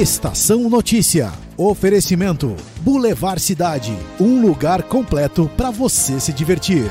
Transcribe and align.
Estação 0.00 0.70
Notícia. 0.70 1.30
Oferecimento: 1.58 2.56
Boulevard 2.80 3.38
Cidade, 3.38 3.92
um 4.18 4.40
lugar 4.40 4.82
completo 4.84 5.46
para 5.58 5.70
você 5.70 6.18
se 6.18 6.32
divertir. 6.32 6.84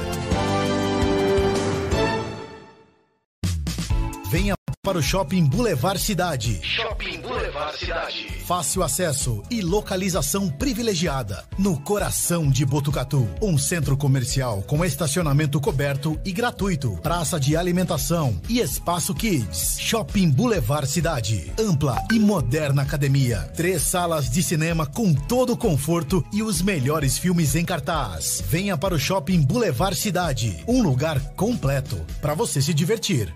Venha 4.30 4.54
para 4.82 4.98
o 4.98 5.04
Shopping 5.04 5.44
Boulevard 5.44 6.02
Cidade. 6.02 6.62
Shopping 6.64 7.20
Boulevard 7.20 7.78
Cidade. 7.78 8.28
Fácil 8.46 8.82
acesso 8.82 9.44
e 9.52 9.62
localização 9.62 10.50
privilegiada. 10.50 11.44
No 11.58 11.80
coração 11.82 12.50
de 12.50 12.66
Botucatu. 12.66 13.28
Um 13.42 13.58
centro 13.58 13.98
comercial 13.98 14.64
com 14.64 14.86
estacionamento 14.86 15.60
coberto 15.60 16.18
e 16.24 16.32
gratuito. 16.32 16.98
Praça 17.04 17.38
de 17.38 17.58
alimentação 17.58 18.40
e 18.48 18.60
espaço 18.60 19.14
kids. 19.14 19.78
Shopping 19.80 20.32
Boulevard 20.32 20.88
Cidade. 20.88 21.52
Ampla 21.60 22.02
e 22.10 22.18
moderna 22.18 22.82
academia. 22.82 23.52
Três 23.56 23.82
salas 23.82 24.30
de 24.30 24.42
cinema 24.42 24.88
com 24.88 25.14
todo 25.14 25.54
o 25.54 25.58
conforto 25.58 26.26
e 26.32 26.42
os 26.42 26.62
melhores 26.62 27.18
filmes 27.18 27.54
em 27.54 27.66
cartaz. 27.66 28.42
Venha 28.48 28.78
para 28.78 28.96
o 28.96 29.00
Shopping 29.00 29.42
Boulevard 29.42 29.98
Cidade. 29.98 30.64
Um 30.66 30.82
lugar 30.82 31.20
completo 31.36 31.98
para 32.22 32.34
você 32.34 32.62
se 32.62 32.74
divertir. 32.74 33.36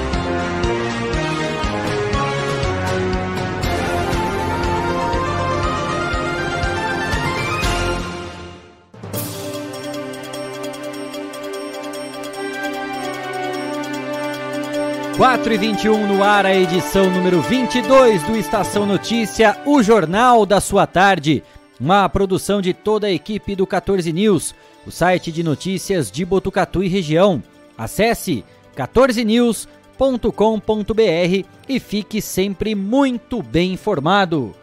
4 15.21 15.53
e 15.53 15.57
21 15.59 16.07
no 16.07 16.23
ar, 16.23 16.47
a 16.47 16.55
edição 16.55 17.07
número 17.11 17.43
22 17.43 18.23
do 18.23 18.35
Estação 18.35 18.87
Notícia, 18.87 19.55
o 19.67 19.83
jornal 19.83 20.47
da 20.47 20.59
sua 20.59 20.87
tarde. 20.87 21.43
Uma 21.79 22.09
produção 22.09 22.59
de 22.59 22.73
toda 22.73 23.05
a 23.05 23.11
equipe 23.11 23.55
do 23.55 23.67
14 23.67 24.11
News, 24.11 24.55
o 24.83 24.89
site 24.89 25.31
de 25.31 25.43
notícias 25.43 26.09
de 26.09 26.25
Botucatu 26.25 26.83
e 26.83 26.87
região. 26.87 27.43
Acesse 27.77 28.43
14news.com.br 28.75 31.47
e 31.69 31.79
fique 31.79 32.19
sempre 32.19 32.73
muito 32.73 33.43
bem 33.43 33.73
informado. 33.73 34.55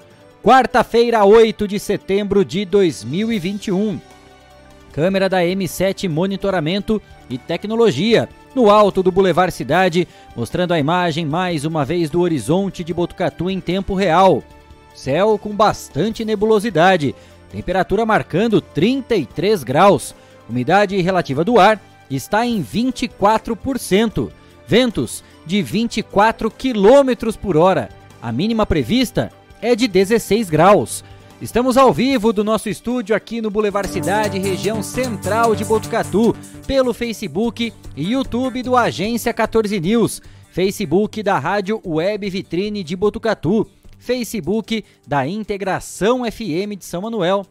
Quarta-feira, 0.42 1.24
8 1.24 1.68
de 1.68 1.78
setembro 1.78 2.44
de 2.44 2.64
2021. 2.64 4.00
Câmera 4.90 5.28
da 5.28 5.38
M7 5.38 6.08
Monitoramento 6.08 7.00
e 7.30 7.38
Tecnologia 7.38 8.28
no 8.58 8.68
alto 8.68 9.04
do 9.04 9.12
Boulevard 9.12 9.54
Cidade, 9.54 10.08
mostrando 10.34 10.74
a 10.74 10.80
imagem 10.80 11.24
mais 11.24 11.64
uma 11.64 11.84
vez 11.84 12.10
do 12.10 12.20
horizonte 12.20 12.82
de 12.82 12.92
Botucatu 12.92 13.48
em 13.48 13.60
tempo 13.60 13.94
real. 13.94 14.42
Céu 14.92 15.38
com 15.38 15.54
bastante 15.54 16.24
nebulosidade, 16.24 17.14
temperatura 17.52 18.04
marcando 18.04 18.60
33 18.60 19.62
graus. 19.62 20.12
Umidade 20.50 21.00
relativa 21.00 21.44
do 21.44 21.56
ar 21.60 21.80
está 22.10 22.44
em 22.44 22.60
24%. 22.60 24.28
Ventos 24.66 25.22
de 25.46 25.62
24 25.62 26.50
km 26.50 27.32
por 27.40 27.56
hora. 27.56 27.90
A 28.20 28.32
mínima 28.32 28.66
prevista 28.66 29.30
é 29.62 29.76
de 29.76 29.86
16 29.86 30.50
graus. 30.50 31.04
Estamos 31.40 31.76
ao 31.76 31.92
vivo 31.92 32.32
do 32.32 32.42
nosso 32.42 32.68
estúdio 32.68 33.14
aqui 33.14 33.40
no 33.40 33.48
Boulevard 33.48 33.88
Cidade, 33.88 34.40
região 34.40 34.82
central 34.82 35.54
de 35.54 35.64
Botucatu, 35.64 36.34
pelo 36.66 36.92
Facebook 36.92 37.72
e 37.96 38.10
YouTube 38.10 38.60
do 38.64 38.76
Agência 38.76 39.32
14 39.32 39.78
News, 39.78 40.20
Facebook 40.50 41.22
da 41.22 41.38
Rádio 41.38 41.80
Web 41.86 42.28
Vitrine 42.28 42.82
de 42.82 42.96
Botucatu, 42.96 43.70
Facebook 44.00 44.84
da 45.06 45.28
Integração 45.28 46.24
FM 46.24 46.76
de 46.76 46.84
São 46.84 47.02
Manuel 47.02 47.46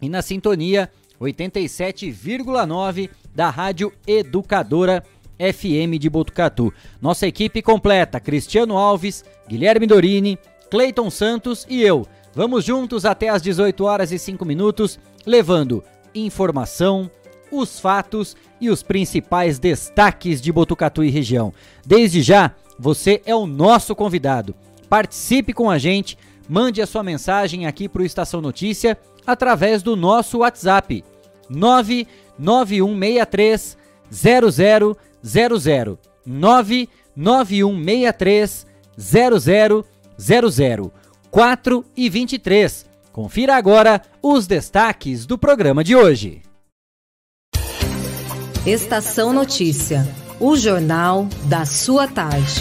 e 0.00 0.08
na 0.08 0.22
sintonia 0.22 0.88
87,9 1.20 3.10
da 3.34 3.50
Rádio 3.50 3.92
Educadora 4.06 5.02
FM 5.38 5.98
de 5.98 6.08
Botucatu. 6.08 6.72
Nossa 7.02 7.26
equipe 7.26 7.62
completa: 7.62 8.20
Cristiano 8.20 8.78
Alves, 8.78 9.24
Guilherme 9.48 9.88
Dorini, 9.88 10.38
Cleiton 10.70 11.10
Santos 11.10 11.66
e 11.68 11.82
eu. 11.82 12.06
Vamos 12.38 12.64
juntos 12.64 13.04
até 13.04 13.28
às 13.30 13.42
18 13.42 13.84
horas 13.84 14.12
e 14.12 14.18
5 14.18 14.44
minutos, 14.44 15.00
levando 15.26 15.82
informação, 16.14 17.10
os 17.50 17.80
fatos 17.80 18.36
e 18.60 18.70
os 18.70 18.80
principais 18.80 19.58
destaques 19.58 20.40
de 20.40 20.52
Botucatu 20.52 21.02
e 21.02 21.10
região. 21.10 21.52
Desde 21.84 22.22
já, 22.22 22.54
você 22.78 23.20
é 23.26 23.34
o 23.34 23.44
nosso 23.44 23.92
convidado. 23.92 24.54
Participe 24.88 25.52
com 25.52 25.68
a 25.68 25.78
gente, 25.78 26.16
mande 26.48 26.80
a 26.80 26.86
sua 26.86 27.02
mensagem 27.02 27.66
aqui 27.66 27.88
para 27.88 28.02
o 28.02 28.04
Estação 28.04 28.40
Notícia 28.40 28.96
através 29.26 29.82
do 29.82 29.96
nosso 29.96 30.38
WhatsApp 30.38 31.04
99163 31.50 33.76
0000 34.12 34.96
99163 36.24 38.64
0000 38.96 40.92
4 41.30 41.84
e 41.96 42.08
23. 42.08 42.86
Confira 43.12 43.56
agora 43.56 44.00
os 44.22 44.46
destaques 44.46 45.26
do 45.26 45.36
programa 45.36 45.82
de 45.82 45.94
hoje. 45.94 46.42
Estação 48.66 49.32
Notícia, 49.32 50.06
o 50.38 50.56
jornal 50.56 51.26
da 51.44 51.64
sua 51.64 52.06
tarde. 52.06 52.60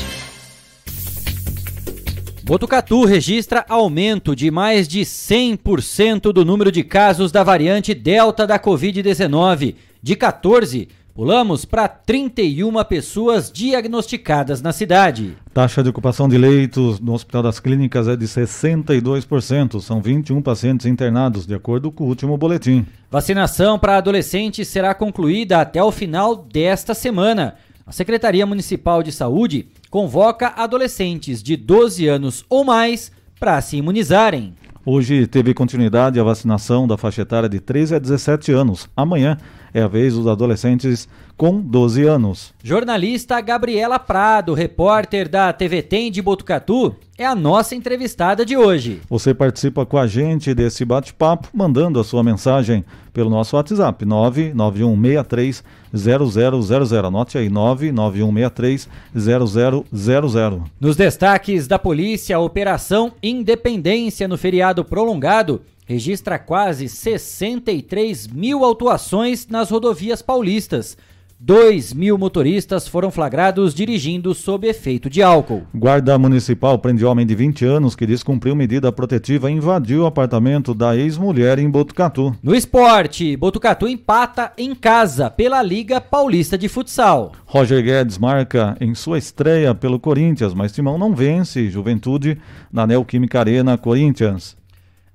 Botucatu 2.44 3.04
registra 3.04 3.66
aumento 3.68 4.34
de 4.34 4.50
mais 4.50 4.88
de 4.88 5.02
100% 5.02 6.32
do 6.32 6.46
número 6.46 6.72
de 6.72 6.82
casos 6.82 7.30
da 7.30 7.44
variante 7.44 7.94
Delta 7.94 8.48
da 8.48 8.58
Covid-19, 8.58 9.76
de 10.02 10.16
14 10.16 10.88
Pulamos 11.18 11.66
para 11.66 11.88
31 11.88 12.72
pessoas 12.84 13.52
diagnosticadas 13.52 14.62
na 14.62 14.72
cidade. 14.72 15.36
Taxa 15.52 15.82
de 15.82 15.90
ocupação 15.90 16.30
de 16.30 16.38
leitos 16.38 17.00
no 17.00 17.16
Hospital 17.16 17.42
das 17.42 17.60
Clínicas 17.60 18.08
é 18.08 18.16
de 18.16 18.28
62%. 18.28 19.82
São 19.82 20.00
21 20.00 20.44
pacientes 20.44 20.86
internados, 20.86 21.48
de 21.48 21.56
acordo 21.56 21.92
com 21.92 22.04
o 22.04 22.08
último 22.08 22.38
boletim. 22.38 22.86
Vacinação 23.10 23.80
para 23.80 23.98
adolescentes 23.98 24.68
será 24.68 24.94
concluída 24.94 25.60
até 25.60 25.82
o 25.82 25.92
final 25.92 26.36
desta 26.36 26.94
semana. 26.94 27.56
A 27.84 27.92
Secretaria 27.92 28.46
Municipal 28.46 29.02
de 29.02 29.12
Saúde 29.12 29.70
convoca 29.90 30.54
adolescentes 30.56 31.42
de 31.42 31.58
12 31.58 32.08
anos 32.08 32.46
ou 32.48 32.64
mais 32.64 33.12
para 33.40 33.60
se 33.60 33.76
imunizarem. 33.76 34.54
Hoje 34.90 35.28
teve 35.28 35.54
continuidade 35.54 36.18
a 36.18 36.24
vacinação 36.24 36.88
da 36.88 36.96
faixa 36.96 37.24
etária 37.24 37.50
de 37.50 37.60
13 37.60 37.96
a 37.96 38.00
17 38.00 38.54
anos. 38.54 38.88
Amanhã 38.96 39.38
é 39.78 39.84
a 39.84 39.88
vez 39.88 40.16
dos 40.16 40.26
adolescentes 40.26 41.08
com 41.38 41.62
12 41.62 42.04
anos. 42.04 42.52
Jornalista 42.64 43.40
Gabriela 43.40 44.00
Prado, 44.00 44.56
repórter 44.56 45.30
da 45.30 45.54
TV 45.54 45.84
Tem 45.84 46.12
de 46.12 46.20
Botucatu, 46.20 46.96
é 47.16 47.24
a 47.24 47.36
nossa 47.36 47.76
entrevistada 47.76 48.44
de 48.44 48.58
hoje. 48.58 49.02
Você 49.08 49.36
participa 49.36 49.86
com 49.86 50.00
a 50.00 50.08
gente 50.08 50.52
desse 50.56 50.84
bate-papo 50.84 51.50
mandando 51.54 52.00
a 52.00 52.04
sua 52.04 52.24
mensagem 52.24 52.84
pelo 53.14 53.30
nosso 53.30 53.56
WhatsApp 53.56 54.04
99163 54.04 55.64
0000. 55.94 57.06
Anote 57.06 57.38
aí 57.38 57.48
99163 57.48 58.90
0000. 59.16 60.64
Nos 60.82 60.96
destaques 60.96 61.68
da 61.68 61.78
polícia, 61.78 62.36
a 62.36 62.40
Operação 62.40 63.14
Independência 63.22 64.28
no 64.28 64.40
feriado 64.40 64.84
prolongado 64.84 65.62
registra 65.88 66.38
quase 66.38 66.90
63 66.90 68.28
mil 68.28 68.64
autuações 68.64 69.48
nas 69.48 69.72
rodovias 69.72 70.22
paulistas. 70.22 70.98
2 71.40 71.94
mil 71.94 72.18
motoristas 72.18 72.88
foram 72.88 73.12
flagrados 73.12 73.74
dirigindo 73.74 74.34
sob 74.34 74.68
efeito 74.68 75.08
de 75.08 75.22
álcool. 75.22 75.62
Guarda 75.74 76.18
Municipal 76.18 76.80
prende 76.80 77.06
homem 77.06 77.28
de 77.28 77.36
20 77.36 77.64
anos 77.64 77.96
que 77.96 78.08
descumpriu 78.08 78.56
medida 78.56 78.92
protetiva 78.92 79.50
e 79.50 79.54
invadiu 79.54 80.02
o 80.02 80.06
apartamento 80.08 80.74
da 80.74 80.98
ex-mulher 80.98 81.60
em 81.60 81.70
Botucatu. 81.70 82.36
No 82.42 82.56
esporte, 82.56 83.38
Botucatu 83.38 83.88
empata 83.88 84.52
em 84.58 84.74
casa 84.74 85.30
pela 85.30 85.62
Liga 85.62 86.02
Paulista 86.02 86.58
de 86.58 86.68
Futsal. 86.68 87.34
Roger 87.46 87.84
Guedes 87.84 88.18
marca 88.18 88.76
em 88.82 88.96
sua 88.96 89.20
estreia 89.20 89.76
pelo 89.76 90.00
Corinthians, 90.00 90.56
mas 90.56 90.74
Timão 90.74 90.98
não 90.98 91.14
vence 91.16 91.70
Juventude 91.70 92.40
na 92.74 92.88
Neoquímica 92.88 93.40
Arena 93.40 93.78
Corinthians. 93.78 94.58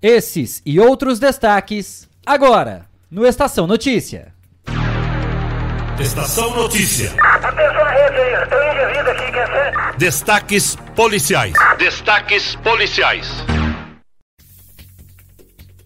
Esses 0.02 0.60
e 0.66 0.80
outros 0.80 1.20
destaques 1.20 2.08
agora 2.26 2.86
no 3.08 3.24
Estação 3.24 3.68
Notícia. 3.68 4.34
Estação 6.00 6.56
Notícia. 6.56 7.12
Atenção 7.22 7.84
rede 7.84 8.16
aí, 8.16 8.48
tem 8.48 8.58
um 8.58 8.72
indivíduo 8.72 9.12
aqui, 9.12 9.32
quer 9.32 9.46
ser? 9.46 9.96
Destaques 9.98 10.74
policiais. 10.96 11.54
Destaques 11.78 12.56
policiais. 12.56 13.28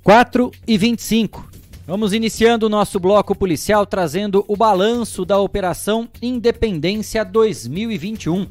4 0.02 0.50
e 0.66 0.78
25. 0.78 1.50
Vamos 1.86 2.14
iniciando 2.14 2.64
o 2.64 2.70
nosso 2.70 2.98
bloco 2.98 3.34
policial 3.34 3.84
trazendo 3.84 4.46
o 4.48 4.56
balanço 4.56 5.26
da 5.26 5.38
Operação 5.38 6.08
Independência 6.22 7.22
2021, 7.22 8.46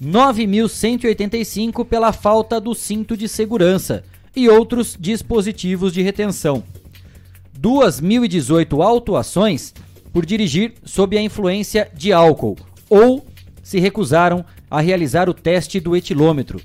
9.185 0.00 1.84
pela 1.84 2.12
falta 2.12 2.60
do 2.60 2.72
cinto 2.72 3.16
de 3.16 3.26
segurança 3.26 4.04
e 4.36 4.48
outros 4.48 4.96
dispositivos 4.96 5.92
de 5.92 6.02
retenção. 6.02 6.62
2.018 7.60 8.80
autuações 8.80 9.74
por 10.12 10.24
dirigir 10.24 10.74
sob 10.84 11.18
a 11.18 11.20
influência 11.20 11.90
de 11.92 12.12
álcool 12.12 12.56
ou 12.88 13.26
se 13.60 13.80
recusaram 13.80 14.44
a 14.70 14.80
realizar 14.80 15.28
o 15.28 15.34
teste 15.34 15.80
do 15.80 15.96
etilômetro. 15.96 16.60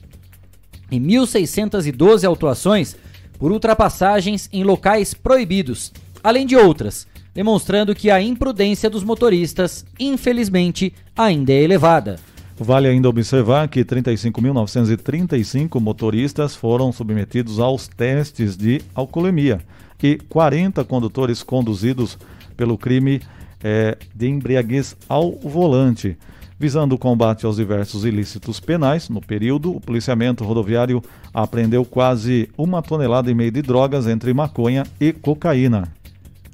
E 0.91 0.99
1.612 0.99 2.23
autuações 2.23 2.95
por 3.37 3.51
ultrapassagens 3.51 4.49
em 4.51 4.63
locais 4.63 5.13
proibidos, 5.13 5.91
além 6.23 6.45
de 6.45 6.55
outras, 6.55 7.07
demonstrando 7.33 7.93
que 7.93 8.09
a 8.09 8.21
imprudência 8.21 8.89
dos 8.89 9.03
motoristas, 9.03 9.85
infelizmente, 9.99 10.93
ainda 11.15 11.51
é 11.51 11.61
elevada. 11.61 12.17
Vale 12.57 12.87
ainda 12.87 13.09
observar 13.09 13.67
que 13.67 13.83
35.935 13.83 15.79
motoristas 15.81 16.55
foram 16.55 16.93
submetidos 16.93 17.59
aos 17.59 17.87
testes 17.87 18.55
de 18.55 18.81
alcoolemia 18.93 19.59
e 20.01 20.17
40 20.29 20.83
condutores 20.83 21.41
conduzidos 21.41 22.17
pelo 22.55 22.77
crime 22.77 23.19
é, 23.63 23.97
de 24.13 24.27
embriaguez 24.27 24.95
ao 25.09 25.31
volante. 25.31 26.15
Visando 26.57 26.96
o 26.96 26.98
combate 26.98 27.46
aos 27.46 27.57
diversos 27.57 28.06
ilícitos 28.06 28.62
penais, 28.62 29.10
no 29.10 29.19
período, 29.19 29.75
o 29.75 29.81
policiamento 29.81 30.46
rodoviário 30.46 31.04
apreendeu 31.34 31.84
quase 31.84 32.50
uma 32.57 32.81
tonelada 32.81 33.30
e 33.30 33.36
meia 33.36 33.52
de 33.52 33.62
drogas 33.62 34.07
entre 34.07 34.34
maconha 34.34 34.86
e 35.00 35.12
cocaína. 35.12 35.92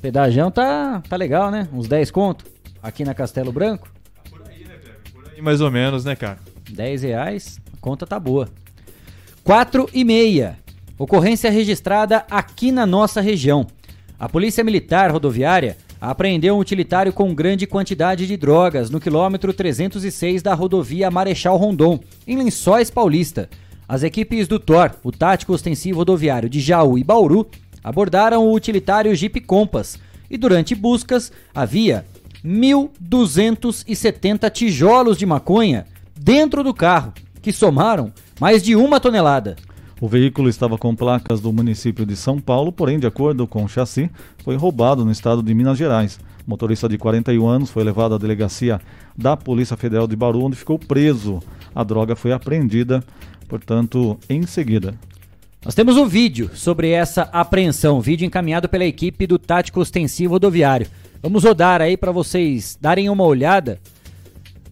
Pedágio 0.00 0.48
tá, 0.52 1.02
tá 1.08 1.16
legal, 1.16 1.50
né? 1.50 1.68
Uns 1.72 1.88
10 1.88 2.12
conto. 2.12 2.44
Aqui 2.80 3.04
na 3.04 3.12
Castelo 3.12 3.50
Branco. 3.50 3.88
E 5.36 5.42
mais 5.42 5.60
ou 5.60 5.68
menos, 5.68 6.04
né, 6.04 6.14
cara? 6.14 6.38
10 6.70 7.02
reais, 7.02 7.60
a 7.74 7.76
conta 7.80 8.06
tá 8.06 8.20
boa. 8.20 8.48
4 9.42 9.90
e 9.92 10.04
meia. 10.04 10.56
Ocorrência 10.96 11.50
registrada 11.50 12.24
aqui 12.30 12.70
na 12.70 12.86
nossa 12.86 13.20
região. 13.20 13.66
A 14.18 14.28
Polícia 14.28 14.62
Militar 14.62 15.10
Rodoviária 15.10 15.76
apreendeu 16.00 16.54
um 16.54 16.60
utilitário 16.60 17.12
com 17.12 17.34
grande 17.34 17.66
quantidade 17.66 18.28
de 18.28 18.36
drogas 18.36 18.90
no 18.90 19.00
quilômetro 19.00 19.52
306 19.52 20.40
da 20.40 20.54
rodovia 20.54 21.10
Marechal 21.10 21.56
Rondon, 21.56 21.98
em 22.26 22.36
Lençóis 22.36 22.90
Paulista. 22.90 23.50
As 23.90 24.02
equipes 24.04 24.46
do 24.46 24.60
TOR, 24.60 24.92
o 25.02 25.10
Tático 25.10 25.52
Ostensivo 25.52 25.98
Rodoviário 25.98 26.48
de 26.48 26.60
Jaú 26.60 26.96
e 26.96 27.02
Bauru, 27.02 27.48
abordaram 27.82 28.46
o 28.46 28.54
utilitário 28.54 29.12
Jeep 29.16 29.40
Compass 29.40 29.98
e 30.30 30.38
durante 30.38 30.76
buscas 30.76 31.32
havia 31.52 32.06
1.270 32.46 34.48
tijolos 34.52 35.18
de 35.18 35.26
maconha 35.26 35.86
dentro 36.14 36.62
do 36.62 36.72
carro, 36.72 37.12
que 37.42 37.50
somaram 37.50 38.12
mais 38.40 38.62
de 38.62 38.76
uma 38.76 39.00
tonelada. 39.00 39.56
O 40.00 40.06
veículo 40.06 40.48
estava 40.48 40.78
com 40.78 40.94
placas 40.94 41.40
do 41.40 41.52
município 41.52 42.06
de 42.06 42.14
São 42.14 42.38
Paulo, 42.38 42.70
porém, 42.70 42.96
de 42.96 43.08
acordo 43.08 43.44
com 43.44 43.64
o 43.64 43.68
chassi, 43.68 44.08
foi 44.44 44.54
roubado 44.54 45.04
no 45.04 45.10
estado 45.10 45.42
de 45.42 45.52
Minas 45.52 45.76
Gerais. 45.76 46.20
O 46.46 46.50
motorista 46.50 46.88
de 46.88 46.96
41 46.96 47.44
anos 47.44 47.70
foi 47.70 47.82
levado 47.82 48.14
à 48.14 48.18
delegacia 48.18 48.80
da 49.18 49.36
Polícia 49.36 49.76
Federal 49.76 50.06
de 50.06 50.14
Bauru, 50.14 50.44
onde 50.44 50.54
ficou 50.54 50.78
preso. 50.78 51.40
A 51.74 51.84
droga 51.84 52.16
foi 52.16 52.32
apreendida, 52.32 53.04
portanto, 53.50 54.16
em 54.28 54.46
seguida. 54.46 54.94
Nós 55.62 55.74
temos 55.74 55.96
um 55.96 56.06
vídeo 56.06 56.50
sobre 56.54 56.90
essa 56.90 57.22
apreensão, 57.32 58.00
vídeo 58.00 58.24
encaminhado 58.24 58.68
pela 58.68 58.84
equipe 58.84 59.26
do 59.26 59.38
Tático 59.38 59.80
Ostensivo 59.80 60.34
Rodoviário. 60.34 60.86
Vamos 61.20 61.42
rodar 61.42 61.82
aí 61.82 61.96
para 61.96 62.12
vocês 62.12 62.78
darem 62.80 63.10
uma 63.10 63.24
olhada 63.24 63.80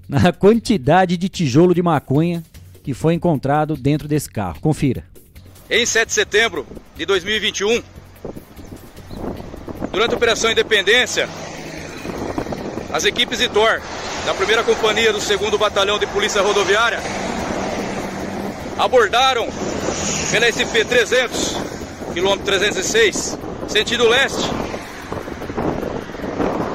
na 0.08 0.32
quantidade 0.32 1.16
de 1.16 1.28
tijolo 1.28 1.75
de 1.75 1.82
maconha 1.82 2.42
que 2.82 2.94
foi 2.94 3.14
encontrado 3.14 3.76
dentro 3.76 4.06
desse 4.06 4.30
carro. 4.30 4.61
Confira. 4.61 5.04
Em 5.68 5.85
7 5.85 6.06
de 6.06 6.14
setembro 6.14 6.66
de 6.97 7.04
2021, 7.04 7.82
durante 9.92 10.14
a 10.14 10.16
Operação 10.16 10.50
Independência, 10.50 11.28
as 12.90 13.04
equipes 13.04 13.40
de 13.40 13.49
TOR 13.49 13.82
da 14.25 14.32
primeira 14.32 14.62
companhia 14.62 15.12
do 15.12 15.18
2 15.18 15.58
Batalhão 15.58 15.99
de 15.99 16.06
Polícia 16.06 16.40
Rodoviária 16.40 17.00
abordaram 18.78 19.49
pela 20.30 20.47
SP-300, 20.47 22.12
quilômetro 22.14 22.44
306, 22.44 23.38
sentido 23.66 24.08
leste, 24.08 24.49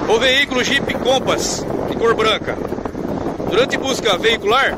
o 0.09 0.19
veículo 0.19 0.63
Jeep 0.63 0.93
Compass 0.95 1.65
de 1.89 1.95
cor 1.95 2.13
branca. 2.13 2.57
Durante 3.49 3.77
busca 3.77 4.17
veicular, 4.17 4.75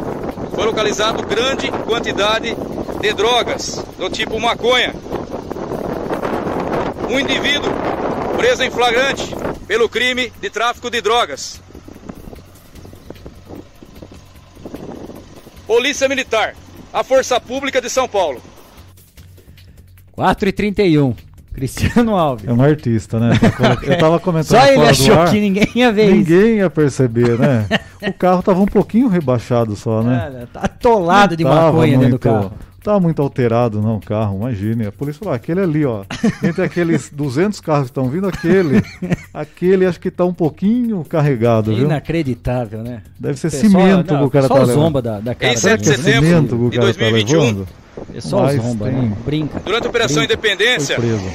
foi 0.54 0.66
localizado 0.66 1.24
grande 1.24 1.72
quantidade 1.86 2.56
de 3.02 3.14
drogas 3.14 3.84
do 3.98 4.10
tipo 4.10 4.40
maconha. 4.40 4.94
Um 7.10 7.20
indivíduo 7.20 7.72
preso 8.38 8.64
em 8.64 8.70
flagrante 8.70 9.36
pelo 9.68 9.90
crime 9.90 10.32
de 10.40 10.50
tráfico 10.50 10.90
de 10.90 11.02
drogas. 11.02 11.60
Polícia 15.66 16.08
Militar, 16.08 16.56
a 16.96 17.04
Força 17.04 17.42
Pública 17.42 17.82
de 17.82 17.90
São 17.90 18.08
Paulo. 18.08 18.42
4 20.14 20.48
e 20.48 20.52
31 20.54 21.14
Cristiano 21.54 22.16
Alves. 22.16 22.48
É 22.48 22.54
um 22.54 22.62
artista, 22.62 23.20
né? 23.20 23.32
Eu 23.84 23.98
tava 23.98 24.18
comentando 24.18 24.60
Só 24.60 24.66
ele 24.68 24.82
achou 24.82 25.20
ar, 25.20 25.30
que 25.30 25.40
ninguém 25.42 25.68
ia 25.76 25.92
ver 25.92 26.06
isso. 26.06 26.16
Ninguém 26.16 26.58
ia 26.58 26.70
perceber, 26.70 27.38
né? 27.38 27.68
o 28.08 28.14
carro 28.14 28.42
tava 28.42 28.62
um 28.62 28.66
pouquinho 28.66 29.10
rebaixado 29.10 29.76
só, 29.76 30.02
né? 30.02 30.20
Cara, 30.20 30.50
tá 30.54 30.60
atolado 30.62 31.36
de 31.36 31.44
Não 31.44 31.52
tava 31.52 31.72
maconha 31.74 31.98
dentro 31.98 32.12
do 32.12 32.20
carro. 32.20 32.54
Tava 32.86 33.00
muito 33.00 33.20
alterado, 33.20 33.82
não, 33.82 33.96
o 33.98 34.00
carro, 34.00 34.38
imagine. 34.38 34.86
A 34.86 34.92
polícia 34.92 35.18
falou, 35.18 35.34
"Ah, 35.34 35.38
aquele 35.38 35.60
ali, 35.60 35.84
ó. 35.84 36.04
Entre 36.44 36.62
aqueles 36.62 37.10
200 37.12 37.60
carros 37.60 37.86
que 37.86 37.90
estão 37.90 38.08
vindo, 38.08 38.28
aquele. 38.28 38.80
aquele 39.34 39.88
acho 39.88 40.00
que 40.00 40.12
tá 40.12 40.24
um 40.24 40.34
pouquinho 40.34 41.04
carregado, 41.04 41.74
viu? 41.74 41.86
Inacreditável, 41.86 42.84
né? 42.84 43.02
Deve 43.20 43.40
ser 43.40 43.50
Pessoal, 43.50 43.72
cimento 43.72 44.14
não, 44.14 44.20
que 44.20 44.26
o 44.28 44.30
cara 44.30 44.48
só 44.48 44.56
tá 44.60 44.66
zomba 44.66 45.02
da, 45.02 45.20
da 45.20 45.34
cara. 45.34 45.52
Em 45.52 45.56
da 45.56 45.60
Será 45.62 45.78
7 45.78 45.84
que 45.84 45.90
é 45.90 45.92
de 45.96 45.98
setembro 46.04 46.26
cimento 46.30 46.48
que 46.50 46.56
o 46.64 46.70
de 46.70 46.78
cara 46.78 46.94
tá 46.94 47.00
2021, 47.00 47.40
levando? 47.42 47.68
Pessoal 48.14 48.44
Mas 48.44 48.56
zomba, 48.62 48.86
tem- 48.86 48.94
né? 48.94 49.18
Brinca. 49.26 49.60
Durante 49.66 49.86
a 49.86 49.90
Operação 49.90 50.18
Brinca. 50.18 50.34
Independência, 50.34 50.96
Foi 50.96 51.06
preso. 51.06 51.26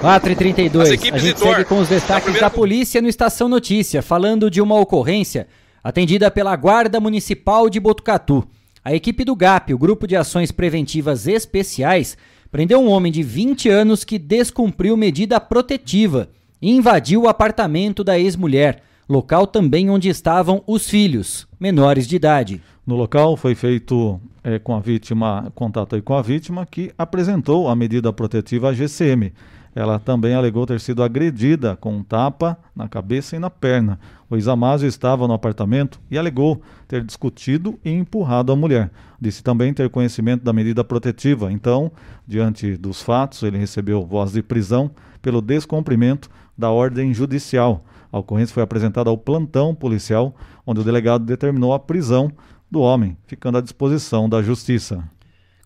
4 0.00 0.32
e 0.32 0.34
32 0.34 0.84
As 0.84 0.90
A 0.90 0.94
equipes 0.94 1.22
gente 1.22 1.38
segue 1.38 1.64
com 1.64 1.78
os 1.78 1.88
destaques 1.88 2.24
primeira 2.24 2.46
da 2.46 2.50
polícia 2.50 3.00
no 3.00 3.08
Estação 3.08 3.48
Notícia, 3.48 4.02
falando 4.02 4.50
de 4.50 4.60
uma 4.60 4.78
ocorrência 4.80 5.46
atendida 5.82 6.28
pela 6.28 6.56
Guarda 6.56 6.98
Municipal 6.98 7.70
de 7.70 7.78
Botucatu. 7.78 8.44
A 8.88 8.94
equipe 8.94 9.22
do 9.22 9.36
GAP, 9.36 9.74
o 9.74 9.78
Grupo 9.78 10.06
de 10.06 10.16
Ações 10.16 10.50
Preventivas 10.50 11.26
Especiais, 11.26 12.16
prendeu 12.50 12.80
um 12.80 12.88
homem 12.88 13.12
de 13.12 13.22
20 13.22 13.68
anos 13.68 14.02
que 14.02 14.18
descumpriu 14.18 14.96
medida 14.96 15.38
protetiva 15.38 16.30
e 16.62 16.70
invadiu 16.70 17.24
o 17.24 17.28
apartamento 17.28 18.02
da 18.02 18.18
ex-mulher, 18.18 18.82
local 19.06 19.46
também 19.46 19.90
onde 19.90 20.08
estavam 20.08 20.64
os 20.66 20.88
filhos, 20.88 21.46
menores 21.60 22.08
de 22.08 22.16
idade. 22.16 22.62
No 22.86 22.96
local 22.96 23.36
foi 23.36 23.54
feito 23.54 24.18
eh, 24.42 24.58
com 24.58 24.74
a 24.74 24.80
vítima, 24.80 25.52
contato 25.54 26.02
com 26.02 26.14
a 26.14 26.22
vítima, 26.22 26.64
que 26.64 26.90
apresentou 26.96 27.68
a 27.68 27.76
medida 27.76 28.10
protetiva 28.10 28.70
à 28.70 28.72
GCM. 28.72 29.34
Ela 29.78 30.00
também 30.00 30.34
alegou 30.34 30.66
ter 30.66 30.80
sido 30.80 31.04
agredida 31.04 31.76
com 31.76 31.98
um 31.98 32.02
tapa 32.02 32.58
na 32.74 32.88
cabeça 32.88 33.36
e 33.36 33.38
na 33.38 33.48
perna. 33.48 34.00
O 34.28 34.36
Isamásio 34.36 34.88
estava 34.88 35.28
no 35.28 35.32
apartamento 35.32 36.00
e 36.10 36.18
alegou 36.18 36.60
ter 36.88 37.04
discutido 37.04 37.78
e 37.84 37.90
empurrado 37.92 38.50
a 38.50 38.56
mulher. 38.56 38.90
Disse 39.20 39.40
também 39.40 39.72
ter 39.72 39.88
conhecimento 39.88 40.42
da 40.42 40.52
medida 40.52 40.82
protetiva. 40.82 41.52
Então, 41.52 41.92
diante 42.26 42.76
dos 42.76 43.00
fatos, 43.00 43.44
ele 43.44 43.56
recebeu 43.56 44.04
voz 44.04 44.32
de 44.32 44.42
prisão 44.42 44.90
pelo 45.22 45.40
descumprimento 45.40 46.28
da 46.58 46.72
ordem 46.72 47.14
judicial. 47.14 47.84
A 48.10 48.18
ocorrência 48.18 48.54
foi 48.54 48.64
apresentada 48.64 49.08
ao 49.08 49.16
plantão 49.16 49.76
policial, 49.76 50.34
onde 50.66 50.80
o 50.80 50.84
delegado 50.84 51.24
determinou 51.24 51.72
a 51.72 51.78
prisão 51.78 52.32
do 52.68 52.80
homem, 52.80 53.16
ficando 53.28 53.58
à 53.58 53.60
disposição 53.60 54.28
da 54.28 54.42
justiça. 54.42 55.04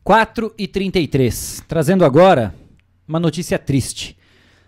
4 0.04 0.52
e 0.59 0.69
33 0.69 1.64
Trazendo 1.66 2.04
agora 2.04 2.52
uma 3.06 3.21
notícia 3.21 3.59
triste. 3.59 4.16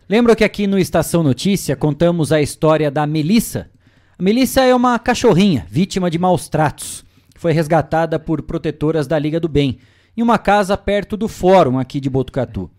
Lembra 0.08 0.36
que 0.36 0.44
aqui 0.44 0.66
no 0.66 0.78
Estação 0.78 1.22
Notícia 1.22 1.74
contamos 1.76 2.32
a 2.32 2.42
história 2.42 2.90
da 2.90 3.06
Melissa? 3.06 3.70
A 4.18 4.22
Melissa 4.22 4.62
é 4.62 4.74
uma 4.74 4.98
cachorrinha 4.98 5.66
vítima 5.68 6.10
de 6.10 6.18
maus 6.18 6.48
tratos. 6.48 7.04
Foi 7.36 7.52
resgatada 7.52 8.18
por 8.18 8.42
protetoras 8.42 9.06
da 9.06 9.18
Liga 9.18 9.40
do 9.40 9.48
Bem 9.48 9.78
em 10.16 10.22
uma 10.22 10.38
casa 10.38 10.76
perto 10.76 11.16
do 11.16 11.26
fórum 11.26 11.78
aqui 11.78 12.00
de 12.00 12.10
Botucatu. 12.10 12.70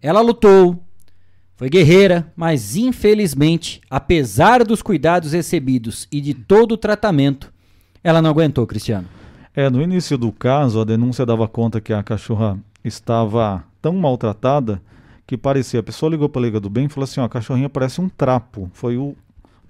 Ela 0.00 0.20
lutou, 0.20 0.84
foi 1.56 1.68
guerreira, 1.68 2.32
mas 2.36 2.76
infelizmente, 2.76 3.80
apesar 3.88 4.64
dos 4.64 4.82
cuidados 4.82 5.32
recebidos 5.32 6.06
e 6.12 6.20
de 6.20 6.34
todo 6.34 6.72
o 6.72 6.76
tratamento, 6.76 7.52
ela 8.02 8.20
não 8.20 8.30
aguentou, 8.30 8.66
Cristiano. 8.66 9.08
É, 9.56 9.70
no 9.70 9.80
início 9.80 10.18
do 10.18 10.30
caso, 10.30 10.80
a 10.80 10.84
denúncia 10.84 11.24
dava 11.24 11.48
conta 11.48 11.80
que 11.80 11.92
a 11.92 12.02
cachorra 12.02 12.58
estava 12.84 13.64
tão 13.80 13.94
maltratada 13.94 14.82
que 15.26 15.36
parecia. 15.36 15.80
A 15.80 15.82
pessoa 15.82 16.10
ligou 16.10 16.28
para 16.28 16.42
a 16.42 16.44
Liga 16.44 16.60
do 16.60 16.70
Bem 16.70 16.86
e 16.86 16.88
falou 16.88 17.04
assim: 17.04 17.20
ó, 17.20 17.24
a 17.24 17.28
cachorrinha 17.28 17.68
parece 17.68 18.00
um 18.00 18.08
trapo. 18.08 18.70
Foi 18.72 18.96
o 18.96 19.16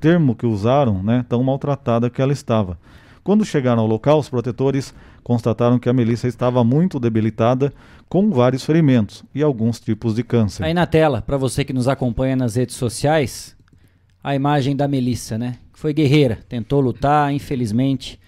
termo 0.01 0.35
que 0.35 0.47
usaram, 0.47 1.03
né? 1.03 1.25
Tão 1.29 1.43
maltratada 1.43 2.11
que 2.11 2.21
ela 2.21 2.33
estava. 2.33 2.79
Quando 3.23 3.45
chegaram 3.45 3.81
ao 3.81 3.89
local, 3.89 4.19
os 4.19 4.29
protetores 4.29 4.95
constataram 5.23 5.79
que 5.79 5.89
a 5.89 5.93
Melissa 5.95 6.29
estava 6.29 6.63
muito 6.63 7.01
debilitada, 7.01 7.73
com 8.07 8.31
vários 8.31 8.65
ferimentos 8.65 9.25
e 9.35 9.43
alguns 9.43 9.81
tipos 9.81 10.15
de 10.15 10.23
câncer. 10.23 10.63
Aí 10.63 10.75
na 10.75 10.87
tela, 10.87 11.23
para 11.23 11.39
você 11.39 11.65
que 11.65 11.73
nos 11.73 11.89
acompanha 11.89 12.37
nas 12.37 12.57
redes 12.57 12.77
sociais, 12.77 13.57
a 14.23 14.35
imagem 14.35 14.77
da 14.77 14.87
Melissa, 14.87 15.39
né? 15.39 15.57
Foi 15.73 15.95
guerreira, 15.95 16.39
tentou 16.49 16.81
lutar, 16.81 17.33
infelizmente 17.33 18.21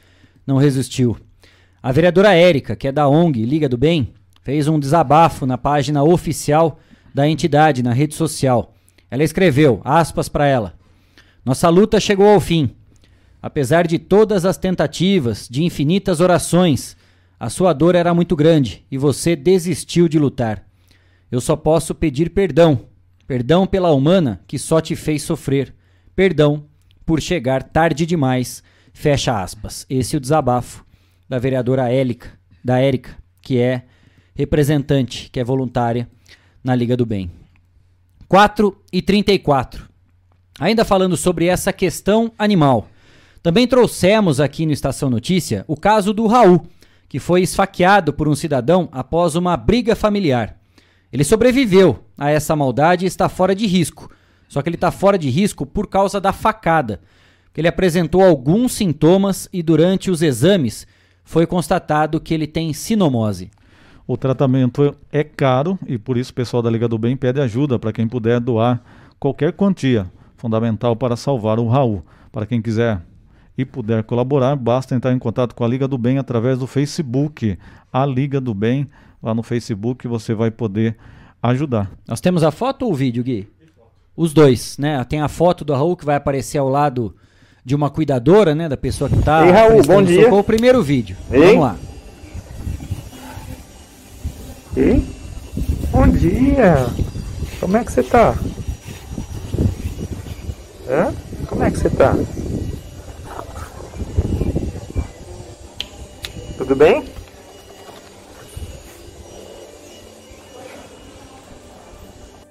não 0.47 0.57
resistiu. 0.57 1.17
A 1.83 1.93
vereadora 1.93 2.33
Érica, 2.33 2.75
que 2.75 2.89
é 2.89 2.93
da 2.93 3.07
ONG 3.07 3.45
Liga 3.45 3.69
do 3.69 3.77
Bem, 3.77 4.15
fez 4.43 4.67
um 4.67 4.79
desabafo 4.79 5.45
na 5.45 5.59
página 5.59 6.03
oficial 6.03 6.79
da 7.17 7.27
entidade 7.27 7.83
na 7.83 7.95
rede 7.95 8.15
social. 8.15 8.75
Ela 9.11 9.25
escreveu, 9.25 9.81
aspas 9.83 10.29
para 10.29 10.47
ela: 10.47 10.75
Nossa 11.43 11.67
luta 11.71 11.99
chegou 11.99 12.29
ao 12.29 12.39
fim. 12.39 12.73
Apesar 13.41 13.87
de 13.87 13.99
todas 13.99 14.45
as 14.45 14.59
tentativas, 14.59 15.49
de 15.51 15.65
infinitas 15.65 16.21
orações, 16.21 16.95
a 17.41 17.49
sua 17.49 17.73
dor 17.73 17.95
era 17.95 18.13
muito 18.13 18.37
grande 18.37 18.85
e 18.91 18.99
você 18.99 19.35
desistiu 19.35 20.09
de 20.09 20.19
lutar. 20.19 20.67
Eu 21.33 21.41
só 21.41 21.57
posso 21.57 21.95
pedir 21.95 22.29
perdão. 22.31 22.81
Perdão 23.27 23.67
pela 23.67 23.93
humana 23.93 24.43
que 24.47 24.59
só 24.59 24.79
te 24.79 24.95
fez 24.95 25.23
sofrer. 25.23 25.75
Perdão 26.15 26.67
por 27.07 27.23
chegar 27.23 27.63
tarde 27.63 28.05
demais. 28.05 28.63
Fecha 28.93 29.43
aspas. 29.43 29.87
Esse 29.89 30.17
é 30.17 30.19
o 30.19 30.21
desabafo 30.21 30.85
da 31.27 31.39
vereadora 31.39 31.91
Élica, 31.91 32.29
da 32.63 32.79
Érica, 32.79 33.17
que 33.41 33.59
é 33.59 33.85
representante, 34.35 35.31
que 35.31 35.41
é 35.41 35.45
voluntária 35.45 36.07
na 36.67 36.75
Liga 36.75 36.97
do 36.97 37.07
Bem. 37.07 37.31
4 38.29 38.77
e 38.93 39.01
34. 39.01 39.89
Ainda 40.59 40.85
falando 40.85 41.17
sobre 41.17 41.47
essa 41.47 41.73
questão 41.73 42.33
animal. 42.37 42.89
Também 43.41 43.69
trouxemos 43.69 44.41
aqui 44.41 44.67
no 44.67 44.73
Estação 44.73 45.09
Notícia 45.09 45.65
o 45.69 45.77
caso 45.77 46.13
do 46.13 46.27
Raul, 46.27 46.67
que 47.09 47.21
foi 47.21 47.43
esfaqueado 47.43 48.13
por 48.13 48.27
um 48.27 48.35
cidadão 48.35 48.89
após 48.91 49.37
uma 49.37 49.57
briga 49.57 49.95
familiar. 49.95 50.59
Ele 51.13 51.23
sobreviveu 51.23 52.05
a 52.19 52.31
essa 52.31 52.57
maldade 52.57 53.05
e 53.05 53.09
está 53.09 53.29
fora 53.29 53.55
de 53.55 53.65
risco. 53.65 54.11
Só 54.49 54.61
que 54.61 54.69
ele 54.69 54.77
está 54.77 54.91
fora 54.91 55.17
de 55.17 55.31
risco 55.31 55.65
por 55.65 55.87
causa 55.87 56.21
da 56.21 56.33
facada. 56.33 57.01
Ele 57.57 57.69
apresentou 57.69 58.25
alguns 58.25 58.73
sintomas 58.73 59.49
e 59.53 59.63
durante 59.63 60.11
os 60.11 60.21
exames 60.21 60.85
foi 61.25 61.47
constatado 61.47 62.21
que 62.21 62.35
ele 62.35 62.49
tem 62.49 62.73
sinomose. 62.73 63.53
O 64.07 64.17
tratamento 64.17 64.95
é 65.11 65.25
caro 65.25 65.79
e 65.87 65.99
por 65.99 66.17
isso 66.17 66.31
o 66.31 66.35
pessoal 66.35 66.63
da 66.63 66.71
Liga 66.71 66.87
do 66.87 66.97
Bem 66.97 67.17
pede 67.17 67.41
ajuda 67.41 67.79
para 67.79 67.93
quem 67.93 68.07
puder 68.07 68.39
doar 68.39 68.81
qualquer 69.19 69.53
quantia, 69.53 70.07
fundamental 70.37 70.95
para 70.95 71.17
salvar 71.17 71.59
o 71.59 71.67
Raul. 71.67 72.05
Para 72.31 72.47
quem 72.47 72.63
quiser 72.63 73.01
e 73.59 73.65
puder 73.65 74.05
colaborar, 74.05 74.55
basta 74.55 74.95
entrar 74.95 75.13
em 75.13 75.19
contato 75.19 75.55
com 75.55 75.65
a 75.65 75.69
Liga 75.69 75.89
do 75.89 75.99
Bem 75.99 76.19
através 76.19 76.59
do 76.59 76.67
Facebook. 76.67 77.59
A 77.93 78.07
Liga 78.07 78.41
do 78.41 78.55
Bem, 78.55 78.89
lá 79.23 79.35
no 79.35 79.43
Facebook, 79.43 80.07
você 80.07 80.35
vai 80.35 80.51
poder 80.51 80.97
ajudar. 81.43 81.91
Nós 82.07 82.21
temos 82.21 82.45
a 82.45 82.51
foto 82.51 82.85
ou 82.85 82.93
o 82.93 82.95
vídeo, 82.95 83.25
Gui? 83.25 83.49
Os 84.17 84.33
dois, 84.33 84.79
né? 84.79 85.03
Tem 85.05 85.21
a 85.21 85.29
foto 85.29 85.65
do 85.65 85.73
Raul 85.75 85.97
que 85.97 86.05
vai 86.05 86.17
aparecer 86.17 86.59
ao 86.59 86.69
lado 86.69 87.15
de 87.65 87.75
uma 87.75 87.91
cuidadora, 87.91 88.55
né? 88.55 88.69
Da 88.69 88.77
pessoa 88.77 89.11
que 89.11 89.17
está. 89.17 89.45
Ei, 89.45 89.53
Raul, 89.53 89.83
bom 89.85 90.03
dia. 90.03 90.33
O 90.33 90.45
primeiro 90.45 90.83
vídeo. 90.83 91.17
Ei. 91.31 91.41
Vamos 91.41 91.61
lá. 91.61 91.77
Ei, 94.77 95.03
bom 95.91 96.07
dia. 96.07 96.87
Como 97.59 97.79
é 97.79 97.83
que 97.83 97.91
você 97.91 98.03
tá? 98.03 98.35
Hã? 100.87 101.15
Como 101.49 101.65
é 101.65 101.71
que 101.71 101.79
você 101.79 101.89
tá? 101.89 102.15
Tudo 106.59 106.77
bem? 106.77 107.05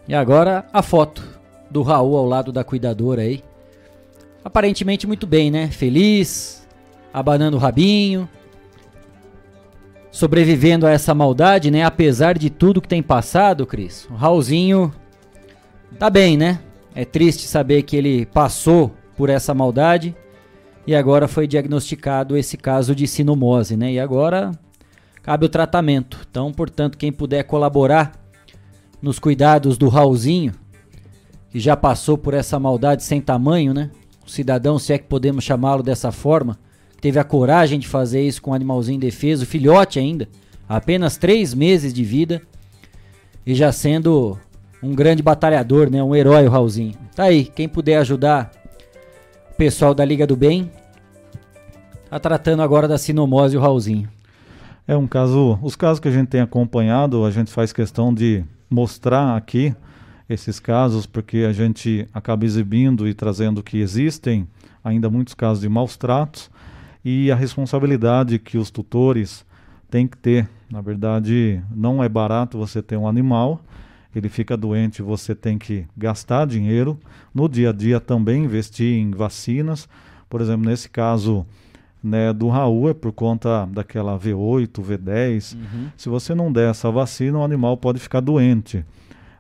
E 0.08 0.16
agora 0.16 0.66
a 0.74 0.82
foto 0.82 1.24
do 1.70 1.84
Raul 1.84 2.18
ao 2.18 2.26
lado 2.26 2.52
da 2.52 2.64
cuidadora 2.64 3.22
aí. 3.22 3.44
Aparentemente 4.44 5.06
muito 5.06 5.28
bem, 5.28 5.52
né? 5.52 5.70
Feliz, 5.70 6.66
abanando 7.14 7.58
o 7.58 7.60
rabinho, 7.60 8.28
sobrevivendo 10.16 10.88
a 10.88 10.92
essa 10.92 11.14
maldade, 11.14 11.70
né? 11.70 11.84
Apesar 11.84 12.38
de 12.38 12.50
tudo 12.50 12.82
que 12.82 12.88
tem 12.88 13.04
passado, 13.04 13.66
Cris. 13.66 14.08
O 14.10 14.14
Raulzinho 14.14 14.94
tá 16.00 16.10
bem, 16.10 16.38
né? 16.38 16.60
É 16.96 17.04
triste 17.04 17.46
saber 17.46 17.84
que 17.84 17.98
ele 17.98 18.26
passou 18.28 18.96
por 19.18 19.30
essa 19.30 19.54
maldade 19.54 20.16
e 20.88 20.96
agora 20.96 21.28
foi 21.28 21.46
diagnosticado 21.46 22.38
esse 22.38 22.56
caso 22.56 22.96
de 22.96 23.06
sinomose, 23.08 23.76
né? 23.76 23.92
E 23.92 24.00
agora 24.00 24.52
cabe 25.22 25.48
o 25.48 25.50
tratamento. 25.50 26.26
Então, 26.32 26.50
portanto, 26.54 26.98
quem 26.98 27.12
puder 27.12 27.44
colaborar 27.44 28.14
nos 29.02 29.20
cuidados 29.20 29.78
do 29.78 29.90
Raulzinho, 29.90 30.54
que 31.50 31.60
já 31.60 31.76
passou 31.76 32.18
por 32.18 32.34
essa 32.34 32.58
maldade 32.58 33.04
sem 33.04 33.20
tamanho, 33.20 33.74
né? 33.74 33.92
O 34.26 34.30
cidadão, 34.30 34.80
se 34.80 34.94
é 34.94 34.98
que 34.98 35.10
podemos 35.10 35.44
chamá-lo 35.44 35.84
dessa 35.84 36.10
forma, 36.10 36.58
teve 37.06 37.20
a 37.20 37.24
coragem 37.24 37.78
de 37.78 37.88
fazer 37.88 38.24
isso 38.24 38.42
com 38.42 38.50
um 38.50 38.54
animalzinho 38.56 38.96
indefeso, 38.96 39.46
filhote 39.46 40.00
ainda, 40.00 40.28
apenas 40.68 41.18
três 41.18 41.54
meses 41.54 41.94
de 41.94 42.04
vida, 42.04 42.42
e 43.46 43.54
já 43.54 43.72
sendo 43.72 44.36
um 44.82 44.96
grande 44.96 45.22
batalhador, 45.22 45.88
né? 45.88 46.02
Um 46.02 46.16
herói, 46.16 46.48
o 46.48 46.50
Raulzinho. 46.50 46.96
Tá 47.16 47.26
aí, 47.26 47.46
quem 47.46 47.70
puder 47.70 47.98
ajudar 47.98 48.52
o 49.52 49.54
pessoal 49.54 49.94
da 49.94 50.04
Liga 50.04 50.26
do 50.26 50.36
Bem, 50.36 50.72
tá 52.10 52.20
tratando 52.20 52.64
agora 52.64 52.88
da 52.88 52.98
sinomose 52.98 53.56
o 53.56 53.60
Raulzinho. 53.62 54.10
É 54.88 54.98
um 54.98 55.06
caso, 55.06 55.60
os 55.62 55.76
casos 55.76 56.00
que 56.00 56.08
a 56.08 56.12
gente 56.12 56.30
tem 56.30 56.42
acompanhado, 56.42 57.24
a 57.24 57.30
gente 57.30 57.52
faz 57.52 57.72
questão 57.72 58.12
de 58.12 58.44
mostrar 58.68 59.38
aqui 59.38 59.76
esses 60.28 60.60
casos, 60.60 61.06
porque 61.06 61.46
a 61.48 61.54
gente 61.54 62.10
acaba 62.12 62.46
exibindo 62.46 63.08
e 63.08 63.14
trazendo 63.14 63.62
que 63.62 63.78
existem 63.78 64.48
ainda 64.84 65.08
muitos 65.08 65.36
casos 65.36 65.62
de 65.62 65.70
maus 65.70 65.96
tratos 65.96 66.50
e 67.06 67.32
a 67.32 67.36
responsabilidade 67.36 68.40
que 68.40 68.58
os 68.58 68.72
tutores 68.72 69.46
têm 69.92 70.08
que 70.08 70.18
ter. 70.18 70.50
Na 70.72 70.82
verdade, 70.82 71.62
não 71.70 72.04
é 72.04 72.10
barato 72.10 72.58
você 72.58 72.82
ter 72.82 72.98
um 72.98 73.08
animal, 73.08 73.62
ele 74.16 74.28
fica 74.28 74.58
doente, 74.58 75.04
você 75.04 75.36
tem 75.36 75.60
que 75.60 75.86
gastar 75.96 76.48
dinheiro. 76.48 76.98
No 77.32 77.48
dia 77.48 77.70
a 77.70 77.74
dia 77.74 78.00
também 78.00 78.46
investir 78.46 78.98
em 78.98 79.12
vacinas. 79.12 79.88
Por 80.28 80.42
exemplo, 80.42 80.68
nesse 80.68 80.90
caso 80.90 81.46
né, 82.02 82.34
do 82.34 82.48
Raul 82.48 82.90
é 82.90 82.94
por 82.94 83.12
conta 83.12 83.68
daquela 83.68 84.18
V8, 84.18 84.72
V10. 84.72 85.56
Uhum. 85.56 85.88
Se 85.96 86.10
você 86.10 86.34
não 86.34 86.52
der 86.52 86.72
essa 86.72 86.90
vacina, 86.90 87.38
o 87.38 87.44
animal 87.44 87.78
pode 87.78 88.00
ficar 88.00 88.22
doente. 88.22 88.84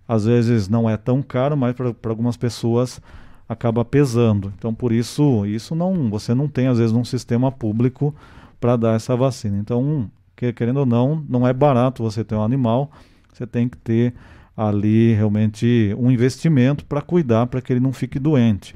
Às 0.07 0.25
vezes 0.25 0.69
não 0.69 0.87
é 0.87 0.97
tão 0.97 1.23
caro, 1.23 1.57
mas 1.57 1.73
para 1.73 2.11
algumas 2.11 2.37
pessoas 2.37 3.01
acaba 3.47 3.85
pesando. 3.85 4.51
Então, 4.57 4.73
por 4.73 4.91
isso, 4.91 5.45
isso 5.45 5.75
não, 5.75 6.09
você 6.09 6.33
não 6.33 6.47
tem 6.47 6.67
às 6.67 6.77
vezes 6.77 6.95
um 6.95 7.03
sistema 7.05 7.51
público 7.51 8.13
para 8.59 8.75
dar 8.75 8.95
essa 8.95 9.15
vacina. 9.15 9.57
Então, 9.57 10.09
que- 10.35 10.53
querendo 10.53 10.77
ou 10.77 10.85
não, 10.85 11.23
não 11.29 11.47
é 11.47 11.53
barato 11.53 12.03
você 12.03 12.23
ter 12.23 12.35
um 12.35 12.43
animal. 12.43 12.91
Você 13.33 13.45
tem 13.45 13.69
que 13.69 13.77
ter 13.77 14.13
ali 14.55 15.13
realmente 15.13 15.93
um 15.99 16.09
investimento 16.09 16.85
para 16.85 17.01
cuidar 17.01 17.47
para 17.47 17.61
que 17.61 17.73
ele 17.73 17.79
não 17.79 17.93
fique 17.93 18.17
doente. 18.17 18.73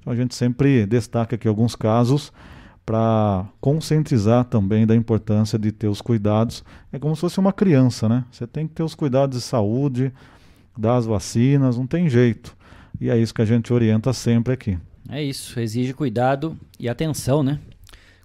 Então, 0.00 0.12
a 0.12 0.16
gente 0.16 0.34
sempre 0.34 0.84
destaca 0.86 1.36
aqui 1.36 1.46
alguns 1.48 1.74
casos 1.76 2.32
para 2.84 3.46
conscientizar 3.60 4.44
também 4.44 4.86
da 4.86 4.96
importância 4.96 5.58
de 5.58 5.70
ter 5.70 5.86
os 5.86 6.00
cuidados. 6.02 6.64
É 6.92 6.98
como 6.98 7.14
se 7.14 7.20
fosse 7.20 7.38
uma 7.38 7.52
criança, 7.52 8.08
né? 8.08 8.24
Você 8.32 8.46
tem 8.46 8.66
que 8.66 8.74
ter 8.74 8.82
os 8.82 8.94
cuidados 8.94 9.38
de 9.38 9.44
saúde, 9.44 10.12
dar 10.76 10.96
as 10.96 11.06
vacinas, 11.06 11.78
não 11.78 11.86
tem 11.86 12.08
jeito. 12.08 12.56
E 13.00 13.08
é 13.08 13.16
isso 13.16 13.32
que 13.32 13.42
a 13.42 13.46
gente 13.46 13.72
orienta 13.72 14.12
sempre 14.12 14.52
aqui. 14.52 14.78
É 15.08 15.22
isso, 15.22 15.58
exige 15.58 15.94
cuidado 15.94 16.56
e 16.78 16.88
atenção, 16.88 17.42
né? 17.42 17.58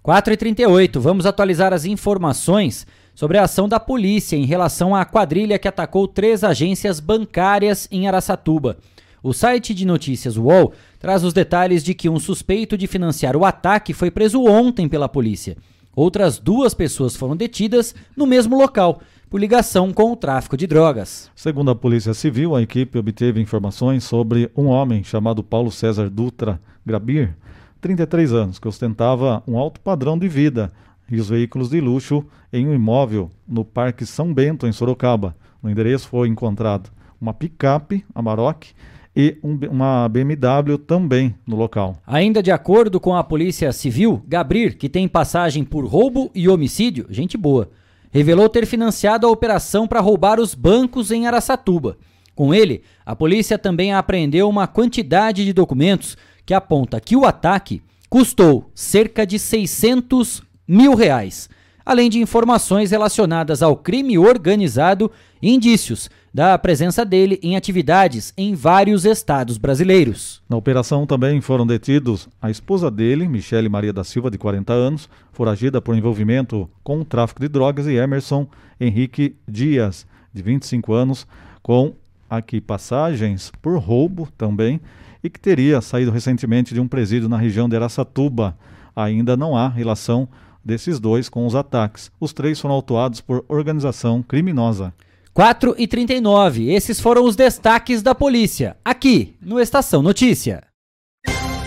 4h38, 0.04 1.00
vamos 1.00 1.26
atualizar 1.26 1.72
as 1.72 1.84
informações 1.84 2.86
sobre 3.14 3.38
a 3.38 3.44
ação 3.44 3.68
da 3.68 3.80
polícia 3.80 4.36
em 4.36 4.44
relação 4.44 4.94
à 4.94 5.04
quadrilha 5.04 5.58
que 5.58 5.66
atacou 5.66 6.06
três 6.06 6.44
agências 6.44 7.00
bancárias 7.00 7.88
em 7.90 8.06
Araçatuba. 8.06 8.76
O 9.22 9.32
site 9.32 9.74
de 9.74 9.84
notícias 9.84 10.36
UOL 10.36 10.72
traz 11.00 11.24
os 11.24 11.32
detalhes 11.32 11.82
de 11.82 11.94
que 11.94 12.08
um 12.08 12.20
suspeito 12.20 12.76
de 12.76 12.86
financiar 12.86 13.34
o 13.34 13.44
ataque 13.44 13.92
foi 13.92 14.10
preso 14.10 14.44
ontem 14.44 14.88
pela 14.88 15.08
polícia. 15.08 15.56
Outras 15.96 16.38
duas 16.38 16.74
pessoas 16.74 17.16
foram 17.16 17.34
detidas 17.34 17.94
no 18.14 18.26
mesmo 18.26 18.56
local, 18.56 19.00
por 19.28 19.40
ligação 19.40 19.92
com 19.92 20.12
o 20.12 20.16
tráfico 20.16 20.56
de 20.56 20.66
drogas. 20.66 21.30
Segundo 21.34 21.70
a 21.70 21.74
Polícia 21.74 22.14
Civil, 22.14 22.54
a 22.54 22.62
equipe 22.62 22.98
obteve 22.98 23.40
informações 23.40 24.04
sobre 24.04 24.50
um 24.56 24.66
homem 24.66 25.02
chamado 25.02 25.42
Paulo 25.42 25.70
César 25.70 26.08
Dutra 26.08 26.60
Grabir, 26.84 27.36
33 27.80 28.32
anos, 28.32 28.58
que 28.58 28.68
ostentava 28.68 29.42
um 29.46 29.58
alto 29.58 29.80
padrão 29.80 30.18
de 30.18 30.28
vida 30.28 30.72
e 31.10 31.20
os 31.20 31.28
veículos 31.28 31.70
de 31.70 31.80
luxo 31.80 32.24
em 32.52 32.66
um 32.66 32.74
imóvel 32.74 33.30
no 33.46 33.64
Parque 33.64 34.06
São 34.06 34.32
Bento, 34.32 34.66
em 34.66 34.72
Sorocaba. 34.72 35.36
No 35.62 35.70
endereço 35.70 36.08
foi 36.08 36.28
encontrado 36.28 36.90
uma 37.20 37.34
picape 37.34 38.04
Amarok 38.14 38.72
e 39.14 39.38
um 39.42 39.58
uma 39.70 40.08
BMW 40.08 40.76
também 40.78 41.34
no 41.46 41.56
local. 41.56 41.96
Ainda 42.06 42.42
de 42.42 42.50
acordo 42.50 43.00
com 43.00 43.14
a 43.14 43.24
Polícia 43.24 43.72
Civil, 43.72 44.22
Gabrir, 44.28 44.76
que 44.76 44.88
tem 44.88 45.08
passagem 45.08 45.64
por 45.64 45.86
roubo 45.86 46.30
e 46.34 46.48
homicídio, 46.48 47.06
gente 47.08 47.36
boa, 47.36 47.70
revelou 48.16 48.48
ter 48.48 48.64
financiado 48.64 49.26
a 49.26 49.30
operação 49.30 49.86
para 49.86 50.00
roubar 50.00 50.40
os 50.40 50.54
bancos 50.54 51.10
em 51.10 51.26
Araçatuba. 51.26 51.98
Com 52.34 52.54
ele, 52.54 52.82
a 53.04 53.14
polícia 53.14 53.58
também 53.58 53.92
apreendeu 53.92 54.48
uma 54.48 54.66
quantidade 54.66 55.44
de 55.44 55.52
documentos 55.52 56.16
que 56.46 56.54
aponta 56.54 56.98
que 56.98 57.14
o 57.14 57.26
ataque 57.26 57.82
custou 58.08 58.70
cerca 58.74 59.26
de 59.26 59.38
600 59.38 60.42
mil 60.66 60.94
reais, 60.94 61.50
além 61.84 62.08
de 62.08 62.18
informações 62.18 62.90
relacionadas 62.90 63.62
ao 63.62 63.76
crime 63.76 64.16
organizado 64.16 65.10
e 65.42 65.54
indícios 65.54 66.08
da 66.36 66.58
presença 66.58 67.02
dele 67.02 67.40
em 67.42 67.56
atividades 67.56 68.34
em 68.36 68.54
vários 68.54 69.06
estados 69.06 69.56
brasileiros. 69.56 70.42
Na 70.46 70.54
operação 70.58 71.06
também 71.06 71.40
foram 71.40 71.66
detidos 71.66 72.28
a 72.42 72.50
esposa 72.50 72.90
dele, 72.90 73.26
Michele 73.26 73.70
Maria 73.70 73.90
da 73.90 74.04
Silva, 74.04 74.30
de 74.30 74.36
40 74.36 74.70
anos, 74.70 75.08
foragida 75.32 75.80
por 75.80 75.96
envolvimento 75.96 76.68
com 76.84 77.00
o 77.00 77.04
tráfico 77.06 77.40
de 77.40 77.48
drogas, 77.48 77.86
e 77.86 77.94
Emerson 77.94 78.46
Henrique 78.78 79.34
Dias, 79.48 80.06
de 80.30 80.42
25 80.42 80.92
anos, 80.92 81.26
com 81.62 81.94
aqui 82.28 82.60
passagens 82.60 83.50
por 83.62 83.78
roubo 83.78 84.28
também, 84.36 84.78
e 85.24 85.30
que 85.30 85.40
teria 85.40 85.80
saído 85.80 86.10
recentemente 86.10 86.74
de 86.74 86.80
um 86.80 86.86
presídio 86.86 87.30
na 87.30 87.38
região 87.38 87.66
de 87.66 87.76
Araçatuba. 87.76 88.54
Ainda 88.94 89.38
não 89.38 89.56
há 89.56 89.70
relação 89.70 90.28
desses 90.62 91.00
dois 91.00 91.30
com 91.30 91.46
os 91.46 91.54
ataques. 91.54 92.12
Os 92.20 92.34
três 92.34 92.60
foram 92.60 92.74
autuados 92.74 93.22
por 93.22 93.42
organização 93.48 94.22
criminosa. 94.22 94.92
4 95.36 95.74
e 95.76 95.86
39, 95.86 96.72
esses 96.72 96.98
foram 96.98 97.22
os 97.22 97.36
destaques 97.36 98.00
da 98.00 98.14
polícia, 98.14 98.74
aqui 98.82 99.36
no 99.38 99.60
Estação 99.60 100.00
Notícia. 100.00 100.62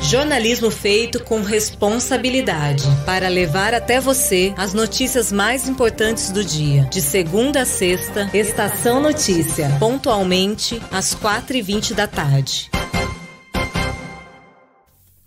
Jornalismo 0.01 0.71
feito 0.71 1.23
com 1.23 1.43
responsabilidade 1.43 2.83
para 3.05 3.27
levar 3.27 3.75
até 3.75 3.99
você 3.99 4.55
as 4.57 4.73
notícias 4.73 5.31
mais 5.31 5.69
importantes 5.69 6.31
do 6.31 6.43
dia. 6.43 6.85
De 6.85 6.99
segunda 6.99 7.61
a 7.61 7.65
sexta, 7.65 8.27
Estação 8.33 8.99
Notícia, 8.99 9.69
pontualmente 9.79 10.81
às 10.91 11.13
4h20 11.13 11.93
da 11.93 12.07
tarde. 12.07 12.71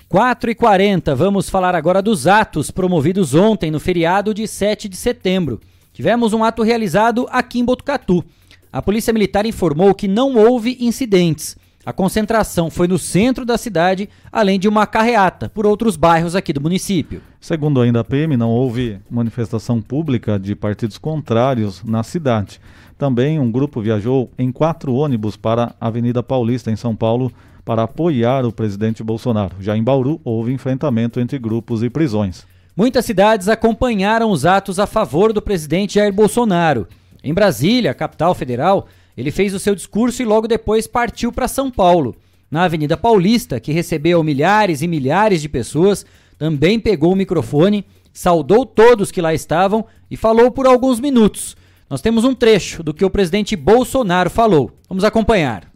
4 0.09 0.51
e 0.51 0.55
40 0.57 1.15
vamos 1.15 1.49
falar 1.49 1.77
agora 1.77 2.03
dos 2.03 2.27
atos 2.27 2.73
promovidos 2.73 3.37
ontem 3.37 3.71
no 3.71 3.79
feriado 3.79 4.35
de 4.35 4.49
7 4.49 4.89
de 4.89 4.97
setembro. 4.97 5.61
Tivemos 5.93 6.33
um 6.33 6.43
ato 6.43 6.63
realizado 6.63 7.27
aqui 7.31 7.61
em 7.61 7.65
Botucatu. 7.65 8.25
A 8.73 8.81
Polícia 8.81 9.13
Militar 9.13 9.45
informou 9.45 9.95
que 9.95 10.09
não 10.09 10.35
houve 10.35 10.79
incidentes. 10.81 11.57
A 11.85 11.93
concentração 11.93 12.71
foi 12.71 12.89
no 12.89 12.97
centro 12.97 13.45
da 13.45 13.59
cidade, 13.59 14.09
além 14.31 14.59
de 14.59 14.69
uma 14.69 14.87
carreata 14.87 15.51
por 15.51 15.67
outros 15.67 15.97
bairros 15.97 16.35
aqui 16.35 16.53
do 16.53 16.61
município. 16.61 17.21
Segundo 17.41 17.81
ainda 17.81 18.01
a 18.01 18.05
PM, 18.05 18.37
não 18.37 18.51
houve 18.51 19.01
manifestação 19.11 19.83
pública 19.83 20.39
de 20.39 20.55
partidos 20.55 20.97
contrários 20.97 21.83
na 21.85 22.03
cidade. 22.03 22.61
Também 22.97 23.39
um 23.39 23.51
grupo 23.51 23.83
viajou 23.83 24.31
em 24.39 24.51
quatro 24.53 24.95
ônibus 24.95 25.37
para 25.37 25.75
a 25.79 25.89
Avenida 25.89 26.23
Paulista, 26.23 26.71
em 26.71 26.77
São 26.77 26.95
Paulo, 26.97 27.31
para 27.65 27.83
apoiar 27.83 28.47
o 28.47 28.53
presidente 28.53 29.03
Bolsonaro. 29.03 29.57
Já 29.61 29.77
em 29.77 29.83
Bauru, 29.83 30.21
houve 30.25 30.53
enfrentamento 30.53 31.21
entre 31.21 31.39
grupos 31.39 31.83
e 31.83 31.91
prisões. 31.91 32.47
Muitas 32.75 33.05
cidades 33.05 33.49
acompanharam 33.49 34.31
os 34.31 34.47
atos 34.47 34.79
a 34.79 34.87
favor 34.87 35.31
do 35.31 35.43
presidente 35.43 35.97
Jair 35.97 36.13
Bolsonaro. 36.13 36.89
Em 37.23 37.35
Brasília, 37.35 37.93
capital 37.93 38.35
federal, 38.35 38.87
ele 39.15 39.31
fez 39.31 39.53
o 39.53 39.59
seu 39.59 39.75
discurso 39.75 40.23
e 40.23 40.25
logo 40.25 40.49
depois 40.49 40.87
partiu 40.87 41.31
para 41.31 41.47
São 41.49 41.71
Paulo. 41.71 42.17
Na 42.51 42.65
Avenida 42.65 42.97
Paulista, 42.97 43.61
que 43.61 43.73
recebeu 43.73 44.23
milhares 44.23 44.81
e 44.81 44.89
milhares 44.89 45.43
de 45.43 45.51
pessoas, 45.51 46.07
também 46.39 46.81
pegou 46.81 47.13
o 47.13 47.17
microfone, 47.17 47.85
saudou 48.11 48.65
todos 48.65 49.11
que 49.11 49.21
lá 49.21 49.35
estavam 49.35 49.85
e 50.11 50.17
falou 50.17 50.51
por 50.51 50.67
alguns 50.67 50.99
minutos. 50.99 51.55
Nós 51.91 52.01
temos 52.01 52.25
um 52.25 52.35
trecho 52.35 52.83
do 52.83 52.95
que 52.95 53.05
o 53.05 53.11
presidente 53.11 53.55
Bolsonaro 53.55 54.31
falou. 54.31 54.73
Vamos 54.89 55.05
acompanhar. 55.05 55.71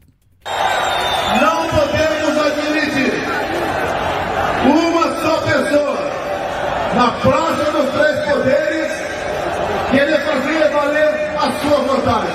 Não 0.46 1.68
podemos 1.68 2.38
admitir 2.38 3.12
uma 4.64 5.20
só 5.20 5.40
pessoa 5.42 5.96
na 6.96 7.11
Praça 7.11 7.70
dos 7.72 7.90
Três 7.90 8.20
Poderes 8.24 8.92
querer 9.90 10.18
fazer 10.18 10.70
valer 10.72 11.11
a 11.37 11.52
sua 11.61 11.78
vontade. 11.80 12.32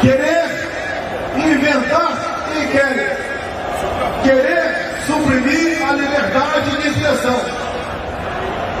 Querer 0.00 0.44
inventar 1.36 2.12
e 2.56 2.66
querer. 2.68 3.16
Querer 4.22 5.04
suprimir 5.06 5.86
a 5.86 5.92
liberdade 5.92 6.70
de 6.80 6.88
expressão. 6.88 7.40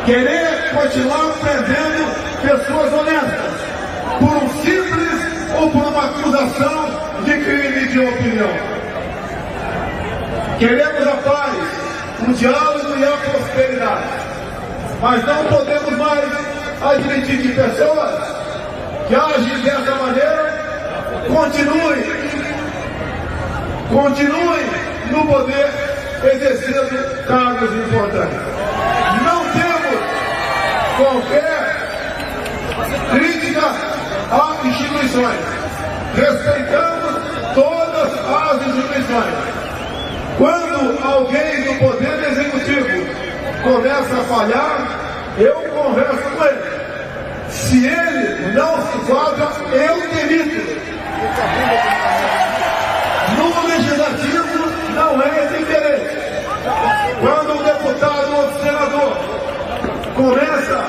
Querer 0.06 0.70
continuar 0.72 1.34
prendendo 1.42 2.04
pessoas 2.40 2.92
honestas 2.94 3.52
por 4.20 4.36
um 4.42 4.48
simples 4.62 5.60
ou 5.60 5.70
por 5.70 5.82
uma 5.82 6.04
acusação 6.06 6.86
de 7.24 7.32
crime 7.44 7.88
de 7.88 8.00
opinião. 8.00 8.50
Queremos 10.58 11.08
a 11.08 11.16
paz, 11.16 11.56
o 12.26 12.32
diálogo 12.32 12.83
e 12.96 13.04
a 13.04 13.16
prosperidade, 13.16 14.04
mas 15.00 15.24
não 15.24 15.44
podemos 15.44 15.98
mais 15.98 16.24
admitir 16.82 17.42
que 17.42 17.48
pessoas 17.48 18.34
que 19.08 19.14
agem 19.14 19.58
dessa 19.62 19.94
maneira 19.96 20.54
continuem, 21.28 22.04
continuem 23.90 24.64
no 25.10 25.26
poder 25.26 25.70
exercendo 26.32 27.26
cargos 27.26 27.70
importantes. 27.72 28.38
Não 29.24 29.44
temos 29.52 29.84
qualquer 30.96 31.76
crítica 33.10 33.94
a 34.30 34.66
instituições. 34.66 35.40
Respeitamos 36.14 37.14
todas 37.54 38.12
as 38.12 38.66
instituições. 38.66 39.54
Quando 40.38 41.04
alguém 41.04 41.62
do 41.62 41.74
Poder 41.78 42.30
Executivo 42.30 42.73
começa 43.64 44.14
a 44.14 44.24
falhar, 44.24 45.34
eu 45.38 45.54
converso 45.54 46.30
com 46.36 46.44
ele. 46.44 46.74
Se 47.48 47.86
ele 47.86 48.52
não 48.52 48.76
se 48.82 48.98
enquadra, 48.98 49.48
eu 49.72 50.00
demito. 50.10 50.84
No 53.38 53.68
legislativo 53.68 54.94
não 54.94 55.22
é 55.22 55.46
diferente. 55.58 56.14
Quando 57.20 57.58
o 57.58 57.64
deputado 57.64 58.36
ou 58.36 58.52
senador 58.60 59.16
começa 60.14 60.84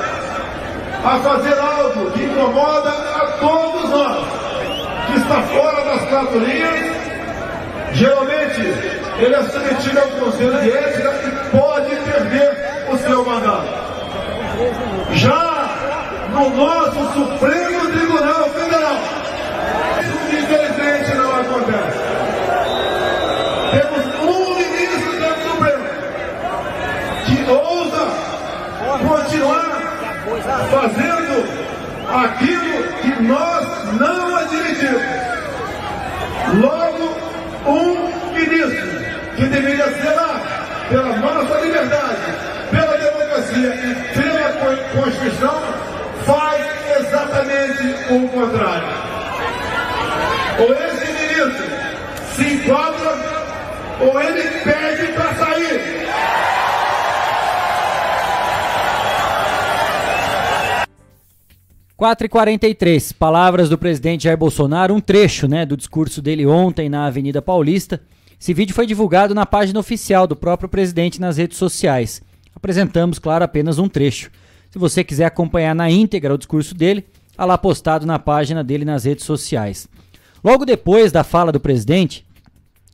a 1.05 1.19
fazer 1.19 1.57
algo 1.57 2.11
que 2.11 2.23
incomoda 2.23 2.89
a 2.89 3.37
todos 3.39 3.89
nós, 3.89 4.27
que 5.07 5.17
está 5.17 5.41
fora 5.43 5.85
das 5.85 6.09
quatro 6.09 6.39
linhas, 6.39 6.95
geralmente 7.93 8.95
ele 9.17 9.33
é 9.33 9.43
submetido 9.43 9.99
ao 9.99 10.07
Conselho 10.07 10.61
de 10.61 10.71
Ética 10.71 11.13
e 11.25 11.57
pode 11.57 11.95
perder 11.95 12.54
seu 13.05 13.23
mandato. 13.23 13.67
Já 15.13 15.69
no 16.31 16.49
nosso 16.49 17.13
Supremo 17.13 17.91
Tribunal 17.91 18.49
Federal, 18.49 18.97
isso 20.01 20.35
infelizmente 20.35 21.15
não 21.15 21.31
acontece. 21.39 21.99
Temos 23.71 24.05
um 24.21 24.55
ministro 24.55 25.11
do 25.19 25.29
Supremo 25.49 25.85
que 27.25 27.51
ousa 27.51 28.05
continuar 29.07 29.75
fazendo 30.71 31.35
aquilo 32.09 32.83
que 33.01 33.23
nós 33.23 33.65
não 33.99 34.35
admitimos. 34.35 35.03
Logo, 36.61 37.05
um 37.67 38.33
ministro 38.33 39.35
que 39.35 39.45
deveria 39.45 39.89
zelar 39.91 40.41
pela 40.89 41.15
nossa 41.17 41.59
liberdade, 41.61 42.54
democracia 43.55 43.75
e 43.75 43.95
pela 44.13 45.03
Constituição, 45.03 45.61
faz 46.25 46.65
exatamente 46.99 48.13
o 48.13 48.27
contrário. 48.29 48.87
Ou 50.59 50.73
esse 50.73 51.05
ministro 51.11 51.65
se 52.35 52.53
enquadra, 52.53 53.15
ou 54.01 54.21
ele 54.21 54.43
pede 54.63 55.13
para 55.13 55.33
sair. 55.35 56.05
4 61.97 62.25
e 62.25 62.29
43 62.29 63.13
palavras 63.13 63.69
do 63.69 63.77
presidente 63.77 64.25
Jair 64.25 64.37
Bolsonaro, 64.37 64.93
um 64.93 64.99
trecho 64.99 65.47
né, 65.47 65.65
do 65.65 65.77
discurso 65.77 66.21
dele 66.21 66.45
ontem 66.45 66.89
na 66.89 67.05
Avenida 67.05 67.41
Paulista. 67.41 68.01
Esse 68.37 68.53
vídeo 68.53 68.75
foi 68.75 68.85
divulgado 68.85 69.33
na 69.33 69.45
página 69.45 69.79
oficial 69.79 70.27
do 70.27 70.35
próprio 70.35 70.67
presidente 70.67 71.21
nas 71.21 71.37
redes 71.37 71.57
sociais. 71.57 72.21
Apresentamos, 72.65 73.19
claro, 73.19 73.45
apenas 73.45 73.77
um 73.77 73.87
trecho. 73.87 74.31
Se 74.71 74.79
você 74.79 75.03
quiser 75.03 75.25
acompanhar 75.25 75.75
na 75.75 75.87
íntegra 75.91 76.33
o 76.33 76.37
discurso 76.37 76.73
dele, 76.73 77.05
está 77.29 77.45
lá 77.45 77.59
postado 77.59 78.07
na 78.07 78.17
página 78.17 78.63
dele 78.63 78.83
nas 78.83 79.03
redes 79.03 79.23
sociais. 79.23 79.87
Logo 80.43 80.65
depois 80.65 81.11
da 81.11 81.23
fala 81.23 81.51
do 81.51 81.59
presidente, 81.59 82.25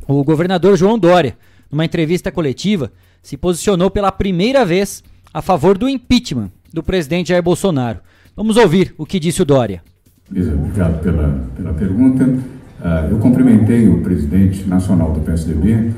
o 0.05 0.25
governador 0.25 0.75
João 0.75 0.99
Dória, 0.99 1.38
numa 1.71 1.86
entrevista 1.86 2.29
coletiva, 2.29 2.91
se 3.23 3.38
posicionou 3.38 3.89
pela 3.89 4.12
primeira 4.12 4.65
vez 4.65 5.01
a 5.34 5.41
favor 5.41 5.77
do 5.77 5.88
impeachment 5.88 6.51
do 6.73 6.84
presidente 6.84 7.29
Jair 7.29 7.41
Bolsonaro. 7.41 8.01
Vamos 8.36 8.57
ouvir 8.57 8.93
o 8.97 9.05
que 9.05 9.21
disse 9.21 9.41
o 9.41 9.45
Dória. 9.45 9.81
Obrigado 10.29 11.01
pela, 11.01 11.47
pela 11.55 11.73
pergunta. 11.73 12.25
Uh, 12.25 13.12
eu 13.12 13.19
cumprimentei 13.19 13.88
o 13.88 14.01
presidente 14.01 14.67
nacional 14.67 15.13
do 15.13 15.21
PSDB, 15.21 15.93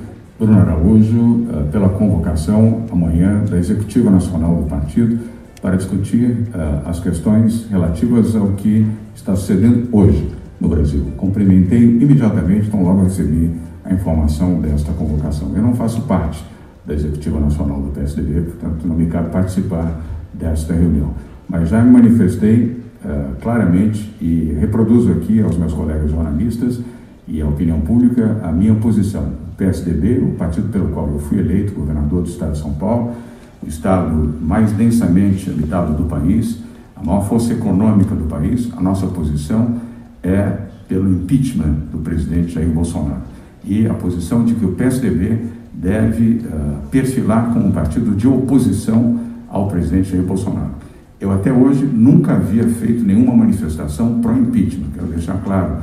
Bruno 0.46 0.60
Araújo, 0.60 1.20
uh, 1.20 1.68
pela 1.72 1.90
convocação 1.90 2.86
amanhã 2.92 3.44
da 3.50 3.58
Executiva 3.58 4.12
Nacional 4.12 4.56
do 4.56 4.64
Partido 4.64 5.20
para 5.62 5.76
discutir 5.78 6.32
uh, 6.32 6.90
as 6.90 7.00
questões 7.00 7.68
relativas 7.70 8.36
ao 8.36 8.50
que 8.50 8.86
está 9.16 9.36
sucedendo 9.36 9.88
hoje 9.92 10.30
no 10.60 10.68
Brasil. 10.68 11.06
Cumprimentei 11.18 11.82
imediatamente, 11.82 12.68
então 12.68 12.84
logo 12.84 13.04
recebi 13.04 13.52
a 13.86 13.94
informação 13.94 14.60
desta 14.60 14.92
convocação. 14.92 15.52
Eu 15.56 15.62
não 15.62 15.76
faço 15.76 16.02
parte 16.02 16.44
da 16.86 16.94
Executiva 16.94 17.40
Nacional 17.40 17.82
do 17.82 17.92
PSDB, 17.92 18.42
portanto 18.42 18.86
não 18.86 18.96
me 18.96 19.06
cabe 19.06 19.30
participar 19.30 20.02
desta 20.34 20.74
reunião 20.74 21.14
mas 21.48 21.70
já 21.70 21.84
me 21.84 21.92
manifestei 21.92 22.78
uh, 23.06 23.36
claramente 23.42 24.12
e 24.20 24.56
reproduzo 24.60 25.12
aqui 25.12 25.42
aos 25.42 25.58
meus 25.58 25.74
colegas 25.74 26.10
jornalistas 26.10 26.80
e 27.28 27.42
à 27.42 27.48
opinião 27.48 27.80
pública 27.82 28.40
a 28.44 28.52
minha 28.52 28.74
posição. 28.76 29.43
PSDB, 29.54 30.20
o 30.20 30.36
partido 30.36 30.70
pelo 30.70 30.90
qual 30.90 31.08
eu 31.08 31.20
fui 31.20 31.40
eleito 31.40 31.74
governador 31.74 32.24
do 32.24 32.30
estado 32.30 32.54
de 32.54 32.60
São 32.60 32.74
Paulo, 32.74 33.14
o 33.62 33.68
estado 33.68 34.36
mais 34.42 34.72
densamente 34.74 35.50
habitado 35.50 35.94
do 35.94 36.04
país, 36.04 36.60
a 36.96 37.04
maior 37.04 37.28
força 37.28 37.54
econômica 37.54 38.14
do 38.16 38.26
país, 38.26 38.70
a 38.76 38.82
nossa 38.82 39.08
posição 39.08 39.78
é 40.22 40.58
pelo 40.88 41.10
impeachment 41.10 41.76
do 41.92 42.00
presidente 42.00 42.54
Jair 42.54 42.70
Bolsonaro. 42.70 43.22
E 43.64 43.88
a 43.88 43.94
posição 43.94 44.44
de 44.44 44.54
que 44.54 44.66
o 44.66 44.74
PSDB 44.74 45.40
deve 45.74 46.46
uh, 46.46 46.88
perfilar 46.92 47.54
como 47.54 47.68
um 47.68 47.72
partido 47.72 48.16
de 48.16 48.28
oposição 48.28 49.20
ao 49.50 49.68
presidente 49.68 50.12
Jair 50.12 50.24
Bolsonaro. 50.24 50.72
Eu 51.20 51.32
até 51.32 51.52
hoje 51.52 51.86
nunca 51.86 52.34
havia 52.34 52.68
feito 52.68 53.04
nenhuma 53.04 53.34
manifestação 53.34 54.20
pró-impeachment, 54.20 54.88
quero 54.94 55.08
deixar 55.08 55.38
claro. 55.44 55.78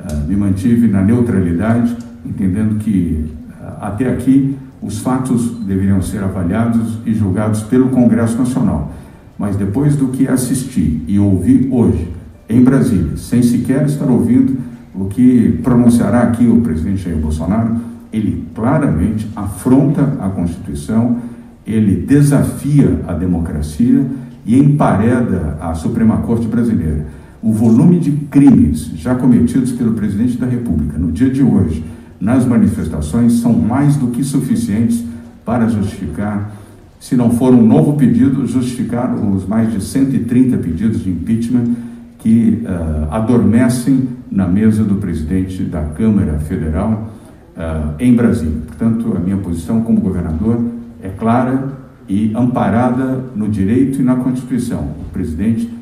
Uh, 0.00 0.28
me 0.28 0.36
mantive 0.36 0.88
na 0.88 1.02
neutralidade, 1.02 1.96
entendendo 2.24 2.78
que 2.78 3.30
uh, 3.60 3.84
até 3.84 4.10
aqui 4.10 4.56
os 4.82 4.98
fatos 4.98 5.50
deveriam 5.64 6.00
ser 6.00 6.22
avaliados 6.22 6.98
e 7.04 7.12
julgados 7.12 7.62
pelo 7.62 7.90
Congresso 7.90 8.38
Nacional. 8.38 8.92
Mas 9.38 9.56
depois 9.56 9.96
do 9.96 10.08
que 10.08 10.28
assisti 10.28 11.02
e 11.06 11.18
ouvi 11.18 11.68
hoje 11.70 12.08
em 12.48 12.62
Brasília, 12.62 13.16
sem 13.16 13.42
sequer 13.42 13.86
estar 13.86 14.06
ouvindo 14.06 14.58
o 14.94 15.04
que 15.04 15.60
pronunciará 15.62 16.22
aqui 16.22 16.46
o 16.46 16.60
presidente 16.60 17.04
Jair 17.04 17.16
Bolsonaro, 17.16 17.76
ele 18.12 18.44
claramente 18.54 19.28
afronta 19.36 20.02
a 20.20 20.28
Constituição, 20.28 21.18
ele 21.66 22.04
desafia 22.04 23.00
a 23.06 23.12
democracia 23.12 24.04
e 24.44 24.58
empareda 24.58 25.56
a 25.60 25.74
Suprema 25.74 26.18
Corte 26.18 26.46
brasileira. 26.46 27.06
O 27.42 27.52
volume 27.52 27.98
de 27.98 28.10
crimes 28.10 28.90
já 28.96 29.14
cometidos 29.14 29.72
pelo 29.72 29.92
presidente 29.92 30.36
da 30.36 30.46
República 30.46 30.98
no 30.98 31.12
dia 31.12 31.30
de 31.30 31.42
hoje 31.42 31.84
nas 32.20 32.44
manifestações 32.44 33.40
são 33.40 33.52
mais 33.54 33.96
do 33.96 34.08
que 34.08 34.22
suficientes 34.22 35.02
para 35.44 35.68
justificar, 35.68 36.52
se 37.00 37.16
não 37.16 37.30
for 37.30 37.54
um 37.54 37.66
novo 37.66 37.94
pedido, 37.94 38.46
justificar 38.46 39.14
os 39.14 39.46
mais 39.46 39.72
de 39.72 39.82
130 39.82 40.58
pedidos 40.58 41.02
de 41.02 41.10
impeachment 41.10 41.74
que 42.18 42.62
uh, 42.62 43.10
adormecem 43.10 44.08
na 44.30 44.46
mesa 44.46 44.84
do 44.84 44.96
presidente 44.96 45.62
da 45.62 45.82
Câmara 45.82 46.38
Federal 46.40 47.10
uh, 47.56 47.94
em 47.98 48.14
Brasília. 48.14 48.58
Portanto, 48.66 49.14
a 49.16 49.18
minha 49.18 49.38
posição 49.38 49.80
como 49.80 50.00
governador 50.00 50.62
é 51.02 51.08
clara 51.08 51.72
e 52.06 52.32
amparada 52.34 53.24
no 53.34 53.48
direito 53.48 54.00
e 54.00 54.04
na 54.04 54.16
Constituição. 54.16 54.94
O 55.00 55.10
presidente 55.10 55.72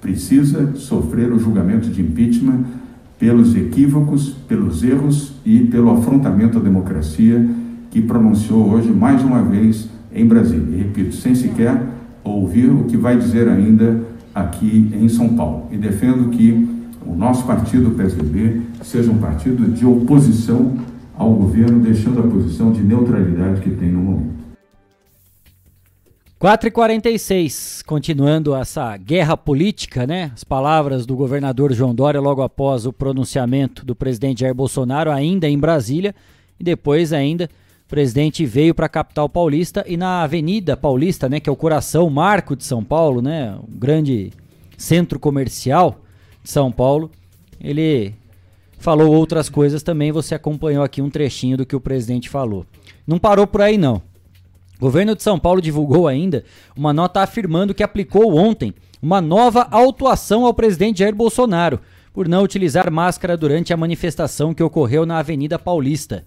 precisa 0.00 0.74
sofrer 0.76 1.32
o 1.32 1.38
julgamento 1.38 1.88
de 1.88 2.02
impeachment 2.02 2.64
pelos 3.18 3.56
equívocos, 3.56 4.30
pelos 4.46 4.82
erros 4.82 5.29
e 5.44 5.60
pelo 5.60 5.90
afrontamento 5.90 6.58
à 6.58 6.60
democracia 6.60 7.48
que 7.90 8.00
pronunciou 8.00 8.70
hoje 8.70 8.90
mais 8.90 9.22
uma 9.22 9.42
vez 9.42 9.88
em 10.14 10.26
Brasília. 10.26 10.76
E 10.76 10.78
repito, 10.78 11.14
sem 11.14 11.34
sequer 11.34 11.82
ouvir 12.22 12.70
o 12.70 12.84
que 12.84 12.96
vai 12.96 13.16
dizer 13.16 13.48
ainda 13.48 14.02
aqui 14.34 14.90
em 14.94 15.08
São 15.08 15.30
Paulo. 15.30 15.66
E 15.70 15.76
defendo 15.76 16.30
que 16.30 16.68
o 17.06 17.14
nosso 17.14 17.44
partido, 17.44 17.88
o 17.88 17.90
PSDB, 17.92 18.60
seja 18.82 19.10
um 19.10 19.18
partido 19.18 19.70
de 19.72 19.84
oposição 19.86 20.74
ao 21.16 21.32
governo, 21.32 21.80
deixando 21.80 22.20
a 22.20 22.22
posição 22.22 22.72
de 22.72 22.82
neutralidade 22.82 23.60
que 23.60 23.70
tem 23.70 23.90
no 23.90 24.00
momento. 24.00 24.39
4h46, 26.40 27.84
continuando 27.84 28.54
essa 28.54 28.96
guerra 28.96 29.36
política, 29.36 30.06
né? 30.06 30.32
As 30.34 30.42
palavras 30.42 31.04
do 31.04 31.14
governador 31.14 31.70
João 31.74 31.94
Dória 31.94 32.18
logo 32.18 32.40
após 32.40 32.86
o 32.86 32.94
pronunciamento 32.94 33.84
do 33.84 33.94
presidente 33.94 34.40
Jair 34.40 34.54
Bolsonaro, 34.54 35.10
ainda 35.10 35.46
em 35.46 35.58
Brasília, 35.58 36.14
e 36.58 36.64
depois 36.64 37.12
ainda 37.12 37.44
o 37.84 37.90
presidente 37.90 38.46
veio 38.46 38.74
para 38.74 38.86
a 38.86 38.88
capital 38.88 39.28
paulista 39.28 39.84
e 39.86 39.98
na 39.98 40.22
Avenida 40.22 40.78
Paulista, 40.78 41.28
né, 41.28 41.40
que 41.40 41.50
é 41.50 41.52
o 41.52 41.56
coração, 41.56 42.06
o 42.06 42.10
marco 42.10 42.56
de 42.56 42.64
São 42.64 42.82
Paulo, 42.82 43.20
né, 43.20 43.54
um 43.56 43.78
grande 43.78 44.32
centro 44.78 45.20
comercial 45.20 46.00
de 46.42 46.50
São 46.50 46.72
Paulo, 46.72 47.10
ele 47.60 48.14
falou 48.78 49.12
outras 49.12 49.50
coisas 49.50 49.82
também, 49.82 50.10
você 50.10 50.34
acompanhou 50.34 50.82
aqui 50.82 51.02
um 51.02 51.10
trechinho 51.10 51.58
do 51.58 51.66
que 51.66 51.76
o 51.76 51.80
presidente 51.80 52.30
falou. 52.30 52.64
Não 53.06 53.18
parou 53.18 53.46
por 53.46 53.60
aí 53.60 53.76
não. 53.76 54.00
O 54.80 54.86
governo 54.86 55.14
de 55.14 55.22
São 55.22 55.38
Paulo 55.38 55.60
divulgou 55.60 56.08
ainda 56.08 56.42
uma 56.74 56.90
nota 56.90 57.20
afirmando 57.20 57.74
que 57.74 57.82
aplicou 57.82 58.34
ontem 58.34 58.72
uma 59.02 59.20
nova 59.20 59.68
autuação 59.70 60.46
ao 60.46 60.54
presidente 60.54 61.00
Jair 61.00 61.14
Bolsonaro 61.14 61.80
por 62.14 62.26
não 62.26 62.42
utilizar 62.42 62.90
máscara 62.90 63.36
durante 63.36 63.74
a 63.74 63.76
manifestação 63.76 64.54
que 64.54 64.62
ocorreu 64.62 65.04
na 65.04 65.18
Avenida 65.18 65.58
Paulista. 65.58 66.24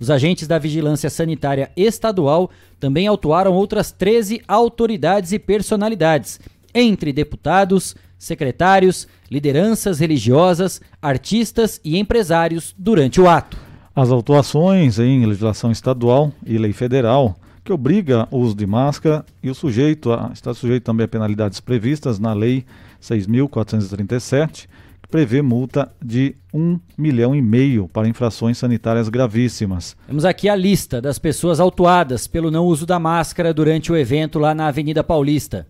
Os 0.00 0.10
agentes 0.10 0.48
da 0.48 0.58
Vigilância 0.58 1.08
Sanitária 1.08 1.70
Estadual 1.76 2.50
também 2.80 3.06
autuaram 3.06 3.52
outras 3.52 3.92
13 3.92 4.42
autoridades 4.48 5.30
e 5.30 5.38
personalidades, 5.38 6.40
entre 6.74 7.12
deputados, 7.12 7.94
secretários, 8.18 9.06
lideranças 9.30 10.00
religiosas, 10.00 10.80
artistas 11.00 11.80
e 11.84 11.96
empresários 11.96 12.74
durante 12.76 13.20
o 13.20 13.28
ato. 13.28 13.56
As 13.94 14.10
autuações 14.10 14.98
em 14.98 15.24
legislação 15.24 15.70
estadual 15.70 16.32
e 16.44 16.58
lei 16.58 16.72
federal 16.72 17.36
que 17.64 17.72
obriga 17.72 18.26
o 18.30 18.38
uso 18.38 18.54
de 18.54 18.66
máscara 18.66 19.24
e 19.42 19.48
o 19.50 19.54
sujeito 19.54 20.12
a, 20.12 20.30
está 20.32 20.52
sujeito 20.52 20.84
também 20.84 21.04
a 21.04 21.08
penalidades 21.08 21.60
previstas 21.60 22.18
na 22.18 22.32
Lei 22.32 22.64
6.437, 23.00 24.66
que 25.02 25.08
prevê 25.08 25.42
multa 25.42 25.92
de 26.02 26.34
um 26.52 26.78
milhão 26.98 27.34
e 27.34 27.42
meio 27.42 27.88
para 27.88 28.08
infrações 28.08 28.58
sanitárias 28.58 29.08
gravíssimas. 29.08 29.96
Temos 30.06 30.24
aqui 30.24 30.48
a 30.48 30.56
lista 30.56 31.00
das 31.00 31.18
pessoas 31.18 31.60
autuadas 31.60 32.26
pelo 32.26 32.50
não 32.50 32.66
uso 32.66 32.84
da 32.84 32.98
máscara 32.98 33.54
durante 33.54 33.92
o 33.92 33.96
evento 33.96 34.38
lá 34.38 34.54
na 34.54 34.66
Avenida 34.66 35.04
Paulista. 35.04 35.66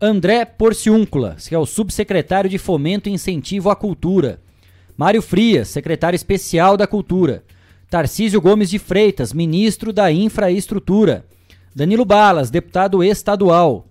André 0.00 0.44
Porciúncula, 0.44 1.36
que 1.38 1.54
é 1.54 1.58
o 1.58 1.64
subsecretário 1.64 2.50
de 2.50 2.58
Fomento 2.58 3.08
e 3.08 3.12
Incentivo 3.12 3.70
à 3.70 3.76
Cultura. 3.76 4.40
Mário 4.96 5.22
Frias, 5.22 5.68
secretário 5.68 6.16
especial 6.16 6.76
da 6.76 6.86
Cultura. 6.86 7.44
Tarcísio 7.88 8.40
Gomes 8.40 8.68
de 8.68 8.78
Freitas, 8.78 9.32
ministro 9.32 9.92
da 9.92 10.10
Infraestrutura. 10.10 11.24
Danilo 11.74 12.04
Balas, 12.04 12.50
deputado 12.50 13.02
estadual. 13.02 13.86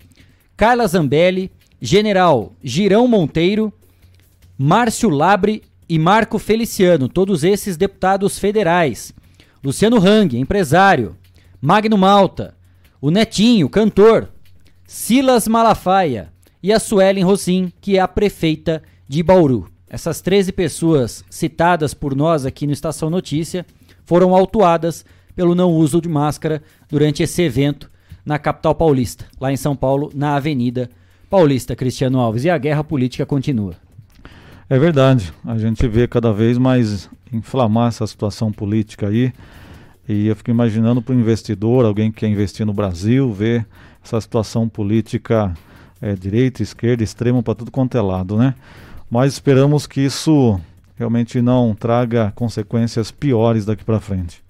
Carla 0.57 0.85
Zambelli, 0.85 1.49
general 1.81 2.53
Girão 2.61 3.07
Monteiro, 3.07 3.71
Márcio 4.57 5.09
Labre 5.09 5.63
e 5.87 5.97
Marco 5.97 6.37
Feliciano, 6.39 7.07
todos 7.07 7.43
esses 7.43 7.77
deputados 7.77 8.37
federais. 8.37 9.13
Luciano 9.63 9.97
Hang, 9.97 10.37
empresário. 10.37 11.15
Magno 11.61 11.97
Malta, 11.97 12.55
o 13.01 13.09
Netinho, 13.09 13.69
cantor. 13.69 14.29
Silas 14.85 15.47
Malafaia 15.47 16.31
e 16.61 16.71
a 16.71 16.79
Suelen 16.79 17.23
Rosim, 17.23 17.71
que 17.81 17.97
é 17.97 18.01
a 18.01 18.07
prefeita 18.07 18.83
de 19.07 19.23
Bauru. 19.23 19.71
Essas 19.89 20.21
13 20.21 20.51
pessoas 20.51 21.23
citadas 21.29 21.93
por 21.93 22.15
nós 22.15 22.45
aqui 22.45 22.67
no 22.67 22.73
Estação 22.73 23.09
Notícia 23.09 23.65
foram 24.05 24.35
autuadas 24.35 25.05
pelo 25.35 25.53
não 25.53 25.71
uso 25.71 26.01
de 26.01 26.07
máscara 26.07 26.61
durante 26.89 27.21
esse 27.23 27.41
evento 27.41 27.91
na 28.25 28.39
capital 28.39 28.73
paulista, 28.73 29.25
lá 29.39 29.51
em 29.51 29.57
São 29.57 29.75
Paulo, 29.75 30.11
na 30.15 30.35
Avenida 30.35 30.89
Paulista, 31.29 31.75
Cristiano 31.75 32.19
Alves. 32.19 32.43
E 32.43 32.49
a 32.49 32.57
guerra 32.57 32.83
política 32.83 33.25
continua. 33.25 33.75
É 34.67 34.79
verdade, 34.79 35.31
a 35.45 35.57
gente 35.57 35.87
vê 35.87 36.07
cada 36.07 36.33
vez 36.33 36.57
mais 36.57 37.09
inflamar 37.31 37.89
essa 37.89 38.07
situação 38.07 38.51
política 38.51 39.07
aí. 39.07 39.31
E 40.07 40.27
eu 40.27 40.35
fico 40.35 40.49
imaginando 40.49 41.01
para 41.01 41.13
o 41.13 41.19
investidor, 41.19 41.85
alguém 41.85 42.11
que 42.11 42.19
quer 42.19 42.27
investir 42.27 42.65
no 42.65 42.73
Brasil, 42.73 43.31
ver 43.31 43.65
essa 44.03 44.19
situação 44.21 44.69
política 44.69 45.53
é, 46.01 46.13
direita, 46.13 46.63
esquerda, 46.63 47.03
extremo 47.03 47.43
para 47.43 47.55
tudo 47.55 47.71
quanto 47.71 47.97
é 47.97 48.01
lado, 48.01 48.37
né? 48.37 48.55
Mas 49.09 49.33
esperamos 49.33 49.85
que 49.87 50.01
isso 50.01 50.59
realmente 50.95 51.41
não 51.41 51.75
traga 51.75 52.31
consequências 52.35 53.11
piores 53.11 53.65
daqui 53.65 53.83
para 53.83 53.99
frente. 53.99 54.43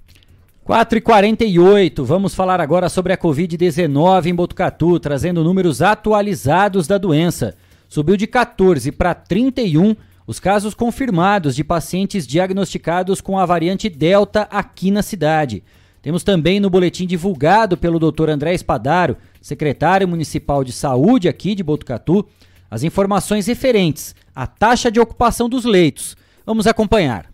4 0.64 0.98
e 0.98 1.02
48 1.02 2.04
vamos 2.04 2.34
falar 2.34 2.60
agora 2.60 2.90
sobre 2.90 3.14
a 3.14 3.18
Covid-19 3.18 4.26
em 4.26 4.34
Botucatu, 4.34 5.00
trazendo 5.00 5.44
números 5.44 5.82
atualizados 5.82 6.88
da 6.88 6.98
doença. 6.98 7.56
Subiu 7.88 8.18
de 8.18 8.26
14 8.26 8.92
para 8.92 9.14
31 9.14 9.96
os 10.28 10.40
casos 10.40 10.74
confirmados 10.74 11.56
de 11.56 11.64
pacientes 11.64 12.26
diagnosticados 12.26 13.22
com 13.22 13.38
a 13.38 13.46
variante 13.46 13.90
Delta 13.90 14.48
aqui 14.50 14.90
na 14.90 15.04
cidade. 15.04 15.64
Temos 16.02 16.24
também 16.24 16.60
no 16.60 16.70
boletim 16.70 17.06
divulgado 17.06 17.78
pelo 17.78 18.00
Dr. 18.00 18.30
André 18.30 18.56
Espadaro, 18.56 19.18
secretário 19.40 20.08
municipal 20.08 20.64
de 20.64 20.72
saúde 20.72 21.30
aqui 21.30 21.54
de 21.54 21.64
Botucatu, 21.64 22.26
as 22.70 22.82
informações 22.82 23.46
referentes 23.46 24.16
à 24.36 24.48
taxa 24.48 24.92
de 24.92 25.00
ocupação 25.00 25.48
dos 25.48 25.64
leitos 25.64 26.16
Vamos 26.46 26.68
acompanhar. 26.68 27.26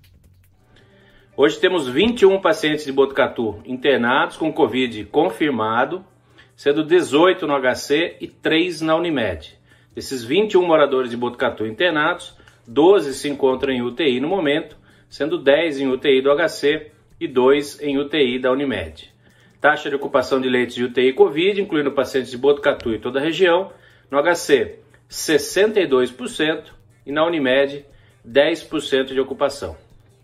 Hoje 1.36 1.60
temos 1.60 1.86
21 1.86 2.40
pacientes 2.40 2.86
de 2.86 2.94
Botucatu 2.94 3.62
internados 3.66 4.38
com 4.38 4.54
Covid 4.54 5.04
confirmado, 5.06 6.06
sendo 6.56 6.82
18 6.82 7.46
no 7.46 7.54
HC 7.60 8.16
e 8.22 8.28
3 8.28 8.80
na 8.80 8.96
Unimed. 8.96 9.60
Desses 9.94 10.24
21 10.24 10.66
moradores 10.66 11.12
de 11.12 11.18
Botucatu 11.18 11.66
internados, 11.66 12.38
12 12.66 13.14
se 13.14 13.28
encontram 13.28 13.74
em 13.74 13.82
UTI 13.82 14.22
no 14.22 14.30
momento, 14.30 14.78
sendo 15.10 15.38
10 15.38 15.82
em 15.82 15.88
UTI 15.88 16.22
do 16.22 16.34
HC 16.34 16.92
e 17.20 17.28
2 17.28 17.82
em 17.82 17.98
UTI 17.98 18.40
da 18.40 18.50
Unimed. 18.50 19.14
Taxa 19.60 19.90
de 19.90 19.96
ocupação 19.98 20.40
de 20.40 20.48
leitos 20.48 20.74
de 20.74 20.86
UTI 20.86 21.12
Covid, 21.12 21.60
incluindo 21.60 21.92
pacientes 21.92 22.32
de 22.32 22.38
Botucatu 22.38 22.94
e 22.94 23.00
toda 23.00 23.20
a 23.20 23.22
região, 23.22 23.74
no 24.10 24.18
HC 24.24 24.80
62% 25.10 26.64
e 27.06 27.12
na 27.12 27.26
Unimed 27.26 27.86
10% 28.28 29.14
de 29.14 29.20
ocupação. 29.20 29.76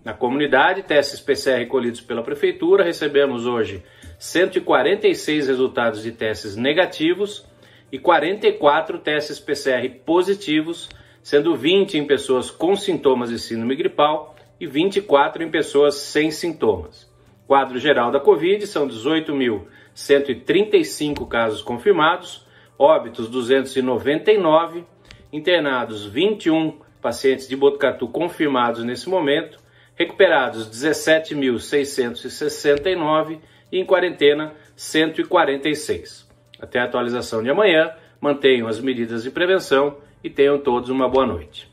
Na 0.04 0.14
comunidade, 0.14 0.84
testes 0.84 1.20
PCR 1.20 1.60
recolhidos 1.60 2.00
pela 2.00 2.24
Prefeitura, 2.24 2.84
recebemos 2.84 3.46
hoje 3.46 3.84
146 4.18 5.48
resultados 5.48 6.02
de 6.02 6.12
testes 6.12 6.56
negativos 6.56 7.46
e 7.92 8.00
44 8.00 9.00
testes 9.00 9.38
PCR 9.40 9.90
positivos, 10.06 10.90
sendo 11.22 11.54
20 11.56 11.98
em 11.98 12.08
pessoas 12.08 12.50
com 12.50 12.74
sintomas 12.76 13.30
de 13.30 13.38
síndrome 13.38 13.76
gripal 13.76 14.36
e 14.60 14.66
24 14.66 15.44
em 15.44 15.52
pessoas 15.52 15.94
sem 15.96 16.32
sintomas. 16.32 17.06
Quadro 17.46 17.78
geral 17.80 18.12
da 18.12 18.20
Covid 18.20 18.66
são 18.66 18.88
18.135 18.88 21.28
casos 21.28 21.62
confirmados, 21.62 22.48
óbitos 22.78 23.30
299, 23.30 24.84
internados 25.32 26.06
21 26.06 26.87
pacientes 27.02 27.48
de 27.48 27.56
Botucatu 27.56 28.08
confirmados 28.08 28.84
nesse 28.84 29.10
momento, 29.10 29.58
recuperados 29.96 30.70
17.669 30.70 33.40
e 33.72 33.80
em 33.80 33.86
quarentena 33.86 34.54
146. 34.76 36.28
Até 36.60 36.80
a 36.80 36.84
atualização 36.86 37.44
de 37.44 37.50
amanhã, 37.50 37.92
mantenham 38.20 38.68
as 38.68 38.80
medidas 38.80 39.24
de 39.24 39.32
prevenção 39.32 39.98
e 40.24 40.30
tenham 40.30 40.60
todos 40.60 40.90
uma 40.90 41.08
boa 41.08 41.26
noite. 41.26 41.70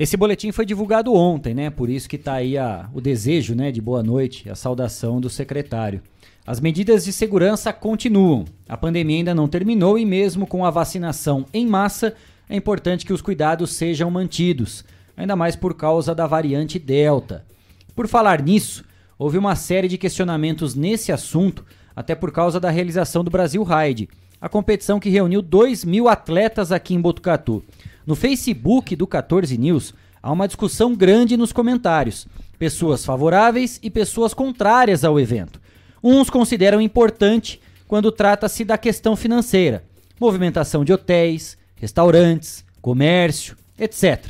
Esse 0.00 0.16
boletim 0.16 0.50
foi 0.50 0.64
divulgado 0.64 1.12
ontem, 1.12 1.52
né? 1.52 1.68
Por 1.68 1.90
isso 1.90 2.08
que 2.08 2.16
está 2.16 2.34
aí 2.34 2.56
a, 2.56 2.88
o 2.94 3.02
desejo 3.02 3.54
né, 3.54 3.70
de 3.70 3.82
boa 3.82 4.02
noite, 4.02 4.48
a 4.48 4.54
saudação 4.54 5.20
do 5.20 5.28
secretário. 5.28 6.00
As 6.46 6.58
medidas 6.58 7.04
de 7.04 7.12
segurança 7.12 7.70
continuam. 7.70 8.46
A 8.66 8.78
pandemia 8.78 9.18
ainda 9.18 9.34
não 9.34 9.46
terminou 9.46 9.98
e, 9.98 10.06
mesmo 10.06 10.46
com 10.46 10.64
a 10.64 10.70
vacinação 10.70 11.44
em 11.52 11.66
massa, 11.66 12.14
é 12.50 12.56
importante 12.56 13.06
que 13.06 13.12
os 13.12 13.22
cuidados 13.22 13.70
sejam 13.70 14.10
mantidos, 14.10 14.84
ainda 15.16 15.36
mais 15.36 15.54
por 15.54 15.72
causa 15.72 16.12
da 16.16 16.26
variante 16.26 16.80
Delta. 16.80 17.46
Por 17.94 18.08
falar 18.08 18.42
nisso, 18.42 18.84
houve 19.16 19.38
uma 19.38 19.54
série 19.54 19.86
de 19.86 19.96
questionamentos 19.96 20.74
nesse 20.74 21.12
assunto, 21.12 21.64
até 21.94 22.12
por 22.12 22.32
causa 22.32 22.58
da 22.58 22.68
realização 22.68 23.22
do 23.22 23.30
Brasil 23.30 23.62
Ride, 23.62 24.08
a 24.40 24.48
competição 24.48 24.98
que 24.98 25.08
reuniu 25.08 25.40
2 25.40 25.84
mil 25.84 26.08
atletas 26.08 26.72
aqui 26.72 26.92
em 26.92 27.00
Botucatu. 27.00 27.62
No 28.04 28.16
Facebook 28.16 28.96
do 28.96 29.06
14 29.06 29.56
News, 29.56 29.94
há 30.20 30.32
uma 30.32 30.48
discussão 30.48 30.96
grande 30.96 31.36
nos 31.36 31.52
comentários. 31.52 32.26
Pessoas 32.58 33.04
favoráveis 33.04 33.78
e 33.80 33.88
pessoas 33.88 34.34
contrárias 34.34 35.04
ao 35.04 35.20
evento. 35.20 35.60
Uns 36.02 36.28
consideram 36.28 36.80
importante 36.80 37.60
quando 37.86 38.10
trata-se 38.10 38.64
da 38.64 38.76
questão 38.76 39.14
financeira, 39.14 39.84
movimentação 40.18 40.84
de 40.84 40.92
hotéis, 40.92 41.59
restaurantes, 41.80 42.64
comércio, 42.80 43.56
etc. 43.78 44.26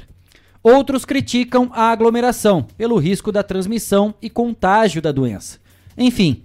Outros 0.62 1.04
criticam 1.04 1.70
a 1.72 1.90
aglomeração 1.90 2.62
pelo 2.76 2.98
risco 2.98 3.32
da 3.32 3.42
transmissão 3.42 4.14
e 4.22 4.30
contágio 4.30 5.02
da 5.02 5.10
doença. 5.10 5.58
Enfim, 5.98 6.42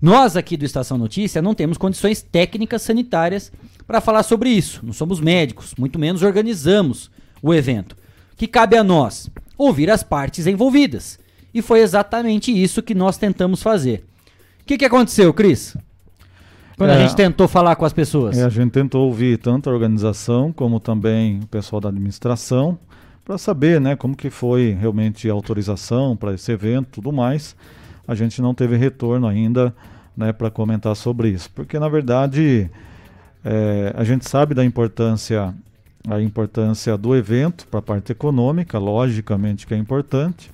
nós 0.00 0.36
aqui 0.36 0.56
do 0.56 0.64
Estação 0.64 0.96
Notícia 0.96 1.42
não 1.42 1.54
temos 1.54 1.78
condições 1.78 2.22
técnicas 2.22 2.82
sanitárias 2.82 3.50
para 3.86 4.00
falar 4.00 4.22
sobre 4.22 4.50
isso. 4.50 4.80
Não 4.82 4.92
somos 4.92 5.20
médicos, 5.20 5.74
muito 5.78 5.98
menos 5.98 6.22
organizamos 6.22 7.10
o 7.42 7.52
evento. 7.52 7.92
O 8.32 8.36
que 8.36 8.46
cabe 8.46 8.76
a 8.76 8.84
nós? 8.84 9.30
Ouvir 9.56 9.90
as 9.90 10.02
partes 10.02 10.46
envolvidas. 10.46 11.18
E 11.52 11.62
foi 11.62 11.80
exatamente 11.80 12.50
isso 12.50 12.82
que 12.82 12.94
nós 12.94 13.16
tentamos 13.16 13.62
fazer. 13.62 14.04
O 14.60 14.64
que, 14.66 14.76
que 14.76 14.84
aconteceu, 14.84 15.32
Cris? 15.32 15.76
Quando 16.76 16.90
é, 16.90 16.96
a 16.96 16.98
gente 17.00 17.14
tentou 17.14 17.46
falar 17.46 17.76
com 17.76 17.84
as 17.84 17.92
pessoas? 17.92 18.36
É, 18.36 18.44
a 18.44 18.48
gente 18.48 18.72
tentou 18.72 19.06
ouvir 19.06 19.38
tanto 19.38 19.70
a 19.70 19.72
organização 19.72 20.52
como 20.52 20.80
também 20.80 21.40
o 21.40 21.46
pessoal 21.46 21.80
da 21.80 21.88
administração 21.88 22.78
para 23.24 23.38
saber, 23.38 23.80
né, 23.80 23.96
como 23.96 24.16
que 24.16 24.28
foi 24.28 24.76
realmente 24.78 25.28
a 25.30 25.32
autorização 25.32 26.16
para 26.16 26.34
esse 26.34 26.52
evento, 26.52 26.88
tudo 26.92 27.12
mais. 27.12 27.56
A 28.06 28.14
gente 28.14 28.42
não 28.42 28.52
teve 28.52 28.76
retorno 28.76 29.26
ainda, 29.26 29.74
né, 30.16 30.32
para 30.32 30.50
comentar 30.50 30.94
sobre 30.94 31.30
isso, 31.30 31.50
porque 31.54 31.78
na 31.78 31.88
verdade 31.88 32.70
é, 33.44 33.94
a 33.96 34.04
gente 34.04 34.28
sabe 34.28 34.54
da 34.54 34.64
importância 34.64 35.54
a 36.06 36.20
importância 36.20 36.98
do 36.98 37.16
evento 37.16 37.66
para 37.68 37.78
a 37.78 37.82
parte 37.82 38.12
econômica, 38.12 38.78
logicamente 38.78 39.66
que 39.66 39.72
é 39.72 39.76
importante. 39.76 40.50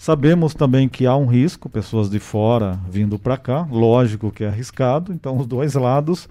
Sabemos 0.00 0.54
também 0.54 0.88
que 0.88 1.06
há 1.06 1.16
um 1.16 1.26
risco, 1.26 1.68
pessoas 1.68 2.08
de 2.08 2.20
fora 2.20 2.78
vindo 2.88 3.18
para 3.18 3.36
cá, 3.36 3.66
lógico 3.68 4.30
que 4.30 4.44
é 4.44 4.46
arriscado, 4.46 5.12
então 5.12 5.36
os 5.36 5.44
dois 5.44 5.74
lados 5.74 6.28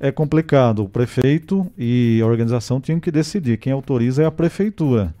é 0.00 0.10
complicado. 0.10 0.82
O 0.82 0.88
prefeito 0.88 1.70
e 1.78 2.18
a 2.20 2.26
organização 2.26 2.80
tinham 2.80 2.98
que 2.98 3.12
decidir, 3.12 3.58
quem 3.58 3.72
autoriza 3.72 4.24
é 4.24 4.26
a 4.26 4.30
prefeitura. 4.30 5.14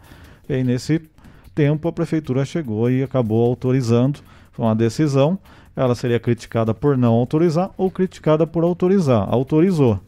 E 0.48 0.54
aí, 0.54 0.64
nesse 0.64 1.00
tempo 1.54 1.86
a 1.86 1.92
prefeitura 1.92 2.44
chegou 2.44 2.90
e 2.90 3.04
acabou 3.04 3.46
autorizando, 3.46 4.18
foi 4.50 4.64
uma 4.64 4.74
decisão, 4.74 5.38
ela 5.76 5.94
seria 5.94 6.18
criticada 6.18 6.74
por 6.74 6.98
não 6.98 7.14
autorizar 7.14 7.70
ou 7.78 7.88
criticada 7.88 8.44
por 8.48 8.64
autorizar. 8.64 9.32
Autorizou. 9.32 10.00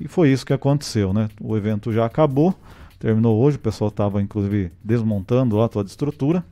E 0.00 0.08
foi 0.08 0.30
isso 0.30 0.46
que 0.46 0.54
aconteceu, 0.54 1.12
né? 1.12 1.28
O 1.42 1.54
evento 1.58 1.92
já 1.92 2.06
acabou, 2.06 2.54
terminou 2.98 3.38
hoje, 3.38 3.58
o 3.58 3.60
pessoal 3.60 3.88
estava 3.88 4.22
inclusive 4.22 4.72
desmontando 4.82 5.56
lá 5.56 5.68
toda 5.68 5.86
a 5.86 5.90
estrutura. 5.90 6.42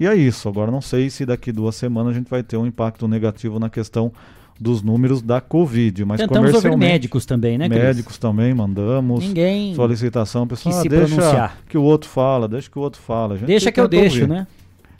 E 0.00 0.06
é 0.06 0.14
isso. 0.14 0.48
Agora 0.48 0.70
não 0.70 0.80
sei 0.80 1.10
se 1.10 1.26
daqui 1.26 1.52
duas 1.52 1.76
semanas 1.76 2.14
a 2.14 2.18
gente 2.18 2.30
vai 2.30 2.42
ter 2.42 2.56
um 2.56 2.66
impacto 2.66 3.06
negativo 3.06 3.60
na 3.60 3.68
questão 3.68 4.10
dos 4.58 4.82
números 4.82 5.20
da 5.20 5.40
Covid, 5.40 6.04
mas 6.06 6.20
Tentamos 6.20 6.54
ouvir 6.54 6.76
médicos 6.76 7.26
também, 7.26 7.58
né, 7.58 7.68
Cris? 7.68 7.82
Médicos 7.82 8.18
também 8.18 8.52
mandamos. 8.54 9.26
Ninguém 9.26 9.74
solicitação, 9.74 10.46
pessoal, 10.46 10.78
ah, 10.78 10.82
deixa 10.82 11.06
pronunciar. 11.06 11.58
que 11.68 11.78
o 11.78 11.82
outro 11.82 12.08
fala, 12.08 12.48
deixa 12.48 12.70
que 12.70 12.78
o 12.78 12.82
outro 12.82 13.00
fala. 13.00 13.36
deixa 13.36 13.70
que 13.70 13.80
eu 13.80 13.86
deixo, 13.86 14.26
né? 14.26 14.46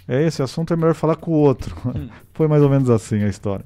É 0.06 0.26
esse 0.26 0.42
assunto 0.42 0.72
é 0.72 0.76
melhor 0.76 0.94
falar 0.94 1.16
com 1.16 1.30
o 1.30 1.34
outro. 1.34 1.74
Hum. 1.86 2.08
Foi 2.34 2.48
mais 2.48 2.62
ou 2.62 2.68
menos 2.68 2.90
assim 2.90 3.22
a 3.22 3.28
história. 3.28 3.64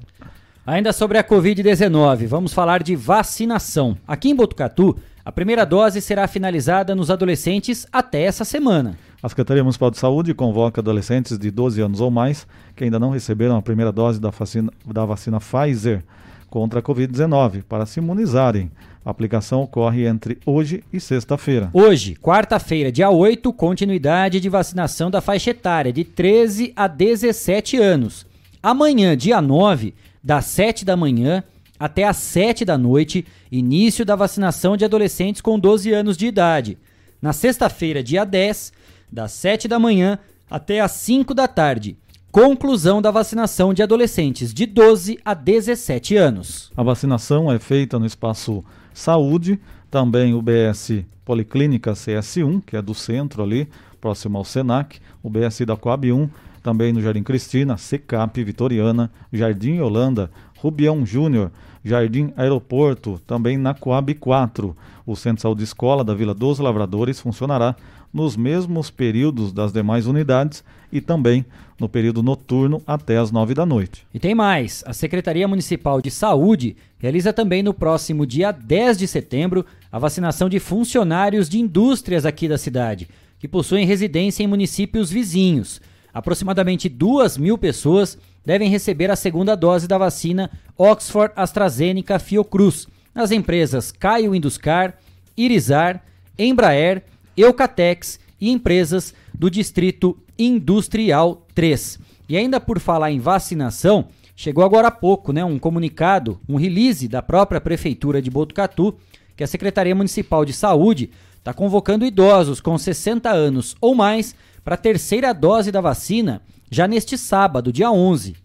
Ainda 0.67 0.91
sobre 0.91 1.19
a 1.19 1.23
Covid-19, 1.23 2.25
vamos 2.25 2.51
falar 2.51 2.81
de 2.81 2.95
vacinação. 2.95 3.95
Aqui 4.07 4.29
em 4.29 4.35
Botucatu, 4.35 4.97
a 5.23 5.31
primeira 5.31 5.63
dose 5.63 6.01
será 6.01 6.27
finalizada 6.27 6.95
nos 6.95 7.11
adolescentes 7.11 7.85
até 7.93 8.23
essa 8.23 8.43
semana. 8.43 8.97
A 9.21 9.29
Secretaria 9.29 9.61
Municipal 9.61 9.91
de 9.91 9.99
Saúde 9.99 10.33
convoca 10.33 10.81
adolescentes 10.81 11.37
de 11.37 11.51
12 11.51 11.81
anos 11.81 12.01
ou 12.01 12.09
mais 12.09 12.47
que 12.75 12.83
ainda 12.83 12.97
não 12.97 13.11
receberam 13.11 13.55
a 13.55 13.61
primeira 13.61 13.91
dose 13.91 14.19
da 14.19 14.31
vacina, 14.31 14.73
da 14.83 15.05
vacina 15.05 15.39
Pfizer 15.39 16.03
contra 16.49 16.79
a 16.79 16.83
Covid-19 16.83 17.61
para 17.69 17.85
se 17.85 17.99
imunizarem. 17.99 18.71
A 19.05 19.11
aplicação 19.11 19.61
ocorre 19.61 20.07
entre 20.07 20.39
hoje 20.47 20.83
e 20.91 20.99
sexta-feira. 20.99 21.69
Hoje, 21.73 22.15
quarta-feira, 22.15 22.91
dia 22.91 23.11
8, 23.11 23.53
continuidade 23.53 24.39
de 24.39 24.49
vacinação 24.49 25.11
da 25.11 25.21
faixa 25.21 25.51
etária 25.51 25.93
de 25.93 26.03
13 26.03 26.73
a 26.75 26.87
17 26.87 27.77
anos. 27.77 28.25
Amanhã, 28.63 29.15
dia 29.15 29.39
9, 29.39 29.93
das 30.25 30.45
7 30.45 30.83
da 30.83 30.97
manhã 30.97 31.43
até 31.77 32.03
às 32.03 32.17
7 32.17 32.65
da 32.65 32.79
noite, 32.79 33.23
início 33.51 34.03
da 34.03 34.15
vacinação 34.15 34.75
de 34.75 34.83
adolescentes 34.83 35.39
com 35.39 35.59
12 35.59 35.93
anos 35.93 36.17
de 36.17 36.25
idade. 36.25 36.79
Na 37.21 37.31
sexta-feira, 37.31 38.01
dia 38.01 38.25
10, 38.25 38.73
das 39.11 39.31
7 39.33 39.67
da 39.67 39.77
manhã 39.77 40.17
até 40.49 40.81
às 40.81 40.93
5 40.93 41.33
da 41.35 41.47
tarde. 41.47 41.95
Conclusão 42.31 43.01
da 43.01 43.11
vacinação 43.11 43.71
de 43.71 43.83
adolescentes 43.83 44.51
de 44.51 44.65
12 44.65 45.19
a 45.23 45.33
17 45.35 46.15
anos. 46.17 46.71
A 46.75 46.81
vacinação 46.81 47.51
é 47.51 47.59
feita 47.59 47.99
no 47.99 48.05
espaço 48.05 48.63
Saúde, 48.93 49.59
também 49.91 50.33
o 50.33 50.41
BS 50.41 51.05
Policlínica 51.23 51.91
CS1, 51.91 52.63
que 52.65 52.75
é 52.75 52.81
do 52.81 52.93
centro 52.93 53.43
ali, 53.43 53.69
próximo 54.01 54.37
ao 54.37 54.43
Senac, 54.43 54.99
o 55.21 55.29
BS 55.29 55.61
da 55.65 55.77
Coab 55.77 56.11
1, 56.11 56.29
também 56.65 56.91
no 56.91 56.99
Jardim 56.99 57.21
Cristina, 57.21 57.77
Secap 57.77 58.43
Vitoriana, 58.43 59.11
Jardim 59.31 59.79
Holanda, 59.81 60.31
Rubião 60.57 61.05
Júnior, 61.05 61.51
Jardim 61.83 62.33
Aeroporto, 62.35 63.21
também 63.27 63.55
na 63.55 63.75
Coab 63.75 64.11
4. 64.15 64.75
O 65.05 65.15
Centro 65.15 65.35
de 65.35 65.41
Saúde 65.43 65.63
Escola 65.63 66.03
da 66.03 66.15
Vila 66.15 66.33
dos 66.33 66.57
Lavradores 66.57 67.19
funcionará 67.19 67.75
nos 68.11 68.35
mesmos 68.35 68.89
períodos 68.89 69.53
das 69.53 69.71
demais 69.71 70.07
unidades 70.07 70.63
e 70.91 70.99
também 70.99 71.45
no 71.79 71.87
período 71.87 72.23
noturno 72.23 72.81
até 72.87 73.17
as 73.19 73.29
nove 73.31 73.53
da 73.53 73.63
noite. 73.63 74.07
E 74.11 74.17
tem 74.17 74.33
mais: 74.33 74.83
a 74.87 74.93
Secretaria 74.93 75.47
Municipal 75.47 76.01
de 76.01 76.09
Saúde 76.09 76.75
realiza 76.97 77.31
também 77.31 77.61
no 77.61 77.75
próximo 77.75 78.25
dia 78.25 78.51
10 78.51 78.97
de 78.97 79.07
setembro 79.07 79.63
a 79.91 79.99
vacinação 79.99 80.49
de 80.49 80.59
funcionários 80.59 81.47
de 81.47 81.59
indústrias 81.59 82.25
aqui 82.25 82.47
da 82.47 82.57
cidade, 82.57 83.07
que 83.37 83.47
possuem 83.47 83.85
residência 83.85 84.41
em 84.41 84.47
municípios 84.47 85.11
vizinhos. 85.11 85.79
Aproximadamente 86.15 86.87
duas 86.87 87.37
mil 87.37 87.57
pessoas 87.57 88.17
devem 88.45 88.69
receber 88.69 89.11
a 89.11 89.17
segunda 89.17 89.53
dose 89.53 89.85
da 89.85 89.97
vacina 89.97 90.49
Oxford 90.77 91.33
AstraZeneca 91.35 92.17
Fiocruz 92.19 92.87
nas 93.13 93.31
empresas 93.31 93.91
Caio 93.91 94.33
Induscar, 94.33 94.97
Irizar, 95.35 96.01
Embraer 96.39 97.03
Eucatex 97.35 98.17
e 98.39 98.49
empresas 98.49 99.13
do 99.33 99.51
Distrito 99.51 100.17
Industrial 100.39 101.45
3. 101.53 101.99
E 102.29 102.37
ainda 102.37 102.61
por 102.61 102.79
falar 102.79 103.11
em 103.11 103.19
vacinação, 103.19 104.07
chegou 104.37 104.63
agora 104.63 104.87
há 104.87 104.91
pouco 104.91 105.33
né, 105.33 105.43
um 105.43 105.59
comunicado, 105.59 106.39
um 106.47 106.55
release 106.55 107.09
da 107.09 107.21
própria 107.21 107.59
Prefeitura 107.59 108.21
de 108.21 108.31
Botucatu, 108.31 108.95
que 109.35 109.43
a 109.43 109.47
Secretaria 109.47 109.93
Municipal 109.93 110.45
de 110.45 110.53
Saúde 110.53 111.09
está 111.37 111.53
convocando 111.53 112.05
idosos 112.05 112.61
com 112.61 112.77
60 112.77 113.29
anos 113.29 113.75
ou 113.81 113.93
mais 113.93 114.33
para 114.65 114.73
a 114.73 114.77
terceira 114.77 115.31
dose 115.31 115.71
da 115.71 115.79
vacina 115.79 116.41
já 116.71 116.87
neste 116.87 117.19
sábado, 117.19 117.71
dia 117.71 117.91
11. 117.91 118.35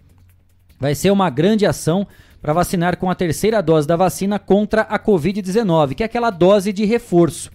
vai 0.79 0.95
ser 0.95 1.11
uma 1.11 1.31
grande 1.31 1.64
ação 1.64 2.07
para 2.43 2.53
vacinar 2.53 2.99
com 2.99 3.11
a 3.11 3.14
terceira 3.14 3.62
dose 3.62 3.89
da 3.89 3.97
vacina 3.97 4.39
contra 4.39 4.83
a 4.83 4.99
Covid-19, 4.99 5.95
que 5.95 6.03
é 6.03 6.07
aquela 6.07 6.31
dose 6.31 6.75
de 6.75 6.85
reforço. 6.85 7.51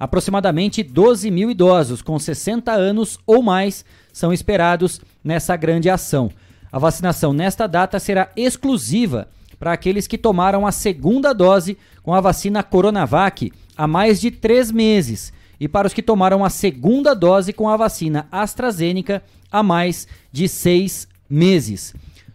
Aproximadamente 0.00 0.82
12 0.82 1.30
mil 1.30 1.50
idosos 1.50 2.00
com 2.00 2.18
60 2.18 2.72
anos 2.72 3.18
ou 3.26 3.42
mais 3.42 3.84
são 4.12 4.32
esperados 4.32 5.00
nessa 5.22 5.54
grande 5.54 5.90
ação. 5.90 6.30
A 6.72 6.78
vacinação 6.78 7.34
nesta 7.34 7.66
data 7.66 7.98
será 7.98 8.30
exclusiva 8.34 9.28
para 9.58 9.72
aqueles 9.72 10.06
que 10.06 10.18
tomaram 10.18 10.66
a 10.66 10.72
segunda 10.72 11.34
dose 11.34 11.76
com 12.02 12.14
a 12.14 12.20
vacina 12.20 12.62
Coronavac 12.62 13.52
há 13.76 13.86
mais 13.86 14.20
de 14.20 14.30
três 14.30 14.70
meses 14.70 15.32
e 15.58 15.66
para 15.68 15.86
os 15.86 15.94
que 15.94 16.02
tomaram 16.02 16.44
a 16.44 16.50
segunda 16.50 17.14
dose 17.14 17.52
com 17.52 17.68
a 17.68 17.76
vacina 17.76 18.28
AstraZeneca 18.30 19.22
há 19.50 19.62
mais 19.62 20.06
de 20.30 20.48
seis 20.48 21.08
meses. 21.28 21.94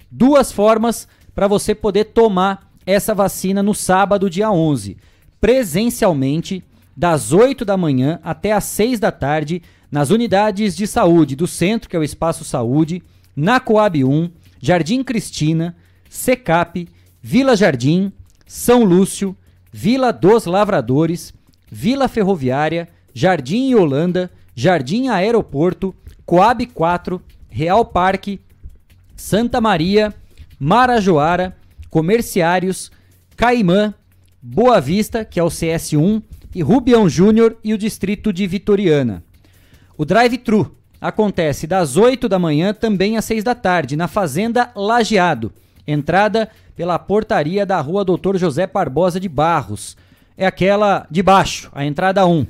Duas 0.10 0.52
formas 0.52 1.08
para 1.34 1.48
você 1.48 1.74
poder 1.74 2.06
tomar 2.06 2.72
essa 2.86 3.14
vacina 3.14 3.62
no 3.62 3.74
sábado, 3.74 4.30
dia 4.30 4.52
11. 4.52 4.98
Presencialmente, 5.40 6.64
das 6.96 7.32
8 7.32 7.64
da 7.64 7.78
manhã 7.78 8.20
até 8.24 8.52
as 8.52 8.66
6 8.66 9.00
da 9.00 9.12
tarde, 9.12 9.62
nas 9.92 10.10
unidades 10.10 10.76
de 10.76 10.88
saúde 10.88 11.36
do 11.36 11.48
centro, 11.48 11.90
que 11.90 11.96
é 11.96 12.00
o 12.00 12.04
Espaço 12.04 12.44
Saúde, 12.44 13.04
na 13.36 13.60
Coab 13.60 14.04
1, 14.04 14.30
Jardim 14.60 15.04
Cristina, 15.04 15.76
Secap, 16.10 16.88
Vila 17.22 17.56
Jardim, 17.56 18.12
São 18.46 18.84
Lúcio, 18.84 19.36
Vila 19.72 20.12
dos 20.12 20.46
Lavradores, 20.46 21.34
Vila 21.72 22.08
Ferroviária, 22.08 22.90
Jardim 23.14 23.74
Holanda, 23.76 24.32
Jardim 24.56 25.08
Aeroporto, 25.08 25.94
Coab 26.26 26.66
4, 26.66 27.22
Real 27.50 27.86
Parque, 27.86 28.40
Santa 29.16 29.60
Maria, 29.60 30.14
Marajoara, 30.60 31.56
Comerciários, 31.90 32.92
Caimã, 33.36 33.94
Boa 34.42 34.80
Vista, 34.80 35.26
que 35.26 35.40
é 35.40 35.44
o 35.44 35.48
CS1, 35.48 36.22
e 36.54 36.62
Rubião 36.62 37.08
Júnior 37.08 37.58
e 37.64 37.74
o 37.74 37.78
distrito 37.78 38.32
de 38.34 38.46
Vitoriana. 38.48 39.24
O 39.98 40.06
drive-thru 40.06 40.76
acontece 41.00 41.66
das 41.66 41.98
8 41.98 42.28
da 42.28 42.38
manhã 42.38 42.74
também 42.74 43.18
às 43.18 43.26
6 43.26 43.44
da 43.44 43.56
tarde, 43.56 43.96
na 43.96 44.08
Fazenda 44.08 44.72
Lajeado. 44.76 45.52
Entrada 45.88 46.50
pela 46.76 47.00
portaria 47.00 47.66
da 47.66 47.80
rua 47.82 48.06
Doutor 48.06 48.38
José 48.38 48.68
Barbosa 48.68 49.20
de 49.20 49.30
Barros. 49.30 49.98
É 50.38 50.46
aquela 50.46 51.06
de 51.10 51.22
baixo, 51.22 51.70
a 51.74 51.86
entrada 51.86 52.26
1. 52.26 52.46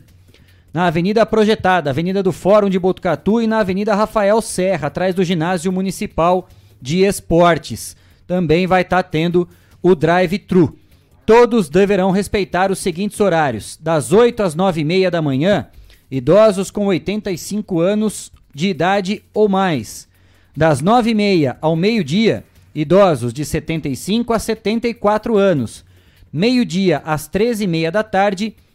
Na 0.74 0.86
Avenida 0.86 1.26
Projetada, 1.26 1.89
Avenida 1.89 2.24
do 2.24 2.32
Fórum 2.32 2.69
de 2.69 2.80
Botucatu 2.80 3.41
e 3.41 3.47
na 3.47 3.59
Avenida 3.59 3.93
Rafael 3.93 4.41
Serra, 4.41 4.88
atrás 4.88 5.13
do 5.13 5.24
Ginásio 5.24 5.69
Municipal 5.72 6.47
de 6.82 7.03
Esportes. 7.03 7.95
Também 8.26 8.65
vai 8.65 8.84
estar 8.84 9.03
tá 9.03 9.09
tendo 9.09 9.49
o 9.82 9.93
drive-thru. 9.93 10.78
Todos 11.26 11.67
deverão 11.67 12.11
respeitar 12.11 12.72
os 12.72 12.80
seguintes 12.80 13.19
horários: 13.19 13.78
das 13.82 14.13
8 14.13 14.43
às 14.43 14.55
9 14.55 14.80
e 14.80 14.84
meia 14.86 15.11
da 15.11 15.22
manhã, 15.22 15.67
idosos 16.09 16.72
com 16.72 16.86
85 16.86 17.82
anos 17.82 18.32
de 18.55 18.69
idade 18.69 19.24
ou 19.34 19.49
mais. 19.49 20.07
Das 20.55 20.82
9 20.82 21.11
e 21.11 21.15
meia 21.15 21.57
ao 21.61 21.76
meio-dia, 21.76 22.45
idosos 22.74 23.34
de 23.34 23.43
75 23.43 24.32
a 24.32 24.39
74 24.39 25.38
anos. 25.38 25.84
Meio-dia 26.32 27.01
às 27.03 27.28
13 27.28 27.65
e 27.65 27.67
meia 27.67 27.91
da 27.91 28.03
tarde, 28.03 28.55
idosos 28.55 28.70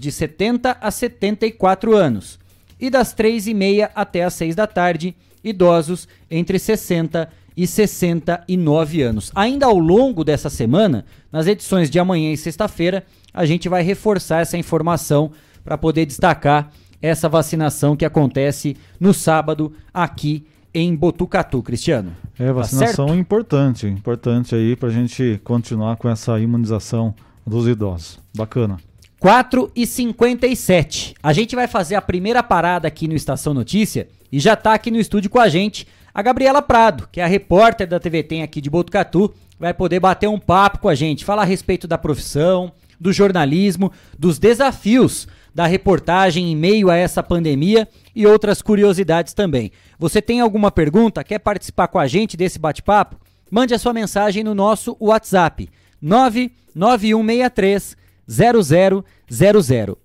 de 0.00 0.12
70 0.12 0.76
a 0.80 0.90
74 0.90 1.96
anos. 1.96 2.38
E 2.80 2.90
das 2.90 3.12
3 3.12 3.46
e 3.46 3.54
meia 3.54 3.90
até 3.94 4.24
às 4.24 4.34
6 4.34 4.54
da 4.54 4.66
tarde, 4.66 5.14
idosos 5.42 6.08
entre 6.30 6.58
60 6.58 7.28
e 7.56 7.66
69 7.66 9.02
anos. 9.02 9.30
Ainda 9.34 9.66
ao 9.66 9.78
longo 9.78 10.24
dessa 10.24 10.50
semana, 10.50 11.04
nas 11.30 11.46
edições 11.46 11.90
de 11.90 11.98
amanhã 11.98 12.32
e 12.32 12.36
sexta-feira, 12.36 13.04
a 13.32 13.44
gente 13.44 13.68
vai 13.68 13.82
reforçar 13.82 14.40
essa 14.40 14.56
informação 14.56 15.30
para 15.64 15.78
poder 15.78 16.06
destacar 16.06 16.70
essa 17.00 17.28
vacinação 17.28 17.96
que 17.96 18.04
acontece 18.04 18.76
no 18.98 19.12
sábado 19.12 19.72
aqui 19.92 20.46
em 20.72 20.94
Botucatu, 20.94 21.62
Cristiano. 21.62 22.12
É, 22.38 22.46
tá 22.46 22.52
vacinação 22.52 23.08
tá 23.08 23.16
importante, 23.16 23.86
importante 23.86 24.54
aí 24.54 24.74
para 24.74 24.88
a 24.88 24.92
gente 24.92 25.40
continuar 25.44 25.96
com 25.96 26.08
essa 26.08 26.38
imunização 26.38 27.14
dos 27.46 27.66
idosos. 27.66 28.18
Bacana. 28.34 28.78
4 29.22 29.70
e 29.76 29.86
57. 29.86 31.14
A 31.22 31.32
gente 31.32 31.54
vai 31.54 31.68
fazer 31.68 31.94
a 31.94 32.02
primeira 32.02 32.42
parada 32.42 32.88
aqui 32.88 33.06
no 33.06 33.14
Estação 33.14 33.54
Notícia 33.54 34.08
e 34.32 34.40
já 34.40 34.54
está 34.54 34.74
aqui 34.74 34.90
no 34.90 34.98
estúdio 34.98 35.30
com 35.30 35.38
a 35.38 35.48
gente 35.48 35.86
a 36.12 36.20
Gabriela 36.20 36.60
Prado, 36.60 37.08
que 37.12 37.20
é 37.20 37.24
a 37.24 37.28
repórter 37.28 37.86
da 37.86 38.00
TV 38.00 38.24
Tem 38.24 38.42
aqui 38.42 38.60
de 38.60 38.68
Botucatu, 38.68 39.32
vai 39.60 39.72
poder 39.72 40.00
bater 40.00 40.28
um 40.28 40.40
papo 40.40 40.80
com 40.80 40.88
a 40.88 40.94
gente, 40.96 41.24
falar 41.24 41.42
a 41.42 41.44
respeito 41.44 41.86
da 41.86 41.96
profissão, 41.96 42.72
do 42.98 43.12
jornalismo, 43.12 43.92
dos 44.18 44.40
desafios 44.40 45.28
da 45.54 45.66
reportagem 45.66 46.50
em 46.50 46.56
meio 46.56 46.90
a 46.90 46.96
essa 46.96 47.22
pandemia 47.22 47.86
e 48.16 48.26
outras 48.26 48.60
curiosidades 48.60 49.34
também. 49.34 49.70
Você 50.00 50.20
tem 50.20 50.40
alguma 50.40 50.72
pergunta? 50.72 51.22
Quer 51.22 51.38
participar 51.38 51.86
com 51.86 52.00
a 52.00 52.08
gente 52.08 52.36
desse 52.36 52.58
bate-papo? 52.58 53.20
Mande 53.48 53.72
a 53.72 53.78
sua 53.78 53.92
mensagem 53.92 54.42
no 54.42 54.52
nosso 54.52 54.96
WhatsApp 54.98 55.70
99163 56.02 58.01
0000 58.28 59.04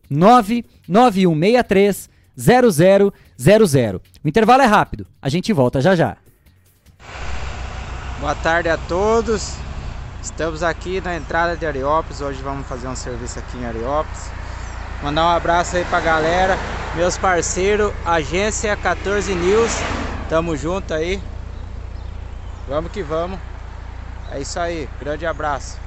99163 0.10 2.10
0000. 2.38 4.02
O 4.24 4.28
intervalo 4.28 4.62
é 4.62 4.66
rápido, 4.66 5.08
a 5.22 5.30
gente 5.30 5.54
volta 5.54 5.82
já 5.82 5.96
já. 5.96 6.18
Boa 8.20 8.36
tarde 8.36 8.70
a 8.70 8.78
todos. 8.78 9.56
Estamos 10.22 10.64
aqui 10.64 11.02
na 11.02 11.16
entrada 11.16 11.56
de 11.56 11.66
Areópolis. 11.66 12.22
Hoje 12.22 12.42
vamos 12.42 12.68
fazer 12.68 12.88
um 12.88 12.96
serviço 12.96 13.40
aqui 13.40 13.58
em 13.58 13.66
Areópolis. 13.66 14.30
Mandar 15.04 15.26
um 15.26 15.30
abraço 15.30 15.78
aí 15.78 15.86
pra 15.86 16.00
galera, 16.00 16.58
meus 16.96 17.18
parceiros, 17.18 17.94
Agência 18.04 18.76
14 18.76 19.34
News. 19.36 19.72
Tamo 20.28 20.58
junto 20.58 20.94
aí. 20.94 21.22
Vamos 22.68 22.92
que 22.92 23.04
vamos. 23.04 23.40
É 24.32 24.42
isso 24.42 24.60
aí. 24.60 24.90
Grande 25.00 25.26
abraço. 25.26 25.87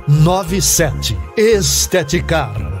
97. 0.07 1.17
Esteticar. 1.37 2.80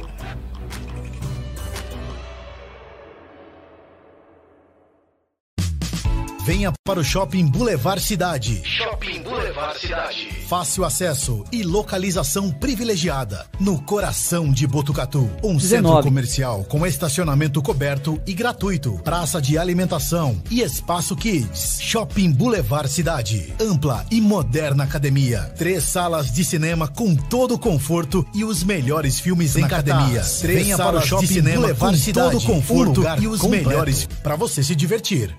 Venha 6.43 6.73
para 6.83 6.99
o 6.99 7.03
Shopping 7.03 7.45
Boulevard 7.45 8.01
Cidade. 8.01 8.63
Shopping 8.65 9.21
Boulevard 9.21 9.79
Cidade. 9.79 10.27
Fácil 10.47 10.83
acesso 10.83 11.43
e 11.51 11.61
localização 11.61 12.49
privilegiada. 12.49 13.45
No 13.59 13.79
coração 13.81 14.51
de 14.51 14.65
Botucatu. 14.65 15.29
Um 15.43 15.55
19. 15.55 15.61
centro 15.67 16.01
comercial 16.01 16.63
com 16.63 16.85
estacionamento 16.87 17.61
coberto 17.61 18.19
e 18.25 18.33
gratuito. 18.33 18.99
Praça 19.03 19.39
de 19.39 19.55
alimentação 19.55 20.41
e 20.49 20.61
espaço 20.61 21.15
kids. 21.15 21.79
Shopping 21.79 22.31
Boulevard 22.31 22.89
Cidade. 22.89 23.53
Ampla 23.59 24.03
e 24.09 24.19
moderna 24.19 24.83
academia. 24.83 25.41
Três 25.55 25.83
salas 25.83 26.31
de 26.31 26.43
cinema 26.43 26.87
com 26.87 27.15
todo 27.15 27.53
o 27.53 27.59
conforto 27.59 28.25
e 28.33 28.43
os 28.43 28.63
melhores 28.63 29.19
filmes 29.19 29.55
em 29.55 29.63
academia. 29.63 30.23
Três 30.39 30.63
Venha 30.63 30.77
para 30.77 30.97
o 30.97 31.01
Shopping 31.01 31.27
de 31.27 31.33
cinema 31.33 31.59
Boulevard 31.67 31.97
com 31.97 32.03
Cidade. 32.03 32.31
todo 32.31 32.41
o 32.41 32.45
conforto 32.47 33.01
um 33.01 33.21
e 33.21 33.27
os 33.27 33.41
completo. 33.41 33.69
melhores 33.69 34.09
para 34.23 34.35
você 34.35 34.63
se 34.63 34.75
divertir. 34.75 35.35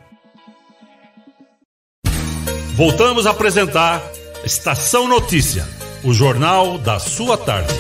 Voltamos 2.85 3.27
a 3.27 3.31
apresentar 3.31 4.03
Estação 4.45 5.07
Notícia, 5.07 5.65
o 6.03 6.13
jornal 6.13 6.79
da 6.79 6.99
sua 6.99 7.39
tarde. 7.39 7.73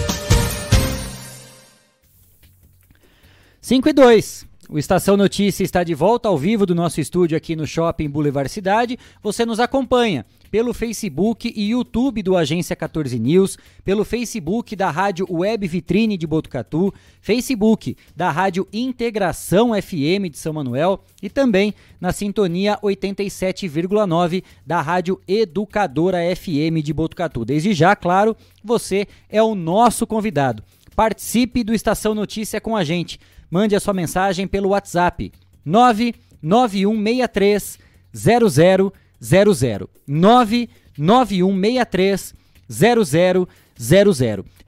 5 3.61 3.88
e 3.88 3.92
2. 3.92 4.51
O 4.68 4.78
Estação 4.78 5.16
Notícia 5.16 5.64
está 5.64 5.82
de 5.82 5.92
volta 5.92 6.28
ao 6.28 6.38
vivo 6.38 6.64
do 6.64 6.74
nosso 6.74 7.00
estúdio 7.00 7.36
aqui 7.36 7.56
no 7.56 7.66
Shopping 7.66 8.08
Boulevard 8.08 8.48
Cidade. 8.48 8.96
Você 9.20 9.44
nos 9.44 9.58
acompanha 9.58 10.24
pelo 10.52 10.72
Facebook 10.72 11.52
e 11.54 11.70
YouTube 11.70 12.22
do 12.22 12.36
Agência 12.36 12.76
14 12.76 13.18
News, 13.18 13.58
pelo 13.84 14.04
Facebook 14.04 14.76
da 14.76 14.88
Rádio 14.88 15.26
Web 15.28 15.66
Vitrine 15.66 16.16
de 16.16 16.28
Botucatu, 16.28 16.94
Facebook 17.20 17.96
da 18.14 18.30
Rádio 18.30 18.66
Integração 18.72 19.70
FM 19.74 20.30
de 20.30 20.38
São 20.38 20.52
Manuel 20.52 21.02
e 21.20 21.28
também 21.28 21.74
na 22.00 22.12
sintonia 22.12 22.78
87,9 22.82 24.44
da 24.64 24.80
Rádio 24.80 25.20
Educadora 25.26 26.18
FM 26.36 26.82
de 26.84 26.92
Botucatu. 26.92 27.44
Desde 27.44 27.74
já, 27.74 27.96
claro, 27.96 28.36
você 28.62 29.08
é 29.28 29.42
o 29.42 29.56
nosso 29.56 30.06
convidado. 30.06 30.62
Participe 30.94 31.64
do 31.64 31.74
Estação 31.74 32.14
Notícia 32.14 32.60
com 32.60 32.76
a 32.76 32.84
gente. 32.84 33.18
Mande 33.53 33.76
a 33.76 33.80
sua 33.80 33.92
mensagem 33.92 34.48
pelo 34.48 34.70
WhatsApp 34.70 35.30
99163 35.62 37.78
0000 38.14 38.90
99163 40.09 42.34
0000. 42.70 43.46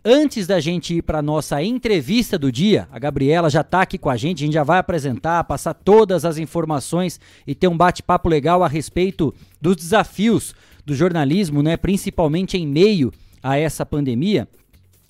Antes 0.04 0.46
da 0.46 0.60
gente 0.60 0.96
ir 0.96 1.02
para 1.02 1.22
nossa 1.22 1.62
entrevista 1.62 2.38
do 2.38 2.52
dia, 2.52 2.86
a 2.92 2.98
Gabriela 2.98 3.48
já 3.48 3.62
está 3.62 3.80
aqui 3.80 3.96
com 3.96 4.10
a 4.10 4.18
gente, 4.18 4.42
a 4.42 4.44
gente 4.44 4.52
já 4.52 4.62
vai 4.62 4.80
apresentar, 4.80 5.42
passar 5.44 5.72
todas 5.72 6.26
as 6.26 6.36
informações 6.36 7.18
e 7.46 7.54
ter 7.54 7.68
um 7.68 7.76
bate-papo 7.78 8.28
legal 8.28 8.62
a 8.62 8.68
respeito 8.68 9.32
dos 9.62 9.76
desafios 9.76 10.54
do 10.84 10.94
jornalismo, 10.94 11.62
né, 11.62 11.78
principalmente 11.78 12.58
em 12.58 12.66
meio 12.66 13.10
a 13.42 13.56
essa 13.56 13.86
pandemia. 13.86 14.46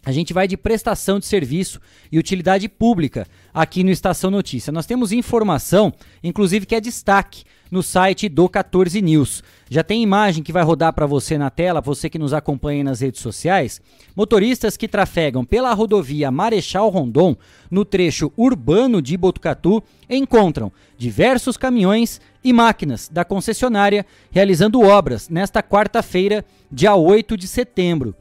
A 0.05 0.13
gente 0.13 0.35
vai 0.35 0.47
de 0.47 0.57
prestação 0.57 1.19
de 1.19 1.25
serviço 1.25 1.81
e 2.13 2.19
utilidade 2.19 2.69
pública 2.69 3.27
aqui 3.55 3.83
no 3.83 3.91
Estação 3.91 4.31
Notícia. 4.31 4.71
Nós 4.71 4.85
temos 4.85 5.13
informação, 5.13 5.93
inclusive 6.23 6.67
que 6.67 6.75
é 6.75 6.81
destaque 6.81 7.45
no 7.71 7.83
site 7.83 8.29
do 8.29 8.47
14 8.47 9.01
News. 9.01 9.43
Já 9.71 9.83
tem 9.83 10.03
imagem 10.03 10.45
que 10.45 10.53
vai 10.53 10.63
rodar 10.63 10.93
para 10.93 11.07
você 11.07 11.39
na 11.39 11.49
tela, 11.49 11.81
você 11.81 12.11
que 12.11 12.19
nos 12.19 12.35
acompanha 12.35 12.85
nas 12.85 13.01
redes 13.01 13.23
sociais. 13.23 13.81
Motoristas 14.15 14.77
que 14.77 14.87
trafegam 14.87 15.43
pela 15.43 15.73
rodovia 15.73 16.31
Marechal 16.31 16.91
Rondon, 16.91 17.35
no 17.71 17.85
trecho 17.85 18.31
urbano 18.37 19.01
de 19.01 19.17
Botucatu, 19.17 19.83
encontram 20.09 20.71
diversos 20.99 21.57
caminhões 21.57 22.21
e 22.45 22.53
máquinas 22.53 23.09
da 23.09 23.25
concessionária 23.25 24.05
realizando 24.31 24.83
obras 24.83 25.31
nesta 25.31 25.63
quarta-feira, 25.63 26.45
dia 26.71 26.95
8 26.95 27.39
de 27.39 27.49
setembro. 27.49 28.15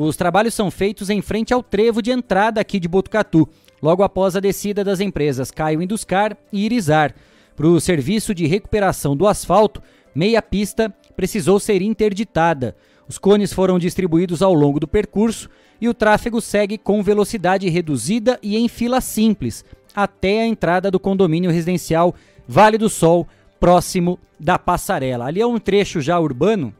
Os 0.00 0.16
trabalhos 0.16 0.54
são 0.54 0.70
feitos 0.70 1.10
em 1.10 1.20
frente 1.20 1.52
ao 1.52 1.60
trevo 1.60 2.00
de 2.00 2.12
entrada 2.12 2.60
aqui 2.60 2.78
de 2.78 2.86
Botucatu, 2.86 3.48
logo 3.82 4.04
após 4.04 4.36
a 4.36 4.40
descida 4.40 4.84
das 4.84 5.00
empresas 5.00 5.50
Caio 5.50 5.82
Induscar 5.82 6.36
e 6.52 6.64
Irizar. 6.64 7.12
Para 7.56 7.66
o 7.66 7.80
serviço 7.80 8.32
de 8.32 8.46
recuperação 8.46 9.16
do 9.16 9.26
asfalto, 9.26 9.82
meia 10.14 10.40
pista 10.40 10.94
precisou 11.16 11.58
ser 11.58 11.82
interditada. 11.82 12.76
Os 13.08 13.18
cones 13.18 13.52
foram 13.52 13.76
distribuídos 13.76 14.40
ao 14.40 14.54
longo 14.54 14.78
do 14.78 14.86
percurso 14.86 15.50
e 15.80 15.88
o 15.88 15.94
tráfego 15.94 16.40
segue 16.40 16.78
com 16.78 17.02
velocidade 17.02 17.68
reduzida 17.68 18.38
e 18.40 18.56
em 18.56 18.68
fila 18.68 19.00
simples, 19.00 19.64
até 19.92 20.42
a 20.42 20.46
entrada 20.46 20.92
do 20.92 21.00
condomínio 21.00 21.50
residencial 21.50 22.14
Vale 22.46 22.78
do 22.78 22.88
Sol, 22.88 23.26
próximo 23.58 24.16
da 24.38 24.60
passarela. 24.60 25.26
Ali 25.26 25.40
é 25.40 25.46
um 25.46 25.58
trecho 25.58 26.00
já 26.00 26.20
urbano 26.20 26.72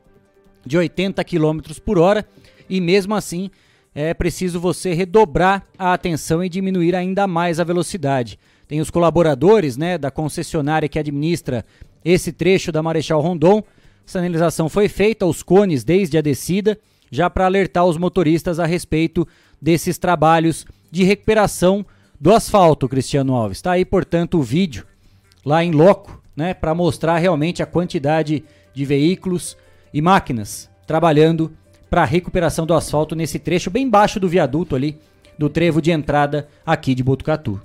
de 0.65 0.79
80 0.79 1.25
km 1.25 1.59
por 1.85 1.99
hora 1.99 2.25
e 2.69 2.81
mesmo 2.81 3.15
assim 3.15 3.51
é 3.95 4.15
preciso 4.15 4.61
você 4.61 4.95
redobrar 4.95 5.67
a 5.77 5.93
atenção 5.93 6.45
e 6.45 6.49
diminuir 6.49 6.95
ainda 6.95 7.27
mais 7.27 7.59
a 7.59 7.65
velocidade. 7.65 8.39
Tem 8.69 8.81
os 8.81 8.91
colaboradores 8.91 9.77
né, 9.77 9.97
da 9.99 10.11
concessionária 10.11 10.89
que 10.89 10.99
administra 10.99 11.65
esse 12.05 12.31
trecho 12.31 12.71
da 12.71 12.83
Marechal 12.83 13.21
Rondon. 13.21 13.63
Sinalização 14.07 14.69
foi 14.69 14.89
feita 14.89 15.25
aos 15.25 15.43
cones 15.43 15.83
desde 15.83 16.17
a 16.17 16.21
descida, 16.21 16.79
já 17.11 17.29
para 17.29 17.47
alertar 17.47 17.87
os 17.87 17.97
motoristas 17.97 18.61
a 18.61 18.67
respeito 18.67 19.27
desses 19.61 19.99
trabalhos 19.99 20.67
de 20.91 21.03
recuperação 21.03 21.85
do 22.21 22.33
asfalto, 22.33 22.89
Cristiano 22.89 23.35
Alves. 23.35 23.59
Está 23.59 23.73
aí, 23.73 23.85
portanto, 23.85 24.39
o 24.39 24.43
vídeo 24.43 24.87
lá 25.45 25.65
em 25.65 25.73
loco, 25.73 26.23
né, 26.37 26.55
para 26.55 26.75
mostrar 26.75 27.19
realmente 27.19 27.63
a 27.63 27.67
quantidade 27.67 28.45
de 28.75 28.85
veículos 28.85 29.57
e 29.93 30.01
máquinas 30.01 30.71
trabalhando 30.87 31.53
para 31.91 32.03
a 32.03 32.07
recuperação 32.07 32.67
do 32.67 32.75
asfalto 32.75 33.15
nesse 33.15 33.39
trecho 33.39 33.71
bem 33.71 33.89
baixo 33.89 34.21
do 34.21 34.29
viaduto 34.29 34.77
ali, 34.77 34.99
do 35.39 35.49
trevo 35.49 35.81
de 35.81 35.91
entrada 35.91 36.49
aqui 36.67 36.95
de 36.95 37.03
Botucatu. 37.03 37.61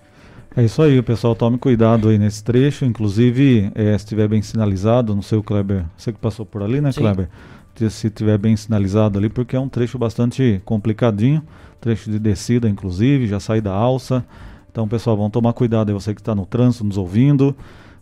É 0.56 0.64
isso 0.64 0.82
aí, 0.84 1.02
pessoal. 1.02 1.36
Tome 1.36 1.58
cuidado 1.58 2.10
aí 2.10 2.18
nesse 2.20 2.44
trecho. 2.44 2.86
Inclusive, 2.86 3.72
é, 3.74 3.98
se 3.98 4.06
estiver 4.06 4.28
bem 4.28 4.42
sinalizado, 4.42 5.16
não 5.16 5.24
sei 5.24 5.38
o 5.38 5.44
Kleber, 5.44 5.84
você 5.98 6.14
que 6.14 6.20
passou 6.20 6.46
por 6.46 6.62
ali, 6.62 6.80
né, 6.80 6.92
Sim. 6.92 7.02
Kleber? 7.02 7.28
Se 7.76 8.06
estiver 8.08 8.38
bem 8.38 8.56
sinalizado 8.56 9.18
ali, 9.18 9.30
porque 9.30 9.56
é 9.56 9.60
um 9.60 9.68
trecho 9.68 9.98
bastante 9.98 10.62
complicadinho, 10.64 11.42
trecho 11.82 12.12
de 12.12 12.20
descida, 12.20 12.70
inclusive, 12.70 13.26
já 13.26 13.40
sai 13.40 13.62
da 13.62 13.74
alça. 13.74 14.24
Então, 14.72 14.88
pessoal, 14.88 15.18
vamos 15.18 15.32
tomar 15.32 15.54
cuidado 15.54 15.90
aí, 15.90 15.94
você 15.94 16.14
que 16.14 16.22
está 16.22 16.36
no 16.36 16.46
trânsito 16.46 16.84
nos 16.84 16.98
ouvindo. 16.98 17.56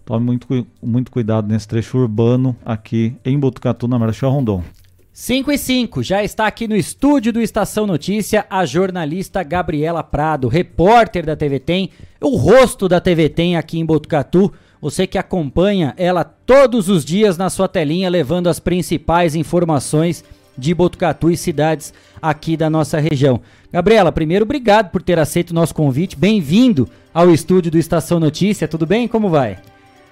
Tome 0.03 0.25
muito, 0.25 0.67
muito 0.83 1.09
cuidado 1.09 1.47
nesse 1.47 1.67
trecho 1.67 1.97
urbano 1.97 2.53
aqui 2.65 3.15
em 3.23 3.39
Botucatu, 3.39 3.87
na 3.87 3.97
Marechal 3.97 4.29
Rondon. 4.29 4.61
5 5.13 5.51
e 5.51 5.57
5, 5.57 6.03
já 6.03 6.23
está 6.23 6.47
aqui 6.47 6.69
no 6.69 6.75
estúdio 6.75 7.33
do 7.33 7.41
Estação 7.41 7.85
Notícia 7.85 8.45
a 8.49 8.65
jornalista 8.65 9.43
Gabriela 9.43 10.01
Prado, 10.01 10.47
repórter 10.47 11.25
da 11.25 11.35
TV 11.35 11.59
Tem, 11.59 11.89
o 12.21 12.37
rosto 12.37 12.87
da 12.87 13.01
TV 13.01 13.27
Tem 13.27 13.57
aqui 13.57 13.77
em 13.77 13.85
Botucatu. 13.85 14.53
Você 14.79 15.05
que 15.05 15.17
acompanha 15.17 15.93
ela 15.97 16.23
todos 16.23 16.87
os 16.87 17.03
dias 17.03 17.37
na 17.37 17.49
sua 17.49 17.67
telinha, 17.67 18.09
levando 18.09 18.47
as 18.47 18.57
principais 18.57 19.35
informações 19.35 20.23
de 20.57 20.73
Botucatu 20.73 21.29
e 21.29 21.35
cidades 21.35 21.93
aqui 22.21 22.55
da 22.55 22.69
nossa 22.69 22.97
região. 22.97 23.41
Gabriela, 23.69 24.13
primeiro, 24.13 24.45
obrigado 24.45 24.91
por 24.91 25.03
ter 25.03 25.19
aceito 25.19 25.51
o 25.51 25.55
nosso 25.55 25.75
convite. 25.75 26.15
Bem-vindo 26.15 26.87
ao 27.13 27.29
estúdio 27.29 27.69
do 27.69 27.77
Estação 27.77 28.17
Notícia. 28.17 28.65
Tudo 28.65 28.85
bem? 28.85 29.09
Como 29.09 29.29
vai? 29.29 29.59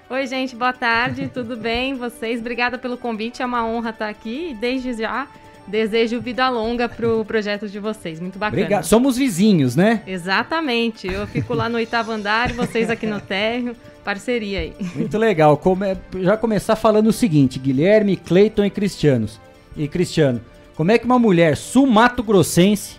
Oi, 0.09 0.25
gente, 0.25 0.55
boa 0.55 0.73
tarde, 0.73 1.29
tudo 1.31 1.55
bem? 1.55 1.93
Vocês? 1.93 2.39
Obrigada 2.39 2.79
pelo 2.79 2.97
convite, 2.97 3.43
é 3.43 3.45
uma 3.45 3.63
honra 3.63 3.91
estar 3.91 4.09
aqui 4.09 4.49
e 4.49 4.53
desde 4.55 4.93
já 4.93 5.27
desejo 5.67 6.19
vida 6.19 6.49
longa 6.49 6.89
pro 6.89 7.23
projeto 7.25 7.69
de 7.69 7.77
vocês. 7.77 8.19
Muito 8.19 8.39
bacana. 8.39 8.63
Obrigado. 8.63 8.85
Somos 8.85 9.15
vizinhos, 9.15 9.75
né? 9.75 10.01
Exatamente. 10.07 11.07
Eu 11.07 11.27
fico 11.27 11.53
lá 11.53 11.69
no 11.69 11.75
oitavo 11.75 12.11
andar 12.11 12.49
e 12.49 12.53
vocês 12.53 12.89
aqui 12.89 13.05
no 13.05 13.21
térreo. 13.21 13.75
Parceria 14.03 14.61
aí. 14.61 14.73
Muito 14.95 15.15
legal. 15.15 15.55
Come... 15.57 15.95
Já 16.21 16.35
começar 16.35 16.75
falando 16.75 17.05
o 17.05 17.13
seguinte: 17.13 17.59
Guilherme, 17.59 18.15
Cleiton 18.15 18.65
e 18.65 18.71
Cristianos. 18.71 19.39
E 19.77 19.87
Cristiano, 19.87 20.41
como 20.75 20.91
é 20.91 20.97
que 20.97 21.05
uma 21.05 21.19
mulher 21.19 21.55
sul-mato-grossense 21.55 22.95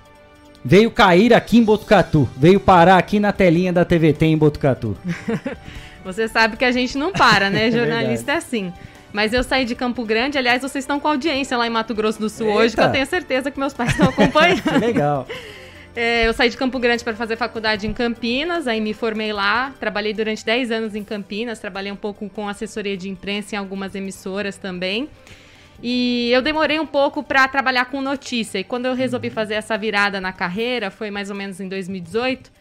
veio 0.64 0.92
cair 0.92 1.34
aqui 1.34 1.58
em 1.58 1.64
Botucatu? 1.64 2.28
Veio 2.36 2.60
parar 2.60 2.98
aqui 2.98 3.18
na 3.18 3.32
telinha 3.32 3.72
da 3.72 3.84
TVT 3.84 4.26
em 4.26 4.38
Botucatu? 4.38 4.96
Você 6.12 6.28
sabe 6.28 6.56
que 6.56 6.64
a 6.64 6.72
gente 6.72 6.96
não 6.96 7.12
para, 7.12 7.48
né? 7.50 7.68
É 7.68 7.70
Jornalista 7.70 8.32
é, 8.32 8.34
é 8.34 8.38
assim. 8.38 8.72
Mas 9.12 9.32
eu 9.32 9.42
saí 9.42 9.64
de 9.64 9.74
Campo 9.74 10.04
Grande, 10.04 10.38
aliás, 10.38 10.62
vocês 10.62 10.84
estão 10.84 11.00
com 11.00 11.08
audiência 11.08 11.56
lá 11.56 11.66
em 11.66 11.70
Mato 11.70 11.94
Grosso 11.94 12.20
do 12.20 12.28
Sul 12.28 12.46
Eita. 12.46 12.58
hoje, 12.58 12.74
que 12.76 12.80
eu 12.80 12.92
tenho 12.92 13.06
certeza 13.06 13.50
que 13.50 13.58
meus 13.58 13.74
pais 13.74 13.90
estão 13.90 14.08
acompanhando. 14.08 14.62
que 14.62 14.78
legal. 14.78 15.26
É, 15.94 16.26
eu 16.26 16.32
saí 16.32 16.48
de 16.48 16.56
Campo 16.56 16.78
Grande 16.78 17.02
para 17.02 17.14
fazer 17.16 17.36
faculdade 17.36 17.86
em 17.86 17.92
Campinas, 17.92 18.68
aí 18.68 18.80
me 18.80 18.94
formei 18.94 19.32
lá, 19.32 19.74
trabalhei 19.80 20.12
durante 20.12 20.44
10 20.44 20.70
anos 20.70 20.94
em 20.94 21.02
Campinas, 21.02 21.58
trabalhei 21.58 21.90
um 21.90 21.96
pouco 21.96 22.28
com 22.30 22.48
assessoria 22.48 22.96
de 22.96 23.08
imprensa 23.08 23.56
em 23.56 23.58
algumas 23.58 23.94
emissoras 23.94 24.56
também. 24.56 25.08
E 25.82 26.30
eu 26.30 26.42
demorei 26.42 26.78
um 26.78 26.86
pouco 26.86 27.22
para 27.22 27.48
trabalhar 27.48 27.86
com 27.86 28.00
notícia. 28.00 28.58
E 28.58 28.64
quando 28.64 28.86
eu 28.86 28.94
resolvi 28.94 29.30
fazer 29.30 29.54
essa 29.54 29.76
virada 29.76 30.20
na 30.20 30.32
carreira, 30.32 30.90
foi 30.90 31.10
mais 31.10 31.30
ou 31.30 31.36
menos 31.36 31.58
em 31.58 31.68
2018, 31.68 32.52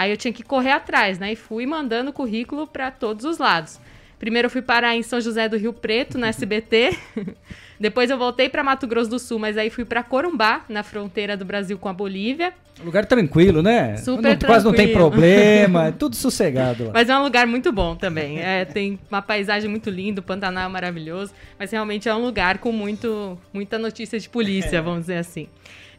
Aí 0.00 0.10
eu 0.10 0.16
tinha 0.16 0.32
que 0.32 0.42
correr 0.42 0.70
atrás, 0.70 1.18
né? 1.18 1.32
E 1.32 1.36
fui 1.36 1.66
mandando 1.66 2.10
currículo 2.10 2.66
para 2.66 2.90
todos 2.90 3.26
os 3.26 3.36
lados. 3.36 3.78
Primeiro 4.18 4.46
eu 4.46 4.50
fui 4.50 4.62
parar 4.62 4.96
em 4.96 5.02
São 5.02 5.20
José 5.20 5.46
do 5.46 5.58
Rio 5.58 5.74
Preto, 5.74 6.16
na 6.16 6.28
SBT. 6.28 6.96
Depois 7.78 8.08
eu 8.08 8.16
voltei 8.16 8.48
para 8.48 8.62
Mato 8.62 8.86
Grosso 8.86 9.10
do 9.10 9.18
Sul, 9.18 9.38
mas 9.38 9.58
aí 9.58 9.68
fui 9.68 9.84
para 9.84 10.02
Corumbá, 10.02 10.64
na 10.70 10.82
fronteira 10.82 11.36
do 11.36 11.44
Brasil 11.44 11.76
com 11.76 11.86
a 11.86 11.92
Bolívia. 11.92 12.54
Lugar 12.82 13.04
tranquilo, 13.04 13.62
né? 13.62 13.98
Super 13.98 14.38
não, 14.38 14.48
Quase 14.48 14.64
não 14.64 14.72
tem 14.72 14.90
problema, 14.90 15.88
é 15.88 15.92
tudo 15.92 16.16
sossegado 16.16 16.86
lá. 16.86 16.92
Mas 16.94 17.10
é 17.10 17.18
um 17.18 17.22
lugar 17.22 17.46
muito 17.46 17.70
bom 17.70 17.94
também. 17.94 18.38
É, 18.40 18.64
tem 18.64 18.98
uma 19.10 19.20
paisagem 19.20 19.68
muito 19.68 19.90
linda, 19.90 20.20
o 20.20 20.24
Pantanal 20.24 20.64
é 20.64 20.72
maravilhoso, 20.72 21.34
mas 21.58 21.70
realmente 21.70 22.08
é 22.08 22.14
um 22.14 22.22
lugar 22.22 22.56
com 22.56 22.72
muito, 22.72 23.38
muita 23.52 23.78
notícia 23.78 24.18
de 24.18 24.30
polícia, 24.30 24.78
é. 24.78 24.80
vamos 24.80 25.00
dizer 25.00 25.18
assim. 25.18 25.46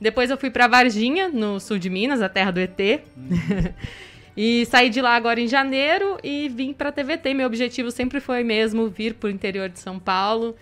Depois 0.01 0.31
eu 0.31 0.37
fui 0.37 0.49
para 0.49 0.67
Varginha, 0.67 1.29
no 1.29 1.59
sul 1.59 1.77
de 1.77 1.87
Minas, 1.87 2.23
a 2.23 2.27
terra 2.27 2.49
do 2.49 2.59
ET. 2.59 2.79
Uhum. 3.15 3.71
e 4.35 4.65
saí 4.65 4.89
de 4.89 4.99
lá 4.99 5.15
agora 5.15 5.39
em 5.39 5.47
janeiro 5.47 6.17
e 6.23 6.49
vim 6.49 6.73
para 6.73 6.91
TVT. 6.91 7.35
Meu 7.35 7.45
objetivo 7.45 7.91
sempre 7.91 8.19
foi 8.19 8.43
mesmo 8.43 8.89
vir 8.89 9.13
pro 9.13 9.29
interior 9.29 9.69
de 9.69 9.77
São 9.77 9.99
Paulo 9.99 10.55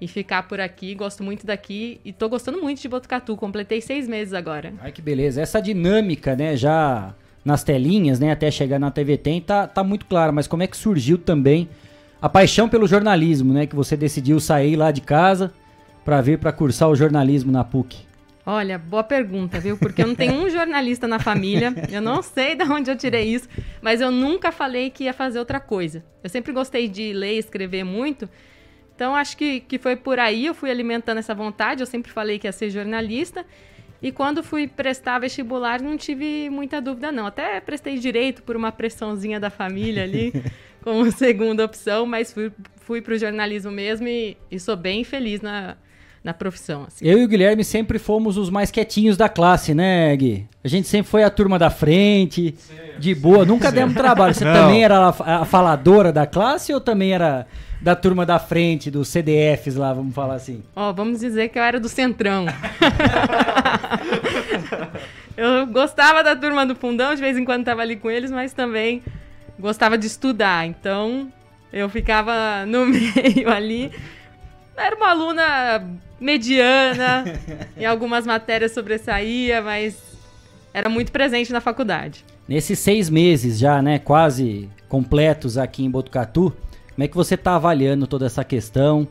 e 0.00 0.08
ficar 0.08 0.44
por 0.44 0.60
aqui. 0.60 0.94
Gosto 0.94 1.22
muito 1.22 1.44
daqui 1.44 2.00
e 2.06 2.10
tô 2.10 2.26
gostando 2.26 2.58
muito 2.62 2.80
de 2.80 2.88
Botucatu. 2.88 3.36
Completei 3.36 3.82
seis 3.82 4.08
meses 4.08 4.32
agora. 4.32 4.72
Ai, 4.80 4.90
que 4.90 5.02
beleza. 5.02 5.42
Essa 5.42 5.60
dinâmica, 5.60 6.34
né, 6.34 6.56
já 6.56 7.14
nas 7.44 7.62
telinhas, 7.62 8.18
né, 8.18 8.32
até 8.32 8.50
chegar 8.50 8.78
na 8.78 8.90
TVT, 8.90 9.42
tá, 9.46 9.66
tá 9.66 9.84
muito 9.84 10.06
clara. 10.06 10.32
Mas 10.32 10.46
como 10.46 10.62
é 10.62 10.66
que 10.66 10.76
surgiu 10.76 11.18
também 11.18 11.68
a 12.20 12.30
paixão 12.30 12.66
pelo 12.66 12.86
jornalismo, 12.86 13.52
né, 13.52 13.66
que 13.66 13.76
você 13.76 13.94
decidiu 13.94 14.40
sair 14.40 14.74
lá 14.74 14.90
de 14.90 15.02
casa 15.02 15.52
para 16.02 16.22
vir 16.22 16.38
para 16.38 16.50
cursar 16.50 16.88
o 16.88 16.96
jornalismo 16.96 17.52
na 17.52 17.62
PUC? 17.62 18.06
Olha, 18.48 18.78
boa 18.78 19.02
pergunta, 19.02 19.58
viu? 19.58 19.76
Porque 19.76 20.00
eu 20.00 20.06
não 20.06 20.14
tenho 20.14 20.34
um 20.34 20.48
jornalista 20.48 21.08
na 21.08 21.18
família. 21.18 21.74
Eu 21.90 22.00
não 22.00 22.22
sei 22.22 22.54
de 22.54 22.62
onde 22.62 22.88
eu 22.88 22.96
tirei 22.96 23.24
isso, 23.24 23.48
mas 23.82 24.00
eu 24.00 24.12
nunca 24.12 24.52
falei 24.52 24.88
que 24.88 25.02
ia 25.02 25.12
fazer 25.12 25.40
outra 25.40 25.58
coisa. 25.58 26.04
Eu 26.22 26.30
sempre 26.30 26.52
gostei 26.52 26.86
de 26.86 27.12
ler 27.12 27.34
e 27.34 27.38
escrever 27.38 27.82
muito. 27.82 28.30
Então 28.94 29.16
acho 29.16 29.36
que, 29.36 29.58
que 29.58 29.80
foi 29.80 29.96
por 29.96 30.20
aí, 30.20 30.46
eu 30.46 30.54
fui 30.54 30.70
alimentando 30.70 31.18
essa 31.18 31.34
vontade. 31.34 31.82
Eu 31.82 31.86
sempre 31.86 32.12
falei 32.12 32.38
que 32.38 32.46
ia 32.46 32.52
ser 32.52 32.70
jornalista. 32.70 33.44
E 34.00 34.12
quando 34.12 34.44
fui 34.44 34.68
prestar 34.68 35.18
vestibular, 35.18 35.82
não 35.82 35.96
tive 35.96 36.48
muita 36.48 36.80
dúvida, 36.80 37.10
não. 37.10 37.26
Até 37.26 37.60
prestei 37.60 37.98
direito 37.98 38.44
por 38.44 38.54
uma 38.54 38.70
pressãozinha 38.70 39.40
da 39.40 39.50
família 39.50 40.04
ali, 40.04 40.32
como 40.84 41.10
segunda 41.10 41.64
opção, 41.64 42.06
mas 42.06 42.32
fui, 42.32 42.52
fui 42.76 43.02
para 43.02 43.14
o 43.14 43.18
jornalismo 43.18 43.72
mesmo 43.72 44.06
e, 44.06 44.36
e 44.48 44.60
sou 44.60 44.76
bem 44.76 45.02
feliz 45.02 45.40
na, 45.40 45.76
na 46.26 46.34
profissão. 46.34 46.84
Assim. 46.88 47.06
Eu 47.06 47.18
e 47.18 47.24
o 47.24 47.28
Guilherme 47.28 47.62
sempre 47.62 48.00
fomos 48.00 48.36
os 48.36 48.50
mais 48.50 48.72
quietinhos 48.72 49.16
da 49.16 49.28
classe, 49.28 49.72
né, 49.72 50.16
Gui? 50.16 50.44
A 50.64 50.66
gente 50.66 50.88
sempre 50.88 51.08
foi 51.08 51.22
a 51.22 51.30
turma 51.30 51.56
da 51.56 51.70
frente, 51.70 52.52
sim, 52.58 52.74
de 52.98 53.14
boa, 53.14 53.44
nunca 53.44 53.68
sim. 53.68 53.76
demos 53.76 53.94
trabalho. 53.94 54.34
Você 54.34 54.44
Não. 54.44 54.52
também 54.52 54.82
era 54.82 54.98
a, 54.98 55.42
a, 55.42 55.44
faladora 55.44 56.12
da 56.12 56.26
classe 56.26 56.74
ou 56.74 56.80
também 56.80 57.12
era 57.12 57.46
da 57.80 57.94
turma 57.94 58.26
da 58.26 58.40
frente, 58.40 58.90
dos 58.90 59.06
CDFs 59.06 59.76
lá, 59.76 59.92
vamos 59.92 60.12
falar 60.12 60.34
assim? 60.34 60.64
Ó, 60.74 60.90
oh, 60.90 60.94
vamos 60.94 61.20
dizer 61.20 61.48
que 61.48 61.60
eu 61.60 61.62
era 61.62 61.78
do 61.78 61.88
Centrão. 61.88 62.46
eu 65.36 65.64
gostava 65.68 66.24
da 66.24 66.34
turma 66.34 66.66
do 66.66 66.74
fundão, 66.74 67.14
de 67.14 67.20
vez 67.20 67.38
em 67.38 67.44
quando 67.44 67.64
tava 67.64 67.82
ali 67.82 67.94
com 67.94 68.10
eles, 68.10 68.32
mas 68.32 68.52
também 68.52 69.00
gostava 69.60 69.96
de 69.96 70.08
estudar. 70.08 70.66
Então, 70.66 71.30
eu 71.72 71.88
ficava 71.88 72.66
no 72.66 72.84
meio 72.90 73.48
ali. 73.48 73.92
Era 74.76 74.96
uma 74.96 75.10
aluna 75.10 76.00
mediana, 76.20 77.24
em 77.76 77.84
algumas 77.84 78.26
matérias 78.26 78.72
sobressaía, 78.72 79.60
mas 79.60 79.96
era 80.72 80.88
muito 80.88 81.12
presente 81.12 81.52
na 81.52 81.60
faculdade. 81.60 82.24
Nesses 82.48 82.78
seis 82.78 83.10
meses 83.10 83.58
já, 83.58 83.82
né, 83.82 83.98
quase 83.98 84.68
completos 84.88 85.58
aqui 85.58 85.84
em 85.84 85.90
Botucatu, 85.90 86.52
como 86.94 87.04
é 87.04 87.08
que 87.08 87.16
você 87.16 87.34
está 87.34 87.56
avaliando 87.56 88.06
toda 88.06 88.24
essa 88.24 88.42
questão? 88.42 89.06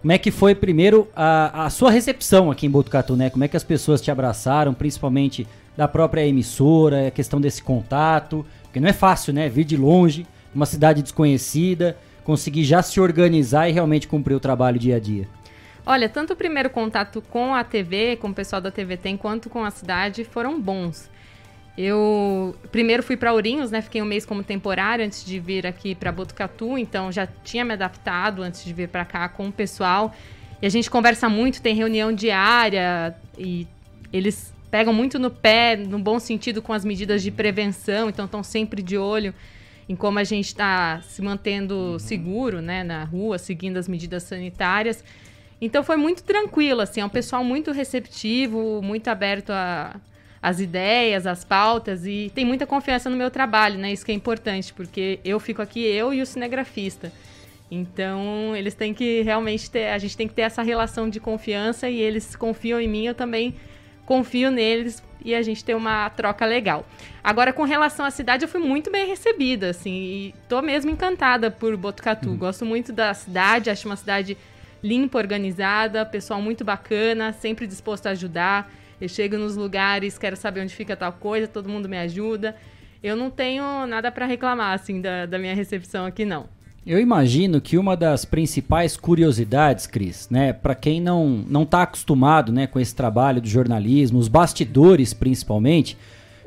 Como 0.00 0.12
é 0.12 0.18
que 0.18 0.30
foi, 0.30 0.54
primeiro, 0.54 1.08
a, 1.14 1.64
a 1.64 1.70
sua 1.70 1.90
recepção 1.90 2.50
aqui 2.50 2.66
em 2.66 2.70
Botucatu, 2.70 3.16
né? 3.16 3.30
Como 3.30 3.44
é 3.44 3.48
que 3.48 3.56
as 3.56 3.64
pessoas 3.64 4.00
te 4.00 4.10
abraçaram, 4.10 4.74
principalmente 4.74 5.46
da 5.76 5.86
própria 5.86 6.26
emissora, 6.26 7.08
a 7.08 7.10
questão 7.10 7.40
desse 7.40 7.62
contato? 7.62 8.44
Porque 8.62 8.80
não 8.80 8.88
é 8.88 8.92
fácil, 8.92 9.32
né? 9.32 9.48
Vir 9.48 9.64
de 9.64 9.76
longe, 9.76 10.26
uma 10.54 10.66
cidade 10.66 11.02
desconhecida, 11.02 11.96
conseguir 12.24 12.64
já 12.64 12.82
se 12.82 13.00
organizar 13.00 13.68
e 13.68 13.72
realmente 13.72 14.08
cumprir 14.08 14.34
o 14.34 14.40
trabalho 14.40 14.78
dia 14.78 14.96
a 14.96 15.00
dia. 15.00 15.28
Olha, 15.90 16.08
tanto 16.08 16.34
o 16.34 16.36
primeiro 16.36 16.70
contato 16.70 17.20
com 17.20 17.52
a 17.52 17.64
TV, 17.64 18.14
com 18.14 18.28
o 18.28 18.32
pessoal 18.32 18.62
da 18.62 18.70
TV 18.70 18.96
Tem, 18.96 19.16
quanto 19.16 19.50
com 19.50 19.64
a 19.64 19.72
cidade 19.72 20.22
foram 20.22 20.60
bons. 20.60 21.10
Eu 21.76 22.54
primeiro 22.70 23.02
fui 23.02 23.16
para 23.16 23.32
Ourinhos, 23.32 23.72
né? 23.72 23.82
Fiquei 23.82 24.00
um 24.00 24.04
mês 24.04 24.24
como 24.24 24.44
temporário 24.44 25.04
antes 25.04 25.24
de 25.24 25.40
vir 25.40 25.66
aqui 25.66 25.96
para 25.96 26.12
Botucatu, 26.12 26.78
então 26.78 27.10
já 27.10 27.26
tinha 27.26 27.64
me 27.64 27.72
adaptado 27.72 28.40
antes 28.40 28.64
de 28.64 28.72
vir 28.72 28.88
para 28.88 29.04
cá 29.04 29.28
com 29.28 29.48
o 29.48 29.52
pessoal. 29.52 30.14
E 30.62 30.66
a 30.66 30.68
gente 30.68 30.88
conversa 30.88 31.28
muito, 31.28 31.60
tem 31.60 31.74
reunião 31.74 32.12
diária 32.12 33.12
e 33.36 33.66
eles 34.12 34.54
pegam 34.70 34.92
muito 34.92 35.18
no 35.18 35.28
pé, 35.28 35.74
no 35.74 35.98
bom 35.98 36.20
sentido, 36.20 36.62
com 36.62 36.72
as 36.72 36.84
medidas 36.84 37.20
de 37.20 37.32
prevenção, 37.32 38.08
então 38.08 38.26
estão 38.26 38.44
sempre 38.44 38.80
de 38.80 38.96
olho 38.96 39.34
em 39.88 39.96
como 39.96 40.20
a 40.20 40.24
gente 40.24 40.46
está 40.46 41.00
se 41.00 41.20
mantendo 41.20 41.98
seguro, 41.98 42.62
né, 42.62 42.84
na 42.84 43.02
rua, 43.02 43.38
seguindo 43.38 43.76
as 43.76 43.88
medidas 43.88 44.22
sanitárias. 44.22 45.02
Então 45.60 45.82
foi 45.82 45.96
muito 45.96 46.22
tranquilo, 46.22 46.80
assim, 46.80 47.00
é 47.00 47.04
um 47.04 47.10
pessoal 47.10 47.44
muito 47.44 47.70
receptivo, 47.70 48.80
muito 48.82 49.08
aberto 49.08 49.50
a 49.50 50.00
as 50.42 50.58
ideias, 50.58 51.26
as 51.26 51.44
pautas 51.44 52.06
e 52.06 52.32
tem 52.34 52.44
muita 52.44 52.66
confiança 52.66 53.10
no 53.10 53.16
meu 53.16 53.30
trabalho, 53.30 53.78
né? 53.78 53.92
Isso 53.92 54.04
que 54.04 54.12
é 54.12 54.14
importante, 54.14 54.72
porque 54.72 55.20
eu 55.24 55.38
fico 55.38 55.60
aqui 55.60 55.80
eu 55.84 56.14
e 56.14 56.22
o 56.22 56.26
cinegrafista. 56.26 57.12
Então, 57.70 58.56
eles 58.56 58.74
têm 58.74 58.92
que 58.92 59.22
realmente 59.22 59.70
ter, 59.70 59.88
a 59.88 59.98
gente 59.98 60.16
tem 60.16 60.26
que 60.26 60.34
ter 60.34 60.42
essa 60.42 60.62
relação 60.62 61.08
de 61.08 61.20
confiança 61.20 61.88
e 61.88 62.00
eles 62.00 62.34
confiam 62.34 62.80
em 62.80 62.88
mim, 62.88 63.06
eu 63.06 63.14
também 63.14 63.54
confio 64.04 64.50
neles 64.50 65.02
e 65.24 65.34
a 65.34 65.42
gente 65.42 65.64
tem 65.64 65.74
uma 65.74 66.08
troca 66.10 66.44
legal. 66.44 66.84
Agora, 67.22 67.52
com 67.52 67.62
relação 67.62 68.04
à 68.04 68.10
cidade, 68.10 68.44
eu 68.44 68.48
fui 68.48 68.60
muito 68.60 68.90
bem 68.90 69.06
recebida, 69.06 69.70
assim, 69.70 69.92
e 69.92 70.34
tô 70.48 70.60
mesmo 70.62 70.90
encantada 70.90 71.50
por 71.50 71.76
Botucatu. 71.76 72.30
Uhum. 72.30 72.36
Gosto 72.36 72.64
muito 72.64 72.92
da 72.92 73.14
cidade, 73.14 73.70
acho 73.70 73.86
uma 73.86 73.96
cidade 73.96 74.36
limpa, 74.82 75.18
organizada, 75.18 76.04
pessoal 76.04 76.40
muito 76.40 76.64
bacana, 76.64 77.32
sempre 77.32 77.66
disposto 77.66 78.06
a 78.06 78.10
ajudar. 78.10 78.72
Eu 79.00 79.08
chego 79.08 79.36
nos 79.38 79.56
lugares, 79.56 80.18
quero 80.18 80.36
saber 80.36 80.60
onde 80.60 80.74
fica 80.74 80.96
tal 80.96 81.12
coisa, 81.12 81.48
todo 81.48 81.68
mundo 81.68 81.88
me 81.88 81.98
ajuda. 81.98 82.54
Eu 83.02 83.16
não 83.16 83.30
tenho 83.30 83.86
nada 83.86 84.12
para 84.12 84.26
reclamar, 84.26 84.74
assim, 84.74 85.00
da, 85.00 85.24
da 85.24 85.38
minha 85.38 85.54
recepção 85.54 86.04
aqui, 86.04 86.24
não. 86.24 86.48
Eu 86.86 86.98
imagino 86.98 87.60
que 87.60 87.76
uma 87.76 87.96
das 87.96 88.24
principais 88.24 88.96
curiosidades, 88.96 89.86
Cris, 89.86 90.28
né, 90.30 90.52
para 90.52 90.74
quem 90.74 91.00
não 91.00 91.44
não 91.48 91.62
está 91.62 91.82
acostumado, 91.82 92.50
né, 92.50 92.66
com 92.66 92.80
esse 92.80 92.94
trabalho 92.94 93.40
do 93.40 93.48
jornalismo, 93.48 94.18
os 94.18 94.28
bastidores 94.28 95.12
principalmente, 95.12 95.96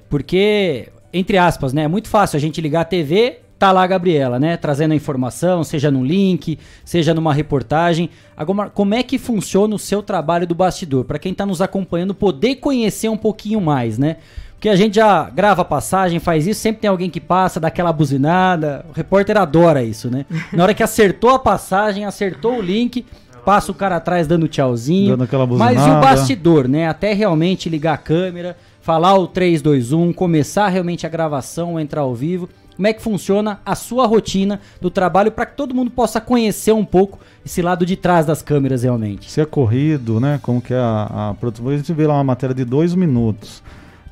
porque 0.09 0.89
entre 1.13 1.37
aspas, 1.37 1.71
né, 1.71 1.83
é 1.83 1.87
muito 1.87 2.07
fácil 2.07 2.37
a 2.37 2.39
gente 2.39 2.59
ligar 2.59 2.81
a 2.81 2.85
TV, 2.85 3.41
tá 3.57 3.71
lá 3.71 3.83
a 3.83 3.87
Gabriela, 3.87 4.39
né, 4.39 4.57
trazendo 4.57 4.91
a 4.91 4.95
informação, 4.95 5.63
seja 5.63 5.89
num 5.89 6.03
link, 6.03 6.59
seja 6.83 7.13
numa 7.13 7.33
reportagem. 7.33 8.09
Agora, 8.35 8.69
como 8.69 8.93
é 8.93 9.03
que 9.03 9.17
funciona 9.17 9.73
o 9.73 9.79
seu 9.79 10.03
trabalho 10.03 10.45
do 10.45 10.53
bastidor? 10.53 11.05
Para 11.05 11.19
quem 11.19 11.31
está 11.31 11.45
nos 11.45 11.61
acompanhando 11.61 12.13
poder 12.13 12.55
conhecer 12.55 13.09
um 13.09 13.17
pouquinho 13.17 13.61
mais, 13.61 13.97
né? 13.97 14.17
Porque 14.63 14.69
a 14.69 14.77
gente 14.77 14.95
já 14.95 15.29
grava 15.29 15.65
passagem, 15.65 16.19
faz 16.19 16.47
isso, 16.47 16.61
sempre 16.61 16.83
tem 16.83 16.89
alguém 16.89 17.09
que 17.09 17.19
passa, 17.19 17.59
dá 17.59 17.67
aquela 17.67 17.91
buzinada. 17.91 18.85
O 18.89 18.93
repórter 18.93 19.37
adora 19.37 19.83
isso, 19.83 20.09
né? 20.09 20.25
Na 20.53 20.63
hora 20.63 20.73
que 20.73 20.81
acertou 20.81 21.31
a 21.31 21.39
passagem, 21.39 22.05
acertou 22.05 22.59
o 22.59 22.61
link, 22.61 23.05
passa 23.43 23.73
o 23.73 23.75
cara 23.75 23.97
atrás 23.97 24.25
dando 24.25 24.47
tchauzinho. 24.47 25.11
Dando 25.11 25.25
aquela 25.25 25.45
buzinada. 25.45 25.73
Mas 25.73 25.85
e 25.85 25.89
o 25.89 25.99
bastidor, 25.99 26.69
né? 26.69 26.87
Até 26.87 27.11
realmente 27.11 27.67
ligar 27.67 27.93
a 27.95 27.97
câmera, 27.97 28.55
falar 28.79 29.15
o 29.15 29.27
3, 29.27 29.61
2, 29.61 29.91
1, 29.91 30.13
começar 30.13 30.69
realmente 30.69 31.05
a 31.05 31.09
gravação, 31.09 31.77
entrar 31.77 32.01
ao 32.01 32.15
vivo. 32.15 32.47
Como 32.75 32.87
é 32.87 32.93
que 32.93 33.01
funciona 33.01 33.59
a 33.65 33.75
sua 33.75 34.07
rotina 34.07 34.59
do 34.81 34.89
trabalho 34.89 35.31
para 35.31 35.45
que 35.45 35.55
todo 35.55 35.73
mundo 35.73 35.91
possa 35.91 36.19
conhecer 36.19 36.71
um 36.71 36.85
pouco 36.85 37.19
esse 37.45 37.61
lado 37.61 37.85
de 37.85 37.95
trás 37.95 38.25
das 38.25 38.41
câmeras 38.41 38.83
realmente? 38.83 39.29
Se 39.29 39.41
é 39.41 39.45
corrido, 39.45 40.19
né? 40.19 40.39
Como 40.41 40.61
que 40.61 40.73
é 40.73 40.77
a, 40.77 41.29
a 41.29 41.33
produção. 41.35 41.69
A 41.69 41.77
gente 41.77 41.93
vê 41.93 42.07
lá 42.07 42.15
uma 42.15 42.23
matéria 42.23 42.55
de 42.55 42.65
dois 42.65 42.95
minutos. 42.95 43.61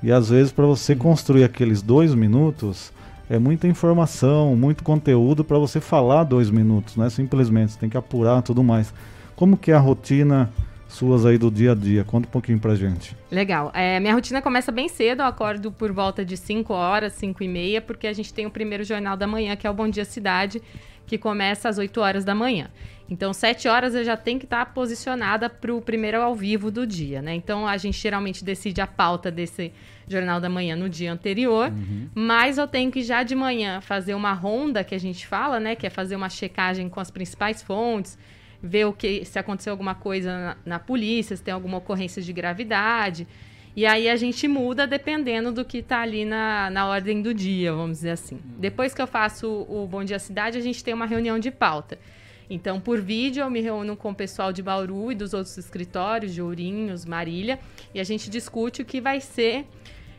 E 0.03 0.12
às 0.12 0.30
vezes 0.30 0.51
para 0.51 0.66
você 0.66 0.95
construir 0.95 1.43
aqueles 1.43 1.82
dois 1.82 2.14
minutos 2.16 2.91
é 3.30 3.39
muita 3.39 3.68
informação, 3.68 4.55
muito 4.55 4.84
conteúdo 4.84 5.43
para 5.43 5.57
você 5.57 5.80
falar 5.80 6.26
dois 6.26 6.49
minutos, 6.49 6.97
não 6.97 7.05
é 7.05 7.09
simplesmente, 7.09 7.72
você 7.72 7.80
tem 7.80 7.89
que 7.89 7.95
apurar 7.95 8.41
tudo 8.41 8.62
mais. 8.62 8.93
Como 9.38 9.55
que 9.55 9.72
é 9.72 9.74
a 9.74 9.80
rotina 9.80 10.49
suas 10.92 11.26
aí 11.26 11.38
do 11.38 11.50
dia 11.50 11.72
a 11.72 11.76
dia? 11.76 12.04
Conta 12.04 12.28
um 12.28 12.32
pouquinho 12.32 12.60
pra 12.60 12.76
gente. 12.76 13.16
Legal. 13.32 13.72
É, 13.74 14.00
minha 14.00 14.14
rotina 14.14 14.42
começa 14.42 14.72
bem 14.72 14.88
cedo, 14.88 15.22
eu 15.22 15.26
acordo 15.26 15.72
por 15.72 15.92
volta 15.92 16.24
de 16.24 16.38
5 16.38 16.74
horas, 16.74 17.14
5 17.14 17.44
e 17.44 17.48
meia, 17.48 17.82
porque 17.82 18.08
a 18.08 18.14
gente 18.14 18.34
tem 18.34 18.46
o 18.46 18.52
primeiro 18.52 18.84
jornal 18.84 19.16
da 19.16 19.26
manhã, 19.26 19.56
que 19.56 19.66
é 19.66 19.70
o 19.70 19.74
Bom 19.74 19.89
Dia 19.89 20.06
Cidade, 20.06 20.62
que 21.06 21.18
começa 21.18 21.68
às 21.68 21.78
8 21.78 22.00
horas 22.00 22.24
da 22.24 22.36
manhã. 22.36 22.70
Então, 23.10 23.34
7 23.34 23.68
horas 23.68 23.94
eu 23.94 24.06
já 24.06 24.16
tenho 24.16 24.39
que 24.39 24.46
estar 24.46 24.74
posicionada 24.74 25.50
para 25.50 25.74
o 25.76 25.82
primeiro 25.82 26.22
ao 26.22 26.34
vivo 26.34 26.72
do 26.72 26.88
dia, 26.88 27.22
né? 27.22 27.36
Então, 27.36 27.68
a 27.68 27.76
gente 27.76 27.98
geralmente 27.98 28.44
decide 28.44 28.80
a 28.80 28.88
pauta 28.88 29.30
desse 29.30 29.74
Jornal 30.08 30.39
da 30.39 30.48
Manhã 30.48 30.78
no 30.78 30.88
dia 30.88 31.12
anterior, 31.12 31.70
uhum. 31.72 32.08
mas 32.16 32.58
eu 32.58 32.68
tenho 32.68 32.89
que 32.89 33.02
já 33.02 33.24
de 33.24 33.36
manhã 33.36 33.82
fazer 33.82 34.14
uma 34.14 34.32
ronda 34.32 34.84
que 34.84 34.96
a 34.96 35.00
gente 35.00 35.28
fala, 35.28 35.60
né? 35.60 35.76
Que 35.76 35.88
é 35.88 35.89
fazer 35.89 36.16
uma 36.16 36.30
checagem 36.30 36.88
com 36.88 37.02
as 37.02 37.12
principais 37.12 37.62
fontes, 37.62 38.18
ver 38.62 38.86
o 38.86 38.93
que 38.93 39.26
se 39.26 39.39
aconteceu 39.39 39.72
alguma 39.72 39.95
coisa 39.95 40.32
na, 40.38 40.57
na 40.66 40.80
polícia, 40.80 41.36
se 41.36 41.43
tem 41.43 41.53
alguma 41.53 41.78
ocorrência 41.78 42.22
de 42.22 42.32
gravidade. 42.32 43.28
E 43.76 43.86
aí 43.86 44.09
a 44.09 44.16
gente 44.16 44.47
muda 44.47 44.86
dependendo 44.86 45.51
do 45.51 45.64
que 45.64 45.78
está 45.78 46.01
ali 46.01 46.26
na, 46.26 46.70
na 46.70 46.88
ordem 46.88 47.22
do 47.22 47.34
dia, 47.34 47.74
vamos 47.74 47.97
dizer 47.97 48.12
assim. 48.12 48.36
Uhum. 48.36 48.59
Depois 48.59 48.93
que 48.93 49.01
eu 49.01 49.07
faço 49.07 49.47
o, 49.47 49.84
o 49.84 49.88
Bom 49.88 50.03
Dia 50.03 50.20
Cidade, 50.20 50.57
a 50.57 50.62
gente 50.62 50.84
tem 50.84 50.93
uma 50.93 51.05
reunião 51.05 51.39
de 51.39 51.49
pauta. 51.49 51.97
Então, 52.49 52.82
por 52.82 52.99
vídeo, 52.99 53.41
eu 53.41 53.49
me 53.49 53.62
reúno 53.62 53.95
com 53.95 54.12
o 54.12 54.16
pessoal 54.16 54.51
de 54.51 54.62
Bauru 54.62 55.14
e 55.14 55.16
dos 55.16 55.34
outros 55.34 55.57
escritórios, 55.57 56.34
de 56.34 56.41
Ourinhos, 56.41 57.05
Marília, 57.05 57.57
e 57.93 57.99
a 57.99 58.03
gente 58.03 58.30
discute 58.30 58.82
o 58.82 58.86
que 58.86 58.99
vai 58.99 59.22
ser 59.22 59.66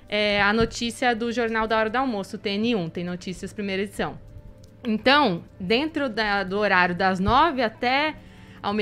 é, 0.09 0.41
a 0.41 0.51
notícia 0.51 1.15
do 1.15 1.31
Jornal 1.31 1.67
da 1.67 1.79
Hora 1.79 1.91
do 1.91 1.97
Almoço, 1.97 2.39
TN1, 2.39 2.91
tem 2.91 3.05
notícias 3.05 3.53
primeira 3.53 3.83
edição. 3.83 4.19
Então, 4.85 5.45
dentro 5.61 6.09
da, 6.09 6.43
do 6.43 6.59
horário 6.59 6.95
das 6.95 7.21
nove 7.21 7.63
até 7.63 8.15
ao 8.63 8.75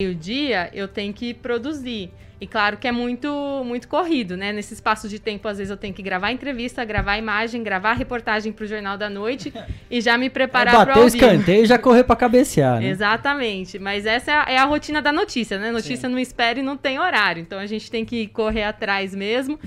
meio-dia, 0.00 0.70
eu 0.72 0.86
tenho 0.86 1.12
que 1.12 1.32
produzir. 1.32 2.10
E 2.40 2.46
claro 2.46 2.76
que 2.76 2.86
é 2.86 2.92
muito 2.92 3.62
muito 3.64 3.88
corrido, 3.88 4.36
né? 4.36 4.52
Nesse 4.52 4.74
espaço 4.74 5.08
de 5.08 5.18
tempo, 5.18 5.48
às 5.48 5.56
vezes 5.56 5.70
eu 5.70 5.76
tenho 5.76 5.94
que 5.94 6.02
gravar 6.02 6.32
entrevista, 6.32 6.84
gravar 6.84 7.16
imagem, 7.16 7.62
gravar 7.62 7.94
reportagem 7.94 8.52
para 8.52 8.64
o 8.64 8.66
Jornal 8.66 8.98
da 8.98 9.08
Noite 9.08 9.52
e 9.90 10.00
já 10.00 10.18
me 10.18 10.28
preparar 10.28 10.84
para 10.84 11.00
o 11.00 11.06
escanteio 11.06 11.62
e 11.62 11.66
já 11.66 11.78
correr 11.78 12.04
para 12.04 12.16
cabecear, 12.16 12.80
né? 12.80 12.88
Exatamente. 12.88 13.78
Mas 13.78 14.04
essa 14.04 14.30
é 14.30 14.34
a, 14.34 14.44
é 14.54 14.58
a, 14.58 14.64
rotina 14.64 15.00
da 15.00 15.12
notícia, 15.12 15.58
né? 15.58 15.70
Notícia 15.70 16.08
Sim. 16.08 16.08
não 16.08 16.18
espera 16.18 16.58
e 16.58 16.62
não 16.62 16.76
tem 16.76 16.98
horário. 16.98 17.40
Então 17.40 17.58
a 17.58 17.66
gente 17.66 17.90
tem 17.90 18.04
que 18.04 18.26
correr 18.26 18.64
atrás 18.64 19.14
mesmo. 19.14 19.58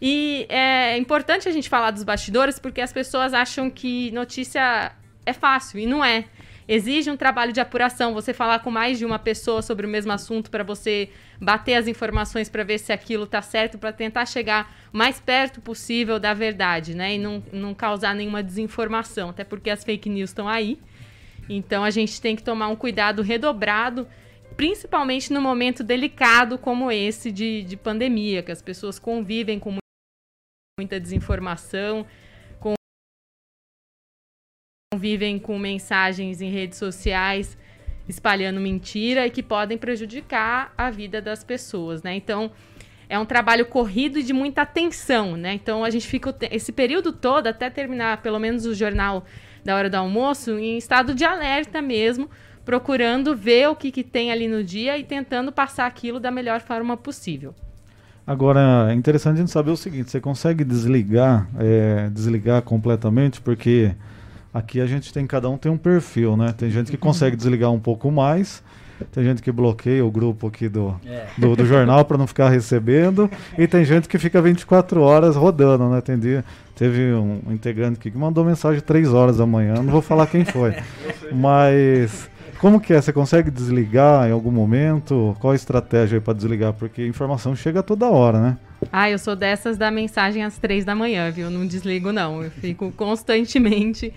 E 0.00 0.46
é 0.48 0.96
importante 0.98 1.48
a 1.48 1.52
gente 1.52 1.68
falar 1.68 1.90
dos 1.90 2.02
bastidores 2.02 2.58
porque 2.58 2.80
as 2.80 2.92
pessoas 2.92 3.32
acham 3.32 3.70
que 3.70 4.10
notícia 4.10 4.92
é 5.24 5.32
fácil 5.32 5.78
e 5.80 5.86
não 5.86 6.04
é 6.04 6.24
exige 6.72 7.10
um 7.10 7.16
trabalho 7.16 7.52
de 7.52 7.60
apuração, 7.60 8.14
você 8.14 8.32
falar 8.32 8.60
com 8.60 8.70
mais 8.70 8.98
de 8.98 9.04
uma 9.04 9.18
pessoa 9.18 9.60
sobre 9.60 9.86
o 9.86 9.88
mesmo 9.88 10.10
assunto 10.10 10.50
para 10.50 10.64
você 10.64 11.10
bater 11.38 11.74
as 11.74 11.86
informações 11.86 12.48
para 12.48 12.64
ver 12.64 12.78
se 12.78 12.92
aquilo 12.92 13.24
está 13.24 13.42
certo, 13.42 13.76
para 13.76 13.92
tentar 13.92 14.24
chegar 14.24 14.74
mais 14.90 15.20
perto 15.20 15.60
possível 15.60 16.18
da 16.18 16.32
verdade, 16.32 16.94
né? 16.94 17.14
E 17.14 17.18
não, 17.18 17.42
não 17.52 17.74
causar 17.74 18.14
nenhuma 18.14 18.42
desinformação, 18.42 19.28
até 19.28 19.44
porque 19.44 19.68
as 19.68 19.84
fake 19.84 20.08
news 20.08 20.30
estão 20.30 20.48
aí. 20.48 20.78
Então 21.46 21.84
a 21.84 21.90
gente 21.90 22.18
tem 22.22 22.34
que 22.34 22.42
tomar 22.42 22.68
um 22.68 22.76
cuidado 22.76 23.20
redobrado, 23.20 24.08
principalmente 24.56 25.30
no 25.30 25.42
momento 25.42 25.84
delicado 25.84 26.56
como 26.56 26.90
esse 26.90 27.30
de, 27.30 27.64
de 27.64 27.76
pandemia, 27.76 28.42
que 28.42 28.52
as 28.52 28.62
pessoas 28.62 28.98
convivem 28.98 29.58
com 29.58 29.76
muita 30.78 30.98
desinformação 30.98 32.06
vivem 34.96 35.38
com 35.38 35.58
mensagens 35.58 36.40
em 36.40 36.50
redes 36.50 36.78
sociais 36.78 37.56
espalhando 38.08 38.60
mentira 38.60 39.26
e 39.26 39.30
que 39.30 39.42
podem 39.42 39.78
prejudicar 39.78 40.72
a 40.76 40.90
vida 40.90 41.20
das 41.20 41.44
pessoas, 41.44 42.02
né? 42.02 42.14
Então, 42.14 42.50
é 43.08 43.18
um 43.18 43.24
trabalho 43.24 43.66
corrido 43.66 44.18
e 44.18 44.22
de 44.22 44.32
muita 44.32 44.62
atenção, 44.62 45.36
né? 45.36 45.54
Então, 45.54 45.84
a 45.84 45.90
gente 45.90 46.06
fica 46.06 46.34
esse 46.50 46.72
período 46.72 47.12
todo 47.12 47.46
até 47.46 47.70
terminar 47.70 48.22
pelo 48.22 48.38
menos 48.38 48.66
o 48.66 48.74
jornal 48.74 49.24
da 49.64 49.76
hora 49.76 49.88
do 49.88 49.94
almoço 49.96 50.58
em 50.58 50.76
estado 50.76 51.14
de 51.14 51.24
alerta 51.24 51.80
mesmo, 51.80 52.28
procurando 52.64 53.36
ver 53.36 53.68
o 53.68 53.76
que, 53.76 53.90
que 53.90 54.02
tem 54.02 54.32
ali 54.32 54.48
no 54.48 54.64
dia 54.64 54.98
e 54.98 55.04
tentando 55.04 55.52
passar 55.52 55.86
aquilo 55.86 56.18
da 56.18 56.30
melhor 56.30 56.60
forma 56.60 56.96
possível. 56.96 57.54
Agora, 58.26 58.88
é 58.90 58.94
interessante 58.94 59.36
a 59.36 59.40
gente 59.40 59.50
saber 59.50 59.72
o 59.72 59.76
seguinte: 59.76 60.10
você 60.10 60.20
consegue 60.20 60.64
desligar, 60.64 61.48
é, 61.58 62.08
desligar 62.10 62.62
completamente, 62.62 63.40
porque 63.40 63.94
Aqui 64.52 64.80
a 64.80 64.86
gente 64.86 65.12
tem, 65.12 65.26
cada 65.26 65.48
um 65.48 65.56
tem 65.56 65.72
um 65.72 65.78
perfil, 65.78 66.36
né? 66.36 66.54
Tem 66.56 66.70
gente 66.70 66.90
que 66.90 66.96
consegue 66.96 67.36
desligar 67.36 67.70
um 67.70 67.80
pouco 67.80 68.10
mais, 68.10 68.62
tem 69.10 69.24
gente 69.24 69.42
que 69.42 69.50
bloqueia 69.50 70.04
o 70.04 70.10
grupo 70.10 70.46
aqui 70.46 70.68
do, 70.68 70.94
é. 71.06 71.26
do, 71.38 71.56
do, 71.56 71.64
jornal 71.64 72.04
para 72.04 72.18
não 72.18 72.26
ficar 72.26 72.50
recebendo, 72.50 73.30
e 73.56 73.66
tem 73.66 73.84
gente 73.84 74.08
que 74.08 74.18
fica 74.18 74.42
24 74.42 75.00
horas 75.00 75.36
rodando, 75.36 75.88
né? 75.88 76.00
Tem 76.02 76.18
dia, 76.18 76.44
teve 76.76 77.14
um 77.14 77.40
integrante 77.50 77.98
aqui 77.98 78.10
que 78.10 78.18
mandou 78.18 78.44
mensagem 78.44 78.80
3 78.80 79.12
horas 79.14 79.38
da 79.38 79.46
manhã, 79.46 79.74
não 79.74 79.90
vou 79.90 80.02
falar 80.02 80.26
quem 80.26 80.44
foi, 80.44 80.76
mas 81.32 82.30
como 82.62 82.78
que 82.78 82.92
é? 82.92 83.00
Você 83.00 83.12
consegue 83.12 83.50
desligar 83.50 84.28
em 84.28 84.32
algum 84.32 84.52
momento? 84.52 85.34
Qual 85.40 85.52
a 85.52 85.56
estratégia 85.56 86.20
para 86.20 86.32
desligar? 86.34 86.72
Porque 86.72 87.02
a 87.02 87.06
informação 87.06 87.56
chega 87.56 87.82
toda 87.82 88.08
hora, 88.08 88.40
né? 88.40 88.56
Ah, 88.92 89.10
eu 89.10 89.18
sou 89.18 89.34
dessas 89.34 89.76
da 89.76 89.90
mensagem 89.90 90.44
às 90.44 90.58
três 90.58 90.84
da 90.84 90.94
manhã, 90.94 91.28
viu? 91.30 91.50
Não 91.50 91.66
desligo, 91.66 92.12
não. 92.12 92.42
Eu 92.42 92.50
fico 92.52 92.92
constantemente 92.92 94.12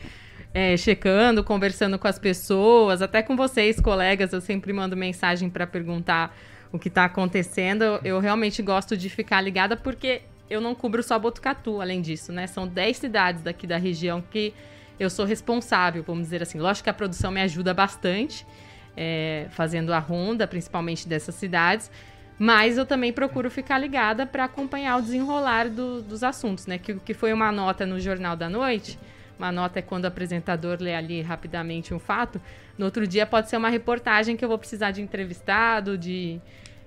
é, 0.56 0.78
checando, 0.78 1.44
conversando 1.44 2.00
com 2.00 2.08
as 2.08 2.18
pessoas, 2.18 3.02
até 3.02 3.22
com 3.22 3.36
vocês, 3.36 3.78
colegas, 3.78 4.32
eu 4.32 4.40
sempre 4.40 4.72
mando 4.72 4.96
mensagem 4.96 5.50
para 5.50 5.68
perguntar 5.68 6.34
o 6.72 6.80
que 6.80 6.88
está 6.88 7.04
acontecendo. 7.04 8.00
Eu 8.06 8.22
realmente 8.22 8.62
gosto 8.62 8.96
de 8.96 9.10
ficar 9.10 9.42
ligada 9.42 9.76
porque 9.76 10.22
eu 10.50 10.62
não 10.62 10.74
cubro 10.74 11.04
só 11.04 11.20
Botucatu, 11.20 11.82
além 11.82 12.02
disso, 12.02 12.32
né? 12.32 12.48
São 12.48 12.66
10 12.66 12.96
cidades 12.96 13.42
daqui 13.42 13.68
da 13.68 13.76
região 13.76 14.22
que 14.22 14.54
eu 14.98 15.10
sou 15.10 15.26
responsável, 15.26 16.02
vamos 16.04 16.24
dizer 16.24 16.42
assim. 16.42 16.58
Lógico 16.58 16.86
que 16.86 16.90
a 16.90 16.94
produção 16.94 17.32
me 17.32 17.42
ajuda 17.42 17.74
bastante, 17.74 18.48
é, 18.96 19.48
fazendo 19.50 19.92
a 19.92 20.00
ronda, 20.00 20.48
principalmente 20.48 21.06
dessas 21.06 21.36
cidades, 21.36 21.92
mas 22.40 22.78
eu 22.78 22.86
também 22.86 23.12
procuro 23.12 23.52
ficar 23.52 23.78
ligada 23.78 24.26
para 24.26 24.46
acompanhar 24.46 25.00
o 25.00 25.02
desenrolar 25.02 25.68
do, 25.68 26.02
dos 26.02 26.24
assuntos, 26.24 26.66
né? 26.66 26.78
Que, 26.78 26.94
que 26.94 27.14
foi 27.14 27.34
uma 27.34 27.52
nota 27.52 27.86
no 27.86 28.00
Jornal 28.00 28.38
da 28.38 28.48
Noite 28.50 28.98
uma 29.38 29.52
nota 29.52 29.80
é 29.80 29.82
quando 29.82 30.06
o 30.06 30.08
apresentador 30.08 30.78
lê 30.80 30.96
ali 30.96 31.22
rapidamente 31.22 31.94
um 31.94 32.00
fato. 32.00 32.40
No 32.78 32.86
outro 32.86 33.08
dia 33.08 33.26
pode 33.26 33.50
ser 33.50 33.58
uma 33.58 33.70
reportagem 33.70 34.36
que 34.36 34.44
eu 34.44 34.50
vou 34.50 34.58
precisar 34.58 34.92
de 34.92 35.02
entrevistado, 35.02 35.98
de 35.98 36.42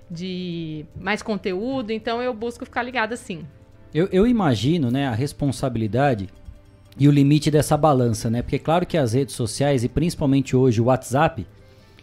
de 0.09 0.85
mais 0.99 1.21
conteúdo, 1.21 1.91
então 1.91 2.21
eu 2.21 2.33
busco 2.33 2.65
ficar 2.65 2.81
ligada 2.81 3.15
sim. 3.15 3.45
Eu, 3.93 4.07
eu 4.11 4.25
imagino, 4.25 4.89
né, 4.89 5.07
a 5.07 5.13
responsabilidade 5.13 6.29
e 6.97 7.07
o 7.07 7.11
limite 7.11 7.51
dessa 7.51 7.77
balança, 7.77 8.29
né? 8.29 8.41
Porque 8.41 8.55
é 8.55 8.59
claro 8.59 8.85
que 8.85 8.97
as 8.97 9.13
redes 9.13 9.35
sociais 9.35 9.83
e 9.83 9.89
principalmente 9.89 10.55
hoje 10.55 10.81
o 10.81 10.85
WhatsApp, 10.85 11.45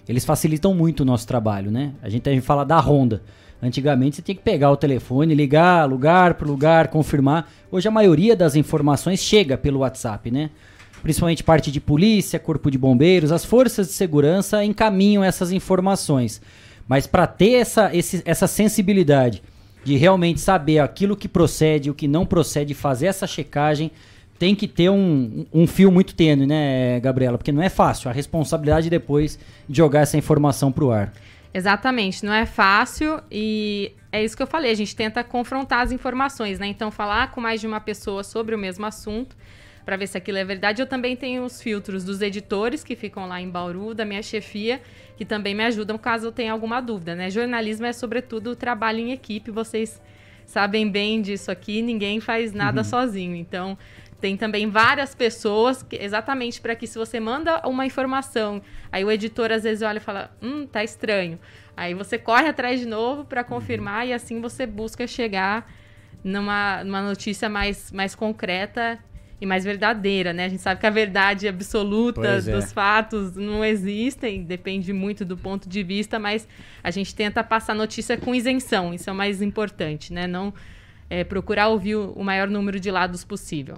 eles 0.08 0.24
facilitam 0.24 0.72
muito 0.72 1.00
o 1.00 1.04
nosso 1.04 1.26
trabalho, 1.26 1.70
né? 1.70 1.94
A 2.00 2.08
gente, 2.08 2.28
a 2.28 2.32
gente 2.32 2.44
fala 2.44 2.64
da 2.64 2.78
Honda. 2.78 3.22
Antigamente 3.62 4.16
você 4.16 4.22
tinha 4.22 4.34
que 4.34 4.42
pegar 4.42 4.70
o 4.70 4.76
telefone, 4.76 5.34
ligar 5.34 5.88
lugar 5.88 6.34
por 6.34 6.46
lugar, 6.46 6.88
confirmar. 6.88 7.50
Hoje 7.70 7.88
a 7.88 7.90
maioria 7.90 8.36
das 8.36 8.54
informações 8.54 9.20
chega 9.20 9.56
pelo 9.56 9.80
WhatsApp, 9.80 10.30
né? 10.30 10.50
Principalmente 11.02 11.42
parte 11.42 11.70
de 11.70 11.80
polícia, 11.80 12.38
corpo 12.38 12.70
de 12.70 12.76
bombeiros, 12.76 13.32
as 13.32 13.44
forças 13.44 13.86
de 13.86 13.92
segurança 13.92 14.64
encaminham 14.64 15.22
essas 15.22 15.52
informações. 15.52 16.40
Mas 16.88 17.06
para 17.06 17.26
ter 17.26 17.54
essa, 17.54 17.94
esse, 17.94 18.22
essa 18.24 18.46
sensibilidade 18.46 19.42
de 19.84 19.96
realmente 19.96 20.40
saber 20.40 20.80
aquilo 20.80 21.16
que 21.16 21.28
procede, 21.28 21.90
o 21.90 21.94
que 21.94 22.08
não 22.08 22.26
procede, 22.26 22.74
fazer 22.74 23.06
essa 23.06 23.26
checagem, 23.26 23.90
tem 24.38 24.54
que 24.54 24.68
ter 24.68 24.90
um, 24.90 25.46
um 25.52 25.66
fio 25.66 25.90
muito 25.90 26.14
tênue, 26.14 26.46
né, 26.46 27.00
Gabriela? 27.00 27.38
Porque 27.38 27.52
não 27.52 27.62
é 27.62 27.68
fácil 27.68 28.10
a 28.10 28.12
responsabilidade 28.12 28.90
depois 28.90 29.38
de 29.68 29.76
jogar 29.76 30.00
essa 30.00 30.16
informação 30.16 30.70
para 30.70 30.84
o 30.84 30.90
ar. 30.90 31.12
Exatamente, 31.56 32.22
não 32.22 32.34
é 32.34 32.44
fácil 32.44 33.18
e 33.32 33.92
é 34.12 34.22
isso 34.22 34.36
que 34.36 34.42
eu 34.42 34.46
falei, 34.46 34.70
a 34.70 34.74
gente 34.74 34.94
tenta 34.94 35.24
confrontar 35.24 35.80
as 35.80 35.90
informações, 35.90 36.58
né? 36.58 36.66
Então, 36.66 36.90
falar 36.90 37.30
com 37.30 37.40
mais 37.40 37.62
de 37.62 37.66
uma 37.66 37.80
pessoa 37.80 38.22
sobre 38.22 38.54
o 38.54 38.58
mesmo 38.58 38.84
assunto 38.84 39.34
para 39.82 39.96
ver 39.96 40.06
se 40.06 40.18
aquilo 40.18 40.36
é 40.36 40.44
verdade. 40.44 40.82
Eu 40.82 40.86
também 40.86 41.16
tenho 41.16 41.42
os 41.44 41.62
filtros 41.62 42.04
dos 42.04 42.20
editores 42.20 42.84
que 42.84 42.94
ficam 42.94 43.26
lá 43.26 43.40
em 43.40 43.48
Bauru, 43.48 43.94
da 43.94 44.04
minha 44.04 44.22
chefia, 44.22 44.82
que 45.16 45.24
também 45.24 45.54
me 45.54 45.64
ajudam 45.64 45.96
caso 45.96 46.26
eu 46.26 46.32
tenha 46.32 46.52
alguma 46.52 46.82
dúvida, 46.82 47.14
né? 47.14 47.30
Jornalismo 47.30 47.86
é 47.86 47.92
sobretudo 47.94 48.50
o 48.50 48.56
trabalho 48.56 48.98
em 48.98 49.12
equipe, 49.12 49.50
vocês 49.50 49.98
sabem 50.44 50.90
bem 50.90 51.22
disso 51.22 51.50
aqui, 51.50 51.80
ninguém 51.80 52.20
faz 52.20 52.52
nada 52.52 52.82
uhum. 52.82 52.84
sozinho. 52.84 53.34
Então, 53.34 53.78
tem 54.26 54.36
também 54.36 54.68
várias 54.68 55.14
pessoas, 55.14 55.84
que, 55.84 55.94
exatamente 55.94 56.60
para 56.60 56.74
que 56.74 56.84
se 56.84 56.98
você 56.98 57.20
manda 57.20 57.62
uma 57.64 57.86
informação, 57.86 58.60
aí 58.90 59.04
o 59.04 59.10
editor 59.12 59.52
às 59.52 59.62
vezes 59.62 59.82
olha 59.82 59.98
e 59.98 60.00
fala, 60.00 60.36
hum, 60.42 60.66
tá 60.66 60.82
estranho. 60.82 61.38
Aí 61.76 61.94
você 61.94 62.18
corre 62.18 62.48
atrás 62.48 62.80
de 62.80 62.86
novo 62.86 63.24
para 63.24 63.44
confirmar 63.44 64.02
uhum. 64.02 64.10
e 64.10 64.12
assim 64.12 64.40
você 64.40 64.66
busca 64.66 65.06
chegar 65.06 65.72
numa, 66.24 66.82
numa 66.82 67.02
notícia 67.02 67.48
mais, 67.48 67.92
mais 67.92 68.16
concreta 68.16 68.98
e 69.40 69.46
mais 69.46 69.62
verdadeira, 69.62 70.32
né? 70.32 70.46
A 70.46 70.48
gente 70.48 70.62
sabe 70.62 70.80
que 70.80 70.86
a 70.88 70.90
verdade 70.90 71.46
absoluta 71.46 72.26
é. 72.26 72.40
dos 72.40 72.72
fatos 72.72 73.36
não 73.36 73.64
existem, 73.64 74.42
depende 74.42 74.92
muito 74.92 75.24
do 75.24 75.36
ponto 75.36 75.68
de 75.68 75.84
vista, 75.84 76.18
mas 76.18 76.48
a 76.82 76.90
gente 76.90 77.14
tenta 77.14 77.44
passar 77.44 77.76
notícia 77.76 78.16
com 78.16 78.34
isenção, 78.34 78.92
isso 78.92 79.08
é 79.08 79.12
o 79.12 79.16
mais 79.16 79.40
importante, 79.40 80.12
né? 80.12 80.26
Não 80.26 80.52
é, 81.08 81.22
procurar 81.22 81.68
ouvir 81.68 81.94
o 81.94 82.24
maior 82.24 82.48
número 82.48 82.80
de 82.80 82.90
lados 82.90 83.22
possível. 83.22 83.76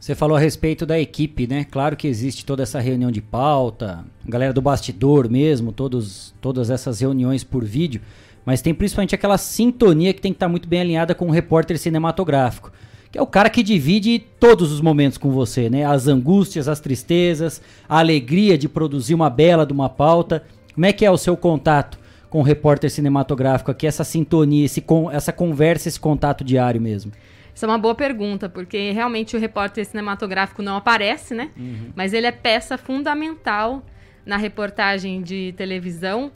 Você 0.00 0.14
falou 0.14 0.34
a 0.34 0.40
respeito 0.40 0.86
da 0.86 0.98
equipe, 0.98 1.46
né? 1.46 1.62
Claro 1.70 1.94
que 1.94 2.08
existe 2.08 2.46
toda 2.46 2.62
essa 2.62 2.80
reunião 2.80 3.10
de 3.10 3.20
pauta, 3.20 4.02
galera 4.24 4.50
do 4.50 4.62
bastidor 4.62 5.28
mesmo, 5.28 5.72
todos, 5.72 6.34
todas 6.40 6.70
essas 6.70 7.00
reuniões 7.00 7.44
por 7.44 7.62
vídeo, 7.62 8.00
mas 8.42 8.62
tem 8.62 8.72
principalmente 8.72 9.14
aquela 9.14 9.36
sintonia 9.36 10.14
que 10.14 10.22
tem 10.22 10.32
que 10.32 10.36
estar 10.36 10.48
muito 10.48 10.66
bem 10.66 10.80
alinhada 10.80 11.14
com 11.14 11.26
o 11.26 11.30
repórter 11.30 11.78
cinematográfico 11.78 12.72
que 13.12 13.18
é 13.18 13.22
o 13.22 13.26
cara 13.26 13.50
que 13.50 13.62
divide 13.62 14.20
todos 14.38 14.70
os 14.70 14.80
momentos 14.80 15.18
com 15.18 15.32
você, 15.32 15.68
né? 15.68 15.84
As 15.84 16.06
angústias, 16.06 16.68
as 16.68 16.78
tristezas, 16.78 17.60
a 17.88 17.98
alegria 17.98 18.56
de 18.56 18.68
produzir 18.68 19.14
uma 19.14 19.28
bela 19.28 19.66
de 19.66 19.72
uma 19.72 19.88
pauta. 19.88 20.44
Como 20.72 20.86
é 20.86 20.92
que 20.92 21.04
é 21.04 21.10
o 21.10 21.16
seu 21.16 21.36
contato 21.36 21.98
com 22.28 22.38
o 22.38 22.44
repórter 22.44 22.88
cinematográfico 22.88 23.72
aqui, 23.72 23.84
essa 23.84 24.04
sintonia, 24.04 24.64
esse, 24.64 24.84
essa 25.12 25.32
conversa, 25.32 25.88
esse 25.88 25.98
contato 25.98 26.44
diário 26.44 26.80
mesmo? 26.80 27.10
Isso 27.54 27.64
é 27.64 27.68
uma 27.68 27.78
boa 27.78 27.94
pergunta, 27.94 28.48
porque 28.48 28.92
realmente 28.92 29.36
o 29.36 29.40
repórter 29.40 29.84
cinematográfico 29.84 30.62
não 30.62 30.76
aparece, 30.76 31.34
né? 31.34 31.50
Uhum. 31.56 31.92
Mas 31.94 32.12
ele 32.12 32.26
é 32.26 32.32
peça 32.32 32.78
fundamental 32.78 33.84
na 34.24 34.36
reportagem 34.36 35.22
de 35.22 35.54
televisão. 35.56 36.32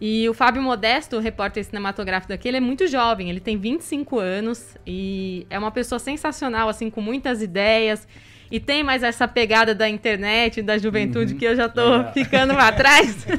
E 0.00 0.28
o 0.28 0.34
Fábio 0.34 0.62
Modesto, 0.62 1.16
o 1.16 1.20
repórter 1.20 1.64
cinematográfico 1.64 2.28
daqui, 2.28 2.48
ele 2.48 2.56
é 2.56 2.60
muito 2.60 2.86
jovem, 2.86 3.30
ele 3.30 3.40
tem 3.40 3.56
25 3.56 4.18
anos 4.18 4.76
e 4.86 5.46
é 5.48 5.58
uma 5.58 5.70
pessoa 5.70 5.98
sensacional, 5.98 6.68
assim, 6.68 6.90
com 6.90 7.00
muitas 7.00 7.40
ideias. 7.40 8.06
E 8.50 8.60
tem 8.60 8.82
mais 8.82 9.02
essa 9.02 9.26
pegada 9.26 9.74
da 9.74 9.88
internet, 9.88 10.62
da 10.62 10.76
juventude, 10.76 11.32
uhum. 11.32 11.38
que 11.38 11.44
eu 11.44 11.56
já 11.56 11.68
tô 11.68 12.00
é. 12.00 12.12
ficando 12.12 12.54
para 12.54 12.72
trás. 12.72 13.26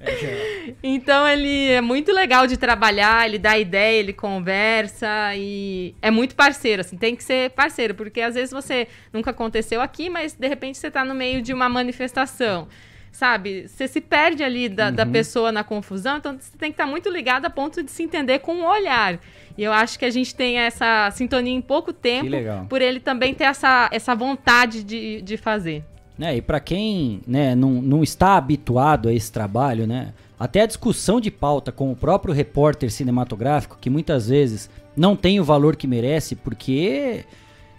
É, 0.00 0.74
então 0.82 1.26
ele 1.26 1.70
é 1.70 1.80
muito 1.80 2.12
legal 2.12 2.46
de 2.46 2.56
trabalhar, 2.56 3.26
ele 3.26 3.38
dá 3.38 3.58
ideia, 3.58 3.98
ele 3.98 4.12
conversa 4.12 5.34
e 5.34 5.94
é 6.00 6.10
muito 6.10 6.36
parceiro, 6.36 6.82
assim, 6.82 6.96
tem 6.96 7.16
que 7.16 7.24
ser 7.24 7.50
parceiro, 7.50 7.94
porque 7.94 8.20
às 8.20 8.34
vezes 8.34 8.52
você 8.52 8.86
nunca 9.12 9.30
aconteceu 9.30 9.80
aqui, 9.80 10.08
mas 10.08 10.34
de 10.34 10.46
repente 10.46 10.78
você 10.78 10.90
tá 10.90 11.04
no 11.04 11.14
meio 11.14 11.42
de 11.42 11.52
uma 11.52 11.68
manifestação 11.68 12.68
sabe? 13.10 13.66
Você 13.66 13.88
se 13.88 14.00
perde 14.00 14.44
ali 14.44 14.68
da, 14.68 14.88
uhum. 14.88 14.94
da 14.94 15.06
pessoa 15.06 15.50
na 15.50 15.64
confusão, 15.64 16.18
então 16.18 16.38
você 16.38 16.56
tem 16.56 16.70
que 16.70 16.74
estar 16.74 16.86
muito 16.86 17.08
ligado 17.08 17.46
a 17.46 17.50
ponto 17.50 17.82
de 17.82 17.90
se 17.90 18.02
entender 18.02 18.38
com 18.38 18.52
o 18.52 18.58
um 18.60 18.66
olhar. 18.66 19.18
E 19.56 19.64
eu 19.64 19.72
acho 19.72 19.98
que 19.98 20.04
a 20.04 20.10
gente 20.10 20.32
tem 20.34 20.58
essa 20.58 21.10
sintonia 21.10 21.52
em 21.52 21.60
pouco 21.60 21.92
tempo, 21.92 22.30
por 22.68 22.80
ele 22.80 23.00
também 23.00 23.34
ter 23.34 23.44
essa, 23.44 23.88
essa 23.92 24.14
vontade 24.14 24.84
de, 24.84 25.20
de 25.22 25.36
fazer. 25.36 25.82
É, 26.20 26.36
e 26.36 26.42
para 26.42 26.58
quem 26.58 27.20
né, 27.26 27.54
não, 27.54 27.80
não 27.80 28.02
está 28.02 28.36
habituado 28.36 29.08
a 29.08 29.12
esse 29.12 29.30
trabalho, 29.30 29.86
né, 29.86 30.12
até 30.38 30.62
a 30.62 30.66
discussão 30.66 31.20
de 31.20 31.30
pauta 31.30 31.70
com 31.70 31.92
o 31.92 31.96
próprio 31.96 32.34
repórter 32.34 32.90
cinematográfico, 32.90 33.78
que 33.80 33.88
muitas 33.88 34.28
vezes 34.28 34.68
não 34.96 35.14
tem 35.14 35.38
o 35.38 35.44
valor 35.44 35.76
que 35.76 35.86
merece, 35.86 36.34
porque 36.34 37.24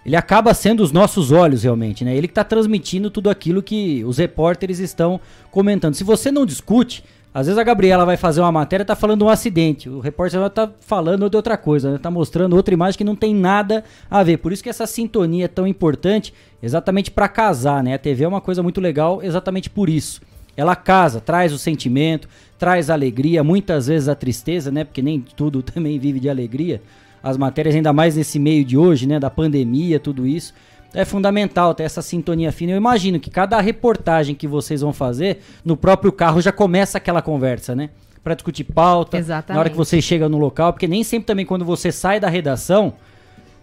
ele 0.06 0.16
acaba 0.16 0.54
sendo 0.54 0.82
os 0.82 0.92
nossos 0.92 1.32
olhos 1.32 1.64
realmente, 1.64 2.06
né? 2.06 2.16
Ele 2.16 2.28
que 2.28 2.32
está 2.32 2.44
transmitindo 2.44 3.12
tudo 3.12 3.30
aquilo 3.30 3.62
que 3.62 4.04
os 4.06 4.18
repórteres 4.18 4.80
estão 4.80 5.20
comentando. 5.52 5.94
Se 5.94 6.04
você 6.04 6.32
não 6.32 6.46
discute, 6.46 7.04
às 7.34 7.48
vezes 7.48 7.60
a 7.60 7.64
Gabriela 7.64 8.06
vai 8.06 8.18
fazer 8.18 8.42
uma 8.42 8.52
matéria 8.52 8.86
tá 8.86 8.96
falando 8.96 9.20
de 9.20 9.24
um 9.26 9.30
acidente, 9.30 9.90
o 9.90 10.00
repórter 10.00 10.42
está 10.46 10.72
falando 10.80 11.30
de 11.30 11.36
outra 11.36 11.58
coisa, 11.58 11.92
né? 11.92 11.98
Tá 11.98 12.10
mostrando 12.10 12.56
outra 12.56 12.74
imagem 12.74 12.98
que 12.98 13.04
não 13.04 13.16
tem 13.16 13.36
nada 13.36 13.84
a 14.10 14.24
ver. 14.24 14.38
Por 14.38 14.52
isso 14.52 14.64
que 14.64 14.70
essa 14.70 14.88
sintonia 14.88 15.46
é 15.46 15.48
tão 15.48 15.68
importante, 15.68 16.34
exatamente 16.62 17.12
para 17.12 17.28
casar, 17.28 17.84
né? 17.84 17.94
A 17.94 18.00
TV 18.00 18.24
é 18.24 18.28
uma 18.28 18.42
coisa 18.42 18.64
muito 18.64 18.82
legal 18.82 19.22
exatamente 19.22 19.70
por 19.70 19.90
isso. 19.90 20.22
Ela 20.58 20.76
casa, 20.76 21.22
traz 21.22 21.54
o 21.54 21.58
sentimento, 21.58 22.28
traz 22.58 22.90
a 22.90 22.94
alegria, 22.94 23.44
muitas 23.44 23.88
vezes 23.88 24.10
a 24.10 24.16
tristeza, 24.16 24.72
né? 24.72 24.84
Porque 24.84 25.02
nem 25.02 25.20
tudo 25.20 25.62
também 25.64 26.00
vive 26.00 26.20
de 26.20 26.30
alegria 26.30 26.82
as 27.22 27.38
matérias, 27.38 27.76
ainda 27.76 27.92
mais 27.94 28.16
nesse 28.16 28.40
meio 28.40 28.64
de 28.64 28.78
hoje, 28.78 29.06
né, 29.06 29.20
da 29.20 29.30
pandemia, 29.30 30.00
tudo 30.00 30.26
isso. 30.26 30.54
É 30.94 31.06
fundamental 31.06 31.74
ter 31.74 31.84
essa 31.84 32.02
sintonia 32.02 32.52
fina. 32.52 32.72
Eu 32.72 32.78
imagino 32.78 33.20
que 33.20 33.30
cada 33.30 33.60
reportagem 33.62 34.36
que 34.36 34.48
vocês 34.48 34.82
vão 34.82 34.92
fazer, 34.92 35.42
no 35.64 35.78
próprio 35.78 36.12
carro 36.12 36.42
já 36.42 36.52
começa 36.52 36.98
aquela 36.98 37.22
conversa, 37.22 37.76
né? 37.76 37.90
Para 38.24 38.34
discutir 38.34 38.64
pauta, 38.64 39.18
Exatamente. 39.18 39.56
na 39.56 39.60
hora 39.60 39.70
que 39.70 39.78
você 39.78 40.02
chega 40.02 40.28
no 40.28 40.38
local, 40.38 40.74
porque 40.74 40.88
nem 40.88 41.04
sempre 41.04 41.28
também 41.28 41.46
quando 41.46 41.64
você 41.64 41.92
sai 41.92 42.20
da 42.20 42.28
redação, 42.28 42.94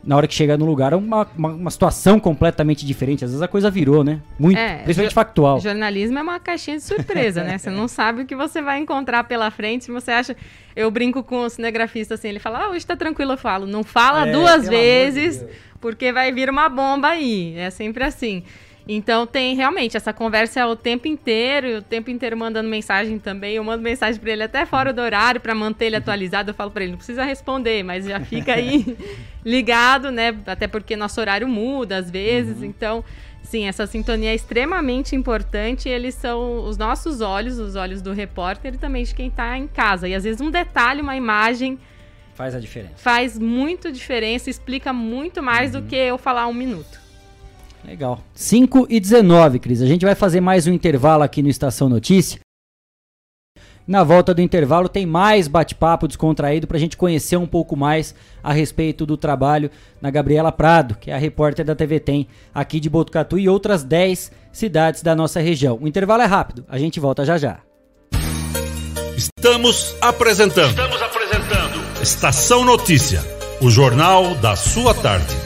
na 0.06 0.16
hora 0.16 0.28
que 0.28 0.34
chega 0.34 0.56
no 0.56 0.64
lugar, 0.64 0.92
é 0.92 0.96
uma, 0.96 1.26
uma, 1.36 1.48
uma, 1.48 1.70
situação 1.70 2.20
completamente 2.20 2.86
diferente. 2.86 3.24
Às 3.24 3.32
vezes 3.32 3.42
a 3.42 3.48
coisa 3.48 3.68
virou, 3.68 4.04
né? 4.04 4.22
Muito, 4.38 4.56
é, 4.56 4.76
principalmente 4.84 5.14
factual. 5.14 5.58
Jornalismo 5.60 6.16
é 6.16 6.22
uma 6.22 6.38
caixinha 6.38 6.76
de 6.76 6.84
surpresa, 6.84 7.42
né? 7.42 7.58
Você 7.58 7.70
não 7.70 7.88
sabe 7.88 8.22
o 8.22 8.26
que 8.26 8.36
você 8.36 8.62
vai 8.62 8.78
encontrar 8.78 9.24
pela 9.24 9.50
frente. 9.50 9.90
Você 9.90 10.12
acha. 10.12 10.36
Eu 10.76 10.90
brinco 10.90 11.24
com 11.24 11.40
o 11.40 11.50
cinegrafista 11.50 12.14
assim, 12.14 12.28
ele 12.28 12.38
fala, 12.38 12.66
ah, 12.66 12.68
hoje 12.70 12.86
tá 12.86 12.94
tranquilo, 12.94 13.32
eu 13.32 13.38
falo. 13.38 13.66
Não 13.66 13.82
fala 13.82 14.28
é, 14.28 14.32
duas 14.32 14.68
vezes, 14.68 15.40
de 15.40 15.46
porque 15.80 16.12
vai 16.12 16.30
vir 16.30 16.48
uma 16.48 16.68
bomba 16.68 17.08
aí. 17.08 17.56
É 17.56 17.70
sempre 17.70 18.04
assim. 18.04 18.44
Então 18.88 19.26
tem 19.26 19.56
realmente 19.56 19.96
essa 19.96 20.12
conversa 20.12 20.60
é 20.60 20.66
o 20.66 20.76
tempo 20.76 21.08
inteiro, 21.08 21.78
o 21.78 21.82
tempo 21.82 22.08
inteiro 22.08 22.36
mandando 22.36 22.68
mensagem 22.68 23.18
também. 23.18 23.56
Eu 23.56 23.64
mando 23.64 23.82
mensagem 23.82 24.20
para 24.20 24.30
ele 24.30 24.44
até 24.44 24.64
fora 24.64 24.92
do 24.92 25.00
horário 25.00 25.40
para 25.40 25.54
manter 25.54 25.86
ele 25.86 25.96
atualizado. 25.96 26.50
Eu 26.50 26.54
falo 26.54 26.70
para 26.70 26.84
ele, 26.84 26.92
não 26.92 26.98
precisa 26.98 27.24
responder, 27.24 27.82
mas 27.82 28.04
já 28.04 28.20
fica 28.20 28.54
aí 28.54 28.96
ligado, 29.44 30.12
né? 30.12 30.36
Até 30.46 30.68
porque 30.68 30.94
nosso 30.94 31.20
horário 31.20 31.48
muda 31.48 31.96
às 31.96 32.08
vezes. 32.08 32.58
Uhum. 32.58 32.66
Então, 32.66 33.04
sim, 33.42 33.66
essa 33.66 33.88
sintonia 33.88 34.30
é 34.30 34.34
extremamente 34.36 35.16
importante. 35.16 35.88
eles 35.88 36.14
são 36.14 36.64
os 36.64 36.76
nossos 36.76 37.20
olhos, 37.20 37.58
os 37.58 37.74
olhos 37.74 38.00
do 38.00 38.12
repórter 38.12 38.74
e 38.74 38.78
também 38.78 39.02
de 39.02 39.12
quem 39.12 39.26
está 39.26 39.58
em 39.58 39.66
casa. 39.66 40.06
E 40.06 40.14
às 40.14 40.22
vezes 40.22 40.40
um 40.40 40.50
detalhe, 40.50 41.02
uma 41.02 41.16
imagem 41.16 41.76
faz 42.34 42.54
a 42.54 42.60
diferença. 42.60 42.94
Faz 42.98 43.36
muito 43.36 43.90
diferença, 43.90 44.48
explica 44.48 44.92
muito 44.92 45.42
mais 45.42 45.74
uhum. 45.74 45.80
do 45.80 45.88
que 45.88 45.96
eu 45.96 46.16
falar 46.18 46.46
um 46.46 46.54
minuto. 46.54 47.05
Legal. 47.86 48.20
5 48.34 48.86
e 48.90 48.98
19, 48.98 49.60
Cris. 49.60 49.80
A 49.80 49.86
gente 49.86 50.04
vai 50.04 50.14
fazer 50.14 50.40
mais 50.40 50.66
um 50.66 50.72
intervalo 50.72 51.22
aqui 51.22 51.40
no 51.40 51.48
Estação 51.48 51.88
Notícia. 51.88 52.40
Na 53.86 54.02
volta 54.02 54.34
do 54.34 54.42
intervalo 54.42 54.88
tem 54.88 55.06
mais 55.06 55.46
bate-papo 55.46 56.08
descontraído 56.08 56.66
para 56.66 56.76
a 56.76 56.80
gente 56.80 56.96
conhecer 56.96 57.36
um 57.36 57.46
pouco 57.46 57.76
mais 57.76 58.16
a 58.42 58.52
respeito 58.52 59.06
do 59.06 59.16
trabalho 59.16 59.70
na 60.02 60.10
Gabriela 60.10 60.50
Prado, 60.50 60.96
que 60.96 61.08
é 61.08 61.14
a 61.14 61.18
repórter 61.18 61.64
da 61.64 61.76
TV 61.76 62.00
Tem 62.00 62.26
aqui 62.52 62.80
de 62.80 62.90
Botucatu 62.90 63.38
e 63.38 63.48
outras 63.48 63.84
10 63.84 64.32
cidades 64.50 65.02
da 65.02 65.14
nossa 65.14 65.38
região. 65.38 65.78
O 65.80 65.86
intervalo 65.86 66.22
é 66.22 66.26
rápido, 66.26 66.64
a 66.68 66.78
gente 66.78 66.98
volta 66.98 67.24
já 67.24 67.38
já. 67.38 67.60
Estamos 69.16 69.94
apresentando. 70.00 70.70
Estamos 70.70 71.00
apresentando 71.00 72.02
Estação 72.02 72.64
Notícia, 72.64 73.22
o 73.60 73.70
jornal 73.70 74.34
da 74.34 74.56
sua 74.56 74.92
tarde. 74.92 75.45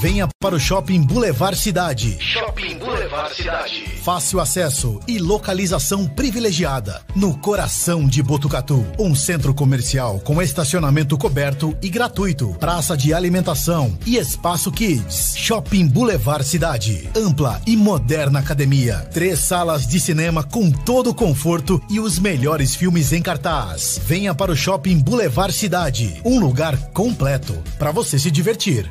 Venha 0.00 0.26
para 0.40 0.54
o 0.54 0.58
Shopping 0.58 1.02
Boulevard 1.02 1.58
Cidade. 1.58 2.16
Shopping 2.18 2.78
Boulevard 2.78 3.36
Cidade. 3.36 3.84
Fácil 4.02 4.40
acesso 4.40 4.98
e 5.06 5.18
localização 5.18 6.06
privilegiada. 6.06 7.02
No 7.14 7.36
coração 7.36 8.06
de 8.06 8.22
Botucatu. 8.22 8.82
Um 8.98 9.14
centro 9.14 9.52
comercial 9.52 10.18
com 10.20 10.40
estacionamento 10.40 11.18
coberto 11.18 11.76
e 11.82 11.90
gratuito. 11.90 12.56
Praça 12.58 12.96
de 12.96 13.12
alimentação 13.12 13.94
e 14.06 14.16
espaço 14.16 14.72
kids. 14.72 15.36
Shopping 15.36 15.86
Boulevard 15.86 16.46
Cidade. 16.46 17.10
Ampla 17.14 17.60
e 17.66 17.76
moderna 17.76 18.38
academia. 18.38 19.06
Três 19.12 19.40
salas 19.40 19.86
de 19.86 20.00
cinema 20.00 20.42
com 20.42 20.70
todo 20.70 21.10
o 21.10 21.14
conforto 21.14 21.78
e 21.90 22.00
os 22.00 22.18
melhores 22.18 22.74
filmes 22.74 23.12
em 23.12 23.20
cartaz. 23.20 24.00
Venha 24.06 24.34
para 24.34 24.50
o 24.50 24.56
Shopping 24.56 24.98
Boulevard 24.98 25.52
Cidade. 25.52 26.22
Um 26.24 26.40
lugar 26.40 26.74
completo 26.92 27.62
para 27.78 27.92
você 27.92 28.18
se 28.18 28.30
divertir. 28.30 28.90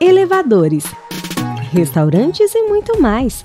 elevadores, 0.00 0.84
restaurantes 1.70 2.54
e 2.54 2.62
muito 2.62 3.00
mais. 3.00 3.44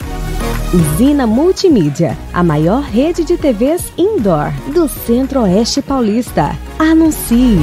Usina 0.74 1.28
Multimídia, 1.28 2.18
a 2.34 2.42
maior 2.44 2.82
rede 2.82 3.24
de 3.26 3.38
TVs 3.38 3.92
indoor 3.98 4.52
do 4.74 4.88
Centro-Oeste 4.88 5.82
Paulista. 5.82 6.58
Anuncie! 6.80 7.60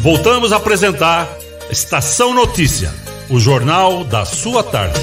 Voltamos 0.00 0.52
a 0.52 0.56
apresentar 0.56 1.28
Estação 1.70 2.34
Notícia, 2.34 2.92
o 3.30 3.38
jornal 3.38 4.04
da 4.04 4.24
sua 4.24 4.62
tarde. 4.62 5.00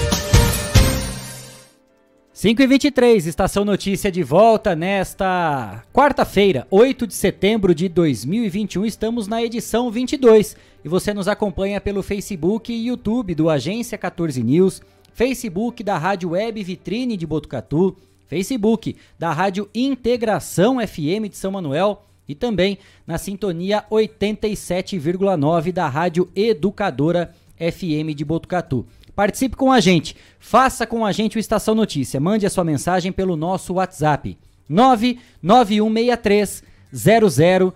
5 2.39 2.61
e 2.61 2.67
23 2.67 3.27
Estação 3.27 3.65
Notícia 3.65 4.09
de 4.09 4.23
volta 4.23 4.73
nesta 4.73 5.83
quarta-feira, 5.91 6.65
8 6.71 7.05
de 7.05 7.13
setembro 7.13 7.75
de 7.75 7.89
2021. 7.89 8.85
Estamos 8.85 9.27
na 9.27 9.43
edição 9.43 9.91
22 9.91 10.55
e 10.81 10.87
você 10.87 11.13
nos 11.13 11.27
acompanha 11.27 11.81
pelo 11.81 12.01
Facebook 12.01 12.71
e 12.71 12.87
YouTube 12.87 13.35
do 13.35 13.49
Agência 13.49 13.97
14 13.97 14.41
News, 14.41 14.81
Facebook 15.13 15.83
da 15.83 15.97
Rádio 15.97 16.29
Web 16.29 16.63
Vitrine 16.63 17.17
de 17.17 17.27
Botucatu, 17.27 17.97
Facebook 18.25 18.95
da 19.19 19.33
Rádio 19.33 19.69
Integração 19.75 20.77
FM 20.79 21.27
de 21.29 21.35
São 21.35 21.51
Manuel 21.51 22.05
e 22.25 22.33
também 22.33 22.77
na 23.05 23.17
sintonia 23.17 23.83
87,9 23.91 25.73
da 25.73 25.89
Rádio 25.89 26.29
Educadora 26.33 27.35
FM 27.57 28.15
de 28.15 28.23
Botucatu. 28.23 28.87
Participe 29.19 29.57
com 29.57 29.69
a 29.69 29.81
gente. 29.81 30.15
Faça 30.39 30.87
com 30.87 31.05
a 31.05 31.11
gente 31.11 31.35
o 31.35 31.41
Estação 31.41 31.75
Notícia. 31.75 32.21
Mande 32.21 32.45
a 32.45 32.49
sua 32.49 32.63
mensagem 32.63 33.11
pelo 33.11 33.35
nosso 33.35 33.73
WhatsApp. 33.73 34.37
99163 34.69 36.63
0000 36.93 37.73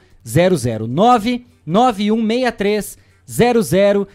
99163 0.87 2.97
0000. 3.25 4.07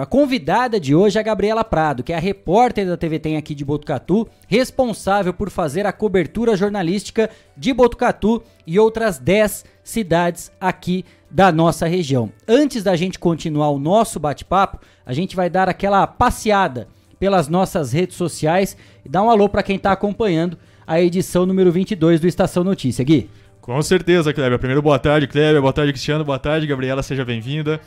A 0.00 0.06
convidada 0.06 0.80
de 0.80 0.96
hoje 0.96 1.16
é 1.16 1.20
a 1.20 1.24
Gabriela 1.24 1.62
Prado, 1.62 2.02
que 2.02 2.12
é 2.12 2.16
a 2.16 2.20
repórter 2.20 2.88
da 2.88 2.96
TV 2.96 3.20
Tem 3.20 3.36
aqui 3.36 3.54
de 3.54 3.64
Botucatu, 3.64 4.26
responsável 4.48 5.32
por 5.32 5.50
fazer 5.50 5.86
a 5.86 5.92
cobertura 5.92 6.56
jornalística 6.56 7.30
de 7.56 7.72
Botucatu 7.72 8.42
e 8.66 8.80
outras 8.80 9.20
10 9.20 9.64
cidades 9.84 10.50
aqui 10.60 11.04
da 11.30 11.52
nossa 11.52 11.86
região. 11.86 12.30
Antes 12.46 12.82
da 12.82 12.96
gente 12.96 13.18
continuar 13.18 13.70
o 13.70 13.78
nosso 13.78 14.18
bate-papo, 14.18 14.78
a 15.04 15.12
gente 15.12 15.36
vai 15.36 15.50
dar 15.50 15.68
aquela 15.68 16.06
passeada 16.06 16.88
pelas 17.18 17.48
nossas 17.48 17.92
redes 17.92 18.16
sociais 18.16 18.76
e 19.04 19.08
dar 19.08 19.22
um 19.22 19.30
alô 19.30 19.48
para 19.48 19.62
quem 19.62 19.76
está 19.76 19.92
acompanhando 19.92 20.56
a 20.86 21.00
edição 21.00 21.44
número 21.44 21.70
22 21.70 22.20
do 22.20 22.26
Estação 22.26 22.64
Notícia. 22.64 23.04
Gui. 23.04 23.28
Com 23.60 23.82
certeza, 23.82 24.32
Kleber. 24.32 24.58
Primeiro, 24.58 24.80
boa 24.80 24.98
tarde, 24.98 25.26
Kleber. 25.26 25.60
Boa 25.60 25.72
tarde, 25.72 25.92
Cristiano. 25.92 26.24
Boa 26.24 26.38
tarde, 26.38 26.66
Gabriela. 26.66 27.02
Seja 27.02 27.24
bem-vinda. 27.24 27.78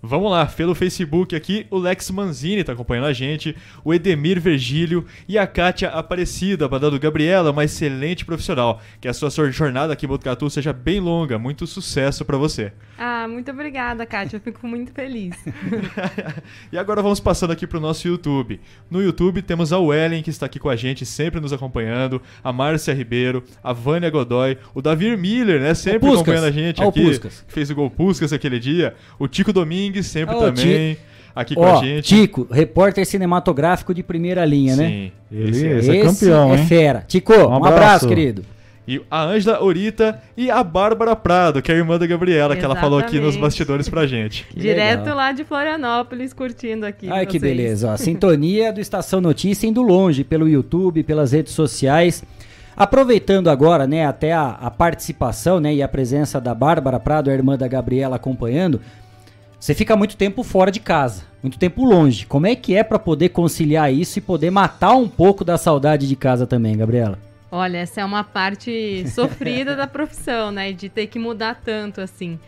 Vamos 0.00 0.30
lá, 0.30 0.46
pelo 0.46 0.76
Facebook 0.76 1.34
aqui, 1.34 1.66
o 1.70 1.76
Lex 1.76 2.08
Manzini 2.12 2.62
tá 2.62 2.72
acompanhando 2.72 3.06
a 3.06 3.12
gente, 3.12 3.56
o 3.84 3.92
Edemir 3.92 4.40
Virgílio 4.40 5.04
e 5.26 5.36
a 5.36 5.44
Kátia 5.44 5.88
Aparecida, 5.88 6.68
mandando 6.68 7.00
Gabriela, 7.00 7.50
uma 7.50 7.64
excelente 7.64 8.24
profissional. 8.24 8.80
Que 9.00 9.08
a 9.08 9.12
sua 9.12 9.50
jornada 9.50 9.92
aqui 9.92 10.06
em 10.06 10.08
Botucatu 10.08 10.48
seja 10.48 10.72
bem 10.72 11.00
longa, 11.00 11.36
muito 11.36 11.66
sucesso 11.66 12.24
para 12.24 12.36
você. 12.36 12.72
Ah, 12.96 13.26
muito 13.28 13.50
obrigada, 13.50 14.06
Kátia, 14.06 14.36
eu 14.36 14.40
fico 14.40 14.66
muito 14.68 14.92
feliz. 14.92 15.34
e 16.70 16.78
agora 16.78 17.02
vamos 17.02 17.18
passando 17.18 17.52
aqui 17.52 17.66
pro 17.66 17.80
nosso 17.80 18.06
YouTube. 18.06 18.60
No 18.88 19.02
YouTube 19.02 19.42
temos 19.42 19.72
a 19.72 19.80
Wellen, 19.80 20.22
que 20.22 20.30
está 20.30 20.46
aqui 20.46 20.60
com 20.60 20.68
a 20.68 20.76
gente, 20.76 21.04
sempre 21.04 21.40
nos 21.40 21.52
acompanhando, 21.52 22.22
a 22.42 22.52
Márcia 22.52 22.94
Ribeiro, 22.94 23.42
a 23.64 23.72
Vânia 23.72 24.10
Godoy, 24.10 24.58
o 24.72 24.80
Davi 24.80 25.16
Miller, 25.16 25.60
né, 25.60 25.74
sempre 25.74 26.08
acompanhando 26.08 26.44
a 26.44 26.52
gente 26.52 26.80
aqui, 26.80 27.04
Puscas. 27.04 27.44
que 27.46 27.52
fez 27.52 27.68
o 27.68 27.74
gol 27.74 27.90
Puscas 27.90 28.32
aquele 28.32 28.60
dia, 28.60 28.94
o 29.18 29.26
Tico 29.26 29.52
Domingues, 29.52 29.87
Domingues, 29.88 30.06
sempre 30.06 30.34
oh, 30.34 30.40
também. 30.40 30.94
Ti... 30.94 31.00
Aqui 31.34 31.54
com 31.54 31.64
a 31.64 31.76
gente. 31.76 32.02
Tico, 32.02 32.48
repórter 32.50 33.06
cinematográfico 33.06 33.94
de 33.94 34.02
primeira 34.02 34.44
linha, 34.44 34.74
Sim, 34.74 34.82
né? 34.82 34.88
Sim, 35.30 35.48
esse, 35.48 35.66
esse, 35.66 35.96
é 35.96 36.02
campeão, 36.02 36.52
é 36.52 36.58
hein? 36.58 36.66
fera. 36.66 37.04
Tico, 37.06 37.32
um, 37.32 37.36
um 37.36 37.54
abraço. 37.54 37.74
abraço, 37.74 38.08
querido. 38.08 38.44
E 38.88 39.00
a 39.10 39.22
Ângela 39.22 39.62
Orita 39.62 40.20
e 40.36 40.50
a 40.50 40.64
Bárbara 40.64 41.14
Prado, 41.14 41.60
que 41.60 41.70
é 41.70 41.74
a 41.74 41.78
irmã 41.78 41.98
da 41.98 42.06
Gabriela, 42.06 42.54
Exatamente. 42.54 42.58
que 42.58 42.64
ela 42.64 42.74
falou 42.74 42.98
aqui 42.98 43.20
nos 43.20 43.36
bastidores 43.36 43.88
pra 43.88 44.06
gente. 44.06 44.46
Direto 44.56 45.00
legal. 45.00 45.16
lá 45.16 45.30
de 45.30 45.44
Florianópolis, 45.44 46.32
curtindo 46.32 46.86
aqui. 46.86 47.08
Ai, 47.08 47.26
que 47.26 47.38
beleza. 47.38 47.92
Ó, 47.92 47.96
sintonia 47.98 48.72
do 48.72 48.80
Estação 48.80 49.20
Notícia 49.20 49.66
indo 49.66 49.82
longe 49.82 50.24
pelo 50.24 50.48
YouTube, 50.48 51.02
pelas 51.02 51.32
redes 51.32 51.52
sociais. 51.52 52.24
Aproveitando 52.74 53.50
agora, 53.50 53.86
né, 53.86 54.06
até 54.06 54.32
a, 54.32 54.50
a 54.50 54.70
participação, 54.70 55.60
né, 55.60 55.74
e 55.74 55.82
a 55.82 55.88
presença 55.88 56.40
da 56.40 56.54
Bárbara 56.54 56.98
Prado, 56.98 57.28
a 57.28 57.34
irmã 57.34 57.58
da 57.58 57.68
Gabriela, 57.68 58.16
acompanhando, 58.16 58.80
você 59.58 59.74
fica 59.74 59.96
muito 59.96 60.16
tempo 60.16 60.42
fora 60.42 60.70
de 60.70 60.78
casa, 60.78 61.24
muito 61.42 61.58
tempo 61.58 61.84
longe. 61.84 62.26
Como 62.26 62.46
é 62.46 62.54
que 62.54 62.76
é 62.76 62.84
para 62.84 62.98
poder 62.98 63.30
conciliar 63.30 63.92
isso 63.92 64.18
e 64.18 64.22
poder 64.22 64.50
matar 64.50 64.94
um 64.94 65.08
pouco 65.08 65.44
da 65.44 65.58
saudade 65.58 66.06
de 66.06 66.14
casa 66.14 66.46
também, 66.46 66.76
Gabriela? 66.76 67.18
Olha, 67.50 67.78
essa 67.78 68.00
é 68.00 68.04
uma 68.04 68.22
parte 68.22 69.04
sofrida 69.10 69.74
da 69.74 69.86
profissão, 69.86 70.52
né? 70.52 70.72
De 70.72 70.88
ter 70.88 71.08
que 71.08 71.18
mudar 71.18 71.60
tanto 71.64 72.00
assim. 72.00 72.38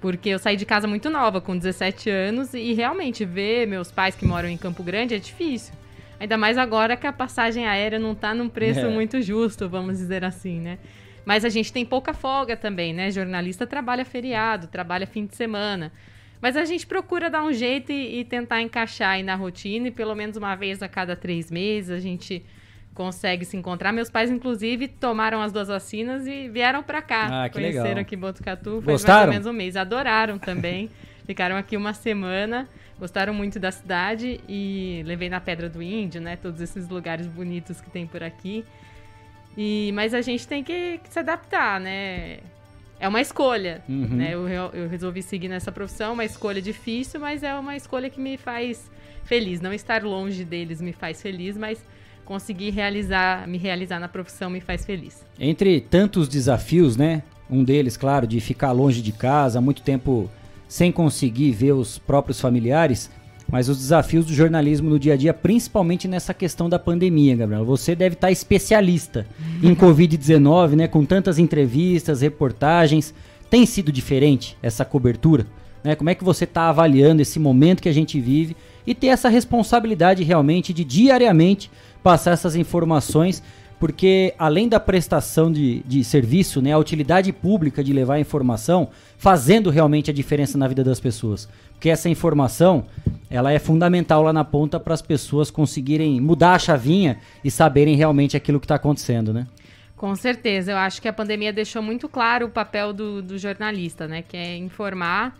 Porque 0.00 0.28
eu 0.28 0.38
saí 0.38 0.56
de 0.56 0.66
casa 0.66 0.86
muito 0.86 1.08
nova, 1.10 1.40
com 1.40 1.56
17 1.56 2.10
anos, 2.10 2.54
e 2.54 2.72
realmente 2.74 3.24
ver 3.24 3.66
meus 3.66 3.90
pais 3.90 4.14
que 4.14 4.26
moram 4.26 4.48
em 4.48 4.56
Campo 4.56 4.82
Grande 4.82 5.14
é 5.14 5.18
difícil. 5.18 5.74
Ainda 6.20 6.36
mais 6.36 6.58
agora 6.58 6.96
que 6.96 7.06
a 7.06 7.12
passagem 7.12 7.66
aérea 7.66 7.98
não 7.98 8.14
tá 8.14 8.34
num 8.34 8.48
preço 8.48 8.80
é. 8.80 8.88
muito 8.88 9.22
justo, 9.22 9.68
vamos 9.68 9.98
dizer 9.98 10.24
assim, 10.24 10.60
né? 10.60 10.78
Mas 11.24 11.44
a 11.44 11.48
gente 11.48 11.72
tem 11.72 11.84
pouca 11.84 12.12
folga 12.12 12.56
também, 12.56 12.92
né? 12.92 13.10
Jornalista 13.10 13.66
trabalha 13.66 14.04
feriado, 14.04 14.66
trabalha 14.66 15.06
fim 15.06 15.26
de 15.26 15.36
semana. 15.36 15.92
Mas 16.40 16.56
a 16.56 16.64
gente 16.64 16.86
procura 16.86 17.28
dar 17.28 17.42
um 17.42 17.52
jeito 17.52 17.90
e, 17.90 18.20
e, 18.20 18.24
tentar 18.24 18.62
encaixar 18.62 19.10
aí 19.10 19.22
na 19.22 19.34
rotina, 19.34 19.88
e 19.88 19.90
pelo 19.90 20.14
menos 20.14 20.36
uma 20.36 20.54
vez 20.54 20.82
a 20.82 20.88
cada 20.88 21.16
três 21.16 21.50
meses 21.50 21.90
a 21.90 21.98
gente 21.98 22.44
consegue 22.94 23.44
se 23.44 23.56
encontrar. 23.56 23.92
Meus 23.92 24.10
pais, 24.10 24.30
inclusive, 24.30 24.88
tomaram 24.88 25.40
as 25.40 25.52
duas 25.52 25.68
vacinas 25.68 26.26
e 26.26 26.48
vieram 26.48 26.82
para 26.82 27.00
cá. 27.00 27.44
Ah, 27.44 27.48
que 27.48 27.54
Conheceram 27.54 27.84
legal. 27.84 28.00
aqui 28.00 28.16
Botucatu 28.16 28.82
faz 28.82 28.84
Gostaram? 28.84 29.18
mais 29.18 29.28
ou 29.28 29.32
menos 29.32 29.46
um 29.46 29.52
mês. 29.52 29.76
Adoraram 29.76 30.38
também. 30.38 30.90
Ficaram 31.24 31.56
aqui 31.56 31.76
uma 31.76 31.92
semana, 31.92 32.66
gostaram 32.98 33.34
muito 33.34 33.60
da 33.60 33.70
cidade 33.70 34.40
e 34.48 35.02
levei 35.04 35.28
na 35.28 35.38
Pedra 35.38 35.68
do 35.68 35.82
Índio, 35.82 36.22
né? 36.22 36.36
Todos 36.36 36.60
esses 36.60 36.88
lugares 36.88 37.26
bonitos 37.26 37.82
que 37.82 37.90
tem 37.90 38.06
por 38.06 38.22
aqui. 38.22 38.64
E, 39.54 39.92
mas 39.92 40.14
a 40.14 40.22
gente 40.22 40.48
tem 40.48 40.64
que, 40.64 40.98
que 40.98 41.08
se 41.10 41.18
adaptar, 41.18 41.78
né? 41.78 42.38
É 43.00 43.06
uma 43.08 43.20
escolha, 43.20 43.82
uhum. 43.88 44.08
né? 44.08 44.30
Eu, 44.32 44.48
eu 44.48 44.88
resolvi 44.88 45.22
seguir 45.22 45.48
nessa 45.48 45.70
profissão, 45.70 46.14
uma 46.14 46.24
escolha 46.24 46.60
difícil, 46.60 47.20
mas 47.20 47.42
é 47.42 47.54
uma 47.54 47.76
escolha 47.76 48.10
que 48.10 48.20
me 48.20 48.36
faz 48.36 48.90
feliz. 49.24 49.60
Não 49.60 49.72
estar 49.72 50.02
longe 50.02 50.44
deles 50.44 50.80
me 50.80 50.92
faz 50.92 51.22
feliz, 51.22 51.56
mas 51.56 51.84
conseguir 52.24 52.70
realizar, 52.70 53.46
me 53.46 53.56
realizar 53.56 53.98
na 53.98 54.08
profissão 54.08 54.50
me 54.50 54.60
faz 54.60 54.84
feliz. 54.84 55.24
Entre 55.38 55.80
tantos 55.80 56.28
desafios, 56.28 56.96
né? 56.96 57.22
Um 57.48 57.64
deles, 57.64 57.96
claro, 57.96 58.26
de 58.26 58.40
ficar 58.40 58.72
longe 58.72 59.00
de 59.00 59.12
casa, 59.12 59.60
muito 59.60 59.80
tempo 59.82 60.30
sem 60.68 60.92
conseguir 60.92 61.52
ver 61.52 61.72
os 61.72 61.98
próprios 61.98 62.40
familiares, 62.40 63.10
mas 63.50 63.68
os 63.68 63.78
desafios 63.78 64.26
do 64.26 64.34
jornalismo 64.34 64.90
no 64.90 64.98
dia 64.98 65.14
a 65.14 65.16
dia, 65.16 65.32
principalmente 65.32 66.06
nessa 66.06 66.34
questão 66.34 66.68
da 66.68 66.78
pandemia, 66.78 67.34
Gabriel. 67.34 67.64
Você 67.64 67.94
deve 67.94 68.14
estar 68.14 68.30
especialista 68.30 69.26
em 69.62 69.74
Covid-19, 69.74 70.76
né? 70.76 70.86
Com 70.86 71.04
tantas 71.04 71.38
entrevistas, 71.38 72.20
reportagens. 72.20 73.14
Tem 73.48 73.64
sido 73.64 73.90
diferente 73.90 74.56
essa 74.62 74.84
cobertura? 74.84 75.46
Né? 75.82 75.94
Como 75.94 76.10
é 76.10 76.14
que 76.14 76.24
você 76.24 76.44
está 76.44 76.68
avaliando 76.68 77.22
esse 77.22 77.38
momento 77.38 77.82
que 77.82 77.88
a 77.88 77.94
gente 77.94 78.20
vive 78.20 78.54
e 78.86 78.94
ter 78.94 79.06
essa 79.06 79.28
responsabilidade 79.28 80.22
realmente 80.22 80.72
de 80.72 80.84
diariamente 80.84 81.70
passar 82.02 82.32
essas 82.32 82.54
informações 82.54 83.42
porque 83.78 84.34
além 84.38 84.68
da 84.68 84.80
prestação 84.80 85.52
de, 85.52 85.80
de 85.84 86.02
serviço, 86.02 86.60
né, 86.60 86.72
a 86.72 86.78
utilidade 86.78 87.32
pública 87.32 87.82
de 87.82 87.92
levar 87.92 88.14
a 88.14 88.20
informação, 88.20 88.88
fazendo 89.16 89.70
realmente 89.70 90.10
a 90.10 90.14
diferença 90.14 90.58
na 90.58 90.66
vida 90.66 90.82
das 90.82 90.98
pessoas. 90.98 91.48
Porque 91.72 91.88
essa 91.88 92.08
informação, 92.08 92.86
ela 93.30 93.52
é 93.52 93.58
fundamental 93.58 94.22
lá 94.22 94.32
na 94.32 94.44
ponta 94.44 94.80
para 94.80 94.94
as 94.94 95.02
pessoas 95.02 95.50
conseguirem 95.50 96.20
mudar 96.20 96.54
a 96.54 96.58
chavinha 96.58 97.18
e 97.44 97.50
saberem 97.50 97.94
realmente 97.94 98.36
aquilo 98.36 98.58
que 98.58 98.64
está 98.64 98.74
acontecendo, 98.74 99.32
né? 99.32 99.46
Com 99.96 100.14
certeza, 100.14 100.72
eu 100.72 100.76
acho 100.76 101.02
que 101.02 101.08
a 101.08 101.12
pandemia 101.12 101.52
deixou 101.52 101.82
muito 101.82 102.08
claro 102.08 102.46
o 102.46 102.50
papel 102.50 102.92
do, 102.92 103.22
do 103.22 103.38
jornalista, 103.38 104.06
né? 104.08 104.22
Que 104.22 104.36
é 104.36 104.56
informar 104.56 105.36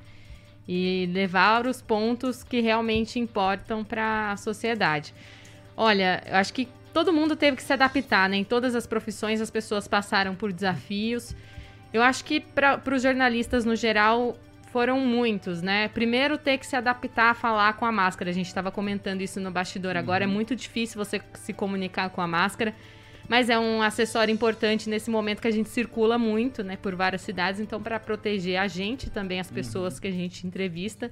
e 0.67 1.09
levar 1.13 1.67
os 1.67 1.81
pontos 1.81 2.43
que 2.45 2.61
realmente 2.61 3.19
importam 3.19 3.83
para 3.83 4.33
a 4.33 4.37
sociedade. 4.37 5.15
Olha, 5.77 6.23
eu 6.27 6.37
acho 6.37 6.53
que 6.53 6.69
todo 6.93 7.13
mundo 7.13 7.37
teve 7.37 7.57
que 7.57 7.63
se 7.63 7.73
adaptar, 7.73 8.29
né? 8.29 8.37
Em 8.37 8.45
todas 8.45 8.75
as 8.75 8.87
profissões 8.87 9.41
as 9.41 9.51
pessoas 9.51 9.87
passaram 9.87 10.35
por 10.35 10.53
desafios. 10.53 11.35
Eu 11.93 12.03
acho 12.03 12.25
que 12.25 12.41
para 12.41 12.83
os 12.95 13.03
jornalistas 13.03 13.65
no 13.65 13.75
geral 13.75 14.37
foram 14.73 15.01
muitos, 15.01 15.63
né? 15.63 15.89
Primeiro 15.89 16.37
ter 16.37 16.59
que 16.59 16.67
se 16.67 16.77
adaptar 16.77 17.31
a 17.31 17.35
falar 17.35 17.73
com 17.75 17.87
a 17.87 17.93
máscara. 17.93 18.31
A 18.31 18.35
gente 18.35 18.47
estava 18.47 18.71
comentando 18.71 19.23
isso 19.23 19.41
no 19.41 19.51
bastidor 19.51 19.97
agora. 19.97 20.25
É 20.25 20.27
uhum. 20.27 20.33
É 20.33 20.35
muito 20.35 20.55
difícil 20.55 21.03
você 21.03 21.21
se 21.35 21.53
comunicar 21.53 22.11
com 22.11 22.21
a 22.21 22.27
máscara. 22.27 22.75
Mas 23.29 23.51
é 23.51 23.59
um 23.59 23.83
acessório 23.83 24.33
importante 24.33 24.89
nesse 24.89 25.11
momento 25.11 25.43
que 25.43 25.49
a 25.49 25.53
gente 25.53 25.69
circula 25.69 26.17
muito, 26.17 26.65
né, 26.65 26.79
por 26.81 26.95
várias 26.95 27.21
cidades, 27.21 27.61
então 27.61 27.83
para 27.83 28.01
proteger 28.01 28.59
a 28.59 28.67
gente 28.67 29.11
também 29.11 29.39
as 29.39 29.51
pessoas 29.51 29.95
uhum. 29.95 30.01
que 30.01 30.09
a 30.09 30.11
gente 30.11 30.47
entrevista. 30.47 31.11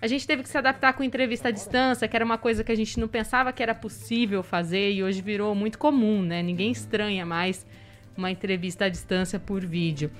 A 0.00 0.06
gente 0.06 0.26
teve 0.26 0.42
que 0.42 0.48
se 0.48 0.58
adaptar 0.58 0.92
com 0.92 1.02
entrevista 1.02 1.48
à 1.48 1.50
distância, 1.50 2.06
que 2.06 2.14
era 2.14 2.24
uma 2.24 2.36
coisa 2.36 2.62
que 2.62 2.70
a 2.70 2.74
gente 2.76 3.00
não 3.00 3.08
pensava 3.08 3.52
que 3.52 3.62
era 3.62 3.74
possível 3.74 4.42
fazer 4.42 4.92
e 4.92 5.02
hoje 5.02 5.22
virou 5.22 5.54
muito 5.54 5.78
comum, 5.78 6.20
né? 6.22 6.42
Ninguém 6.42 6.70
estranha 6.70 7.24
mais 7.24 7.66
uma 8.16 8.30
entrevista 8.30 8.84
à 8.86 8.88
distância 8.88 9.38
por 9.38 9.64
vídeo. 9.64 10.10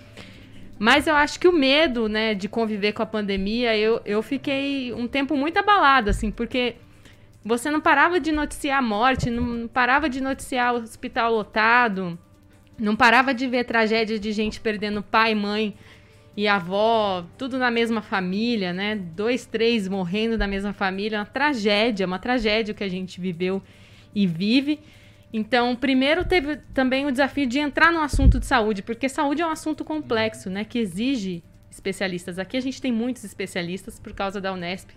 Mas 0.79 1.07
eu 1.07 1.15
acho 1.15 1.39
que 1.41 1.49
o 1.49 1.53
medo, 1.53 2.09
né, 2.09 2.35
de 2.35 2.49
conviver 2.49 2.93
com 2.93 3.03
a 3.03 3.07
pandemia, 3.07 3.77
eu, 3.77 4.01
eu 4.05 4.23
fiquei 4.23 4.93
um 4.93 5.07
tempo 5.07 5.37
muito 5.37 5.59
abalada, 5.59 6.11
assim, 6.11 6.31
porque 6.31 6.77
você 7.45 7.71
não 7.71 7.81
parava 7.81 8.21
de 8.21 8.33
noticiar 8.33 8.79
a 8.79 8.83
morte, 8.83 9.31
não 9.31 9.69
parava 9.69 10.09
de 10.09 10.21
noticiar 10.21 10.75
o 10.75 10.79
hospital 10.79 11.33
lotado, 11.33 12.19
não 12.79 12.95
parava 12.95 13.33
de 13.33 13.47
ver 13.47 13.65
tragédia 13.65 14.19
de 14.19 14.33
gente 14.33 14.61
perdendo 14.61 15.03
pai, 15.03 15.35
mãe 15.35 15.75
e 16.37 16.47
avó, 16.47 17.25
tudo 17.39 17.57
na 17.57 17.71
mesma 17.71 18.03
família, 18.03 18.73
né? 18.73 18.95
Dois, 18.95 19.47
três 19.47 19.89
morrendo 19.89 20.37
da 20.37 20.47
mesma 20.47 20.73
família, 20.73 21.19
uma 21.19 21.25
tragédia, 21.25 22.07
uma 22.07 22.19
tragédia 22.19 22.75
que 22.75 22.85
a 22.85 22.89
gente 22.89 23.19
viveu 23.19 23.63
e 24.15 24.27
vive. 24.27 24.79
Então, 25.33 25.75
primeiro 25.75 26.25
teve 26.25 26.57
também 26.75 27.07
o 27.07 27.11
desafio 27.11 27.47
de 27.47 27.59
entrar 27.59 27.91
no 27.91 28.01
assunto 28.01 28.39
de 28.39 28.45
saúde, 28.45 28.83
porque 28.83 29.09
saúde 29.09 29.41
é 29.41 29.47
um 29.47 29.51
assunto 29.51 29.83
complexo, 29.83 30.51
né? 30.51 30.63
Que 30.63 30.79
exige 30.79 31.43
especialistas. 31.71 32.39
Aqui 32.39 32.59
a 32.59 32.61
gente 32.61 32.83
tem 32.83 32.93
muitos 32.93 33.25
especialistas 33.25 33.99
por 33.99 34.13
causa 34.13 34.39
da 34.39 34.53
Unesp, 34.53 34.91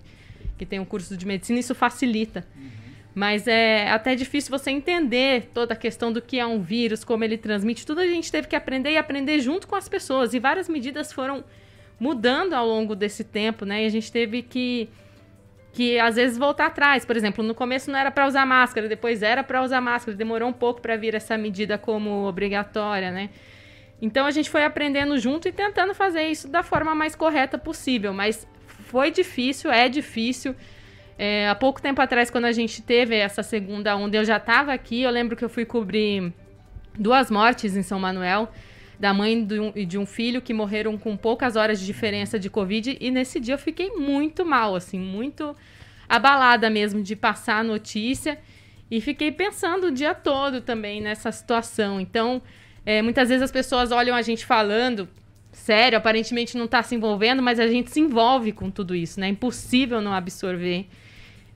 que 0.57 0.65
tem 0.65 0.79
um 0.79 0.85
curso 0.85 1.15
de 1.15 1.25
medicina, 1.25 1.59
isso 1.59 1.73
facilita. 1.73 2.45
Uhum. 2.55 2.78
Mas 3.19 3.47
é 3.47 3.91
até 3.91 4.15
difícil 4.15 4.49
você 4.49 4.71
entender 4.71 5.49
toda 5.53 5.73
a 5.73 5.75
questão 5.75 6.09
do 6.09 6.21
que 6.21 6.39
é 6.39 6.45
um 6.45 6.61
vírus, 6.61 7.03
como 7.03 7.21
ele 7.21 7.37
transmite. 7.37 7.85
Tudo 7.85 7.99
a 7.99 8.07
gente 8.07 8.31
teve 8.31 8.47
que 8.47 8.55
aprender 8.55 8.91
e 8.91 8.97
aprender 8.97 9.41
junto 9.41 9.67
com 9.67 9.75
as 9.75 9.89
pessoas. 9.89 10.33
E 10.33 10.39
várias 10.39 10.69
medidas 10.69 11.11
foram 11.11 11.43
mudando 11.99 12.53
ao 12.53 12.65
longo 12.65 12.95
desse 12.95 13.25
tempo, 13.25 13.65
né? 13.65 13.83
E 13.83 13.85
a 13.87 13.89
gente 13.89 14.09
teve 14.09 14.41
que 14.41 14.87
que 15.73 15.99
às 15.99 16.15
vezes 16.15 16.37
voltar 16.37 16.67
atrás. 16.67 17.03
Por 17.03 17.17
exemplo, 17.17 17.43
no 17.43 17.53
começo 17.53 17.91
não 17.91 17.99
era 17.99 18.09
para 18.09 18.25
usar 18.25 18.45
máscara, 18.45 18.87
depois 18.87 19.21
era 19.21 19.43
para 19.43 19.61
usar 19.63 19.81
máscara. 19.81 20.15
Demorou 20.15 20.47
um 20.47 20.53
pouco 20.53 20.79
para 20.79 20.95
vir 20.95 21.13
essa 21.13 21.37
medida 21.37 21.77
como 21.77 22.25
obrigatória, 22.25 23.11
né? 23.11 23.31
Então 24.01 24.25
a 24.27 24.31
gente 24.31 24.49
foi 24.49 24.63
aprendendo 24.63 25.17
junto 25.19 25.45
e 25.45 25.51
tentando 25.51 25.93
fazer 25.93 26.23
isso 26.29 26.47
da 26.47 26.63
forma 26.63 26.95
mais 26.95 27.17
correta 27.17 27.57
possível, 27.57 28.13
mas 28.13 28.47
foi 28.87 29.11
difícil, 29.11 29.69
é 29.69 29.89
difícil. 29.89 30.55
É, 31.21 31.49
há 31.49 31.53
pouco 31.53 31.81
tempo 31.81 32.01
atrás, 32.01 32.29
quando 32.29 32.45
a 32.45 32.51
gente 32.53 32.81
teve 32.81 33.13
essa 33.13 33.43
segunda 33.43 33.93
onda, 33.93 34.15
eu 34.15 34.23
já 34.23 34.37
estava 34.37 34.71
aqui. 34.71 35.01
Eu 35.01 35.11
lembro 35.11 35.35
que 35.35 35.43
eu 35.43 35.49
fui 35.49 35.65
cobrir 35.65 36.31
duas 36.97 37.29
mortes 37.29 37.75
em 37.75 37.83
São 37.83 37.99
Manuel. 37.99 38.49
da 38.97 39.13
mãe 39.13 39.45
de 39.45 39.59
um, 39.59 39.71
de 39.71 39.97
um 39.97 40.05
filho 40.05 40.41
que 40.41 40.53
morreram 40.53 40.97
com 40.97 41.17
poucas 41.17 41.57
horas 41.57 41.79
de 41.79 41.85
diferença 41.85 42.39
de 42.39 42.49
Covid. 42.49 42.97
E 43.01 43.11
nesse 43.11 43.37
dia 43.37 43.55
eu 43.55 43.57
fiquei 43.57 43.91
muito 43.91 44.45
mal, 44.45 44.75
assim, 44.75 44.97
muito 44.97 45.53
abalada 46.07 46.69
mesmo 46.69 47.03
de 47.03 47.17
passar 47.17 47.59
a 47.59 47.63
notícia. 47.63 48.39
E 48.89 49.01
fiquei 49.01 49.29
pensando 49.29 49.87
o 49.87 49.91
dia 49.91 50.15
todo 50.15 50.61
também 50.61 51.01
nessa 51.01 51.31
situação. 51.33 51.99
Então, 51.99 52.41
é, 52.85 53.01
muitas 53.01 53.27
vezes 53.27 53.43
as 53.43 53.51
pessoas 53.51 53.91
olham 53.91 54.15
a 54.15 54.21
gente 54.21 54.45
falando, 54.45 55.07
sério, 55.51 55.97
aparentemente 55.97 56.57
não 56.57 56.65
está 56.65 56.81
se 56.81 56.95
envolvendo, 56.95 57.41
mas 57.41 57.59
a 57.59 57.67
gente 57.67 57.89
se 57.91 57.99
envolve 57.99 58.53
com 58.53 58.71
tudo 58.71 58.95
isso, 58.95 59.19
né? 59.19 59.27
É 59.27 59.29
impossível 59.29 59.99
não 60.01 60.13
absorver 60.13 60.87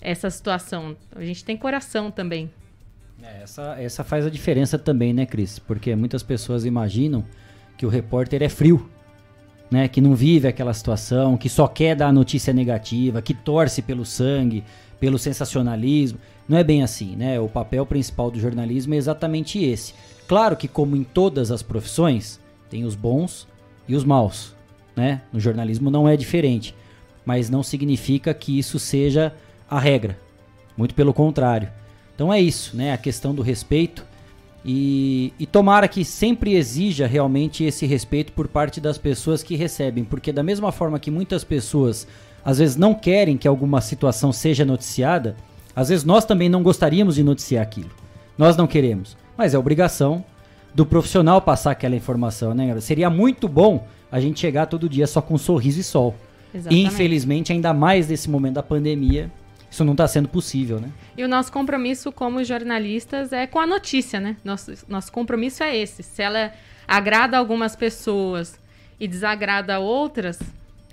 essa 0.03 0.29
situação. 0.29 0.95
A 1.15 1.23
gente 1.23 1.43
tem 1.43 1.57
coração 1.57 2.11
também. 2.11 2.51
É, 3.21 3.43
essa, 3.43 3.75
essa 3.79 4.03
faz 4.03 4.25
a 4.25 4.29
diferença 4.29 4.77
também, 4.77 5.13
né, 5.13 5.25
Cris? 5.25 5.57
Porque 5.57 5.95
muitas 5.95 6.21
pessoas 6.21 6.65
imaginam 6.65 7.23
que 7.77 7.85
o 7.85 7.89
repórter 7.89 8.43
é 8.43 8.49
frio, 8.49 8.89
né? 9.71 9.87
Que 9.87 10.01
não 10.01 10.13
vive 10.13 10.47
aquela 10.47 10.73
situação, 10.73 11.37
que 11.37 11.47
só 11.47 11.67
quer 11.67 11.95
dar 11.95 12.07
a 12.07 12.13
notícia 12.13 12.53
negativa, 12.53 13.21
que 13.21 13.33
torce 13.33 13.81
pelo 13.81 14.05
sangue, 14.05 14.63
pelo 14.99 15.17
sensacionalismo. 15.17 16.19
Não 16.47 16.57
é 16.57 16.63
bem 16.63 16.83
assim, 16.83 17.15
né? 17.15 17.39
O 17.39 17.47
papel 17.47 17.85
principal 17.85 18.29
do 18.29 18.39
jornalismo 18.39 18.93
é 18.93 18.97
exatamente 18.97 19.63
esse. 19.63 19.93
Claro 20.27 20.57
que, 20.57 20.67
como 20.67 20.95
em 20.95 21.03
todas 21.03 21.49
as 21.49 21.63
profissões, 21.63 22.39
tem 22.69 22.83
os 22.83 22.95
bons 22.95 23.47
e 23.87 23.95
os 23.95 24.03
maus, 24.03 24.55
né? 24.95 25.21
No 25.31 25.39
jornalismo 25.39 25.89
não 25.89 26.07
é 26.07 26.17
diferente, 26.17 26.75
mas 27.25 27.49
não 27.49 27.63
significa 27.63 28.33
que 28.33 28.57
isso 28.59 28.77
seja 28.79 29.33
a 29.75 29.79
regra. 29.79 30.19
Muito 30.77 30.93
pelo 30.93 31.13
contrário. 31.13 31.69
Então 32.13 32.31
é 32.31 32.39
isso, 32.39 32.77
né? 32.77 32.93
A 32.93 32.97
questão 32.97 33.33
do 33.33 33.41
respeito 33.41 34.05
e, 34.63 35.33
e 35.39 35.45
tomara 35.45 35.87
que 35.87 36.05
sempre 36.05 36.53
exija 36.53 37.07
realmente 37.07 37.63
esse 37.63 37.85
respeito 37.85 38.31
por 38.33 38.47
parte 38.47 38.79
das 38.79 38.97
pessoas 38.97 39.41
que 39.41 39.55
recebem, 39.55 40.03
porque 40.03 40.31
da 40.31 40.43
mesma 40.43 40.71
forma 40.71 40.99
que 40.99 41.11
muitas 41.11 41.43
pessoas 41.43 42.07
às 42.45 42.59
vezes 42.59 42.75
não 42.75 42.93
querem 42.93 43.35
que 43.35 43.47
alguma 43.47 43.81
situação 43.81 44.31
seja 44.31 44.63
noticiada, 44.63 45.35
às 45.75 45.89
vezes 45.89 46.05
nós 46.05 46.23
também 46.23 46.49
não 46.49 46.61
gostaríamos 46.61 47.15
de 47.15 47.23
noticiar 47.23 47.63
aquilo. 47.63 47.89
Nós 48.37 48.55
não 48.55 48.67
queremos, 48.67 49.17
mas 49.35 49.53
é 49.53 49.57
obrigação 49.57 50.23
do 50.73 50.85
profissional 50.85 51.41
passar 51.41 51.71
aquela 51.71 51.95
informação, 51.95 52.53
né? 52.53 52.79
Seria 52.79 53.09
muito 53.09 53.47
bom 53.47 53.87
a 54.11 54.19
gente 54.19 54.39
chegar 54.39 54.67
todo 54.67 54.87
dia 54.87 55.07
só 55.07 55.21
com 55.21 55.33
um 55.33 55.37
sorriso 55.37 55.79
e 55.79 55.83
sol. 55.83 56.15
Exatamente. 56.53 56.87
Infelizmente, 56.87 57.51
ainda 57.51 57.73
mais 57.73 58.07
nesse 58.07 58.29
momento 58.29 58.55
da 58.55 58.63
pandemia, 58.63 59.31
isso 59.73 59.83
não 59.83 59.93
está 59.93 60.07
sendo 60.07 60.29
possível, 60.29 60.79
né? 60.79 60.89
E 61.17 61.23
o 61.23 61.27
nosso 61.27 61.51
compromisso 61.51 62.11
como 62.11 62.43
jornalistas 62.43 63.33
é 63.33 63.47
com 63.47 63.59
a 63.59 63.65
notícia, 63.65 64.19
né? 64.19 64.37
Nosso, 64.45 64.71
nosso 64.87 65.11
compromisso 65.11 65.63
é 65.63 65.75
esse. 65.75 66.03
Se 66.03 66.21
ela 66.21 66.53
agrada 66.87 67.39
algumas 67.39 67.75
pessoas 67.75 68.59
e 68.99 69.07
desagrada 69.07 69.79
outras, 69.79 70.37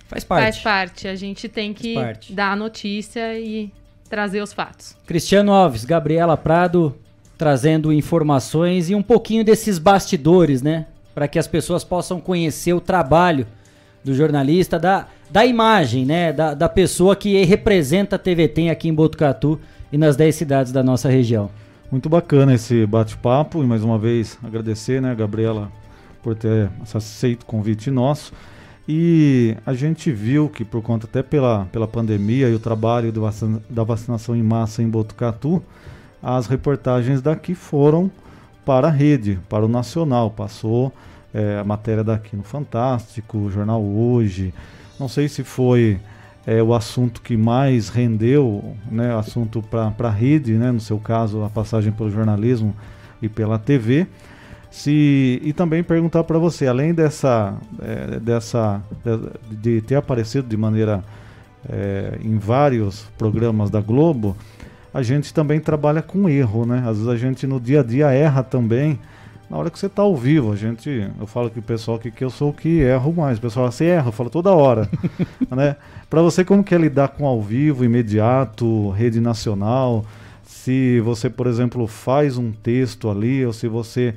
faz 0.06 0.24
parte. 0.24 0.44
Faz 0.44 0.58
parte. 0.60 1.08
A 1.08 1.14
gente 1.14 1.46
tem 1.46 1.74
que 1.74 1.94
dar 2.30 2.52
a 2.52 2.56
notícia 2.56 3.38
e 3.38 3.70
trazer 4.08 4.40
os 4.40 4.54
fatos. 4.54 4.96
Cristiano 5.06 5.52
Alves, 5.52 5.84
Gabriela 5.84 6.38
Prado, 6.38 6.96
trazendo 7.36 7.92
informações 7.92 8.88
e 8.88 8.94
um 8.94 9.02
pouquinho 9.02 9.44
desses 9.44 9.78
bastidores, 9.78 10.62
né? 10.62 10.86
Para 11.14 11.28
que 11.28 11.38
as 11.38 11.46
pessoas 11.46 11.84
possam 11.84 12.18
conhecer 12.18 12.72
o 12.72 12.80
trabalho 12.80 13.46
do 14.02 14.14
jornalista, 14.14 14.78
da, 14.78 15.06
da 15.30 15.46
imagem, 15.46 16.04
né? 16.04 16.32
Da, 16.32 16.54
da 16.54 16.68
pessoa 16.68 17.14
que 17.14 17.42
representa 17.44 18.16
a 18.16 18.18
TVT 18.18 18.68
aqui 18.68 18.88
em 18.88 18.94
Botucatu 18.94 19.60
e 19.92 19.98
nas 19.98 20.16
10 20.16 20.34
cidades 20.34 20.72
da 20.72 20.82
nossa 20.82 21.08
região. 21.08 21.50
Muito 21.90 22.08
bacana 22.08 22.54
esse 22.54 22.86
bate-papo 22.86 23.62
e 23.62 23.66
mais 23.66 23.82
uma 23.82 23.98
vez 23.98 24.38
agradecer, 24.44 25.02
né, 25.02 25.12
Gabriela, 25.12 25.72
por 26.22 26.36
ter 26.36 26.70
aceito 26.94 27.42
o 27.42 27.46
convite 27.46 27.90
nosso. 27.90 28.32
E 28.88 29.56
a 29.66 29.72
gente 29.74 30.10
viu 30.10 30.48
que 30.48 30.64
por 30.64 30.82
conta 30.82 31.06
até 31.06 31.22
pela, 31.22 31.66
pela 31.66 31.86
pandemia 31.86 32.48
e 32.48 32.54
o 32.54 32.58
trabalho 32.58 33.12
vacina, 33.12 33.60
da 33.68 33.84
vacinação 33.84 34.36
em 34.36 34.42
massa 34.42 34.82
em 34.82 34.88
Botucatu, 34.88 35.62
as 36.22 36.46
reportagens 36.46 37.20
daqui 37.20 37.54
foram 37.54 38.10
para 38.64 38.88
a 38.88 38.90
rede, 38.90 39.38
para 39.48 39.64
o 39.64 39.68
nacional. 39.68 40.30
Passou 40.30 40.92
é, 41.32 41.58
a 41.58 41.64
matéria 41.64 42.04
daqui 42.04 42.36
no 42.36 42.42
Fantástico, 42.42 43.38
o 43.38 43.50
Jornal 43.50 43.82
Hoje. 43.82 44.52
Não 45.00 45.08
sei 45.08 45.28
se 45.28 45.42
foi 45.42 45.98
é, 46.46 46.62
o 46.62 46.72
assunto 46.72 47.20
que 47.20 47.36
mais 47.36 47.88
rendeu, 47.88 48.76
né, 48.88 49.12
assunto 49.16 49.60
para 49.62 49.92
a 49.98 50.10
rede, 50.10 50.52
né, 50.52 50.70
no 50.70 50.80
seu 50.80 50.98
caso, 50.98 51.42
a 51.42 51.50
passagem 51.50 51.90
pelo 51.90 52.10
jornalismo 52.10 52.76
e 53.20 53.28
pela 53.28 53.58
TV 53.58 54.06
se 54.70 55.40
e 55.42 55.52
também 55.52 55.82
perguntar 55.82 56.22
para 56.24 56.38
você, 56.38 56.66
além 56.66 56.94
dessa 56.94 57.54
é, 57.80 58.20
dessa 58.20 58.80
de, 59.50 59.56
de, 59.56 59.80
ter 59.80 59.96
aparecido 59.96 60.46
de 60.46 60.56
maneira 60.56 61.02
é, 61.68 62.18
em 62.22 62.38
vários 62.38 63.04
programas 63.18 63.68
da 63.68 63.80
Globo, 63.80 64.36
a 64.94 65.02
gente 65.02 65.34
também 65.34 65.58
trabalha 65.58 66.00
com 66.00 66.28
erro, 66.28 66.64
né? 66.64 66.84
Às 66.86 66.98
vezes 66.98 67.08
a 67.08 67.16
gente 67.16 67.46
no 67.46 67.58
dia 67.60 67.80
a 67.80 67.82
dia 67.82 68.10
erra 68.12 68.42
também. 68.42 68.98
Na 69.50 69.58
hora 69.58 69.68
que 69.68 69.76
você 69.76 69.86
está 69.86 70.02
ao 70.02 70.16
vivo, 70.16 70.52
a 70.52 70.56
gente, 70.56 71.10
eu 71.18 71.26
falo 71.26 71.50
que 71.50 71.58
o 71.58 71.62
pessoal 71.62 71.98
que, 71.98 72.08
que 72.08 72.22
eu 72.22 72.30
sou 72.30 72.50
o 72.50 72.54
que 72.54 72.78
erro 72.78 73.12
mais. 73.12 73.36
O 73.36 73.40
pessoal 73.40 73.70
você 73.70 73.86
erra, 73.86 74.06
eu 74.06 74.12
falo 74.12 74.30
toda 74.30 74.52
hora, 74.52 74.88
né? 75.50 75.74
Para 76.08 76.22
você 76.22 76.44
como 76.44 76.62
que 76.62 76.72
é 76.72 76.78
lidar 76.78 77.08
com 77.08 77.26
ao 77.26 77.42
vivo, 77.42 77.84
imediato, 77.84 78.90
rede 78.90 79.20
nacional? 79.20 80.04
Se 80.44 81.00
você, 81.00 81.28
por 81.28 81.48
exemplo, 81.48 81.84
faz 81.88 82.38
um 82.38 82.52
texto 82.52 83.10
ali, 83.10 83.44
ou 83.44 83.52
se 83.52 83.66
você 83.66 84.14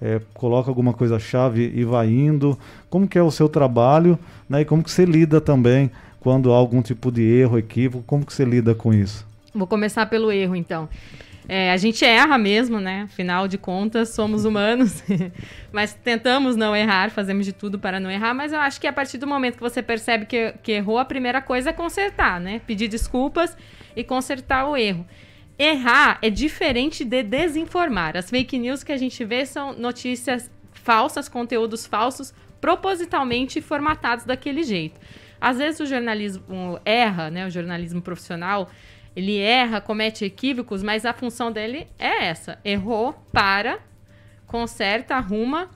é, 0.00 0.20
coloca 0.32 0.70
alguma 0.70 0.92
coisa-chave 0.92 1.72
e 1.74 1.84
vai 1.84 2.08
indo. 2.08 2.56
Como 2.88 3.08
que 3.08 3.18
é 3.18 3.22
o 3.22 3.32
seu 3.32 3.48
trabalho 3.48 4.16
né, 4.48 4.60
e 4.60 4.64
como 4.64 4.84
que 4.84 4.92
você 4.92 5.04
lida 5.04 5.40
também 5.40 5.90
quando 6.20 6.52
há 6.52 6.56
algum 6.56 6.82
tipo 6.82 7.10
de 7.10 7.22
erro, 7.22 7.58
equívoco, 7.58 8.04
como 8.06 8.24
que 8.24 8.32
você 8.32 8.44
lida 8.44 8.76
com 8.76 8.94
isso? 8.94 9.26
Vou 9.52 9.66
começar 9.66 10.06
pelo 10.06 10.30
erro, 10.30 10.54
então. 10.54 10.88
É, 11.50 11.72
a 11.72 11.78
gente 11.78 12.04
erra 12.04 12.36
mesmo, 12.36 12.78
né? 12.78 13.04
Afinal 13.04 13.48
de 13.48 13.56
contas, 13.56 14.10
somos 14.10 14.44
humanos. 14.44 15.02
mas 15.72 15.94
tentamos 15.94 16.56
não 16.56 16.76
errar, 16.76 17.10
fazemos 17.10 17.46
de 17.46 17.54
tudo 17.54 17.78
para 17.78 17.98
não 17.98 18.10
errar. 18.10 18.34
Mas 18.34 18.52
eu 18.52 18.60
acho 18.60 18.78
que 18.78 18.86
a 18.86 18.92
partir 18.92 19.16
do 19.16 19.26
momento 19.26 19.56
que 19.56 19.62
você 19.62 19.82
percebe 19.82 20.26
que, 20.26 20.52
que 20.62 20.72
errou, 20.72 20.98
a 20.98 21.06
primeira 21.06 21.40
coisa 21.40 21.70
é 21.70 21.72
consertar, 21.72 22.38
né? 22.38 22.60
Pedir 22.66 22.86
desculpas 22.86 23.56
e 23.96 24.04
consertar 24.04 24.68
o 24.68 24.76
erro. 24.76 25.06
Errar 25.58 26.18
é 26.20 26.28
diferente 26.28 27.02
de 27.02 27.22
desinformar. 27.22 28.14
As 28.14 28.28
fake 28.28 28.58
news 28.58 28.84
que 28.84 28.92
a 28.92 28.98
gente 28.98 29.24
vê 29.24 29.46
são 29.46 29.72
notícias 29.72 30.50
falsas, 30.72 31.30
conteúdos 31.30 31.86
falsos, 31.86 32.34
propositalmente 32.60 33.62
formatados 33.62 34.26
daquele 34.26 34.62
jeito. 34.62 35.00
Às 35.40 35.56
vezes 35.56 35.80
o 35.80 35.86
jornalismo 35.86 36.78
erra, 36.84 37.30
né? 37.30 37.46
O 37.46 37.50
jornalismo 37.50 38.02
profissional, 38.02 38.68
ele 39.18 39.36
erra, 39.36 39.80
comete 39.80 40.24
equívocos, 40.24 40.80
mas 40.80 41.04
a 41.04 41.12
função 41.12 41.50
dele 41.50 41.88
é 41.98 42.26
essa: 42.26 42.56
errou, 42.64 43.12
para, 43.32 43.80
conserta, 44.46 45.16
arruma, 45.16 45.68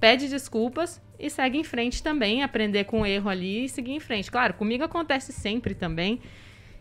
pede 0.00 0.28
desculpas 0.28 1.00
e 1.16 1.30
segue 1.30 1.58
em 1.58 1.62
frente 1.62 2.02
também, 2.02 2.42
aprender 2.42 2.82
com 2.82 3.02
o 3.02 3.06
erro 3.06 3.30
ali 3.30 3.66
e 3.66 3.68
seguir 3.68 3.92
em 3.92 4.00
frente. 4.00 4.32
Claro, 4.32 4.54
comigo 4.54 4.82
acontece 4.82 5.32
sempre 5.32 5.76
também. 5.76 6.20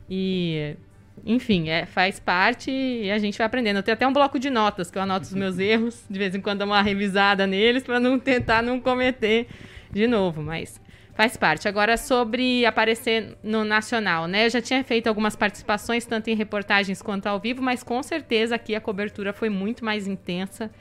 E 0.10 0.76
enfim, 1.23 1.69
é, 1.69 1.86
faz 1.86 2.19
parte 2.19 2.72
e 2.72 3.11
a 3.11 3.19
gente 3.19 3.38
vai 3.38 3.45
aprendendo. 3.45 3.78
Eu 3.78 3.84
tenho 3.84 3.94
até 3.94 4.07
um 4.07 4.14
bloco 4.14 4.40
de 4.40 4.49
notas 4.49 4.90
que 4.90 4.98
eu 4.98 5.03
anoto 5.03 5.28
os 5.28 5.36
meus 5.36 5.60
erros, 5.61 6.03
de 6.10 6.18
vez 6.18 6.34
em 6.34 6.41
quando 6.41 6.60
dou 6.60 6.68
uma 6.68 6.82
revisada 6.82 7.45
neles 7.45 7.84
para 7.84 7.99
não 7.99 8.18
tentar 8.18 8.64
não 8.64 8.80
cometer 8.80 9.45
de 9.91 10.07
novo, 10.07 10.41
mas 10.41 10.82
faz 11.22 11.38
parte. 11.38 11.68
Agora 11.68 11.98
sobre 11.98 12.65
aparecer 12.65 13.38
no 13.43 13.64
nacional, 13.64 14.26
né? 14.26 14.48
Eu 14.48 14.49
já 14.49 14.60
tinha 14.60 14.84
feito 14.84 15.06
algumas 15.06 15.35
participações 15.35 16.03
tanto 16.03 16.31
em 16.31 16.35
reportagens 16.35 16.99
quanto 16.99 17.27
ao 17.27 17.39
vivo, 17.39 17.61
mas 17.61 17.84
com 17.84 18.02
certeza 18.02 18.56
aqui 18.56 18.73
a 18.73 18.81
cobertura 18.81 19.31
foi 19.31 19.48
muito 19.48 19.85
mais 19.85 20.07
intensa 20.07 20.72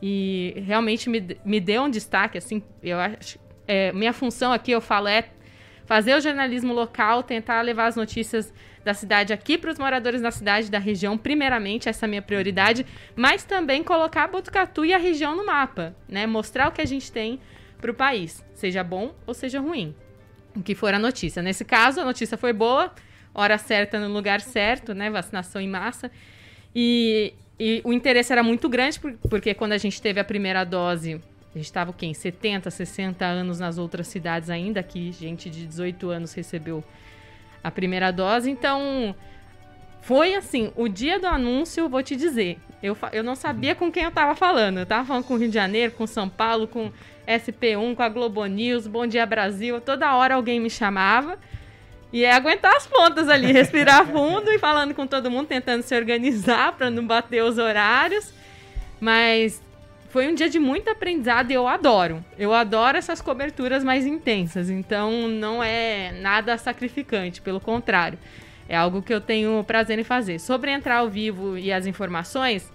e 0.00 0.54
realmente 0.66 1.10
me, 1.10 1.36
me 1.44 1.60
deu 1.60 1.82
um 1.82 1.90
destaque 1.90 2.38
assim, 2.38 2.62
eu 2.82 2.98
acho 2.98 3.38
é, 3.66 3.92
minha 3.92 4.14
função 4.14 4.52
aqui, 4.52 4.70
eu 4.70 4.80
falo, 4.80 5.06
é 5.06 5.28
fazer 5.84 6.14
o 6.14 6.20
jornalismo 6.20 6.72
local, 6.72 7.22
tentar 7.22 7.60
levar 7.60 7.88
as 7.88 7.96
notícias 7.96 8.50
da 8.82 8.94
cidade 8.94 9.34
aqui 9.34 9.58
para 9.58 9.70
os 9.70 9.78
moradores 9.78 10.22
da 10.22 10.30
cidade, 10.30 10.70
da 10.70 10.78
região, 10.78 11.18
primeiramente, 11.18 11.90
essa 11.90 12.06
é 12.06 12.06
a 12.06 12.08
minha 12.08 12.22
prioridade, 12.22 12.86
mas 13.14 13.44
também 13.44 13.84
colocar 13.84 14.28
Botucatu 14.28 14.86
e 14.86 14.94
a 14.94 14.98
região 14.98 15.36
no 15.36 15.44
mapa, 15.44 15.94
né? 16.08 16.26
Mostrar 16.26 16.68
o 16.68 16.72
que 16.72 16.80
a 16.80 16.86
gente 16.86 17.12
tem 17.12 17.38
para 17.80 17.90
o 17.90 17.94
país, 17.94 18.44
seja 18.54 18.82
bom 18.82 19.14
ou 19.26 19.34
seja 19.34 19.60
ruim. 19.60 19.94
O 20.54 20.62
que 20.62 20.74
for 20.74 20.92
a 20.92 20.98
notícia. 20.98 21.42
Nesse 21.42 21.64
caso, 21.64 22.00
a 22.00 22.04
notícia 22.04 22.36
foi 22.36 22.52
boa, 22.52 22.92
hora 23.34 23.56
certa 23.58 24.00
no 24.00 24.12
lugar 24.12 24.40
certo, 24.40 24.94
né? 24.94 25.10
Vacinação 25.10 25.60
em 25.60 25.68
massa. 25.68 26.10
E, 26.74 27.32
e 27.58 27.80
o 27.84 27.92
interesse 27.92 28.32
era 28.32 28.42
muito 28.42 28.68
grande, 28.68 28.98
porque 29.28 29.54
quando 29.54 29.72
a 29.72 29.78
gente 29.78 30.02
teve 30.02 30.18
a 30.18 30.24
primeira 30.24 30.64
dose 30.64 31.20
a 31.54 31.58
gente 31.58 31.66
estava? 31.66 31.94
Em 32.02 32.14
70, 32.14 32.70
60 32.70 33.24
anos 33.24 33.58
nas 33.58 33.78
outras 33.78 34.06
cidades 34.06 34.50
ainda, 34.50 34.80
aqui 34.80 35.10
gente 35.12 35.48
de 35.48 35.66
18 35.66 36.10
anos 36.10 36.32
recebeu 36.34 36.84
a 37.64 37.70
primeira 37.70 38.10
dose. 38.10 38.50
Então, 38.50 39.14
Foi 40.08 40.34
assim, 40.34 40.72
o 40.74 40.88
dia 40.88 41.20
do 41.20 41.26
anúncio, 41.26 41.86
vou 41.86 42.02
te 42.02 42.16
dizer, 42.16 42.58
eu, 42.82 42.96
eu 43.12 43.22
não 43.22 43.34
sabia 43.34 43.74
com 43.74 43.92
quem 43.92 44.04
eu 44.04 44.10
tava 44.10 44.34
falando. 44.34 44.78
Eu 44.78 44.86
tava 44.86 45.04
falando 45.04 45.24
com 45.24 45.34
o 45.34 45.36
Rio 45.36 45.48
de 45.48 45.54
Janeiro, 45.54 45.92
com 45.92 46.06
São 46.06 46.30
Paulo, 46.30 46.66
com 46.66 46.90
SP1, 47.26 47.94
com 47.94 48.02
a 48.02 48.08
Globo 48.08 48.42
News, 48.46 48.86
Bom 48.86 49.06
Dia 49.06 49.26
Brasil. 49.26 49.78
Toda 49.82 50.16
hora 50.16 50.36
alguém 50.36 50.60
me 50.60 50.70
chamava. 50.70 51.38
E 52.10 52.24
é 52.24 52.32
aguentar 52.32 52.74
as 52.74 52.86
pontas 52.86 53.28
ali, 53.28 53.52
respirar 53.52 54.06
fundo 54.08 54.50
e 54.50 54.58
falando 54.58 54.94
com 54.94 55.06
todo 55.06 55.30
mundo, 55.30 55.46
tentando 55.46 55.82
se 55.82 55.94
organizar 55.94 56.72
para 56.78 56.88
não 56.88 57.06
bater 57.06 57.44
os 57.44 57.58
horários. 57.58 58.32
Mas 58.98 59.62
foi 60.08 60.26
um 60.26 60.34
dia 60.34 60.48
de 60.48 60.58
muito 60.58 60.88
aprendizado 60.88 61.50
e 61.50 61.54
eu 61.54 61.68
adoro. 61.68 62.24
Eu 62.38 62.54
adoro 62.54 62.96
essas 62.96 63.20
coberturas 63.20 63.84
mais 63.84 64.06
intensas. 64.06 64.70
Então 64.70 65.28
não 65.28 65.62
é 65.62 66.12
nada 66.12 66.56
sacrificante, 66.56 67.42
pelo 67.42 67.60
contrário. 67.60 68.18
É 68.68 68.76
algo 68.76 69.00
que 69.00 69.12
eu 69.12 69.20
tenho 69.20 69.64
prazer 69.64 69.98
em 69.98 70.04
fazer. 70.04 70.38
Sobre 70.38 70.70
entrar 70.70 70.98
ao 70.98 71.08
vivo 71.08 71.56
e 71.56 71.72
as 71.72 71.86
informações, 71.86 72.70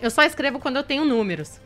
eu 0.00 0.10
só 0.10 0.22
escrevo 0.22 0.58
quando 0.58 0.76
eu 0.76 0.84
tenho 0.84 1.04
números. 1.04 1.60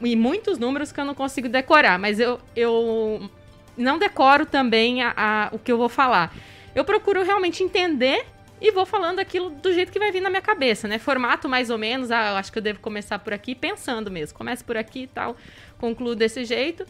e 0.00 0.16
muitos 0.16 0.58
números 0.58 0.90
que 0.90 1.00
eu 1.00 1.04
não 1.04 1.14
consigo 1.14 1.48
decorar, 1.48 1.98
mas 1.98 2.18
eu, 2.18 2.40
eu 2.56 3.30
não 3.76 3.98
decoro 3.98 4.44
também 4.44 5.02
a, 5.02 5.14
a, 5.16 5.48
o 5.52 5.58
que 5.58 5.70
eu 5.70 5.78
vou 5.78 5.88
falar. 5.88 6.34
Eu 6.74 6.84
procuro 6.84 7.22
realmente 7.22 7.62
entender 7.62 8.26
e 8.60 8.72
vou 8.72 8.86
falando 8.86 9.18
aquilo 9.18 9.50
do 9.50 9.72
jeito 9.72 9.92
que 9.92 9.98
vai 9.98 10.10
vir 10.10 10.20
na 10.20 10.30
minha 10.30 10.42
cabeça, 10.42 10.88
né? 10.88 10.98
Formato 10.98 11.48
mais 11.48 11.70
ou 11.70 11.78
menos, 11.78 12.10
ah, 12.10 12.30
eu 12.30 12.36
acho 12.36 12.50
que 12.50 12.58
eu 12.58 12.62
devo 12.62 12.80
começar 12.80 13.18
por 13.18 13.32
aqui, 13.32 13.54
pensando 13.54 14.10
mesmo. 14.10 14.36
Começo 14.36 14.64
por 14.64 14.76
aqui 14.76 15.02
e 15.02 15.06
tal, 15.06 15.36
concluo 15.78 16.16
desse 16.16 16.44
jeito 16.44 16.86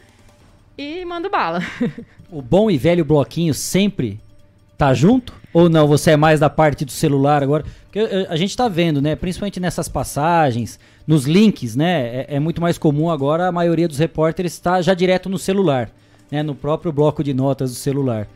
e 0.77 1.05
mando 1.05 1.29
bala. 1.29 1.59
o 2.31 2.41
bom 2.41 2.71
e 2.71 2.77
velho 2.77 3.05
bloquinho 3.05 3.53
sempre 3.53 4.19
tá 4.77 4.93
junto? 4.93 5.33
Ou 5.53 5.69
não, 5.69 5.87
você 5.87 6.11
é 6.11 6.17
mais 6.17 6.39
da 6.39 6.49
parte 6.49 6.83
do 6.83 6.91
celular 6.91 7.41
agora? 7.41 7.63
Porque 7.85 8.27
a 8.27 8.35
gente 8.35 8.55
tá 8.55 8.67
vendo, 8.67 9.01
né? 9.01 9.15
Principalmente 9.15 9.59
nessas 9.59 9.87
passagens, 9.87 10.79
nos 11.07 11.25
links, 11.25 11.75
né? 11.75 12.25
É, 12.27 12.35
é 12.35 12.39
muito 12.39 12.61
mais 12.61 12.77
comum 12.77 13.09
agora 13.09 13.47
a 13.47 13.51
maioria 13.51 13.87
dos 13.87 13.97
repórteres 13.97 14.53
está 14.53 14.81
já 14.81 14.93
direto 14.93 15.29
no 15.29 15.37
celular 15.37 15.89
né, 16.31 16.43
no 16.43 16.55
próprio 16.55 16.91
bloco 16.91 17.23
de 17.23 17.33
notas 17.33 17.71
do 17.71 17.75
celular. 17.75 18.27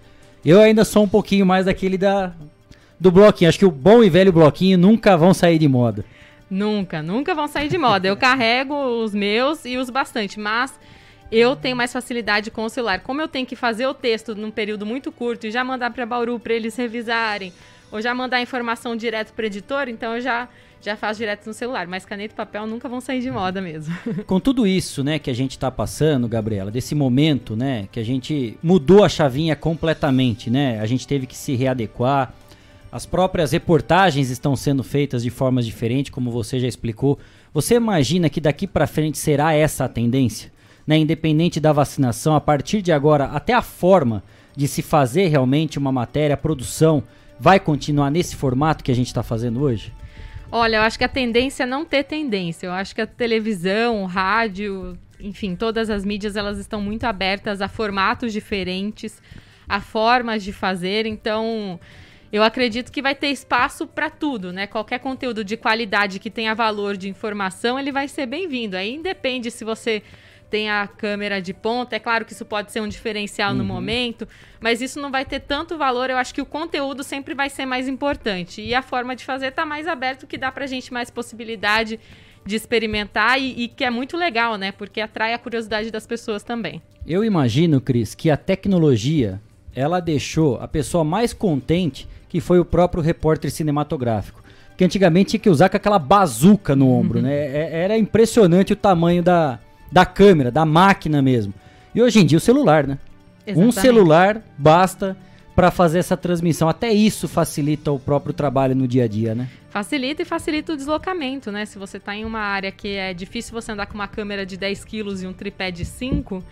Eu 0.44 0.62
ainda 0.62 0.86
sou 0.86 1.04
um 1.04 1.08
pouquinho 1.08 1.46
mais 1.46 1.66
daquele 1.66 1.98
da 1.98 2.34
do 3.00 3.12
bloquinho. 3.12 3.50
Acho 3.50 3.60
que 3.60 3.66
o 3.66 3.72
bom 3.72 4.04
e 4.04 4.10
velho 4.10 4.32
bloquinho 4.32 4.78
nunca 4.78 5.18
vão 5.18 5.34
sair 5.34 5.58
de 5.58 5.68
moda. 5.68 6.06
Nunca, 6.50 7.02
nunca 7.02 7.36
vão 7.36 7.48
sair 7.48 7.68
de 7.68 7.78
moda. 7.78 8.08
Eu 8.08 8.16
carrego 8.18 8.74
os 9.04 9.14
meus 9.14 9.66
e 9.66 9.78
uso 9.78 9.92
bastante, 9.92 10.40
mas 10.40 10.80
eu 11.32 11.56
tenho 11.56 11.76
mais 11.76 11.94
facilidade 11.94 12.50
com 12.50 12.64
o 12.64 12.70
celular. 12.70 13.02
Como 13.02 13.22
eu 13.22 13.28
tenho 13.28 13.46
que 13.46 13.56
fazer 13.56 13.88
o 13.88 13.94
texto 13.94 14.36
num 14.36 14.52
período 14.52 14.86
muito 14.86 15.12
curto 15.12 15.48
e 15.48 15.52
já 15.52 15.64
mandar 15.64 15.92
para 15.92 16.06
Bauru 16.06 16.40
para 16.40 16.54
eles 16.54 16.76
revisarem, 16.76 17.54
ou 17.92 18.02
já 18.02 18.14
mandar 18.14 18.38
a 18.38 18.42
informação 18.42 18.96
direto 18.96 19.34
para 19.34 19.46
editor, 19.46 19.88
então 19.88 20.16
eu 20.16 20.22
já 20.22 20.48
já 20.82 20.96
faz 20.96 21.18
direto 21.18 21.46
no 21.46 21.54
celular. 21.54 21.88
Mas 21.88 22.06
caneta 22.06 22.34
e 22.34 22.38
papel 22.38 22.66
nunca 22.66 22.88
vão 22.88 23.02
sair 23.02 23.20
de 23.22 23.30
moda 23.30 23.62
mesmo. 23.62 23.94
Com 24.26 24.40
tudo 24.40 24.66
isso, 24.66 25.04
né, 25.04 25.20
que 25.20 25.30
a 25.30 25.34
gente 25.34 25.52
está 25.52 25.70
passando, 25.70 26.28
Gabriela, 26.28 26.72
desse 26.72 26.96
momento, 26.96 27.56
né, 27.56 27.88
que 27.92 28.00
a 28.00 28.04
gente 28.04 28.58
mudou 28.64 29.04
a 29.04 29.10
chavinha 29.10 29.56
completamente, 29.56 30.50
né? 30.50 30.80
A 30.80 30.86
gente 30.86 31.08
teve 31.08 31.28
que 31.28 31.36
se 31.36 31.56
readequar. 31.56 32.34
As 32.92 33.06
próprias 33.06 33.52
reportagens 33.52 34.30
estão 34.30 34.56
sendo 34.56 34.84
feitas 34.84 35.22
de 35.22 35.30
formas 35.30 35.66
diferentes, 35.66 36.12
como 36.12 36.32
você 36.32 36.60
já 36.60 36.68
explicou. 36.68 37.20
Você 37.54 37.76
imagina 37.76 38.30
que 38.30 38.42
daqui 38.42 38.66
para 38.66 38.88
frente 38.88 39.18
será 39.18 39.54
essa 39.54 39.86
a 39.86 39.90
tendência? 39.90 40.52
Né? 40.90 40.98
Independente 40.98 41.60
da 41.60 41.72
vacinação, 41.72 42.36
a 42.36 42.42
partir 42.42 42.82
de 42.82 42.92
agora, 42.92 43.26
até 43.26 43.54
a 43.54 43.62
forma 43.62 44.24
de 44.56 44.68
se 44.68 44.82
fazer 44.82 45.28
realmente 45.28 45.78
uma 45.78 45.92
matéria, 45.92 46.34
a 46.34 46.38
produção, 46.38 47.04
vai 47.40 47.60
continuar 47.60 48.10
nesse 48.10 48.36
formato 48.36 48.84
que 48.84 48.92
a 48.92 48.96
gente 48.96 49.06
está 49.06 49.22
fazendo 49.22 49.62
hoje? 49.62 49.94
Olha, 50.52 50.78
eu 50.78 50.82
acho 50.82 50.98
que 50.98 51.04
a 51.04 51.08
tendência 51.08 51.62
é 51.62 51.66
não 51.68 51.86
ter 51.86 52.06
tendência. 52.06 52.66
Eu 52.66 52.72
acho 52.72 52.96
que 52.96 53.02
a 53.02 53.06
televisão, 53.06 54.02
o 54.02 54.08
rádio, 54.08 54.98
enfim, 55.20 55.56
todas 55.56 55.92
as 55.92 56.04
mídias 56.04 56.36
elas 56.36 56.58
estão 56.58 56.82
muito 56.82 57.04
abertas 57.04 57.62
a 57.62 57.68
formatos 57.68 58.34
diferentes, 58.34 59.22
a 59.68 59.80
formas 59.80 60.44
de 60.44 60.52
fazer. 60.52 61.06
Então, 61.06 61.80
eu 62.34 62.42
acredito 62.42 62.92
que 62.92 63.00
vai 63.00 63.14
ter 63.14 63.28
espaço 63.28 63.86
para 63.86 64.10
tudo, 64.10 64.52
né? 64.52 64.66
Qualquer 64.66 64.98
conteúdo 64.98 65.44
de 65.44 65.56
qualidade 65.56 66.18
que 66.18 66.32
tenha 66.32 66.56
valor 66.56 66.98
de 66.98 67.08
informação, 67.08 67.78
ele 67.78 67.92
vai 67.92 68.08
ser 68.08 68.26
bem-vindo. 68.26 68.76
Aí 68.76 68.96
independe 68.96 69.52
se 69.52 69.64
você 69.64 70.02
tem 70.50 70.70
a 70.70 70.88
câmera 70.88 71.42
de 71.42 71.54
ponta. 71.54 71.96
É 71.96 72.00
claro 72.00 72.26
que 72.26 72.34
isso 72.34 72.46
pode 72.46 72.72
ser 72.72 72.82
um 72.82 72.88
diferencial 72.88 73.52
uhum. 73.52 73.58
no 73.58 73.64
momento, 73.64 74.28
mas 74.60 74.82
isso 74.82 75.00
não 75.00 75.12
vai 75.12 75.26
ter 75.26 75.40
tanto 75.40 75.78
valor. 75.78 76.10
Eu 76.10 76.18
acho 76.18 76.34
que 76.34 76.42
o 76.42 76.46
conteúdo 76.46 77.04
sempre 77.04 77.34
vai 77.34 77.50
ser 77.50 77.66
mais 77.66 77.88
importante. 77.88 78.62
E 78.62 78.74
a 78.74 78.82
forma 78.82 79.16
de 79.16 79.24
fazer 79.24 79.48
está 79.48 79.66
mais 79.66 79.88
aberto, 79.88 80.28
que 80.28 80.38
dá 80.38 80.52
pra 80.52 80.66
gente 80.66 80.92
mais 80.92 81.10
possibilidade 81.10 82.00
de 82.46 82.56
experimentar 82.56 83.40
e, 83.40 83.64
e, 83.64 83.68
que 83.68 83.84
é 83.84 83.90
muito 83.90 84.18
legal, 84.18 84.56
né? 84.58 84.72
Porque 84.72 85.02
atrai 85.02 85.34
a 85.34 85.38
curiosidade 85.38 85.92
das 85.92 86.08
pessoas 86.08 86.42
também. 86.42 86.82
Eu 87.06 87.24
imagino, 87.24 87.80
Cris, 87.80 88.16
que 88.16 88.30
a 88.30 88.38
tecnologia 88.38 89.40
ela 89.76 90.00
deixou 90.00 90.58
a 90.60 90.68
pessoa 90.68 91.04
mais 91.04 91.32
contente 91.32 92.08
que 92.28 92.40
foi 92.40 92.60
o 92.60 92.66
próprio 92.66 93.02
repórter 93.02 93.52
cinematográfico. 93.52 94.44
Porque 94.70 94.86
antigamente 94.86 95.32
tinha 95.32 95.40
que 95.40 95.50
usar 95.50 95.68
com 95.68 95.78
aquela 95.78 96.00
bazuca 96.00 96.76
no 96.76 96.90
ombro, 96.90 97.20
uhum. 97.20 97.26
né? 97.26 97.36
É, 97.36 97.84
era 97.84 97.98
impressionante 97.98 98.72
o 98.72 98.76
tamanho 98.76 99.22
da, 99.22 99.60
da 99.92 100.06
câmera, 100.06 100.52
da 100.52 100.66
máquina 100.66 101.22
mesmo. 101.22 101.54
E 101.94 102.02
hoje 102.02 102.20
em 102.20 102.26
dia 102.26 102.38
o 102.38 102.42
celular, 102.42 102.86
né? 102.86 102.98
Exatamente. 103.46 103.68
Um 103.68 103.72
celular 103.72 104.42
basta 104.58 105.18
para 105.56 105.72
fazer 105.72 106.00
essa 106.00 106.16
transmissão. 106.16 106.70
Até 106.70 106.90
isso 106.92 107.28
facilita 107.28 107.92
o 107.92 108.00
próprio 108.00 108.34
trabalho 108.34 108.76
no 108.76 108.88
dia 108.88 109.04
a 109.04 109.08
dia, 109.08 109.36
né? 109.36 109.50
Facilita 109.70 110.22
e 110.22 110.26
facilita 110.26 110.74
o 110.74 110.78
deslocamento, 110.78 111.52
né? 111.52 111.66
Se 111.66 111.78
você 111.78 111.98
está 111.98 112.16
em 112.16 112.24
uma 112.24 112.40
área 112.40 112.72
que 112.72 112.96
é 112.96 113.14
difícil 113.14 113.54
você 113.54 113.72
andar 113.72 113.88
com 113.88 113.96
uma 113.96 114.08
câmera 114.08 114.46
de 114.46 114.56
10 114.56 114.86
quilos 114.86 115.22
e 115.22 115.28
um 115.28 115.34
tripé 115.34 115.70
de 115.70 115.84
5, 115.84 116.44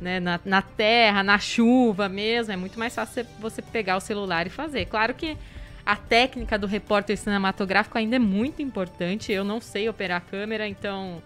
né? 0.00 0.20
Na, 0.20 0.38
na 0.44 0.62
terra, 0.62 1.22
na 1.22 1.38
chuva 1.38 2.08
mesmo, 2.08 2.52
é 2.52 2.56
muito 2.56 2.78
mais 2.78 2.94
fácil 2.94 3.26
você 3.40 3.60
pegar 3.60 3.96
o 3.96 4.00
celular 4.00 4.46
e 4.46 4.50
fazer. 4.50 4.86
Claro 4.86 5.14
que 5.14 5.36
a 5.84 5.96
técnica 5.96 6.58
do 6.58 6.66
repórter 6.66 7.16
cinematográfico 7.16 7.98
ainda 7.98 8.16
é 8.16 8.20
muito 8.20 8.62
importante. 8.62 9.32
Eu 9.32 9.44
não 9.44 9.60
sei 9.60 9.88
operar 9.88 10.22
câmera, 10.22 10.68
então 10.68 11.22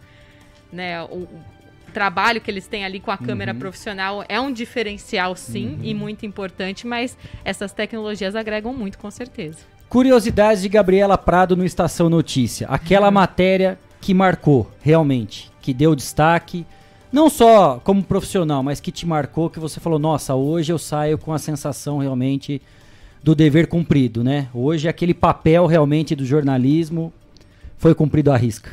né, 0.73 1.03
o, 1.03 1.07
o, 1.07 1.29
trabalho 1.93 2.41
que 2.41 2.49
eles 2.51 2.69
têm 2.69 2.85
ali 2.85 3.01
com 3.01 3.11
a 3.11 3.19
câmera 3.19 3.53
uhum. 3.53 3.59
profissional 3.59 4.25
é 4.29 4.41
um 4.41 4.53
diferencial, 4.53 5.35
sim, 5.35 5.75
uhum. 5.75 5.79
e 5.83 5.93
muito 5.93 6.25
importante, 6.25 6.87
mas 6.87 7.19
essas 7.45 7.73
tecnologias 7.73 8.37
agregam 8.37 8.73
muito, 8.73 8.97
com 8.97 9.11
certeza. 9.11 9.59
Curiosidades 9.89 10.63
de 10.63 10.69
Gabriela 10.69 11.19
Prado 11.19 11.57
no 11.57 11.65
Estação 11.65 12.09
Notícia. 12.09 12.69
Aquela 12.69 13.09
uhum. 13.09 13.15
matéria 13.15 13.77
que 14.01 14.15
marcou, 14.15 14.71
realmente, 14.81 15.51
que 15.61 15.75
deu 15.75 15.97
destaque, 15.97 16.65
não 17.13 17.29
só 17.29 17.81
como 17.83 18.03
profissional, 18.03 18.63
mas 18.63 18.81
que 18.81 18.93
te 18.93 19.05
marcou, 19.05 19.51
que 19.51 19.59
você 19.59 19.81
falou, 19.81 19.99
nossa, 19.99 20.35
hoje 20.35 20.73
eu 20.73 20.79
saio 20.79 21.19
com 21.19 21.33
a 21.33 21.39
sensação 21.39 21.99
realmente 21.99 22.63
do 23.23 23.35
dever 23.35 23.67
cumprido, 23.67 24.25
né? 24.25 24.49
Hoje 24.55 24.89
aquele 24.89 25.13
papel 25.13 25.67
realmente 25.67 26.15
do 26.15 26.25
jornalismo 26.25 27.13
foi 27.77 27.95
cumprido 27.95 28.31
à 28.31 28.37
risca. 28.37 28.71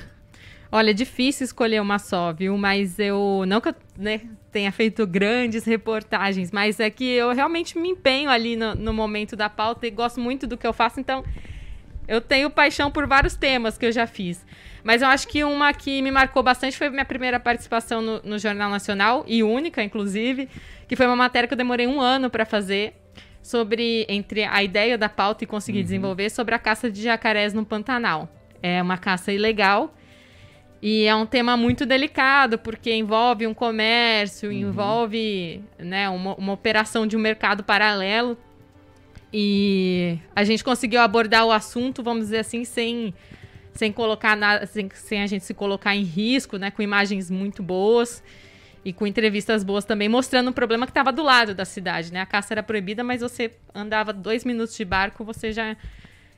Olha, 0.72 0.92
é 0.92 0.94
difícil 0.94 1.46
escolher 1.46 1.82
uma 1.82 1.98
só, 1.98 2.34
viu? 2.34 2.58
Mas 2.58 3.00
eu 3.00 3.44
não 3.48 3.62
que 3.62 3.70
eu 3.70 3.76
né, 3.98 4.22
tenha 4.52 4.72
feito 4.72 5.08
grandes 5.08 5.64
reportagens, 5.66 6.52
mas 6.52 6.80
é 6.80 6.90
que 6.90 7.06
eu 7.06 7.32
realmente 7.34 7.78
me 7.78 7.90
empenho 7.90 8.30
ali 8.30 8.56
no, 8.56 8.76
no, 8.76 8.94
momento 8.94 9.36
da 9.36 9.50
pauta 9.50 9.88
e 9.88 9.92
gosto 9.92 10.20
muito 10.20 10.46
do 10.46 10.58
que 10.58 10.68
eu 10.68 10.74
faço, 10.74 11.00
então 11.00 11.24
eu 12.08 12.20
tenho 12.20 12.50
paixão 12.50 12.92
por 12.92 13.08
vários 13.08 13.36
temas 13.36 13.78
que 13.78 13.86
eu 13.86 13.92
já 13.92 14.06
fiz. 14.06 14.46
Mas 14.84 15.02
eu 15.02 15.08
acho 15.08 15.28
que 15.28 15.44
uma 15.44 15.74
que 15.74 16.02
me 16.02 16.12
marcou 16.12 16.42
bastante 16.44 16.78
foi 16.78 16.90
minha 16.90 17.06
primeira 17.06 17.40
participação 17.40 18.02
no, 18.02 18.22
no 18.24 18.40
Jornal 18.40 18.70
Nacional, 18.70 19.24
e 19.28 19.44
única, 19.44 19.84
inclusive, 19.84 20.50
que 20.88 20.96
foi 20.96 21.06
uma 21.06 21.16
matéria 21.16 21.48
que 21.48 21.54
eu 21.54 21.58
demorei 21.58 21.88
um 21.88 22.00
ano 22.02 22.30
para 22.30 22.46
fazer 22.46 22.94
sobre 23.42 24.06
entre 24.10 24.44
a 24.44 24.62
ideia 24.62 24.98
da 24.98 25.08
pauta 25.08 25.44
e 25.44 25.48
conseguir 25.48 25.80
uhum. 25.80 25.84
desenvolver 25.84 26.30
sobre 26.30 26.54
a 26.54 26.60
caça 26.60 26.92
de 26.92 27.02
jacarés 27.02 27.54
no 27.54 27.66
Pantanal. 27.66 28.30
É 28.62 28.82
uma 28.82 28.98
caça 28.98 29.32
ilegal 29.32 29.94
e 30.82 31.06
é 31.06 31.16
um 31.16 31.26
tema 31.26 31.58
muito 31.58 31.86
delicado, 31.86 32.58
porque 32.58 32.94
envolve 32.94 33.48
um 33.48 33.54
comércio, 33.54 34.50
uhum. 34.50 34.56
envolve 34.56 35.64
né, 35.80 36.08
uma, 36.10 36.36
uma 36.36 36.54
operação 36.54 37.08
de 37.08 37.18
um 37.18 37.20
mercado 37.20 37.64
paralelo. 37.64 38.38
E 39.34 40.20
a 40.36 40.44
gente 40.44 40.64
conseguiu 40.64 41.02
abordar 41.02 41.46
o 41.46 41.52
assunto, 41.52 42.04
vamos 42.04 42.26
dizer 42.26 42.40
assim, 42.40 42.64
sem, 42.64 43.14
sem 43.74 43.92
colocar 43.92 44.38
nada, 44.38 44.66
sem, 44.66 44.90
sem 44.94 45.22
a 45.22 45.28
gente 45.28 45.44
se 45.44 45.54
colocar 45.54 45.96
em 45.96 46.04
risco, 46.04 46.58
né? 46.58 46.72
Com 46.72 46.82
imagens 46.82 47.30
muito 47.30 47.62
boas 47.62 48.24
e 48.86 48.94
com 48.94 49.06
entrevistas 49.06 49.64
boas 49.64 49.84
também, 49.84 50.08
mostrando 50.08 50.50
o 50.50 50.54
problema 50.54 50.86
que 50.86 50.92
estava 50.92 51.12
do 51.12 51.22
lado 51.22 51.54
da 51.54 51.66
cidade, 51.66 52.14
né? 52.14 52.22
A 52.22 52.26
caça 52.26 52.54
era 52.54 52.64
proibida, 52.64 53.04
mas 53.04 53.20
você 53.20 53.52
andava 53.76 54.14
dois 54.14 54.46
minutos 54.46 54.78
de 54.78 54.86
barco, 54.86 55.26
você 55.26 55.52
já 55.52 55.76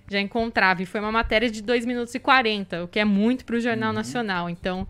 já 0.10 0.20
encontrava. 0.20 0.82
E 0.82 0.86
foi 0.86 1.00
uma 1.00 1.12
matéria 1.12 1.50
de 1.50 1.62
2 1.62 1.86
minutos 1.86 2.14
e 2.16 2.20
40, 2.20 2.84
o 2.84 2.88
que 2.88 3.00
é 3.00 3.06
muito 3.06 3.46
para 3.46 3.56
o 3.56 3.60
Jornal 3.60 3.90
uhum. 3.90 3.96
Nacional. 3.96 4.50
Então, 4.50 4.88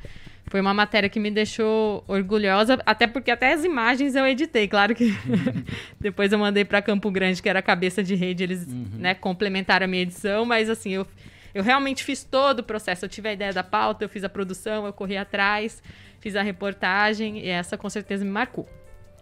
Foi 0.49 0.61
uma 0.61 0.73
matéria 0.73 1.07
que 1.07 1.19
me 1.19 1.29
deixou 1.29 2.03
orgulhosa, 2.07 2.79
até 2.83 3.05
porque 3.05 3.29
até 3.29 3.53
as 3.53 3.63
imagens 3.63 4.15
eu 4.15 4.25
editei, 4.25 4.67
claro 4.67 4.95
que 4.95 5.13
depois 6.01 6.33
eu 6.33 6.39
mandei 6.39 6.65
para 6.65 6.81
Campo 6.81 7.11
Grande, 7.11 7.39
que 7.39 7.47
era 7.47 7.59
a 7.59 7.61
cabeça 7.61 8.01
de 8.01 8.15
rede, 8.15 8.43
eles 8.43 8.65
uhum. 8.65 8.87
né, 8.97 9.13
complementaram 9.13 9.85
a 9.85 9.87
minha 9.87 10.01
edição, 10.01 10.45
mas 10.45 10.67
assim, 10.67 10.89
eu, 10.89 11.05
eu 11.53 11.61
realmente 11.61 12.03
fiz 12.03 12.23
todo 12.23 12.59
o 12.59 12.63
processo. 12.63 13.05
Eu 13.05 13.09
tive 13.09 13.29
a 13.29 13.33
ideia 13.33 13.53
da 13.53 13.63
pauta, 13.63 14.03
eu 14.03 14.09
fiz 14.09 14.23
a 14.23 14.29
produção, 14.29 14.87
eu 14.87 14.93
corri 14.93 15.17
atrás, 15.17 15.83
fiz 16.19 16.35
a 16.35 16.41
reportagem, 16.41 17.37
e 17.39 17.47
essa 17.47 17.77
com 17.77 17.89
certeza 17.89 18.25
me 18.25 18.31
marcou. 18.31 18.67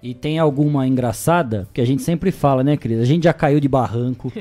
E 0.02 0.14
tem 0.14 0.38
alguma 0.38 0.88
engraçada? 0.88 1.68
Que 1.74 1.82
a 1.82 1.86
gente 1.86 2.04
sempre 2.04 2.32
fala, 2.32 2.64
né, 2.64 2.78
Cris? 2.78 3.00
A 3.00 3.06
gente 3.06 3.24
já 3.24 3.34
caiu 3.34 3.60
de 3.60 3.68
barranco, 3.68 4.32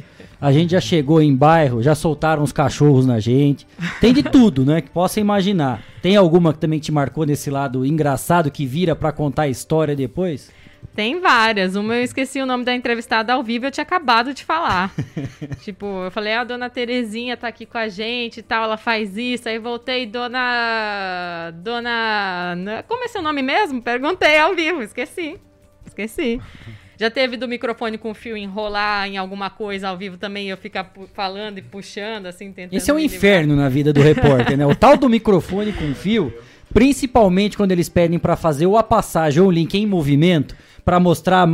a 0.41 0.53
gente 0.53 0.73
já 0.73 0.81
chegou 0.81 1.21
em 1.21 1.35
bairro, 1.35 1.83
já 1.83 1.95
soltaram 1.95 2.43
os 2.43 2.53
cachorros 2.53 3.07
na 3.07 3.19
gente. 3.19 3.67
Tem 4.01 4.13
de 4.13 4.23
tudo, 4.23 4.65
né? 4.65 4.81
Que 4.81 4.91
possa 4.91 5.19
imaginar. 5.19 5.83
Tem 6.03 6.15
alguma 6.15 6.53
que 6.53 6.59
também 6.59 6.79
te 6.79 6.93
marcou 6.93 7.25
nesse 7.25 7.51
lado 7.51 7.87
engraçado 7.87 8.51
que 8.51 8.67
vira 8.67 8.95
para 8.95 9.13
contar 9.13 9.43
a 9.43 9.49
história 9.49 9.97
depois? 9.97 10.51
Tem 10.95 11.21
várias. 11.21 11.77
Uma 11.77 11.97
eu 11.97 12.03
esqueci 12.03 12.41
o 12.41 12.47
nome 12.47 12.65
da 12.65 12.75
entrevistada 12.75 13.33
ao 13.33 13.43
vivo, 13.43 13.67
eu 13.67 13.71
tinha 13.71 13.83
acabado 13.83 14.33
de 14.33 14.45
falar. 14.45 14.93
tipo, 15.63 15.87
eu 15.87 16.11
falei, 16.11 16.33
ah, 16.33 16.41
a 16.41 16.45
dona 16.45 16.71
Terezinha 16.71 17.37
tá 17.37 17.49
aqui 17.49 17.67
com 17.67 17.79
a 17.79 17.89
gente 17.89 18.41
e 18.41 18.43
tal, 18.43 18.65
ela 18.65 18.77
faz 18.77 19.17
isso. 19.17 19.49
Aí 19.49 19.59
voltei, 19.59 20.07
dona. 20.07 21.53
Dona. 21.57 22.85
Como 22.89 23.05
é 23.05 23.09
seu 23.09 23.23
nome 23.23 23.43
mesmo? 23.43 23.83
Perguntei 23.83 24.39
ao 24.39 24.55
vivo, 24.55 24.83
esqueci. 24.83 25.39
Esqueci. 25.85 26.41
Já 26.99 27.11
teve 27.11 27.37
do 27.37 27.47
microfone 27.47 27.99
com 27.99 28.15
fio 28.15 28.37
enrolar 28.37 29.07
em 29.07 29.19
alguma 29.19 29.51
coisa 29.51 29.89
ao 29.89 29.99
vivo 29.99 30.17
também, 30.17 30.49
eu 30.49 30.57
ficar 30.57 30.91
falando 31.13 31.59
e 31.59 31.63
puxando, 31.63 32.27
assim, 32.27 32.51
tentando. 32.53 32.75
Esse 32.75 32.91
é 32.91 32.95
um 32.95 32.99
inferno 32.99 33.55
na 33.55 33.69
vida 33.69 33.93
do 33.93 34.01
repórter, 34.01 34.57
né? 34.57 34.65
O 34.65 34.75
tal 34.75 34.97
do 34.97 35.09
microfone 35.09 35.75
com 35.75 35.95
fio, 35.95 36.33
principalmente 36.73 37.57
quando 37.57 37.73
eles 37.73 37.91
pedem 37.91 38.19
para 38.19 38.35
fazer 38.35 38.65
ou 38.65 38.79
a 38.79 38.83
passagem 38.83 39.43
ou 39.43 39.49
o 39.49 39.53
link 39.53 39.75
em 39.75 39.85
movimento, 39.85 40.57
para 40.87 41.01
mostrar. 41.01 41.49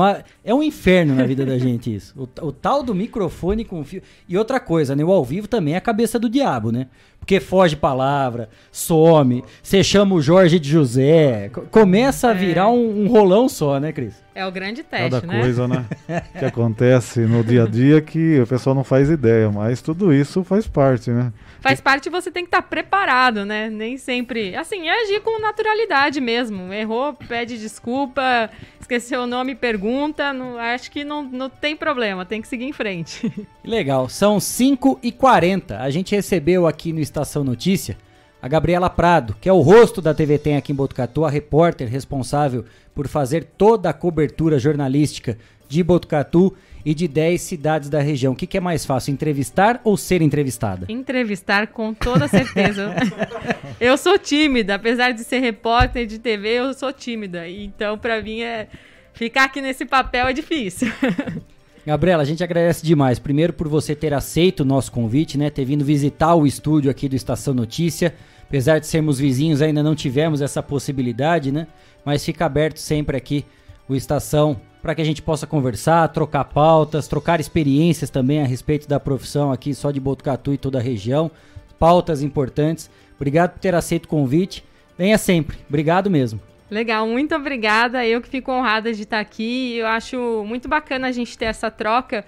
É 0.45 0.55
um 0.55 0.63
inferno 0.63 1.15
na 1.15 1.25
vida 1.25 1.47
da 1.47 1.57
gente 1.57 1.93
isso. 1.93 2.15
O, 2.17 2.49
o, 2.49 2.53
tal 2.53 2.83
do 2.83 2.95
microfone 2.95 3.65
com 3.65 3.83
fio. 3.83 4.03
E 4.29 4.37
outra 4.37 4.61
coisa, 4.61 4.95
né? 4.95 5.03
O 5.03 5.11
ao 5.11 5.25
vivo 5.25 5.49
também 5.49 5.73
é 5.73 5.79
a 5.79 5.81
cabeça 5.81 6.19
do 6.19 6.29
diabo, 6.29 6.71
né? 6.71 6.89
Porque 7.19 7.41
foge 7.41 7.75
palavra, 7.75 8.51
some, 8.71 9.43
você 9.63 9.83
chama 9.83 10.15
o 10.15 10.21
Jorge 10.21 10.59
de 10.59 10.69
José. 10.69 11.51
Começa 11.71 12.29
a 12.29 12.35
virar 12.35 12.65
é. 12.65 12.67
um, 12.67 13.05
um, 13.05 13.09
rolão 13.09 13.49
só, 13.49 13.81
né, 13.81 13.91
Cris? 13.91 14.22
É 14.35 14.47
o 14.47 14.51
grande 14.51 14.83
teste, 14.83 15.11
Cada 15.11 15.27
né? 15.27 15.41
coisa, 15.41 15.69
né? 15.69 15.85
que 16.39 16.45
acontece 16.45 17.21
no 17.21 17.45
dia 17.45 17.65
a 17.65 17.67
dia 17.67 18.01
que 18.01 18.41
o 18.41 18.47
pessoal 18.47 18.75
não 18.75 18.85
faz 18.85 19.11
ideia, 19.11 19.51
mas 19.51 19.83
tudo 19.83 20.13
isso 20.13 20.43
faz 20.43 20.67
parte, 20.67 21.11
né? 21.11 21.33
Faz 21.61 21.81
parte 21.81 22.11
você 22.11 22.31
tem 22.31 22.43
que 22.43 22.49
estar 22.49 22.63
tá 22.63 22.69
preparado, 22.69 23.45
né? 23.45 23.71
Nem 23.71 23.97
sempre. 23.97 24.57
Assim, 24.57 24.89
é 24.89 25.03
agir 25.03 25.21
com 25.21 25.41
naturalidade 25.41 26.21
mesmo. 26.21 26.73
Errou, 26.73 27.15
pede 27.15 27.59
desculpa, 27.59 28.51
esqueceu 28.81 29.23
o 29.23 29.27
nome, 29.27 29.55
pergunta. 29.55 30.33
Não, 30.33 30.59
acho 30.59 30.91
que 30.91 31.05
não, 31.05 31.23
não 31.23 31.49
tem 31.49 31.77
problema, 31.77 32.25
tem 32.25 32.43
que 32.43 32.49
seguir 32.49 32.65
em 32.65 32.73
frente. 32.73 33.31
Legal, 33.63 34.09
são 34.09 34.39
5h40. 34.39 35.79
A 35.79 35.91
gente 35.91 36.15
recebeu 36.15 36.67
aqui 36.67 36.93
no 36.93 37.01
Estação 37.01 37.45
Notícia 37.45 37.97
a 38.43 38.49
Gabriela 38.49 38.91
Prado, 38.91 39.37
que 39.41 39.49
é 39.49 39.53
o 39.53 39.61
rosto 39.61 40.03
da 40.03 40.13
TV 40.13 40.37
Tem 40.37 40.57
aqui 40.57 40.73
em 40.73 40.75
Botucatu, 40.75 41.25
a 41.25 41.31
repórter 41.31 41.89
responsável 41.89 42.65
por 42.93 43.07
fazer 43.07 43.45
toda 43.57 43.89
a 43.89 43.93
cobertura 43.93 44.59
jornalística 44.59 45.39
de 45.69 45.81
Botucatu 45.81 46.53
e 46.85 46.93
de 46.93 47.07
10 47.07 47.41
cidades 47.41 47.89
da 47.89 48.01
região. 48.01 48.33
O 48.33 48.37
que, 48.37 48.49
que, 48.49 48.57
é 48.57 48.61
mais 48.61 48.85
fácil, 48.85 49.13
entrevistar 49.13 49.81
ou 49.85 49.97
ser 49.97 50.21
entrevistada? 50.21 50.87
Entrevistar 50.89 51.69
com 51.69 51.95
toda 51.95 52.27
certeza. 52.27 52.93
eu 53.81 53.97
sou 53.97 54.19
tímida, 54.19 54.75
apesar 54.75 55.13
de 55.13 55.23
ser 55.23 55.39
repórter 55.39 56.05
de 56.05 56.19
TV, 56.19 56.49
eu 56.49 56.75
sou 56.75 56.93
tímida. 56.93 57.49
Então, 57.49 57.97
para 57.97 58.21
mim, 58.21 58.41
é 58.41 58.67
ficar 59.15 59.45
aqui 59.45 59.61
nesse 59.61 59.87
papel 59.87 60.27
é 60.27 60.33
difícil. 60.33 60.91
Gabriela, 61.85 62.23
a 62.23 62.27
gente 62.27 62.45
agradece 62.45 62.87
demais. 62.87 63.19
Primeiro 63.19 63.53
por 63.53 63.69
você 63.69 63.95
ter 63.95 64.15
aceito 64.15 64.61
o 64.61 64.65
nosso 64.65 64.93
convite, 64.93 65.37
né? 65.37 65.51
Ter 65.51 65.65
vindo 65.65 65.85
visitar 65.85 66.35
o 66.35 66.47
estúdio 66.47 66.91
aqui 66.91 67.09
do 67.09 67.17
Estação 67.17 67.53
Notícia. 67.53 68.15
Apesar 68.45 68.79
de 68.79 68.87
sermos 68.87 69.19
vizinhos, 69.19 69.61
ainda 69.61 69.83
não 69.83 69.95
tivemos 69.95 70.41
essa 70.41 70.63
possibilidade, 70.63 71.51
né? 71.51 71.67
Mas 72.05 72.25
fica 72.25 72.47
aberto 72.47 72.79
sempre 72.79 73.17
aqui 73.17 73.45
o 73.89 73.97
Estação 73.97 74.61
para 74.81 74.95
que 74.95 75.03
a 75.03 75.05
gente 75.05 75.23
possa 75.23 75.47
conversar, 75.47 76.09
trocar 76.09 76.45
pautas, 76.45 77.09
trocar 77.09 77.41
experiências 77.41 78.11
também 78.11 78.41
a 78.43 78.47
respeito 78.47 78.89
da 78.89 79.01
profissão 79.01 79.53
aqui 79.53 79.75
só 79.75 79.91
de 79.91 80.01
Botucatu 80.01 80.53
e 80.53 80.59
toda 80.59 80.79
a 80.79 80.83
região. 80.83 81.31
Pautas 81.79 82.23
importantes. 82.23 82.91
Obrigado 83.17 83.53
por 83.53 83.59
ter 83.61 83.75
aceito 83.75 84.05
o 84.05 84.09
convite. 84.09 84.65
Venha 84.97 85.19
sempre. 85.19 85.59
Obrigado 85.69 86.11
mesmo. 86.11 86.41
Legal, 86.73 87.07
muito 87.07 87.35
obrigada. 87.35 88.07
Eu 88.07 88.23
que 88.23 88.31
fico 88.31 88.51
honrada 88.51 88.95
de 88.95 89.03
estar 89.03 89.21
aqui. 89.21 89.77
Eu 89.77 89.87
acho 89.87 90.43
muito 90.47 90.71
bacana 90.71 91.09
a 91.09 91.13
gente 91.13 91.37
ter 91.37 91.45
essa 91.45 91.71
troca, 91.71 92.25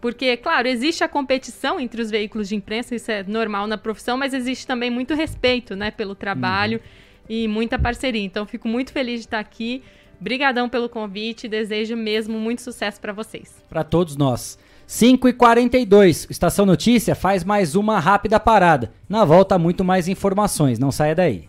porque, 0.00 0.36
claro, 0.36 0.68
existe 0.68 1.02
a 1.02 1.08
competição 1.08 1.80
entre 1.80 2.00
os 2.00 2.08
veículos 2.08 2.48
de 2.48 2.54
imprensa, 2.54 2.94
isso 2.94 3.10
é 3.10 3.24
normal 3.24 3.66
na 3.66 3.76
profissão, 3.76 4.16
mas 4.16 4.32
existe 4.32 4.64
também 4.68 4.88
muito 4.88 5.14
respeito, 5.14 5.74
né, 5.74 5.90
pelo 5.90 6.14
trabalho 6.14 6.78
uhum. 6.78 7.26
e 7.28 7.48
muita 7.48 7.76
parceria. 7.76 8.22
Então, 8.22 8.46
fico 8.46 8.68
muito 8.68 8.92
feliz 8.92 9.18
de 9.18 9.26
estar 9.26 9.40
aqui. 9.40 9.82
Brigadão 10.20 10.68
pelo 10.68 10.88
convite, 10.88 11.48
desejo 11.48 11.96
mesmo 11.96 12.38
muito 12.38 12.62
sucesso 12.62 13.00
para 13.00 13.12
vocês. 13.12 13.64
Para 13.68 13.82
todos 13.82 14.16
nós. 14.16 14.56
5 14.86 15.28
e 15.28 15.32
42 15.32 16.28
Estação 16.30 16.64
Notícia 16.64 17.16
faz 17.16 17.42
mais 17.42 17.74
uma 17.74 17.98
rápida 17.98 18.38
parada. 18.38 18.92
Na 19.08 19.24
volta, 19.24 19.58
muito 19.58 19.84
mais 19.84 20.06
informações. 20.06 20.78
Não 20.78 20.92
saia 20.92 21.16
daí. 21.16 21.48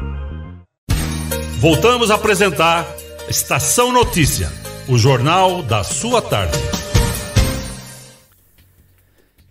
Voltamos 1.61 2.09
a 2.09 2.15
apresentar 2.15 2.87
Estação 3.29 3.93
Notícia, 3.93 4.51
o 4.89 4.97
jornal 4.97 5.61
da 5.61 5.83
sua 5.83 6.19
tarde. 6.19 6.57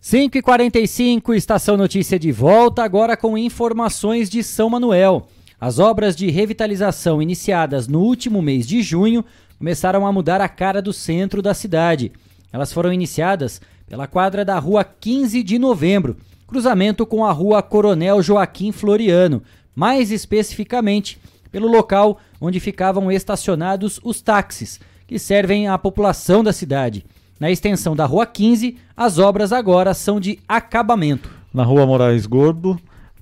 5 0.01 0.37
e 0.37 0.43
45 0.43 1.33
Estação 1.33 1.77
Notícia 1.77 2.19
de 2.19 2.33
volta, 2.33 2.83
agora 2.83 3.17
com 3.17 3.39
informações 3.39 4.29
de 4.29 4.43
São 4.43 4.69
Manuel. 4.69 5.29
As 5.61 5.79
obras 5.79 6.17
de 6.17 6.29
revitalização 6.33 7.23
iniciadas 7.23 7.87
no 7.87 8.01
último 8.01 8.43
mês 8.43 8.67
de 8.67 8.83
junho 8.83 9.25
começaram 9.57 10.05
a 10.05 10.11
mudar 10.11 10.41
a 10.41 10.49
cara 10.49 10.83
do 10.83 10.93
centro 10.93 11.41
da 11.41 11.55
cidade. 11.55 12.11
Elas 12.53 12.73
foram 12.73 12.93
iniciadas 12.93 13.61
pela 13.89 14.09
quadra 14.09 14.45
da 14.45 14.59
rua 14.59 14.83
15 14.83 15.45
de 15.45 15.61
novembro, 15.61 16.17
cruzamento 16.49 17.07
com 17.07 17.25
a 17.25 17.31
rua 17.31 17.63
Coronel 17.63 18.21
Joaquim 18.21 18.73
Floriano, 18.73 19.45
mais 19.77 20.11
especificamente 20.11 21.17
pelo 21.51 21.69
local 21.69 22.19
onde 22.41 22.61
ficavam 22.61 23.11
estacionados 23.11 24.01
os 24.03 24.21
táxis, 24.21 24.81
que 25.07 25.19
servem 25.19 25.69
à 25.69 25.77
população 25.77 26.43
da 26.43 26.53
cidade. 26.53 27.05
Na 27.39 27.51
extensão 27.51 27.97
da 27.97 28.05
Rua 28.05 28.27
15, 28.27 28.77
as 28.97 29.19
obras 29.19 29.53
agora 29.53 29.95
são 29.95 30.21
de 30.21 30.39
acabamento. 30.47 31.31
Na 31.53 31.65
Rua 31.65 31.87
Moraes 31.87 32.27
Gordo, 32.27 32.79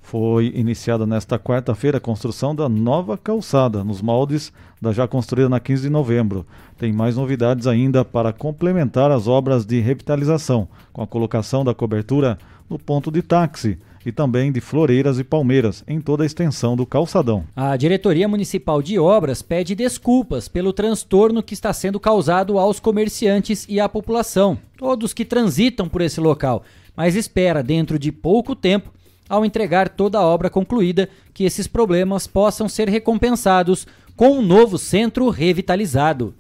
foi 0.09 0.53
iniciada 0.55 1.07
nesta 1.07 1.39
quarta-feira 1.39 1.99
a 1.99 2.01
construção 2.01 2.55
da 2.55 2.67
nova 2.67 3.19
calçada, 3.19 3.85
nos 3.85 4.01
moldes 4.01 4.51
da 4.81 4.91
já 4.91 5.07
construída 5.07 5.51
na 5.51 5.61
15 5.61 5.83
de 5.83 5.91
novembro. 5.91 6.47
Tem 6.79 6.93
mais 6.93 7.17
novidades 7.17 7.67
ainda 7.67 8.05
para 8.07 8.33
complementar 8.33 9.11
as 9.11 9.29
obras 9.29 9.67
de 9.67 9.81
revitalização, 9.81 10.67
com 10.95 11.03
a 11.03 11.07
colocação 11.07 11.63
da 11.63 11.75
cobertura 11.75 12.39
no 12.71 12.79
ponto 12.79 13.11
de 13.11 13.21
táxi, 13.21 13.79
e 14.09 14.13
também 14.13 14.51
de 14.51 14.59
floreiras 14.59 15.19
e 15.19 15.25
palmeiras 15.25 15.85
em 15.87 16.01
toda 16.01 16.23
a 16.23 16.27
extensão 16.27 16.75
do 16.75 16.87
calçadão. 16.87 17.45
A 17.55 17.77
Diretoria 17.77 18.27
Municipal 18.27 18.81
de 18.81 18.99
Obras 18.99 19.43
pede 19.43 19.75
desculpas 19.75 20.49
pelo 20.49 20.73
transtorno 20.73 21.43
que 21.43 21.53
está 21.53 21.75
sendo 21.75 22.01
causado 22.01 22.59
aos 22.59 22.81
comerciantes 22.81 23.67
e 23.69 23.79
à 23.79 23.87
população, 23.87 24.59
todos 24.79 25.13
que 25.13 25.27
transitam 25.27 25.91
por 25.91 26.01
esse 26.01 26.23
local, 26.23 26.65
mas 26.97 27.15
espera, 27.15 27.63
dentro 27.63 27.99
de 27.99 28.11
pouco 28.11 28.57
tempo, 28.57 28.91
ao 29.29 29.45
entregar 29.45 29.91
toda 29.91 30.19
a 30.19 30.27
obra 30.27 30.49
concluída, 30.49 31.11
que 31.35 31.45
esses 31.45 31.67
problemas 31.67 32.27
possam 32.27 32.67
ser 32.67 32.89
recompensados 32.89 33.87
com 34.17 34.39
um 34.39 34.43
novo 34.43 34.79
centro 34.79 35.29
revitalizado. 35.29 36.35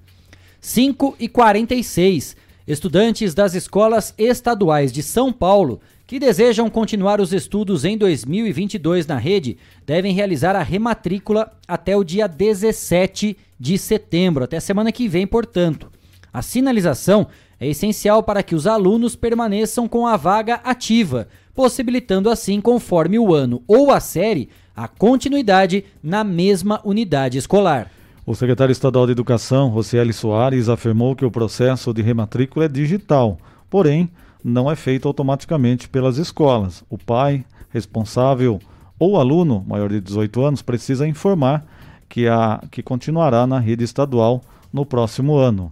5 0.59 1.17
e 1.21 1.29
46. 1.29 2.35
Estudantes 2.67 3.35
das 3.35 3.55
escolas 3.55 4.15
estaduais 4.17 4.91
de 4.91 5.03
São 5.03 5.31
Paulo 5.31 5.83
que 6.09 6.19
desejam 6.19 6.71
continuar 6.71 7.21
os 7.21 7.35
estudos 7.35 7.85
em 7.85 7.95
2022 7.99 9.07
na 9.07 9.19
rede 9.19 9.59
devem 9.85 10.15
realizar 10.15 10.57
a 10.57 10.63
rematrícula 10.63 11.53
até 11.69 11.95
o 11.95 12.03
dia 12.03 12.27
17 12.27 13.37
de 13.61 13.77
setembro, 13.77 14.43
até 14.43 14.59
semana 14.59 14.91
que 14.91 15.07
vem, 15.07 15.27
portanto. 15.27 15.93
A 16.33 16.41
sinalização 16.41 17.27
é 17.61 17.69
essencial 17.69 18.23
para 18.23 18.43
que 18.43 18.55
os 18.55 18.67
alunos 18.67 19.15
permaneçam 19.15 19.87
com 19.87 20.07
a 20.07 20.17
vaga 20.17 20.55
ativa, 20.65 21.29
possibilitando 21.55 22.31
assim, 22.31 22.59
conforme 22.59 23.19
o 23.19 23.35
ano 23.35 23.63
ou 23.69 23.93
a 23.93 24.01
série, 24.01 24.49
a 24.75 24.89
continuidade 24.89 25.85
na 26.03 26.25
mesma 26.25 26.81
unidade 26.87 27.37
escolar. 27.37 27.91
O 28.25 28.35
secretário 28.35 28.73
estadual 28.73 29.05
de 29.05 29.13
Educação, 29.13 29.69
Rocieli 29.69 30.15
Soares, 30.15 30.71
afirmou 30.71 31.15
que 31.15 31.27
o 31.27 31.31
processo 31.31 31.93
de 31.93 32.01
rematrícula 32.01 32.65
é 32.65 32.69
digital, 32.69 33.37
porém, 33.69 34.11
não 34.43 34.71
é 34.71 34.77
feito 34.77 35.09
automaticamente 35.09 35.89
pelas 35.89 36.17
escolas. 36.17 36.85
O 36.89 36.97
pai 36.97 37.45
responsável 37.71 38.59
ou 38.99 39.19
aluno 39.19 39.65
maior 39.67 39.89
de 39.89 40.01
18 40.01 40.43
anos 40.43 40.63
precisa 40.63 41.07
informar 41.07 41.65
que, 42.09 42.27
a, 42.27 42.63
que 42.71 42.83
continuará 42.83 43.47
na 43.47 43.59
rede 43.59 43.85
estadual 43.85 44.43
no 44.73 44.85
próximo 44.85 45.37
ano. 45.37 45.71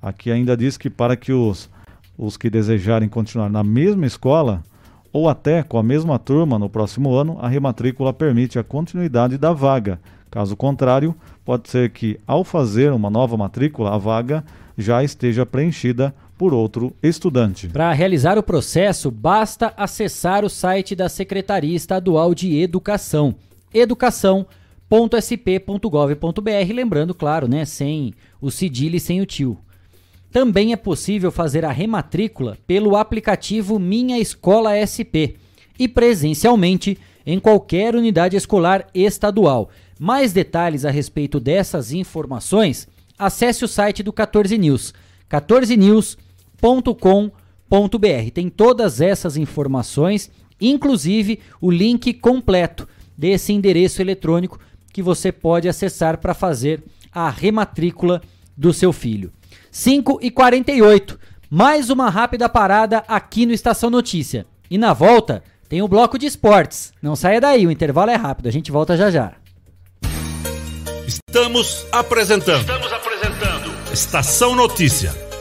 Aqui 0.00 0.30
ainda 0.30 0.56
diz 0.56 0.76
que 0.76 0.90
para 0.90 1.16
que 1.16 1.32
os, 1.32 1.68
os 2.16 2.36
que 2.36 2.50
desejarem 2.50 3.08
continuar 3.08 3.48
na 3.48 3.64
mesma 3.64 4.06
escola 4.06 4.62
ou 5.12 5.28
até 5.28 5.62
com 5.62 5.78
a 5.78 5.82
mesma 5.82 6.18
turma 6.18 6.58
no 6.58 6.68
próximo 6.68 7.14
ano, 7.14 7.38
a 7.40 7.48
rematrícula 7.48 8.12
permite 8.12 8.58
a 8.58 8.64
continuidade 8.64 9.38
da 9.38 9.52
vaga. 9.52 9.98
Caso 10.30 10.54
contrário, 10.54 11.14
pode 11.44 11.70
ser 11.70 11.90
que, 11.90 12.20
ao 12.26 12.44
fazer 12.44 12.92
uma 12.92 13.08
nova 13.08 13.36
matrícula, 13.36 13.94
a 13.94 13.98
vaga 13.98 14.44
já 14.76 15.02
esteja 15.02 15.46
preenchida 15.46 16.14
por 16.38 16.54
outro 16.54 16.94
estudante. 17.02 17.68
Para 17.68 17.92
realizar 17.92 18.38
o 18.38 18.42
processo, 18.42 19.10
basta 19.10 19.74
acessar 19.76 20.44
o 20.44 20.48
site 20.48 20.94
da 20.94 21.08
Secretaria 21.08 21.74
Estadual 21.74 22.32
de 22.32 22.56
Educação, 22.56 23.34
educação.sp.gov.br, 23.74 26.72
lembrando, 26.72 27.12
claro, 27.12 27.48
né, 27.48 27.64
sem 27.64 28.14
o 28.40 28.52
cedilho 28.52 28.96
e 28.96 29.00
sem 29.00 29.20
o 29.20 29.26
tio. 29.26 29.58
Também 30.30 30.72
é 30.72 30.76
possível 30.76 31.32
fazer 31.32 31.64
a 31.64 31.72
rematrícula 31.72 32.56
pelo 32.66 32.94
aplicativo 32.94 33.78
Minha 33.78 34.18
Escola 34.18 34.74
SP 34.78 35.34
e 35.76 35.88
presencialmente 35.88 36.96
em 37.26 37.40
qualquer 37.40 37.96
unidade 37.96 38.36
escolar 38.36 38.86
estadual. 38.94 39.70
Mais 39.98 40.32
detalhes 40.32 40.84
a 40.84 40.90
respeito 40.90 41.40
dessas 41.40 41.92
informações, 41.92 42.86
acesse 43.18 43.64
o 43.64 43.68
site 43.68 44.04
do 44.04 44.12
14 44.12 44.56
News, 44.56 44.94
14news.com 45.28 46.27
com.br 46.94 48.30
Tem 48.32 48.48
todas 48.48 49.00
essas 49.00 49.36
informações, 49.36 50.30
inclusive 50.60 51.40
o 51.60 51.70
link 51.70 52.12
completo 52.14 52.88
desse 53.16 53.52
endereço 53.52 54.00
eletrônico 54.00 54.58
que 54.92 55.02
você 55.02 55.30
pode 55.32 55.68
acessar 55.68 56.18
para 56.18 56.34
fazer 56.34 56.82
a 57.12 57.30
rematrícula 57.30 58.22
do 58.56 58.72
seu 58.72 58.92
filho. 58.92 59.32
5 59.70 60.18
e 60.22 60.30
48 60.30 61.18
mais 61.50 61.88
uma 61.88 62.10
rápida 62.10 62.48
parada 62.48 63.02
aqui 63.08 63.46
no 63.46 63.52
Estação 63.52 63.88
Notícia. 63.88 64.46
E 64.70 64.76
na 64.76 64.92
volta 64.92 65.42
tem 65.68 65.80
o 65.82 65.88
bloco 65.88 66.18
de 66.18 66.26
esportes. 66.26 66.92
Não 67.00 67.16
saia 67.16 67.40
daí, 67.40 67.66
o 67.66 67.70
intervalo 67.70 68.10
é 68.10 68.16
rápido, 68.16 68.48
a 68.48 68.52
gente 68.52 68.70
volta 68.70 68.96
já 68.96 69.10
já. 69.10 69.32
Estamos 71.06 71.86
apresentando. 71.90 72.60
Estamos 72.60 72.92
apresentando. 72.92 73.92
Estação 73.92 74.54
Notícia 74.54 75.27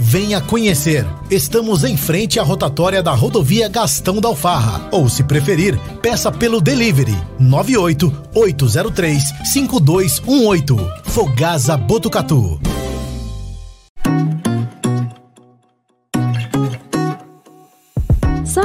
Venha 0.00 0.40
conhecer. 0.40 1.04
Estamos 1.28 1.82
em 1.82 1.96
frente 1.96 2.38
à 2.38 2.42
rotatória 2.44 3.02
da 3.02 3.12
rodovia 3.12 3.68
Gastão 3.68 4.20
da 4.20 4.28
Alfarra. 4.28 4.88
Ou, 4.92 5.08
se 5.08 5.24
preferir, 5.24 5.76
peça 6.00 6.30
pelo 6.30 6.60
delivery 6.60 7.16
98 7.38 8.12
803 8.32 9.22
5218. 9.52 10.76
Fogasa 11.04 11.76
Botucatu. 11.76 12.60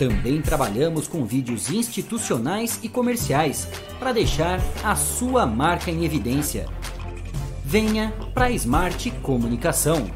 Também 0.00 0.40
trabalhamos 0.40 1.06
com 1.06 1.26
vídeos 1.26 1.70
institucionais 1.70 2.80
e 2.82 2.88
comerciais 2.88 3.68
para 3.98 4.12
deixar 4.12 4.58
a 4.82 4.96
sua 4.96 5.44
marca 5.44 5.90
em 5.90 6.06
evidência. 6.06 6.64
Venha 7.62 8.10
para 8.32 8.46
a 8.46 8.50
Smart 8.50 9.10
Comunicação. 9.22 10.10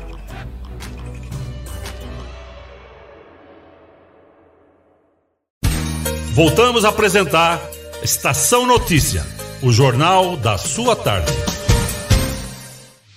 Voltamos 6.32 6.86
a 6.86 6.88
apresentar 6.88 7.60
Estação 8.02 8.66
Notícia, 8.66 9.22
o 9.62 9.70
jornal 9.70 10.34
da 10.38 10.56
sua 10.56 10.96
tarde. 10.96 11.30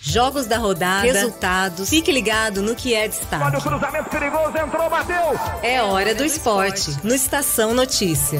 Jogos 0.10 0.46
da 0.46 0.58
rodada, 0.58 1.02
resultados. 1.02 1.90
Fique 1.90 2.14
ligado 2.14 2.62
no 2.62 2.74
que 2.74 2.94
é 2.94 3.10
destaque. 3.10 3.44
Olha 3.44 3.60
o 3.60 3.62
cruzamento 3.62 4.10
perigoso, 4.10 4.58
entrou, 4.58 4.90
bateu. 4.90 5.18
É 5.62 5.84
hora 5.84 6.16
do 6.16 6.24
esporte, 6.24 6.92
no 7.04 7.14
Estação 7.14 7.74
Notícia. 7.74 8.40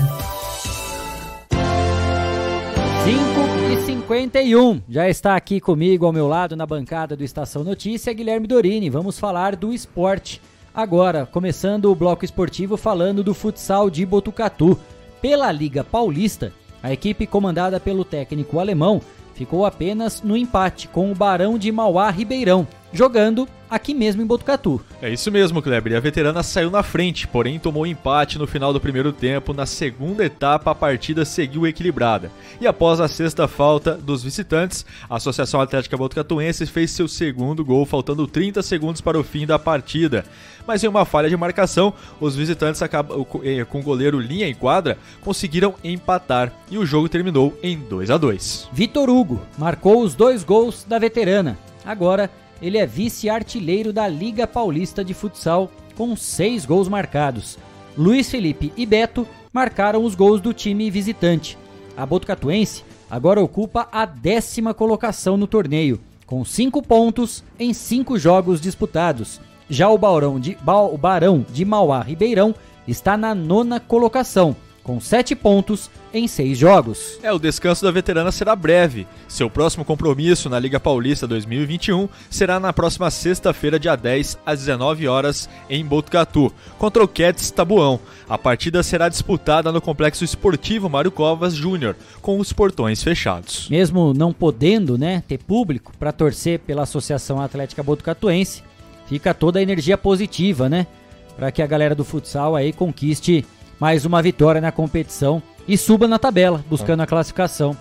5 3.04 3.82
e 3.82 3.86
51 3.86 4.82
já 4.88 5.10
está 5.10 5.36
aqui 5.36 5.60
comigo 5.60 6.06
ao 6.06 6.14
meu 6.14 6.26
lado 6.26 6.56
na 6.56 6.66
bancada 6.66 7.18
do 7.18 7.24
Estação 7.26 7.66
Notícia, 7.66 8.14
Guilherme 8.14 8.48
Dorini. 8.48 8.90
Vamos 8.90 9.20
falar 9.20 9.54
do 9.58 9.74
esporte. 9.74 10.42
Agora, 10.74 11.26
começando 11.26 11.92
o 11.92 11.96
bloco 11.96 12.24
esportivo 12.24 12.78
falando 12.78 13.22
do 13.22 13.34
futsal 13.34 13.90
de 13.90 14.06
Botucatu. 14.06 14.80
Pela 15.22 15.52
Liga 15.52 15.84
Paulista, 15.84 16.54
a 16.82 16.94
equipe 16.94 17.28
comandada 17.28 17.78
pelo 17.78 18.06
técnico 18.06 18.58
alemão 18.58 19.02
ficou 19.38 19.68
apenas 19.68 20.24
no 20.24 20.36
empate 20.36 20.88
com 20.88 21.12
o 21.12 21.16
Barão 21.16 21.60
de 21.60 21.72
Mauá 21.72 22.10
Ribeirão, 22.10 22.68
jogando 22.94 23.48
aqui 23.70 23.94
mesmo 23.94 24.22
em 24.22 24.26
Botucatu. 24.26 24.82
É 25.02 25.10
isso 25.10 25.32
mesmo, 25.32 25.62
Kleber. 25.62 25.94
E 25.94 25.96
a 25.96 26.00
veterana 26.00 26.42
saiu 26.42 26.72
na 26.72 26.84
frente, 26.84 27.28
porém 27.28 27.60
tomou 27.60 27.86
empate 27.86 28.40
no 28.40 28.48
final 28.48 28.72
do 28.72 28.80
primeiro 28.80 29.12
tempo. 29.12 29.54
Na 29.54 29.66
segunda 29.66 30.26
etapa, 30.26 30.72
a 30.72 30.76
partida 30.76 31.26
seguiu 31.26 31.68
equilibrada. 31.68 32.32
E 32.60 32.68
após 32.68 33.00
a 33.00 33.08
sexta 33.08 33.48
falta 33.48 33.94
dos 33.96 34.24
visitantes, 34.24 34.86
a 35.10 35.18
Associação 35.18 35.60
Atlética 35.60 35.98
Botucatuense 35.98 36.66
fez 36.66 36.92
seu 36.92 37.08
segundo 37.08 37.64
gol, 37.64 37.86
faltando 37.86 38.28
30 38.28 38.62
segundos 38.62 39.02
para 39.02 39.20
o 39.20 39.24
fim 39.24 39.46
da 39.46 39.60
partida. 39.60 40.26
Mas 40.66 40.84
em 40.84 40.88
uma 40.88 41.06
falha 41.06 41.30
de 41.30 41.38
marcação, 41.38 41.94
os 42.20 42.36
visitantes, 42.36 42.82
eh, 42.82 43.66
com 43.66 43.80
o 43.80 43.84
goleiro 43.84 44.20
linha 44.20 44.48
em 44.48 44.54
quadra, 44.54 44.98
conseguiram 45.22 45.76
empatar 45.84 46.52
e 46.70 46.78
o 46.78 46.86
jogo 46.86 47.08
terminou 47.08 47.58
em 47.64 47.78
2 47.78 48.10
a 48.12 48.18
2 48.18 48.70
Vitor 48.74 49.10
Hugo 49.10 49.42
marcou 49.58 50.02
os 50.02 50.14
dois 50.14 50.44
gols 50.44 50.84
da 50.84 51.00
veterana. 51.00 51.58
Agora 51.86 52.30
ele 52.62 52.78
é 52.78 52.86
vice-artilheiro 52.86 53.92
da 53.94 54.08
Liga 54.08 54.48
Paulista 54.48 55.04
de 55.04 55.14
Futsal 55.14 55.72
com 55.96 56.16
seis 56.16 56.66
gols 56.66 56.88
marcados. 56.88 57.58
Luiz 57.98 58.30
Felipe 58.30 58.72
e 58.78 58.86
Beto 58.86 59.28
marcaram 59.52 60.04
os 60.04 60.14
gols 60.14 60.40
do 60.40 60.54
time 60.54 60.90
visitante. 60.92 61.58
A 61.96 62.06
Botucatuense 62.06 62.84
agora 63.10 63.42
ocupa 63.42 63.88
a 63.92 64.06
décima 64.06 64.74
colocação 64.74 65.36
no 65.36 65.48
torneio, 65.48 66.00
com 66.26 66.46
cinco 66.46 66.82
pontos 66.82 67.44
em 67.60 67.74
cinco 67.74 68.20
jogos 68.20 68.62
disputados. 68.62 69.42
Já 69.70 69.90
o, 69.90 69.98
Barão 69.98 70.40
de, 70.40 70.58
o 70.66 70.98
Barão 70.98 71.46
de 71.52 71.66
Mauá 71.66 72.02
Ribeirão 72.02 72.54
está 72.88 73.18
na 73.18 73.34
nona 73.34 73.80
colocação, 73.80 74.56
com 74.88 75.02
7 75.02 75.36
pontos 75.36 75.92
em 76.14 76.30
6 76.30 76.58
jogos. 76.58 77.20
É, 77.22 77.30
o 77.34 77.38
descanso 77.38 77.84
da 77.84 77.92
veterana 77.92 78.32
será 78.32 78.56
breve. 78.56 79.06
Seu 79.28 79.50
próximo 79.50 79.84
compromisso 79.84 80.50
na 80.50 80.58
Liga 80.58 80.80
Paulista 80.80 81.28
2021 81.28 82.08
será 82.30 82.58
na 82.58 82.72
próxima 82.72 83.12
sexta-feira, 83.12 83.78
dia 83.78 83.98
10, 83.98 84.40
às 84.46 84.60
19 84.60 85.06
horas, 85.06 85.50
em 85.70 85.86
Botucatu, 85.86 86.54
contra 86.78 87.04
o 87.04 87.08
Cats 87.08 87.52
Tabuão. 87.52 88.00
A 88.30 88.38
partida 88.38 88.82
será 88.82 89.10
disputada 89.10 89.74
no 89.74 89.82
Complexo 89.82 90.24
Esportivo 90.24 90.90
Mário 90.90 91.12
Covas 91.12 91.54
Júnior, 91.54 91.98
com 92.22 92.40
os 92.40 92.54
portões 92.54 93.04
fechados. 93.04 93.68
Mesmo 93.70 94.14
não 94.14 94.32
podendo 94.32 94.98
né, 94.98 95.22
ter 95.28 95.40
público 95.40 95.92
para 96.00 96.14
torcer 96.14 96.60
pela 96.60 96.84
Associação 96.84 97.42
Atlética 97.42 97.84
Botucatuense, 97.84 98.64
fica 99.06 99.34
toda 99.34 99.60
a 99.60 99.62
energia 99.62 99.98
positiva, 99.98 100.70
né? 100.70 100.88
Para 101.36 101.52
que 101.52 101.62
a 101.62 101.68
galera 101.68 101.94
do 101.94 102.06
futsal 102.06 102.56
aí 102.56 102.72
conquiste 102.72 103.46
mais 103.80 104.06
uma 104.06 104.22
vitória 104.22 104.60
na 104.60 104.72
competição 104.72 105.42
e 105.68 105.78
suba 105.78 106.08
na 106.08 106.18
tabela, 106.18 106.64
buscando 106.70 107.02
a 107.02 107.08
classificação 107.08 107.78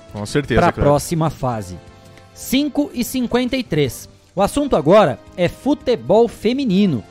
para 0.55 0.69
a 0.69 0.73
próxima 0.73 1.31
fase. 1.31 1.79
5 2.35 2.91
e 2.93 3.03
53. 3.03 4.09
O 4.35 4.43
assunto 4.43 4.77
agora 4.77 5.19
é 5.37 5.49
futebol 5.49 6.29
feminino. 6.29 7.03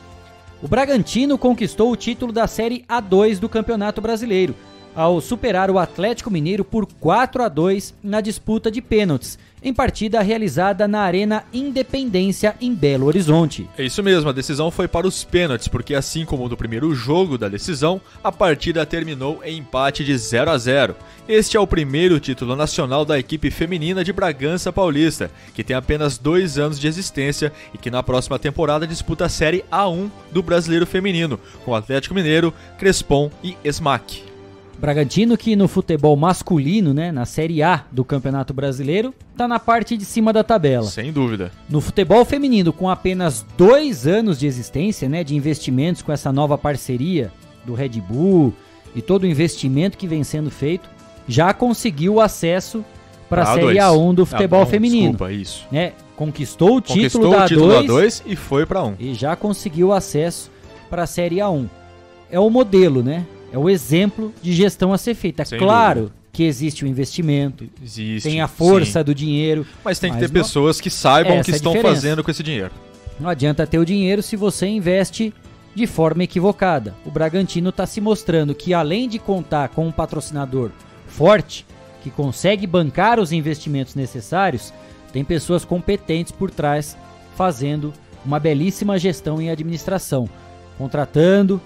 O 0.61 0.67
Bragantino 0.67 1.37
conquistou 1.37 1.91
o 1.91 1.95
título 1.95 2.31
da 2.31 2.47
Série 2.47 2.85
A2 2.87 3.39
do 3.39 3.49
Campeonato 3.49 4.01
Brasileiro, 4.01 4.55
ao 4.95 5.19
superar 5.19 5.69
o 5.69 5.77
Atlético 5.77 6.31
Mineiro 6.31 6.63
por 6.63 6.85
4 6.85 7.43
a 7.43 7.49
2 7.49 7.93
na 8.01 8.21
disputa 8.21 8.71
de 8.71 8.81
pênaltis, 8.81 9.37
em 9.61 9.73
partida 9.73 10.21
realizada 10.21 10.87
na 10.87 11.01
Arena 11.01 11.43
Independência 11.51 12.55
em 12.61 12.73
Belo 12.73 13.07
Horizonte. 13.07 13.67
É 13.77 13.83
isso 13.83 14.01
mesmo, 14.03 14.29
a 14.29 14.33
decisão 14.33 14.69
foi 14.69 14.87
para 14.87 15.07
os 15.07 15.23
pênaltis, 15.23 15.67
porque 15.67 15.95
assim 15.95 16.23
como 16.23 16.47
no 16.47 16.55
primeiro 16.55 16.93
jogo 16.93 17.37
da 17.37 17.49
decisão, 17.49 17.99
a 18.23 18.31
partida 18.31 18.85
terminou 18.85 19.41
em 19.43 19.57
empate 19.57 20.05
de 20.05 20.15
0 20.15 20.51
a 20.51 20.57
0. 20.57 20.95
Este 21.27 21.57
é 21.57 21.59
o 21.59 21.65
primeiro 21.65 22.19
título 22.19 22.55
nacional 22.55 23.03
da 23.03 23.17
equipe 23.17 23.49
feminina 23.49 24.03
de 24.03 24.13
Bragança 24.13 24.71
Paulista, 24.71 25.31
que 25.55 25.63
tem 25.63 25.75
apenas 25.75 26.19
dois 26.19 26.59
anos 26.59 26.79
de 26.79 26.87
existência 26.87 27.51
e 27.73 27.77
que 27.77 27.89
na 27.89 28.03
próxima 28.03 28.37
temporada 28.37 28.85
disputa 28.85 29.25
a 29.25 29.29
Série 29.29 29.65
A1 29.71 30.11
do 30.31 30.43
Brasileiro 30.43 30.85
Feminino, 30.85 31.39
com 31.65 31.73
Atlético 31.73 32.13
Mineiro, 32.13 32.53
Crespon 32.77 33.31
e 33.43 33.57
Smack. 33.63 34.34
Bragantino 34.79 35.37
que 35.37 35.55
no 35.55 35.67
futebol 35.67 36.15
masculino, 36.17 36.93
né, 36.93 37.11
na 37.11 37.25
Série 37.25 37.63
A 37.63 37.85
do 37.91 38.03
Campeonato 38.03 38.53
Brasileiro, 38.53 39.13
tá 39.37 39.47
na 39.47 39.57
parte 39.59 39.95
de 39.95 40.03
cima 40.05 40.33
da 40.33 40.43
tabela. 40.43 40.85
Sem 40.87 41.11
dúvida. 41.13 41.51
No 41.69 41.79
futebol 41.79 42.23
feminino, 42.25 42.73
com 42.73 42.89
apenas 42.89 43.45
dois 43.57 44.05
anos 44.05 44.37
de 44.37 44.45
existência, 44.47 45.07
né, 45.07 45.23
de 45.23 45.35
investimentos 45.35 46.01
com 46.01 46.11
essa 46.11 46.31
nova 46.31 46.57
parceria 46.57 47.31
do 47.65 47.73
Red 47.73 48.01
Bull 48.01 48.53
e 48.93 49.01
todo 49.01 49.23
o 49.23 49.27
investimento 49.27 49.97
que 49.97 50.07
vem 50.07 50.23
sendo 50.23 50.51
feito, 50.51 50.89
já 51.27 51.53
conseguiu 51.53 52.19
acesso 52.19 52.83
para 53.29 53.41
a 53.43 53.51
Ah, 53.51 53.53
Série 53.55 53.65
dois. 53.65 53.77
A1 53.77 54.13
do 54.13 54.21
Ah, 54.23 54.25
futebol 54.25 54.65
bom, 54.65 54.69
feminino. 54.69 55.11
desculpa, 55.11 55.31
isso. 55.33 55.65
Né, 55.71 55.93
conquistou 56.15 56.77
o 56.77 56.81
título 56.81 57.29
Conquistou 57.29 57.31
da 57.31 57.45
o 57.45 57.47
título 57.47 57.67
A2 57.69 57.73
da 57.73 57.81
2 57.87 58.23
e 58.27 58.35
foi 58.35 58.65
pra 58.65 58.83
1. 58.83 58.95
e 58.99 59.13
já 59.15 59.35
conseguiu 59.35 59.91
acesso 59.93 60.51
para 60.89 61.03
a 61.03 61.07
Série 61.07 61.37
A1. 61.37 61.65
É 62.29 62.39
o 62.39 62.49
modelo, 62.49 63.01
né? 63.01 63.25
É 63.55 63.57
o 63.57 63.69
exemplo 63.69 64.33
de 64.43 64.51
gestão 64.51 64.91
a 64.91 64.97
ser 64.97 65.13
feita. 65.15 65.43
É 65.43 65.45
Sem 65.45 65.57
claro 65.57 65.99
dúvida. 66.01 66.15
que 66.33 66.43
existe 66.43 66.83
o 66.83 66.87
investimento, 66.87 67.69
Existe, 67.81 68.27
tem 68.27 68.41
a 68.41 68.49
força 68.49 68.99
sim. 68.99 69.05
do 69.05 69.15
dinheiro. 69.15 69.65
Mas 69.81 69.97
tem 69.97 70.11
que 70.11 70.19
ter 70.19 70.27
não- 70.27 70.33
pessoas 70.33 70.81
que 70.81 70.89
saibam 70.89 71.39
o 71.39 71.41
que 71.43 71.51
é 71.51 71.55
estão 71.55 71.71
diferença. 71.71 71.95
fazendo 71.95 72.21
com 72.21 72.29
esse 72.29 72.43
dinheiro. 72.43 72.71
Não 73.17 73.29
adianta 73.29 73.65
ter 73.65 73.77
o 73.79 73.85
dinheiro 73.85 74.21
se 74.21 74.35
você 74.35 74.67
investe 74.67 75.33
de 75.73 75.87
forma 75.87 76.23
equivocada. 76.25 76.93
O 77.05 77.09
Bragantino 77.09 77.69
está 77.69 77.85
se 77.85 78.01
mostrando 78.01 78.53
que, 78.53 78.73
além 78.73 79.07
de 79.07 79.17
contar 79.19 79.69
com 79.69 79.87
um 79.87 79.91
patrocinador 79.91 80.69
forte, 81.07 81.65
que 82.03 82.09
consegue 82.09 82.67
bancar 82.67 83.21
os 83.21 83.31
investimentos 83.31 83.95
necessários, 83.95 84.73
tem 85.13 85.23
pessoas 85.23 85.63
competentes 85.63 86.33
por 86.33 86.51
trás 86.51 86.97
fazendo 87.37 87.93
uma 88.25 88.37
belíssima 88.37 88.99
gestão 88.99 89.41
em 89.41 89.49
administração, 89.49 90.27
contratando, 90.77 91.61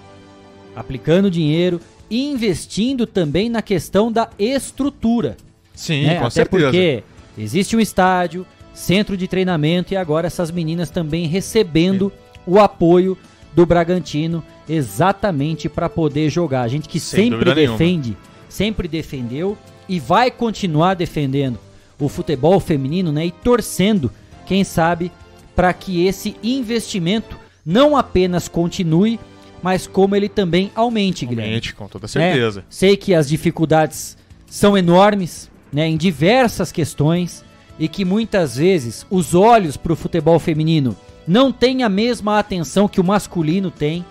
aplicando 0.80 1.30
dinheiro 1.30 1.80
e 2.10 2.26
investindo 2.26 3.06
também 3.06 3.48
na 3.48 3.62
questão 3.62 4.10
da 4.10 4.28
estrutura. 4.38 5.36
Sim, 5.74 6.04
né? 6.06 6.14
com 6.16 6.26
Até 6.26 6.30
certeza. 6.30 6.64
porque 6.66 7.02
existe 7.38 7.76
um 7.76 7.80
estádio, 7.80 8.46
centro 8.74 9.16
de 9.16 9.28
treinamento 9.28 9.94
e 9.94 9.96
agora 9.96 10.26
essas 10.26 10.50
meninas 10.50 10.90
também 10.90 11.26
recebendo 11.26 12.12
o 12.46 12.58
apoio 12.58 13.16
do 13.54 13.64
Bragantino 13.66 14.42
exatamente 14.68 15.68
para 15.68 15.88
poder 15.88 16.28
jogar. 16.30 16.62
A 16.62 16.68
gente 16.68 16.88
que 16.88 17.00
Sem 17.00 17.24
sempre 17.24 17.38
dúvida 17.38 17.54
nenhuma. 17.54 17.78
defende, 17.78 18.16
sempre 18.48 18.88
defendeu 18.88 19.56
e 19.88 19.98
vai 19.98 20.30
continuar 20.30 20.94
defendendo 20.94 21.58
o 21.98 22.08
futebol 22.08 22.58
feminino, 22.60 23.12
né? 23.12 23.26
E 23.26 23.30
torcendo, 23.30 24.10
quem 24.46 24.64
sabe, 24.64 25.10
para 25.54 25.72
que 25.72 26.06
esse 26.06 26.36
investimento 26.42 27.36
não 27.66 27.96
apenas 27.96 28.48
continue, 28.48 29.18
mas 29.62 29.86
como 29.86 30.16
ele 30.16 30.28
também 30.28 30.70
aumente, 30.74 31.26
Guilherme. 31.26 31.50
Aumente, 31.52 31.74
com 31.74 31.88
toda 31.88 32.08
certeza. 32.08 32.64
Sei 32.68 32.96
que 32.96 33.14
as 33.14 33.28
dificuldades 33.28 34.16
são 34.46 34.76
enormes, 34.76 35.50
né, 35.72 35.86
em 35.86 35.96
diversas 35.96 36.72
questões 36.72 37.44
e 37.78 37.88
que 37.88 38.04
muitas 38.04 38.56
vezes 38.56 39.06
os 39.10 39.34
olhos 39.34 39.76
para 39.76 39.92
o 39.92 39.96
futebol 39.96 40.38
feminino 40.38 40.96
não 41.26 41.52
têm 41.52 41.82
a 41.82 41.88
mesma 41.88 42.38
atenção 42.38 42.88
que 42.88 43.00
o 43.00 43.04
masculino 43.04 43.70
tem, 43.70 44.04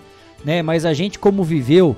né? 0.44 0.62
Mas 0.62 0.86
a 0.86 0.94
gente 0.94 1.18
como 1.18 1.44
viveu 1.44 1.94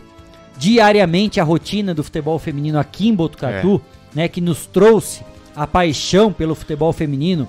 diariamente 0.58 1.40
a 1.40 1.44
rotina 1.44 1.94
do 1.94 2.02
futebol 2.02 2.38
feminino 2.38 2.78
aqui 2.78 3.08
em 3.08 3.14
Botucatu, 3.14 3.80
né, 4.14 4.28
que 4.28 4.40
nos 4.40 4.66
trouxe 4.66 5.22
a 5.54 5.66
paixão 5.66 6.32
pelo 6.32 6.54
futebol 6.54 6.92
feminino, 6.92 7.48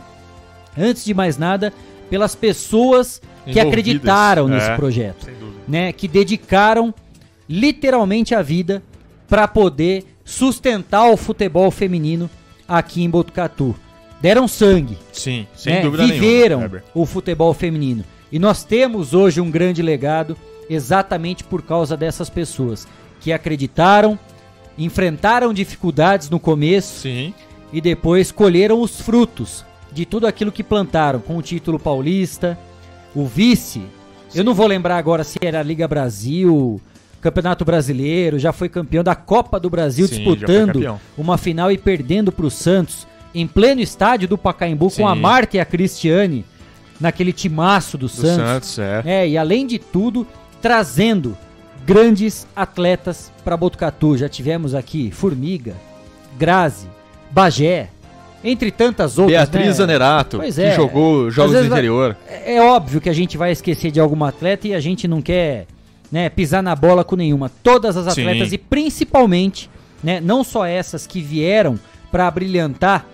antes 0.77 1.03
de 1.03 1.13
mais 1.13 1.37
nada, 1.37 1.73
pelas 2.09 2.35
pessoas 2.35 3.21
que 3.45 3.59
acreditaram 3.59 4.47
nesse 4.47 4.69
é, 4.69 4.75
projeto, 4.75 5.25
sem 5.25 5.33
dúvida. 5.33 5.42
Né, 5.67 5.91
que 5.91 6.07
dedicaram 6.07 6.93
literalmente 7.47 8.33
a 8.33 8.41
vida 8.41 8.83
para 9.27 9.47
poder 9.47 10.05
sustentar 10.23 11.09
o 11.09 11.17
futebol 11.17 11.69
feminino 11.71 12.29
aqui 12.67 13.03
em 13.03 13.09
Botucatu. 13.09 13.75
Deram 14.21 14.47
sangue, 14.47 14.97
Sim, 15.11 15.45
sem 15.55 15.75
né, 15.75 15.81
dúvida 15.81 16.05
viveram 16.05 16.59
nenhuma. 16.59 16.83
O 16.93 17.05
futebol 17.05 17.53
feminino. 17.53 18.05
E 18.31 18.39
nós 18.39 18.63
temos 18.63 19.13
hoje 19.13 19.41
um 19.41 19.51
grande 19.51 19.81
legado 19.81 20.37
exatamente 20.69 21.43
por 21.43 21.61
causa 21.61 21.97
dessas 21.97 22.29
pessoas 22.29 22.87
que 23.19 23.33
acreditaram, 23.33 24.17
enfrentaram 24.77 25.53
dificuldades 25.53 26.29
no 26.29 26.39
começo 26.39 27.01
Sim. 27.01 27.33
e 27.71 27.79
depois 27.81 28.31
colheram 28.31 28.81
os 28.81 28.99
frutos 29.01 29.65
de 29.91 30.05
tudo 30.05 30.25
aquilo 30.25 30.51
que 30.51 30.63
plantaram 30.63 31.19
com 31.19 31.37
o 31.37 31.41
título 31.41 31.79
paulista, 31.79 32.57
o 33.13 33.25
vice. 33.25 33.83
Eu 34.35 34.43
não 34.43 34.53
vou 34.53 34.67
lembrar 34.67 34.97
agora 34.97 35.23
se 35.23 35.37
era 35.41 35.61
Liga 35.61 35.87
Brasil, 35.87 36.81
Campeonato 37.21 37.63
Brasileiro, 37.63 38.39
já 38.39 38.51
foi 38.51 38.67
campeão 38.67 39.03
da 39.03 39.15
Copa 39.15 39.59
do 39.59 39.69
Brasil 39.69 40.07
Sim, 40.07 40.15
disputando 40.15 40.99
uma 41.17 41.37
final 41.37 41.71
e 41.71 41.77
perdendo 41.77 42.31
para 42.31 42.45
o 42.45 42.51
Santos 42.51 43.07
em 43.33 43.47
pleno 43.47 43.81
estádio 43.81 44.27
do 44.27 44.37
Pacaembu 44.37 44.91
com 44.91 45.07
a 45.07 45.15
Sim. 45.15 45.21
Marta 45.21 45.57
e 45.57 45.59
a 45.59 45.65
Cristiane 45.65 46.45
naquele 46.99 47.33
timaço 47.33 47.97
do, 47.97 48.07
Do 48.07 48.09
Santos. 48.09 48.35
Santos, 48.67 48.79
é. 48.79 49.03
É, 49.05 49.29
e 49.29 49.37
além 49.37 49.65
de 49.65 49.79
tudo, 49.79 50.27
trazendo 50.61 51.37
grandes 51.85 52.47
atletas 52.55 53.31
para 53.43 53.57
Botucatu. 53.57 54.17
Já 54.17 54.29
tivemos 54.29 54.73
aqui 54.73 55.11
Formiga, 55.11 55.75
Grazi, 56.37 56.87
Bagé, 57.29 57.89
entre 58.43 58.71
tantas 58.71 59.17
outras. 59.17 59.37
Beatriz 59.37 59.67
né? 59.67 59.73
Zanerato, 59.73 60.37
Pois 60.37 60.55
que 60.55 60.61
é. 60.61 60.75
jogou 60.75 61.27
Às 61.27 61.33
jogos 61.33 61.55
do 61.55 61.65
interior. 61.65 62.17
É 62.27 62.61
óbvio 62.61 62.99
que 62.99 63.09
a 63.09 63.13
gente 63.13 63.37
vai 63.37 63.51
esquecer 63.51 63.91
de 63.91 63.99
alguma 63.99 64.29
atleta 64.29 64.67
e 64.67 64.73
a 64.73 64.79
gente 64.79 65.07
não 65.07 65.21
quer 65.21 65.65
né, 66.11 66.29
pisar 66.29 66.61
na 66.61 66.75
bola 66.75 67.03
com 67.03 67.15
nenhuma. 67.15 67.49
Todas 67.61 67.95
as 67.95 68.13
Sim. 68.13 68.21
atletas 68.21 68.51
e 68.51 68.57
principalmente, 68.57 69.69
né, 70.03 70.19
não 70.19 70.43
só 70.43 70.65
essas 70.65 71.07
que 71.07 71.21
vieram 71.21 71.79
para 72.11 72.29
brilhantar 72.29 73.07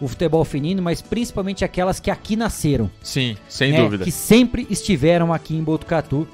o 0.00 0.08
futebol 0.08 0.44
feminino, 0.44 0.82
mas 0.82 1.02
principalmente 1.02 1.64
aquelas 1.64 1.98
que 1.98 2.10
aqui 2.10 2.36
nasceram. 2.36 2.90
Sim, 3.02 3.36
sem 3.48 3.72
né, 3.72 3.80
dúvida. 3.80 4.04
Que 4.04 4.10
sempre 4.10 4.66
estiveram 4.70 5.32
aqui 5.32 5.56
em 5.56 5.62
Botucatu 5.62 6.28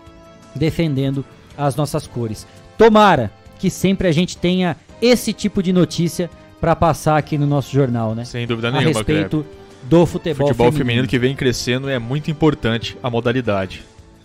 defendendo 0.55 1.25
as 1.57 1.77
nossas 1.77 2.07
cores. 2.07 2.47
Tomara 2.77 3.31
que 3.59 3.71
sempre 3.71 4.09
a 4.09 4.13
gente 4.13 4.37
tenha 4.37 4.77
esse 5.01 5.33
tipo 5.33 5.63
de 5.63 5.73
notícia 5.73 6.29
para 6.63 6.77
passar 6.77 7.17
aqui 7.17 7.37
no 7.37 7.45
nosso 7.45 7.73
jornal, 7.73 8.15
né? 8.15 8.25
Sem 8.25 8.47
dúvida 8.47 8.69
a 8.69 8.71
nenhuma, 8.71 9.01
respeito 9.01 9.45
do 9.83 10.07
futebol, 10.07 10.47
Futebol 10.47 10.67
feminino. 10.67 10.79
feminino 10.79 11.09
que 11.09 11.19
vem 11.19 11.35
crescendo 11.35 11.91
é 11.91 11.99
muito 11.99 12.31
importante 12.31 12.97
a 13.03 13.11
modalidade. 13.11 13.83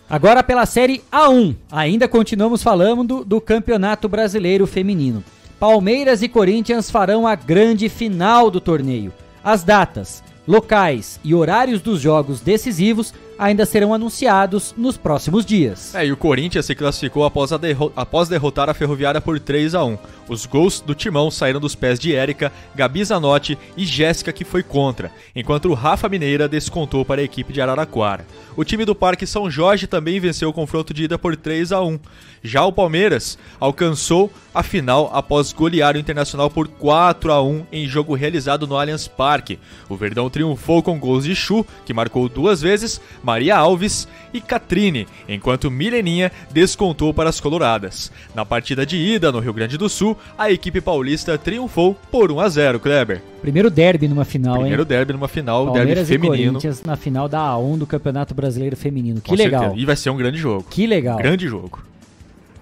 Agora 0.08 0.44
pela 0.44 0.68
Série 0.68 1.02
A1, 1.12 1.56
ainda 1.72 2.08
continuamos 2.08 2.62
falando 2.62 3.04
do, 3.04 3.26
do 3.26 3.42
Campeonato 3.42 4.08
Brasileiro 4.08 4.68
Feminino. 4.68 5.24
Palmeiras 5.60 6.22
e 6.22 6.30
Corinthians 6.30 6.92
farão 6.92 7.26
a 7.26 7.34
grande 7.34 7.90
final 7.90 8.52
do 8.52 8.62
torneio. 8.62 9.12
As 9.44 9.64
datas, 9.64 10.24
locais 10.48 11.20
e 11.24 11.34
horários 11.34 11.82
dos 11.82 12.00
jogos 12.00 12.40
decisivos 12.40 13.16
ainda 13.38 13.66
serão 13.66 13.94
anunciados 13.94 14.74
nos 14.78 14.98
próximos 14.98 15.46
dias. 15.46 15.94
É, 15.96 16.06
e 16.06 16.12
o 16.12 16.18
Corinthians 16.18 16.66
se 16.66 16.76
classificou 16.76 17.24
após, 17.26 17.52
derro- 17.52 17.92
após 17.96 18.28
derrotar 18.30 18.70
a 18.70 18.74
Ferroviária 18.74 19.22
por 19.22 19.40
3 19.40 19.76
a 19.76 19.84
1 19.84 19.98
Os 20.30 20.46
gols 20.46 20.82
do 20.82 20.94
Timão 20.96 21.32
saíram 21.32 21.60
dos 21.60 21.74
pés 21.76 21.98
de 22.00 22.14
Érica, 22.14 22.52
Gabi 22.76 23.04
Zanotti 23.04 23.58
e 23.78 23.86
Jéssica, 23.86 24.34
que 24.34 24.44
foi 24.44 24.62
contra, 24.64 25.12
enquanto 25.36 25.70
o 25.70 25.74
Rafa 25.74 26.10
Mineira 26.10 26.48
descontou 26.50 27.06
para 27.06 27.22
a 27.22 27.24
equipe 27.24 27.54
de 27.54 27.62
Araraquara. 27.62 28.26
O 28.56 28.64
time 28.64 28.84
do 28.86 28.96
Parque 28.96 29.26
São 29.28 29.50
Jorge 29.50 29.88
também 29.88 30.20
venceu 30.20 30.50
o 30.50 30.54
confronto 30.54 30.94
de 30.94 31.04
ida 31.04 31.18
por 31.18 31.36
3 31.36 31.72
a 31.72 31.82
1 31.82 32.00
Já 32.44 32.66
o 32.66 32.72
Palmeiras 32.74 33.38
alcançou 33.60 34.32
a 34.54 34.64
final 34.64 35.10
após 35.14 35.54
golear 35.54 35.96
o 35.96 36.00
Internacional 36.00 36.50
por 36.50 36.68
4 36.68 37.32
a 37.32 37.42
1 37.44 37.66
em 37.72 37.88
jogo 37.88 38.16
realizado 38.16 38.66
no 38.66 38.76
Allianz 38.78 39.08
Parque. 39.08 39.60
O 39.88 39.96
Verdão 39.96 40.30
triunfou 40.30 40.82
com 40.82 41.00
gols 41.00 41.24
de 41.26 41.36
Chu, 41.36 41.66
que 41.86 41.94
marcou 41.94 42.28
duas 42.28 42.62
vezes, 42.62 43.00
Maria 43.28 43.58
Alves 43.58 44.08
e 44.34 44.40
Catrine, 44.40 45.06
enquanto 45.28 45.70
Mileninha 45.70 46.32
descontou 46.50 47.14
para 47.14 47.30
as 47.30 47.42
Coloradas. 47.42 48.10
Na 48.34 48.46
partida 48.46 48.86
de 48.86 48.96
ida 48.96 49.34
no 49.34 49.40
Rio 49.40 49.52
Grande 49.52 49.78
do 49.78 49.90
Sul, 49.90 50.18
a 50.38 50.50
equipe 50.50 50.80
paulista 50.80 51.38
triunfou 51.38 51.94
por 52.10 52.32
1 52.32 52.40
a 52.40 52.48
0, 52.48 52.80
Kleber. 52.80 53.22
Primeiro 53.42 53.70
derby 53.70 54.08
numa 54.08 54.24
final, 54.24 54.60
Primeiro 54.60 54.84
hein? 54.84 54.88
derby 54.88 55.12
numa 55.12 55.28
final, 55.28 55.66
derby 55.66 55.78
Palmeiras 55.78 56.10
e 56.10 56.14
feminino. 56.14 56.54
Corinthians 56.54 56.84
na 56.84 56.96
final 56.96 57.28
da 57.28 57.40
A1 57.52 57.78
do 57.80 57.86
Campeonato 57.86 58.34
Brasileiro 58.34 58.78
Feminino. 58.78 59.20
Que 59.20 59.32
Com 59.32 59.36
legal. 59.36 59.62
certeza. 59.62 59.82
E 59.82 59.86
vai 59.86 59.96
ser 59.98 60.10
um 60.10 60.16
grande 60.16 60.38
jogo. 60.38 60.66
Que 60.70 60.88
legal. 60.88 61.18
Grande 61.18 61.50
jogo. 61.50 61.84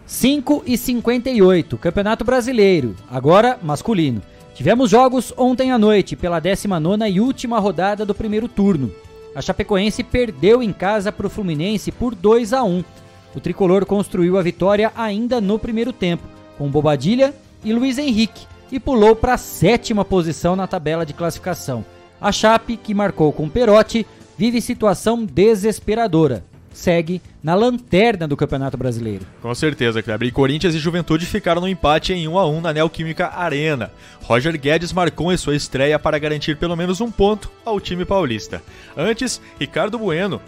5 0.07 0.63
e 0.65 0.75
58, 0.79 1.77
Campeonato 1.77 2.25
Brasileiro, 2.25 2.95
agora 3.07 3.59
masculino. 3.61 4.19
Tivemos 4.55 4.89
jogos 4.89 5.31
ontem 5.37 5.71
à 5.71 5.77
noite 5.77 6.15
pela 6.15 6.39
19 6.39 7.07
e 7.07 7.19
última 7.19 7.59
rodada 7.59 8.03
do 8.03 8.15
primeiro 8.15 8.47
turno. 8.47 8.89
A 9.35 9.41
Chapecoense 9.41 10.01
perdeu 10.01 10.63
em 10.63 10.71
casa 10.71 11.11
para 11.11 11.27
o 11.27 11.29
Fluminense 11.29 11.91
por 11.91 12.15
2 12.15 12.53
a 12.53 12.63
1. 12.63 12.83
O 13.35 13.39
tricolor 13.41 13.85
construiu 13.85 14.37
a 14.37 14.41
vitória 14.41 14.93
ainda 14.95 15.41
no 15.41 15.59
primeiro 15.59 15.91
tempo, 15.91 16.23
com 16.57 16.69
Bobadilha 16.69 17.33
e 17.61 17.73
Luiz 17.73 17.97
Henrique, 17.97 18.47
e 18.71 18.79
pulou 18.79 19.13
para 19.13 19.33
a 19.33 19.37
sétima 19.37 20.05
posição 20.05 20.55
na 20.55 20.67
tabela 20.67 21.05
de 21.05 21.13
classificação. 21.13 21.83
A 22.19 22.31
Chape, 22.31 22.77
que 22.77 22.93
marcou 22.93 23.33
com 23.33 23.49
Perotti, 23.49 24.07
vive 24.37 24.61
situação 24.61 25.25
desesperadora. 25.25 26.45
Segue 26.75 27.21
na 27.41 27.55
lanterna 27.55 28.27
do 28.27 28.35
Campeonato 28.35 28.77
Brasileiro. 28.77 29.25
Com 29.41 29.55
certeza, 29.55 30.03
Kleber. 30.03 30.27
E 30.27 30.31
Corinthians 30.31 30.75
e 30.75 30.79
Juventude 30.79 31.25
ficaram 31.25 31.61
no 31.61 31.67
empate 31.67 32.13
em 32.13 32.27
1 32.27 32.37
a 32.37 32.47
1 32.47 32.61
na 32.61 32.73
Neoquímica 32.73 33.27
Arena. 33.27 33.91
Roger 34.21 34.59
Guedes 34.59 34.91
marcou 34.91 35.31
em 35.31 35.37
sua 35.37 35.55
estreia 35.55 35.97
para 35.97 36.19
garantir 36.19 36.57
pelo 36.57 36.75
menos 36.75 36.99
um 36.99 37.09
ponto 37.09 37.49
ao 37.63 37.79
time 37.79 38.03
paulista. 38.03 38.61
Antes, 38.95 39.41
Ricardo 39.59 39.97
Bueno 39.97 40.41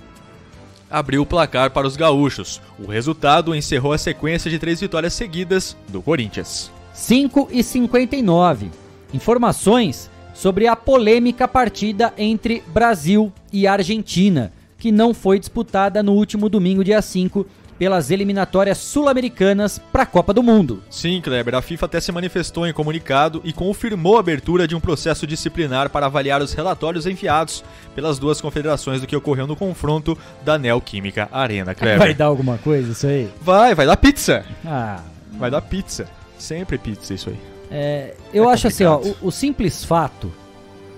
abriu 0.90 1.22
o 1.22 1.26
placar 1.26 1.72
para 1.72 1.88
os 1.88 1.96
gaúchos. 1.96 2.62
O 2.80 2.88
resultado 2.88 3.56
encerrou 3.56 3.94
a 3.94 3.98
sequência 3.98 4.50
de 4.50 4.60
três 4.60 4.80
vitórias 4.80 5.14
seguidas 5.14 5.76
do 5.90 6.02
Corinthians. 6.02 6.72
5 6.94 7.50
e 7.52 7.64
59. 7.64 8.72
Informações 9.14 10.10
sobre 10.34 10.68
a 10.68 10.76
polêmica 10.76 11.48
partida 11.48 12.14
entre 12.18 12.64
Brasil 12.68 13.32
e 13.52 13.66
Argentina, 13.68 14.52
que 14.78 14.92
não 14.92 15.14
foi 15.14 15.40
disputada 15.40 16.02
no 16.04 16.14
último 16.14 16.50
domingo, 16.50 16.84
dia 16.84 17.02
5, 17.02 17.46
pelas 17.80 18.10
eliminatórias 18.10 18.78
sul-americanas 18.80 19.80
para 19.92 20.02
a 20.04 20.06
Copa 20.06 20.34
do 20.34 20.42
Mundo. 20.42 20.82
Sim, 20.90 21.22
Kleber, 21.22 21.54
a 21.56 21.62
FIFA 21.62 21.86
até 21.86 22.00
se 22.00 22.12
manifestou 22.12 22.66
em 22.66 22.74
comunicado 22.74 23.40
e 23.44 23.54
confirmou 23.54 24.18
a 24.18 24.20
abertura 24.20 24.68
de 24.68 24.76
um 24.76 24.80
processo 24.80 25.28
disciplinar 25.28 25.90
para 25.90 26.08
avaliar 26.08 26.42
os 26.42 26.54
relatórios 26.54 27.06
enviados 27.06 27.64
pelas 27.94 28.18
duas 28.18 28.42
confederações 28.42 29.00
do 29.02 29.06
que 29.08 29.16
ocorreu 29.16 29.46
no 29.46 29.56
confronto 29.56 30.18
da 30.44 30.58
Neoquímica 30.58 31.30
Arena, 31.32 31.76
Kleber. 31.76 32.00
Vai 32.00 32.14
dar 32.16 32.26
alguma 32.26 32.58
coisa 32.58 32.92
isso 32.92 33.06
aí? 33.06 33.30
Vai, 33.42 33.76
vai 33.76 33.86
dar 33.86 33.98
pizza. 33.98 34.44
Ah. 34.66 35.02
Vai 35.34 35.52
dar 35.52 35.62
pizza. 35.62 36.08
Sempre 36.40 36.78
pizza 36.80 37.14
isso 37.14 37.30
aí. 37.30 37.38
É, 37.70 38.16
eu 38.34 38.50
É 38.50 38.54
acho 38.54 38.68
assim, 38.68 38.86
ó, 38.86 38.96
complicado. 38.98 39.24
o, 39.24 39.28
o 39.28 39.32
simples 39.32 39.84
fato, 39.84 40.32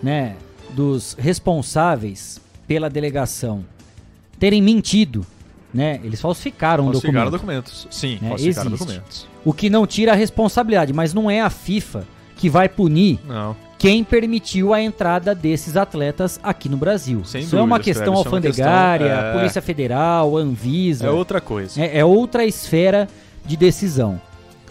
né, 0.02 0.36
dos 0.70 1.14
responsáveis 1.20 2.40
pela 2.70 2.88
delegação 2.88 3.66
terem 4.40 4.62
mentido, 4.62 5.26
né, 5.74 6.00
eles 6.04 6.22
falsificaram, 6.22 6.86
Falsificaram 6.86 7.28
um 7.28 7.32
documento. 7.32 7.64
documentos. 7.66 7.88
Sim, 7.90 8.20
né, 8.22 8.30
falsificaram 8.30 8.70
existe. 8.70 8.86
documentos. 8.86 9.28
O 9.44 9.52
que 9.52 9.72
não 9.72 9.88
tira 9.88 10.12
a 10.12 10.16
responsabilidade, 10.16 10.94
mas 10.94 11.12
não 11.12 11.32
é 11.32 11.42
a 11.42 11.50
FIFA 11.50 12.08
que 12.38 12.48
vai 12.48 12.70
punir 12.70 13.20
Não. 13.28 13.56
quem 13.80 14.04
permitiu 14.04 14.72
a 14.72 14.82
entrada 14.82 15.34
desses 15.34 15.76
atletas 15.76 16.40
aqui 16.44 16.70
no 16.70 16.78
Brasil. 16.78 17.26
Sem 17.26 17.42
isso 17.42 17.58
é 17.58 17.62
uma 17.62 17.80
questão 17.80 18.04
isso 18.04 18.08
é 18.08 18.10
uma 18.12 18.20
alfandegária, 18.20 19.08
questão, 19.08 19.30
é. 19.30 19.34
Polícia 19.34 19.62
Federal, 19.64 20.38
Anvisa. 20.38 21.08
É 21.08 21.10
outra 21.10 21.42
coisa. 21.42 21.82
É, 21.82 21.98
é 21.98 22.06
outra 22.06 22.46
esfera 22.46 23.08
de 23.46 23.58
decisão. 23.58 24.22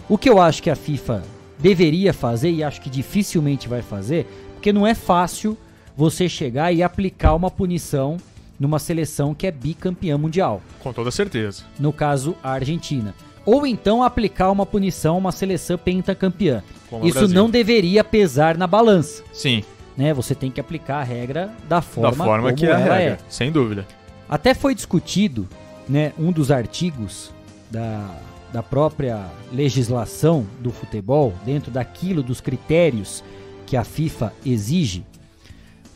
O 0.07 0.17
que 0.17 0.29
eu 0.29 0.41
acho 0.41 0.63
que 0.63 0.69
a 0.69 0.75
FIFA 0.75 1.21
deveria 1.59 2.13
fazer, 2.13 2.49
e 2.49 2.63
acho 2.63 2.79
que 2.79 2.89
dificilmente 2.89 3.67
vai 3.67 3.81
fazer, 3.81 4.25
porque 4.55 4.71
não 4.71 4.87
é 4.87 4.95
fácil 4.95 5.57
você 5.99 6.29
chegar 6.29 6.71
e 6.71 6.81
aplicar 6.81 7.35
uma 7.35 7.51
punição 7.51 8.15
numa 8.57 8.79
seleção 8.79 9.35
que 9.35 9.45
é 9.45 9.51
bicampeã 9.51 10.17
mundial. 10.17 10.61
Com 10.79 10.93
toda 10.93 11.11
certeza. 11.11 11.63
No 11.77 11.91
caso, 11.91 12.37
a 12.41 12.51
Argentina. 12.51 13.13
Ou 13.45 13.67
então 13.67 14.01
aplicar 14.01 14.49
uma 14.49 14.65
punição 14.65 15.15
a 15.15 15.17
uma 15.17 15.31
seleção 15.33 15.77
pentacampeã. 15.77 16.63
Como 16.89 17.05
Isso 17.05 17.27
não 17.27 17.49
deveria 17.49 18.01
pesar 18.01 18.57
na 18.57 18.65
balança. 18.65 19.25
Sim. 19.33 19.61
Né? 19.97 20.13
Você 20.13 20.33
tem 20.33 20.49
que 20.49 20.61
aplicar 20.61 20.99
a 20.99 21.03
regra 21.03 21.51
da 21.67 21.81
forma, 21.81 22.11
da 22.11 22.23
forma 22.23 22.53
que 22.53 22.65
é 22.65 22.71
a 22.71 22.77
regra, 22.77 23.15
é. 23.15 23.17
sem 23.27 23.51
dúvida. 23.51 23.85
Até 24.29 24.53
foi 24.53 24.73
discutido, 24.73 25.49
né, 25.87 26.13
um 26.17 26.31
dos 26.31 26.49
artigos 26.49 27.29
da, 27.69 28.09
da 28.53 28.63
própria 28.63 29.25
legislação 29.51 30.47
do 30.61 30.71
futebol, 30.71 31.33
dentro 31.45 31.69
daquilo 31.69 32.23
dos 32.23 32.39
critérios 32.39 33.21
que 33.65 33.75
a 33.75 33.83
FIFA 33.83 34.31
exige. 34.45 35.03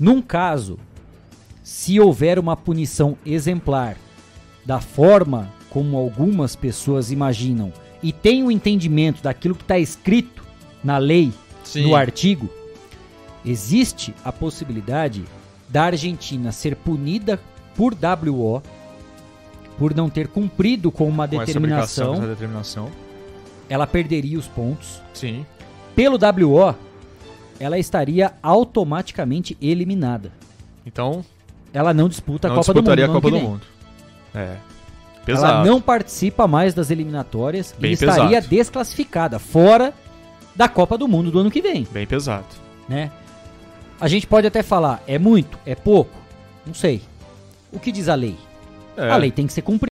Num 0.04 0.22
caso, 0.22 0.78
se 1.64 1.98
houver 1.98 2.38
uma 2.38 2.58
punição 2.58 3.18
exemplar 3.26 3.96
da 4.66 4.82
forma 4.82 5.50
como 5.70 5.96
algumas 5.96 6.58
pessoas 6.58 7.10
imaginam 7.10 7.72
e 8.02 8.12
tem 8.12 8.44
o 8.44 8.52
entendimento 8.52 9.24
daquilo 9.24 9.56
que 9.56 9.62
está 9.62 9.80
escrito 9.80 10.44
na 10.84 10.98
lei, 10.98 11.32
Sim. 11.64 11.84
no 11.84 11.96
artigo, 11.96 12.50
existe 13.46 14.14
a 14.26 14.32
possibilidade 14.34 15.24
da 15.70 15.84
Argentina 15.84 16.52
ser 16.52 16.76
punida 16.76 17.40
por 17.74 17.94
WO 17.94 18.62
por 19.78 19.96
não 19.96 20.10
ter 20.10 20.28
cumprido 20.28 20.92
com 20.92 21.08
uma 21.08 21.30
Com 21.30 21.38
determinação, 21.38 22.16
essa 22.16 22.28
determinação. 22.28 22.92
ela 23.70 23.88
perderia 23.88 24.38
os 24.38 24.50
pontos. 24.50 25.02
Sim. 25.14 25.46
Pelo 25.96 26.18
WO, 26.18 26.76
ela 27.60 27.78
estaria 27.78 28.34
automaticamente 28.42 29.58
eliminada. 29.62 30.32
Então, 30.86 31.24
Ela 31.74 31.94
não 31.94 32.08
disputa 32.10 32.48
a 32.48 32.50
não 32.50 32.58
Copa 32.58 32.74
do 32.74 32.76
Mundo. 32.78 32.84
disputaria 32.84 33.06
a 33.06 33.10
Copa 33.10 33.32
do. 33.32 33.40
Mundo. 33.40 33.62
É. 34.36 34.40
Ela 34.46 34.60
Pesado. 35.26 35.68
não 35.70 35.80
participa 35.82 36.46
mais 36.48 36.74
das 36.74 36.92
eliminatórias 36.92 37.74
Bem 37.80 37.92
e 37.92 37.94
estaria 37.94 38.28
pesado. 38.42 38.48
desclassificada, 38.50 39.40
fora 39.40 39.94
da 40.54 40.68
Copa 40.68 40.98
do 40.98 41.08
Mundo 41.08 41.32
do 41.32 41.40
ano 41.40 41.50
que 41.50 41.62
vem. 41.62 41.88
Bem 41.92 42.06
pesado. 42.06 42.46
né? 42.90 43.10
A 44.02 44.08
gente 44.10 44.28
pode 44.28 44.46
até 44.46 44.62
falar, 44.62 45.02
é 45.08 45.18
muito, 45.18 45.58
é 45.66 45.76
pouco, 45.76 46.12
não 46.66 46.74
sei. 46.74 47.02
O 47.72 47.80
que 47.80 47.90
diz 47.92 48.10
a 48.10 48.16
lei? 48.16 48.36
É. 48.98 49.10
A 49.10 49.16
lei 49.16 49.32
tem 49.32 49.48
que 49.48 49.54
ser 49.54 49.62
cumprida. 49.62 49.93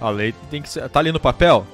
A 0.00 0.10
lei 0.10 0.34
tem 0.50 0.60
que 0.60 0.68
ser. 0.68 0.88
Tá 0.88 0.98
ali 0.98 1.12
no 1.12 1.20
papel? 1.20 1.64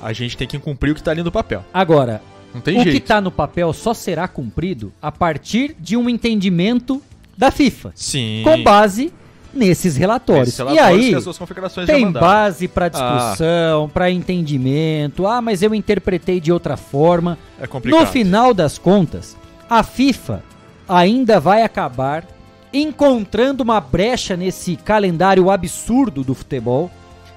A 0.00 0.14
gente 0.14 0.34
tem 0.34 0.48
que 0.48 0.58
cumprir 0.58 0.92
o 0.92 0.94
que 0.94 1.02
tá 1.02 1.10
ali 1.10 1.22
no 1.22 1.30
papel. 1.30 1.62
Agora, 1.74 2.22
Não 2.54 2.60
tem 2.62 2.78
o 2.78 2.82
jeito. 2.82 2.90
que 2.96 3.02
está 3.02 3.20
no 3.20 3.30
papel 3.30 3.70
só 3.74 3.92
será 3.92 4.26
cumprido 4.26 4.94
a 5.02 5.12
partir 5.12 5.76
de 5.78 5.94
um 5.94 6.08
entendimento 6.08 7.02
da 7.36 7.50
FIFA. 7.50 7.92
Sim. 7.94 8.40
Com 8.42 8.62
base 8.62 9.12
nesses 9.52 9.94
relatórios. 9.94 10.48
Esses 10.48 10.58
e 10.58 10.62
relatórios 10.62 11.76
aí 11.76 11.84
tem 11.84 12.10
base 12.10 12.66
para 12.66 12.88
discussão, 12.88 13.90
para 13.90 14.10
entendimento. 14.10 15.26
Ah, 15.26 15.42
mas 15.42 15.60
eu 15.62 15.74
interpretei 15.74 16.40
de 16.40 16.50
outra 16.50 16.78
forma. 16.78 17.36
É 17.60 17.66
complicado. 17.66 18.00
No 18.00 18.06
final 18.06 18.54
das 18.54 18.78
contas, 18.78 19.36
a 19.68 19.82
FIFA 19.82 20.42
ainda 20.88 21.38
vai 21.38 21.62
acabar 21.62 22.24
encontrando 22.72 23.62
uma 23.62 23.82
brecha 23.82 24.34
nesse 24.34 24.76
calendário 24.76 25.50
absurdo 25.50 26.24
do 26.24 26.34
futebol, 26.34 26.90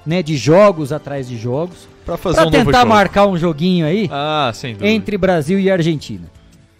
né, 0.06 0.22
de 0.22 0.36
jogos 0.36 0.92
atrás 0.92 1.28
de 1.28 1.36
jogos, 1.38 1.88
Pra 2.04 2.16
fazer 2.16 2.38
pra 2.38 2.46
um 2.48 2.50
novo 2.50 2.64
tentar 2.64 2.84
marcar 2.84 3.26
um 3.28 3.36
joguinho 3.38 3.86
aí 3.86 4.08
Ah, 4.10 4.50
sem 4.52 4.72
dúvida. 4.74 4.90
entre 4.90 5.16
Brasil 5.16 5.58
e 5.60 5.70
Argentina. 5.70 6.24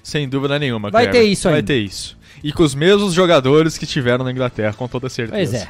Sem 0.02 0.28
dúvida 0.28 0.58
nenhuma. 0.58 0.90
Vai 0.90 1.04
Kleber. 1.04 1.22
ter 1.22 1.28
isso 1.28 1.44
Vai 1.48 1.58
ainda. 1.58 1.66
ter 1.68 1.78
isso. 1.78 2.18
E 2.42 2.52
com 2.52 2.64
os 2.64 2.74
mesmos 2.74 3.12
jogadores 3.14 3.78
que 3.78 3.86
tiveram 3.86 4.24
na 4.24 4.32
Inglaterra, 4.32 4.72
com 4.76 4.88
toda 4.88 5.08
certeza. 5.08 5.36
Pois 5.36 5.54
é. 5.54 5.68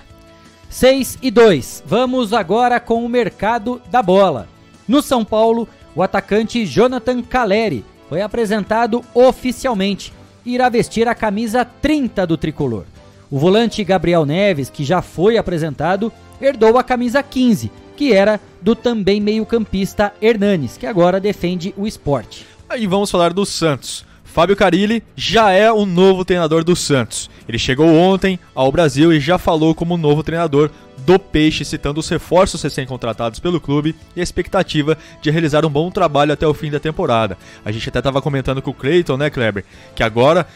6 0.70 1.19
e 1.20 1.31
2. 1.31 1.85
Vamos 1.87 2.33
agora 2.33 2.81
com 2.81 3.05
o 3.05 3.09
mercado 3.11 3.81
da 3.91 4.03
bola. 4.03 4.49
No 4.89 5.03
São 5.03 5.23
Paulo, 5.23 5.69
o 5.95 6.03
atacante 6.03 6.65
Jonathan 6.65 7.20
Caleri 7.23 7.85
foi 8.09 8.23
apresentado 8.23 9.03
oficialmente 9.15 10.12
e 10.47 10.55
irá 10.55 10.70
vestir 10.70 11.07
a 11.09 11.15
camisa 11.15 11.62
30 11.65 12.27
do 12.27 12.39
tricolor. 12.39 12.85
O 13.31 13.39
volante 13.39 13.85
Gabriel 13.85 14.24
Neves, 14.24 14.70
que 14.70 14.83
já 14.83 15.03
foi 15.03 15.37
apresentado, 15.37 16.11
herdou 16.43 16.77
a 16.77 16.82
camisa 16.85 17.23
15, 17.23 17.70
que 17.97 18.12
era 18.12 18.40
do 18.60 18.74
também 18.74 19.20
meio-campista 19.20 20.12
Hernanes, 20.20 20.77
que 20.77 20.86
agora 20.86 21.20
defende 21.20 21.73
o 21.77 21.86
esporte. 21.86 22.47
Aí 22.69 22.86
vamos 22.86 23.10
falar 23.10 23.32
do 23.32 23.47
Santos. 23.47 24.05
Fábio 24.24 24.56
Carilli 24.56 25.02
já 25.14 25.51
é 25.51 25.70
o 25.70 25.85
novo 25.85 26.24
treinador 26.24 26.64
do 26.64 26.74
Santos. 26.74 27.28
Ele 27.47 27.59
chegou 27.59 27.86
ontem 27.94 28.39
ao 28.55 28.73
Brasil 28.73 29.12
e 29.12 29.20
já 29.20 29.36
falou 29.36 29.74
como 29.74 29.98
novo 29.98 30.23
treinador 30.23 30.70
do 31.05 31.19
Peixe, 31.19 31.64
citando 31.64 32.01
os 32.01 32.09
reforços 32.09 32.62
recém-contratados 32.62 33.39
pelo 33.40 33.60
clube 33.60 33.94
e 34.16 34.20
a 34.20 34.23
expectativa 34.23 34.97
de 35.20 35.31
realizar 35.31 35.66
um 35.66 35.69
bom 35.69 35.90
trabalho 35.90 36.32
até 36.32 36.47
o 36.47 36.55
fim 36.55 36.70
da 36.70 36.81
temporada. 36.81 37.36
A 37.62 37.70
gente 37.70 37.89
até 37.89 37.98
estava 37.98 38.23
comentando 38.23 38.62
com 38.62 38.70
o 38.70 38.74
Cleiton, 38.74 39.19
né, 39.19 39.28
Kleber? 39.28 39.64
Que 39.94 40.02
agora, 40.02 40.47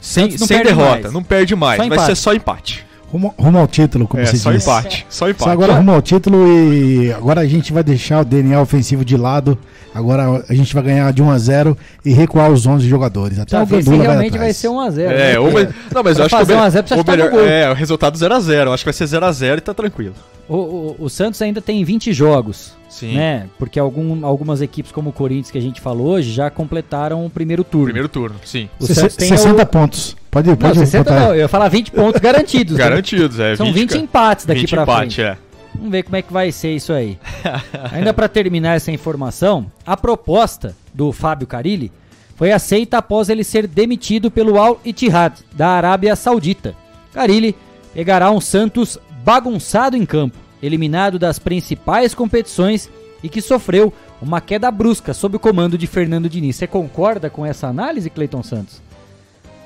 sem, 0.00 0.36
sem 0.36 0.62
derrota, 0.62 1.02
mais. 1.02 1.12
não 1.12 1.22
perde 1.22 1.54
mais, 1.54 1.86
vai 1.86 1.98
ser 2.00 2.16
só 2.16 2.34
empate. 2.34 2.87
Rumo, 3.10 3.34
rumo 3.38 3.58
ao 3.58 3.66
título, 3.66 4.06
como 4.06 4.22
É, 4.22 4.26
se 4.26 4.38
só 4.38 4.52
diz. 4.52 4.62
empate, 4.62 5.06
só 5.08 5.28
empate. 5.30 5.44
Só 5.44 5.50
agora 5.50 5.72
rumo 5.74 5.92
ao 5.92 6.02
título 6.02 6.46
e 6.46 7.10
agora 7.12 7.40
a 7.40 7.46
gente 7.46 7.72
vai 7.72 7.82
deixar 7.82 8.20
o 8.20 8.24
DNA 8.24 8.60
ofensivo 8.60 9.02
de 9.04 9.16
lado. 9.16 9.56
Agora 9.94 10.44
a 10.46 10.54
gente 10.54 10.74
vai 10.74 10.82
ganhar 10.82 11.10
de 11.12 11.22
1 11.22 11.30
a 11.30 11.38
0 11.38 11.76
e 12.04 12.12
recuar 12.12 12.50
os 12.50 12.66
11 12.66 12.86
jogadores. 12.86 13.38
Até 13.38 13.56
Pra 13.56 13.62
o 13.62 13.66
Gandula 13.66 13.96
vai 13.96 14.06
realmente 14.08 14.36
vai 14.38 14.52
ser 14.52 14.68
1x0. 14.68 15.10
É, 15.10 15.40
ou, 15.40 15.50
mas- 15.50 15.68
não, 15.94 16.02
mas 16.02 16.18
eu 16.18 16.26
acho 16.26 16.36
que 16.36 16.42
o, 16.42 16.46
me- 16.46 16.52
1x0 16.54 16.70
precisa 16.82 16.96
o 16.96 17.00
estar 17.00 17.12
melhor, 17.12 17.30
no 17.30 17.36
gol. 17.38 17.46
é, 17.46 17.70
o 17.70 17.74
resultado 17.74 18.18
0x0. 18.18 18.66
Eu 18.66 18.72
acho 18.74 18.82
que 18.84 18.86
vai 18.88 18.92
ser 18.92 19.04
0x0 19.06 19.56
e 19.56 19.60
tá 19.62 19.72
tranquilo. 19.72 20.14
O, 20.46 20.56
o- 20.56 20.96
o 21.00 21.08
Santos 21.08 21.40
ainda 21.40 21.62
tem 21.62 21.82
20 21.84 22.12
jogos. 22.12 22.76
Sim. 22.90 23.16
Né? 23.16 23.46
Porque 23.58 23.78
algum, 23.78 24.24
algumas 24.24 24.60
equipes, 24.60 24.92
como 24.92 25.10
o 25.10 25.12
Corinthians, 25.12 25.50
que 25.50 25.58
a 25.58 25.62
gente 25.62 25.80
falou 25.80 26.08
hoje, 26.08 26.30
já 26.32 26.50
completaram 26.50 27.24
o 27.24 27.30
primeiro 27.30 27.62
turno. 27.64 27.86
Primeiro 27.86 28.08
turno, 28.08 28.36
sim. 28.44 28.68
O 28.80 28.86
Santos 28.86 29.16
tem 29.16 29.28
60 29.28 29.62
o- 29.62 29.66
pontos. 29.66 30.16
Pode, 30.30 30.48
Não, 30.48 30.56
pode 30.56 30.78
60 30.78 31.04
botar. 31.10 31.20
não, 31.24 31.28
eu 31.34 31.40
ia 31.40 31.48
falar 31.48 31.68
20 31.68 31.90
pontos 31.90 32.20
garantidos. 32.20 32.76
né? 32.76 32.84
Garantidos, 32.84 33.38
é. 33.40 33.56
São 33.56 33.72
20, 33.72 33.96
empates 33.98 34.44
daqui 34.46 34.60
20 34.60 34.70
pra 34.70 34.82
empate, 34.82 34.98
frente. 35.16 35.22
é. 35.22 35.38
Vamos 35.74 35.90
ver 35.92 36.02
como 36.02 36.16
é 36.16 36.22
que 36.22 36.32
vai 36.32 36.50
ser 36.52 36.74
isso 36.74 36.92
aí. 36.92 37.18
Ainda 37.92 38.12
para 38.12 38.28
terminar 38.28 38.74
essa 38.76 38.90
informação, 38.90 39.66
a 39.86 39.96
proposta 39.96 40.74
do 40.92 41.12
Fábio 41.12 41.46
Carilli 41.46 41.90
foi 42.36 42.52
aceita 42.52 42.98
após 42.98 43.28
ele 43.28 43.42
ser 43.44 43.66
demitido 43.66 44.30
pelo 44.30 44.58
Al 44.58 44.80
Ittihad 44.84 45.34
da 45.54 45.68
Arábia 45.70 46.14
Saudita. 46.16 46.74
Carilli 47.12 47.54
pegará 47.94 48.30
um 48.30 48.40
Santos 48.40 48.98
bagunçado 49.24 49.96
em 49.96 50.04
campo, 50.04 50.36
eliminado 50.62 51.18
das 51.18 51.38
principais 51.38 52.14
competições 52.14 52.88
e 53.22 53.28
que 53.28 53.40
sofreu 53.40 53.92
uma 54.20 54.40
queda 54.40 54.70
brusca 54.70 55.14
sob 55.14 55.36
o 55.36 55.40
comando 55.40 55.78
de 55.78 55.86
Fernando 55.86 56.28
Diniz. 56.28 56.56
Você 56.56 56.66
concorda 56.66 57.28
com 57.30 57.44
essa 57.46 57.66
análise, 57.68 58.10
Cleiton 58.10 58.42
Santos? 58.42 58.80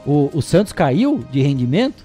O, 0.07 0.31
o 0.33 0.43
Santos 0.43 0.73
caiu 0.73 1.25
de 1.31 1.41
rendimento? 1.43 2.05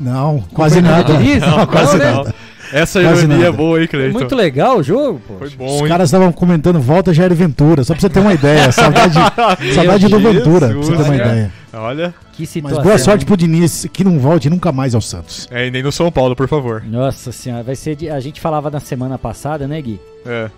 Não, 0.00 0.42
quase 0.52 0.80
nada. 0.80 1.12
Diniz? 1.16 1.40
Não, 1.46 1.66
quase 1.66 1.98
né? 1.98 2.10
nada. 2.12 2.34
Essa 2.70 3.00
Quase 3.00 3.20
ironia 3.24 3.36
é 3.36 3.38
nada. 3.46 3.52
boa, 3.56 3.80
hein, 3.80 3.86
Cleiton? 3.88 4.12
muito 4.18 4.34
legal 4.36 4.76
o 4.78 4.82
jogo, 4.82 5.20
pô. 5.26 5.36
Foi 5.38 5.48
bom, 5.50 5.76
Os 5.76 5.80
hein? 5.82 5.88
caras 5.88 6.08
estavam 6.08 6.30
comentando 6.30 6.78
volta 6.78 7.14
Jair 7.14 7.34
Ventura, 7.34 7.82
só 7.82 7.94
pra 7.94 8.00
você 8.02 8.10
ter 8.10 8.20
uma 8.20 8.34
ideia. 8.34 8.70
Saudade, 8.72 9.14
saudade 9.74 10.06
do 10.06 10.18
Ventura, 10.20 10.68
pra 10.68 10.76
você 10.76 10.94
ter 10.94 11.02
uma 11.02 11.16
ideia. 11.16 11.52
Olha. 11.72 12.14
Que 12.34 12.42
Mas 12.42 12.50
situação. 12.50 12.82
boa 12.82 12.98
sorte 12.98 13.24
pro 13.24 13.38
Diniz, 13.38 13.86
que 13.90 14.04
não 14.04 14.18
volte 14.18 14.50
nunca 14.50 14.70
mais 14.70 14.94
ao 14.94 15.00
Santos. 15.00 15.48
É, 15.50 15.66
e 15.66 15.70
nem 15.70 15.82
no 15.82 15.90
São 15.90 16.12
Paulo, 16.12 16.36
por 16.36 16.46
favor. 16.46 16.84
Nossa 16.86 17.32
senhora, 17.32 17.62
vai 17.62 17.74
ser. 17.74 17.96
di- 17.96 18.10
A 18.10 18.20
gente 18.20 18.38
falava 18.38 18.70
na 18.70 18.80
semana 18.80 19.16
passada, 19.16 19.66
né, 19.66 19.80
Gui? 19.80 19.98
É. 20.26 20.50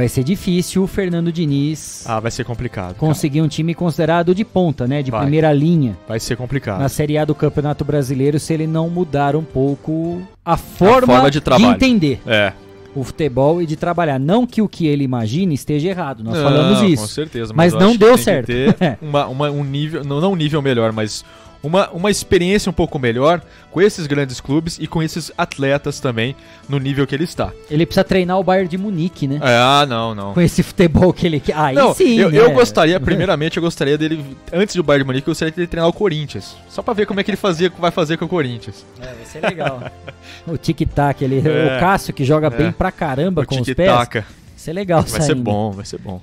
Vai 0.00 0.08
ser 0.08 0.24
difícil 0.24 0.82
o 0.82 0.86
Fernando 0.86 1.30
Diniz 1.30 2.04
Ah, 2.06 2.18
vai 2.20 2.30
ser 2.30 2.42
complicado. 2.42 2.94
cara. 2.94 2.98
conseguir 2.98 3.42
um 3.42 3.48
time 3.48 3.74
considerado 3.74 4.34
de 4.34 4.46
ponta, 4.46 4.86
né? 4.88 5.02
De 5.02 5.10
Vai. 5.10 5.20
primeira 5.20 5.52
linha. 5.52 5.94
Vai 6.08 6.18
ser 6.18 6.38
complicado. 6.38 6.80
Na 6.80 6.88
Série 6.88 7.18
A 7.18 7.24
do 7.26 7.34
Campeonato 7.34 7.84
Brasileiro, 7.84 8.40
se 8.40 8.54
ele 8.54 8.66
não 8.66 8.88
mudar 8.88 9.36
um 9.36 9.44
pouco 9.44 10.22
a 10.42 10.56
forma, 10.56 11.06
forma 11.14 11.30
de 11.30 11.42
trabalho. 11.42 11.74
entender 11.74 12.18
É. 12.26 12.54
o 12.94 13.04
futebol 13.04 13.60
e 13.60 13.66
de 13.66 13.76
trabalhar. 13.76 14.18
Não 14.18 14.46
que 14.46 14.62
o 14.62 14.68
que 14.70 14.86
ele 14.86 15.04
imagine 15.04 15.54
esteja 15.54 15.90
errado, 15.90 16.24
nós 16.24 16.34
Não, 16.34 16.44
falamos 16.44 16.80
isso. 16.80 17.02
Com 17.02 17.06
certeza. 17.06 17.52
Mas, 17.54 17.74
eu 17.74 17.78
não 17.80 17.94
deu 17.94 18.16
certo. 18.16 18.50
Uma, 19.02 19.26
uma- 19.26 19.50
um 19.50 19.62
nível, 19.62 20.02
não, 20.02 20.18
não 20.18 20.32
um 20.32 20.36
nível 20.36 20.62
melhor, 20.62 20.92
mas 20.92 21.22
uma, 21.62 21.90
uma 21.90 22.10
experiência 22.10 22.70
um 22.70 22.72
pouco 22.72 22.98
melhor 22.98 23.42
com 23.70 23.80
esses 23.82 24.06
grandes 24.06 24.40
clubes 24.40 24.78
e 24.80 24.86
com 24.86 25.02
esses 25.02 25.30
atletas 25.36 26.00
também 26.00 26.34
no 26.68 26.78
nível 26.78 27.06
que 27.06 27.14
ele 27.14 27.24
está. 27.24 27.52
ele 27.70 27.84
precisa 27.84 28.02
treinar 28.02 28.38
o 28.38 28.44
Bayern 28.44 28.68
de 28.68 28.78
Munique, 28.78 29.28
né? 29.28 29.38
É, 29.42 29.56
ah, 29.56 29.86
não, 29.86 30.14
não. 30.14 30.32
Com 30.34 30.40
esse 30.40 30.62
futebol 30.62 31.12
que 31.12 31.26
ele 31.26 31.38
quer. 31.38 31.56
Aí 31.56 31.74
não, 31.74 31.94
sim, 31.94 32.18
eu, 32.18 32.30
né? 32.30 32.38
eu 32.38 32.50
gostaria, 32.52 32.98
primeiramente, 33.00 33.56
eu 33.58 33.62
gostaria 33.62 33.96
dele, 33.98 34.24
antes 34.52 34.74
do 34.74 34.82
Bayern 34.82 35.04
de 35.04 35.06
Munique, 35.06 35.28
eu 35.28 35.32
gostaria 35.32 35.52
dele 35.52 35.66
treinar 35.66 35.88
o 35.88 35.92
Corinthians. 35.92 36.56
Só 36.68 36.82
pra 36.82 36.94
ver 36.94 37.06
como 37.06 37.20
é 37.20 37.24
que 37.24 37.30
ele 37.30 37.36
fazia, 37.36 37.70
vai 37.78 37.90
fazer 37.90 38.16
com 38.16 38.24
o 38.24 38.28
Corinthians. 38.28 38.84
É, 39.00 39.06
vai 39.06 39.24
ser 39.26 39.40
legal. 39.40 39.82
o 40.46 40.56
tic-tac, 40.56 41.22
ele, 41.22 41.42
É. 41.46 41.76
o 41.76 41.80
Cássio 41.80 42.14
que 42.14 42.24
joga 42.24 42.46
É. 42.46 42.50
bem 42.50 42.72
pra 42.72 42.90
caramba 42.90 43.44
com 43.44 43.60
os 43.60 43.72
pés. 43.74 43.90
Vai 43.90 44.24
ser 44.56 44.72
legal 44.72 45.02
Vai 45.02 45.10
ser 45.10 45.22
saindo. 45.22 45.42
bom, 45.42 45.70
vai 45.72 45.84
ser 45.84 45.98
bom. 45.98 46.20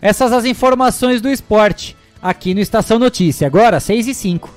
Essas 0.00 0.32
as 0.32 0.44
informações 0.44 1.20
do 1.22 1.30
esporte 1.30 1.96
aqui 2.24 2.54
no 2.54 2.60
Estação 2.60 2.98
Notícia. 2.98 3.46
Agora, 3.46 3.78
6 3.78 4.08
e 4.08 4.14
5. 4.14 4.50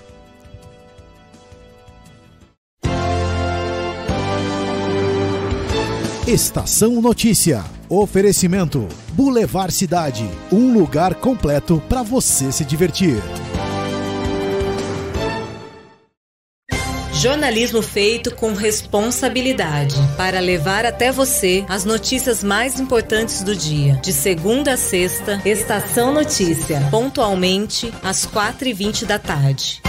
Estação 6.26 7.02
Notícia. 7.02 7.64
Oferecimento: 7.90 8.88
Boulevard 9.12 9.74
Cidade. 9.74 10.30
Um 10.52 10.74
lugar 10.74 11.16
completo 11.16 11.82
para 11.90 12.02
você 12.04 12.52
se 12.52 12.64
divertir. 12.64 13.22
Jornalismo 17.28 17.82
feito 17.82 18.34
com 18.34 18.54
responsabilidade 18.54 19.96
para 20.16 20.40
levar 20.40 20.86
até 20.86 21.12
você 21.12 21.66
as 21.68 21.84
notícias 21.84 22.42
mais 22.42 22.80
importantes 22.80 23.44
do 23.44 23.54
dia. 23.54 23.96
De 24.02 24.14
segunda 24.14 24.76
a 24.76 24.78
sexta, 24.78 25.42
Estação 25.44 26.14
Notícia, 26.14 26.80
pontualmente 26.90 27.94
às 28.02 28.26
4h20 28.26 29.06
da 29.06 29.20
tarde. 29.20 29.82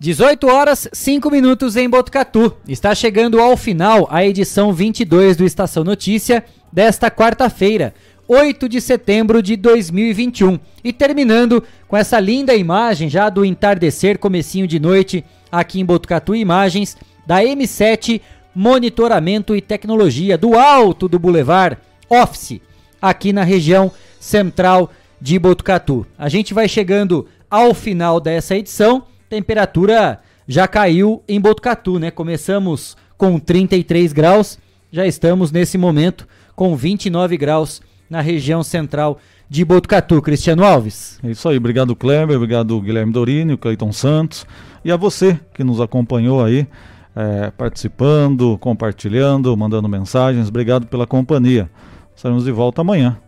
18 0.00 0.48
horas 0.48 0.88
5 0.92 1.30
minutos 1.30 1.76
em 1.76 1.88
Botucatu. 1.88 2.56
Está 2.66 2.96
chegando 2.96 3.40
ao 3.40 3.56
final 3.56 4.08
a 4.10 4.24
edição 4.24 4.72
22 4.72 5.36
do 5.36 5.44
Estação 5.44 5.84
Notícia 5.84 6.44
desta 6.72 7.08
quarta-feira, 7.08 7.94
8 8.28 8.68
de 8.68 8.78
setembro 8.78 9.42
de 9.42 9.56
2021. 9.56 10.60
E 10.84 10.92
terminando 10.92 11.64
com 11.88 11.96
essa 11.96 12.20
linda 12.20 12.54
imagem 12.54 13.08
já 13.08 13.30
do 13.30 13.42
entardecer, 13.42 14.18
comecinho 14.18 14.68
de 14.68 14.78
noite 14.78 15.24
aqui 15.50 15.80
em 15.80 15.84
Botucatu, 15.84 16.34
imagens 16.34 16.94
da 17.26 17.42
M7 17.42 18.20
Monitoramento 18.54 19.56
e 19.56 19.62
Tecnologia 19.62 20.36
do 20.36 20.58
alto 20.58 21.08
do 21.08 21.18
Boulevard 21.18 21.78
Office, 22.10 22.60
aqui 23.00 23.32
na 23.32 23.44
região 23.44 23.90
central 24.20 24.92
de 25.18 25.38
Botucatu. 25.38 26.06
A 26.18 26.28
gente 26.28 26.52
vai 26.52 26.68
chegando 26.68 27.26
ao 27.50 27.72
final 27.72 28.20
dessa 28.20 28.56
edição. 28.56 29.04
Temperatura 29.30 30.20
já 30.46 30.68
caiu 30.68 31.22
em 31.26 31.40
Botucatu, 31.40 31.98
né? 31.98 32.10
Começamos 32.10 32.96
com 33.16 33.38
33 33.38 34.12
graus, 34.12 34.58
já 34.92 35.06
estamos 35.06 35.50
nesse 35.50 35.78
momento 35.78 36.26
com 36.54 36.76
29 36.76 37.36
graus 37.36 37.80
na 38.08 38.20
região 38.20 38.62
central 38.62 39.18
de 39.48 39.64
Botucatu. 39.64 40.20
Cristiano 40.20 40.64
Alves. 40.64 41.18
É 41.22 41.30
isso 41.30 41.48
aí, 41.48 41.56
obrigado 41.56 41.96
Kleber, 41.96 42.36
obrigado 42.36 42.80
Guilherme 42.80 43.12
Dorini, 43.12 43.54
o 43.54 43.58
Cleiton 43.58 43.92
Santos 43.92 44.46
e 44.84 44.92
a 44.92 44.96
você 44.96 45.38
que 45.54 45.64
nos 45.64 45.80
acompanhou 45.80 46.44
aí, 46.44 46.66
é, 47.14 47.50
participando, 47.50 48.56
compartilhando, 48.58 49.56
mandando 49.56 49.88
mensagens, 49.88 50.48
obrigado 50.48 50.86
pela 50.86 51.06
companhia. 51.06 51.70
Estaremos 52.14 52.44
de 52.44 52.52
volta 52.52 52.80
amanhã. 52.80 53.18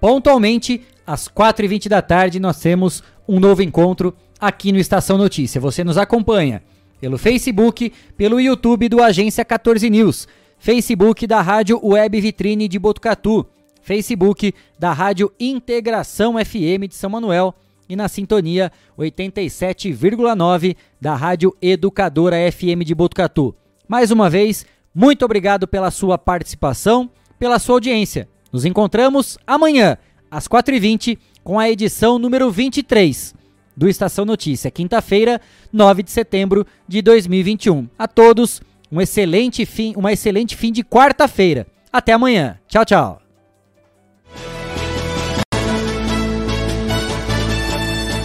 Pontualmente, 0.00 0.82
às 1.06 1.28
4h20 1.28 1.88
da 1.88 2.02
tarde, 2.02 2.40
nós 2.40 2.58
temos 2.60 3.02
um 3.28 3.40
novo 3.40 3.62
encontro 3.62 4.14
aqui 4.40 4.72
no 4.72 4.78
Estação 4.78 5.16
Notícia. 5.16 5.60
Você 5.60 5.82
nos 5.84 5.96
acompanha 5.96 6.62
pelo 7.00 7.18
Facebook, 7.18 7.92
pelo 8.16 8.40
YouTube 8.40 8.88
do 8.88 9.02
Agência 9.02 9.44
14 9.44 9.88
News, 9.90 10.28
Facebook 10.58 11.26
da 11.26 11.40
Rádio 11.40 11.80
Web 11.82 12.20
Vitrine 12.20 12.68
de 12.68 12.78
Botucatu, 12.78 13.46
Facebook 13.84 14.54
da 14.78 14.92
Rádio 14.92 15.30
Integração 15.38 16.34
FM 16.42 16.88
de 16.88 16.94
São 16.94 17.10
Manuel 17.10 17.54
e 17.88 17.94
na 17.94 18.08
sintonia 18.08 18.72
87,9 18.98 20.74
da 21.00 21.14
Rádio 21.14 21.54
Educadora 21.60 22.36
FM 22.50 22.82
de 22.84 22.94
Botucatu. 22.94 23.54
Mais 23.86 24.10
uma 24.10 24.30
vez, 24.30 24.64
muito 24.94 25.24
obrigado 25.24 25.68
pela 25.68 25.90
sua 25.90 26.16
participação, 26.16 27.10
pela 27.38 27.58
sua 27.58 27.76
audiência. 27.76 28.26
Nos 28.50 28.64
encontramos 28.64 29.36
amanhã, 29.46 29.98
às 30.30 30.48
4h20, 30.48 31.18
com 31.42 31.58
a 31.58 31.68
edição 31.68 32.18
número 32.18 32.50
23 32.50 33.34
do 33.76 33.88
Estação 33.88 34.24
Notícia, 34.24 34.70
quinta-feira, 34.70 35.40
9 35.72 36.02
de 36.02 36.10
setembro 36.10 36.66
de 36.88 37.02
2021. 37.02 37.86
A 37.98 38.08
todos, 38.08 38.62
um 38.90 39.00
excelente 39.00 39.66
fim, 39.66 39.92
uma 39.96 40.12
excelente 40.12 40.56
fim 40.56 40.72
de 40.72 40.82
quarta-feira. 40.82 41.66
Até 41.92 42.12
amanhã. 42.12 42.58
Tchau, 42.66 42.84
tchau. 42.84 43.23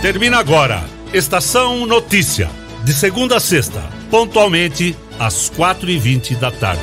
Termina 0.02 0.38
agora. 0.38 0.82
Estação 1.14 1.86
Notícia. 1.86 2.50
De 2.86 2.94
segunda 2.94 3.36
a 3.36 3.40
sexta, 3.42 3.82
pontualmente 4.10 4.96
às 5.20 5.52
4h20 5.52 6.38
da 6.38 6.50
tarde. 6.50 6.82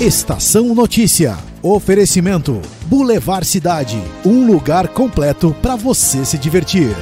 Estação 0.00 0.74
Notícia. 0.74 1.36
Oferecimento: 1.62 2.62
Boulevard 2.86 3.46
Cidade. 3.46 4.02
Um 4.24 4.46
lugar 4.46 4.88
completo 4.88 5.54
para 5.60 5.76
você 5.76 6.24
se 6.24 6.38
divertir. 6.38 6.96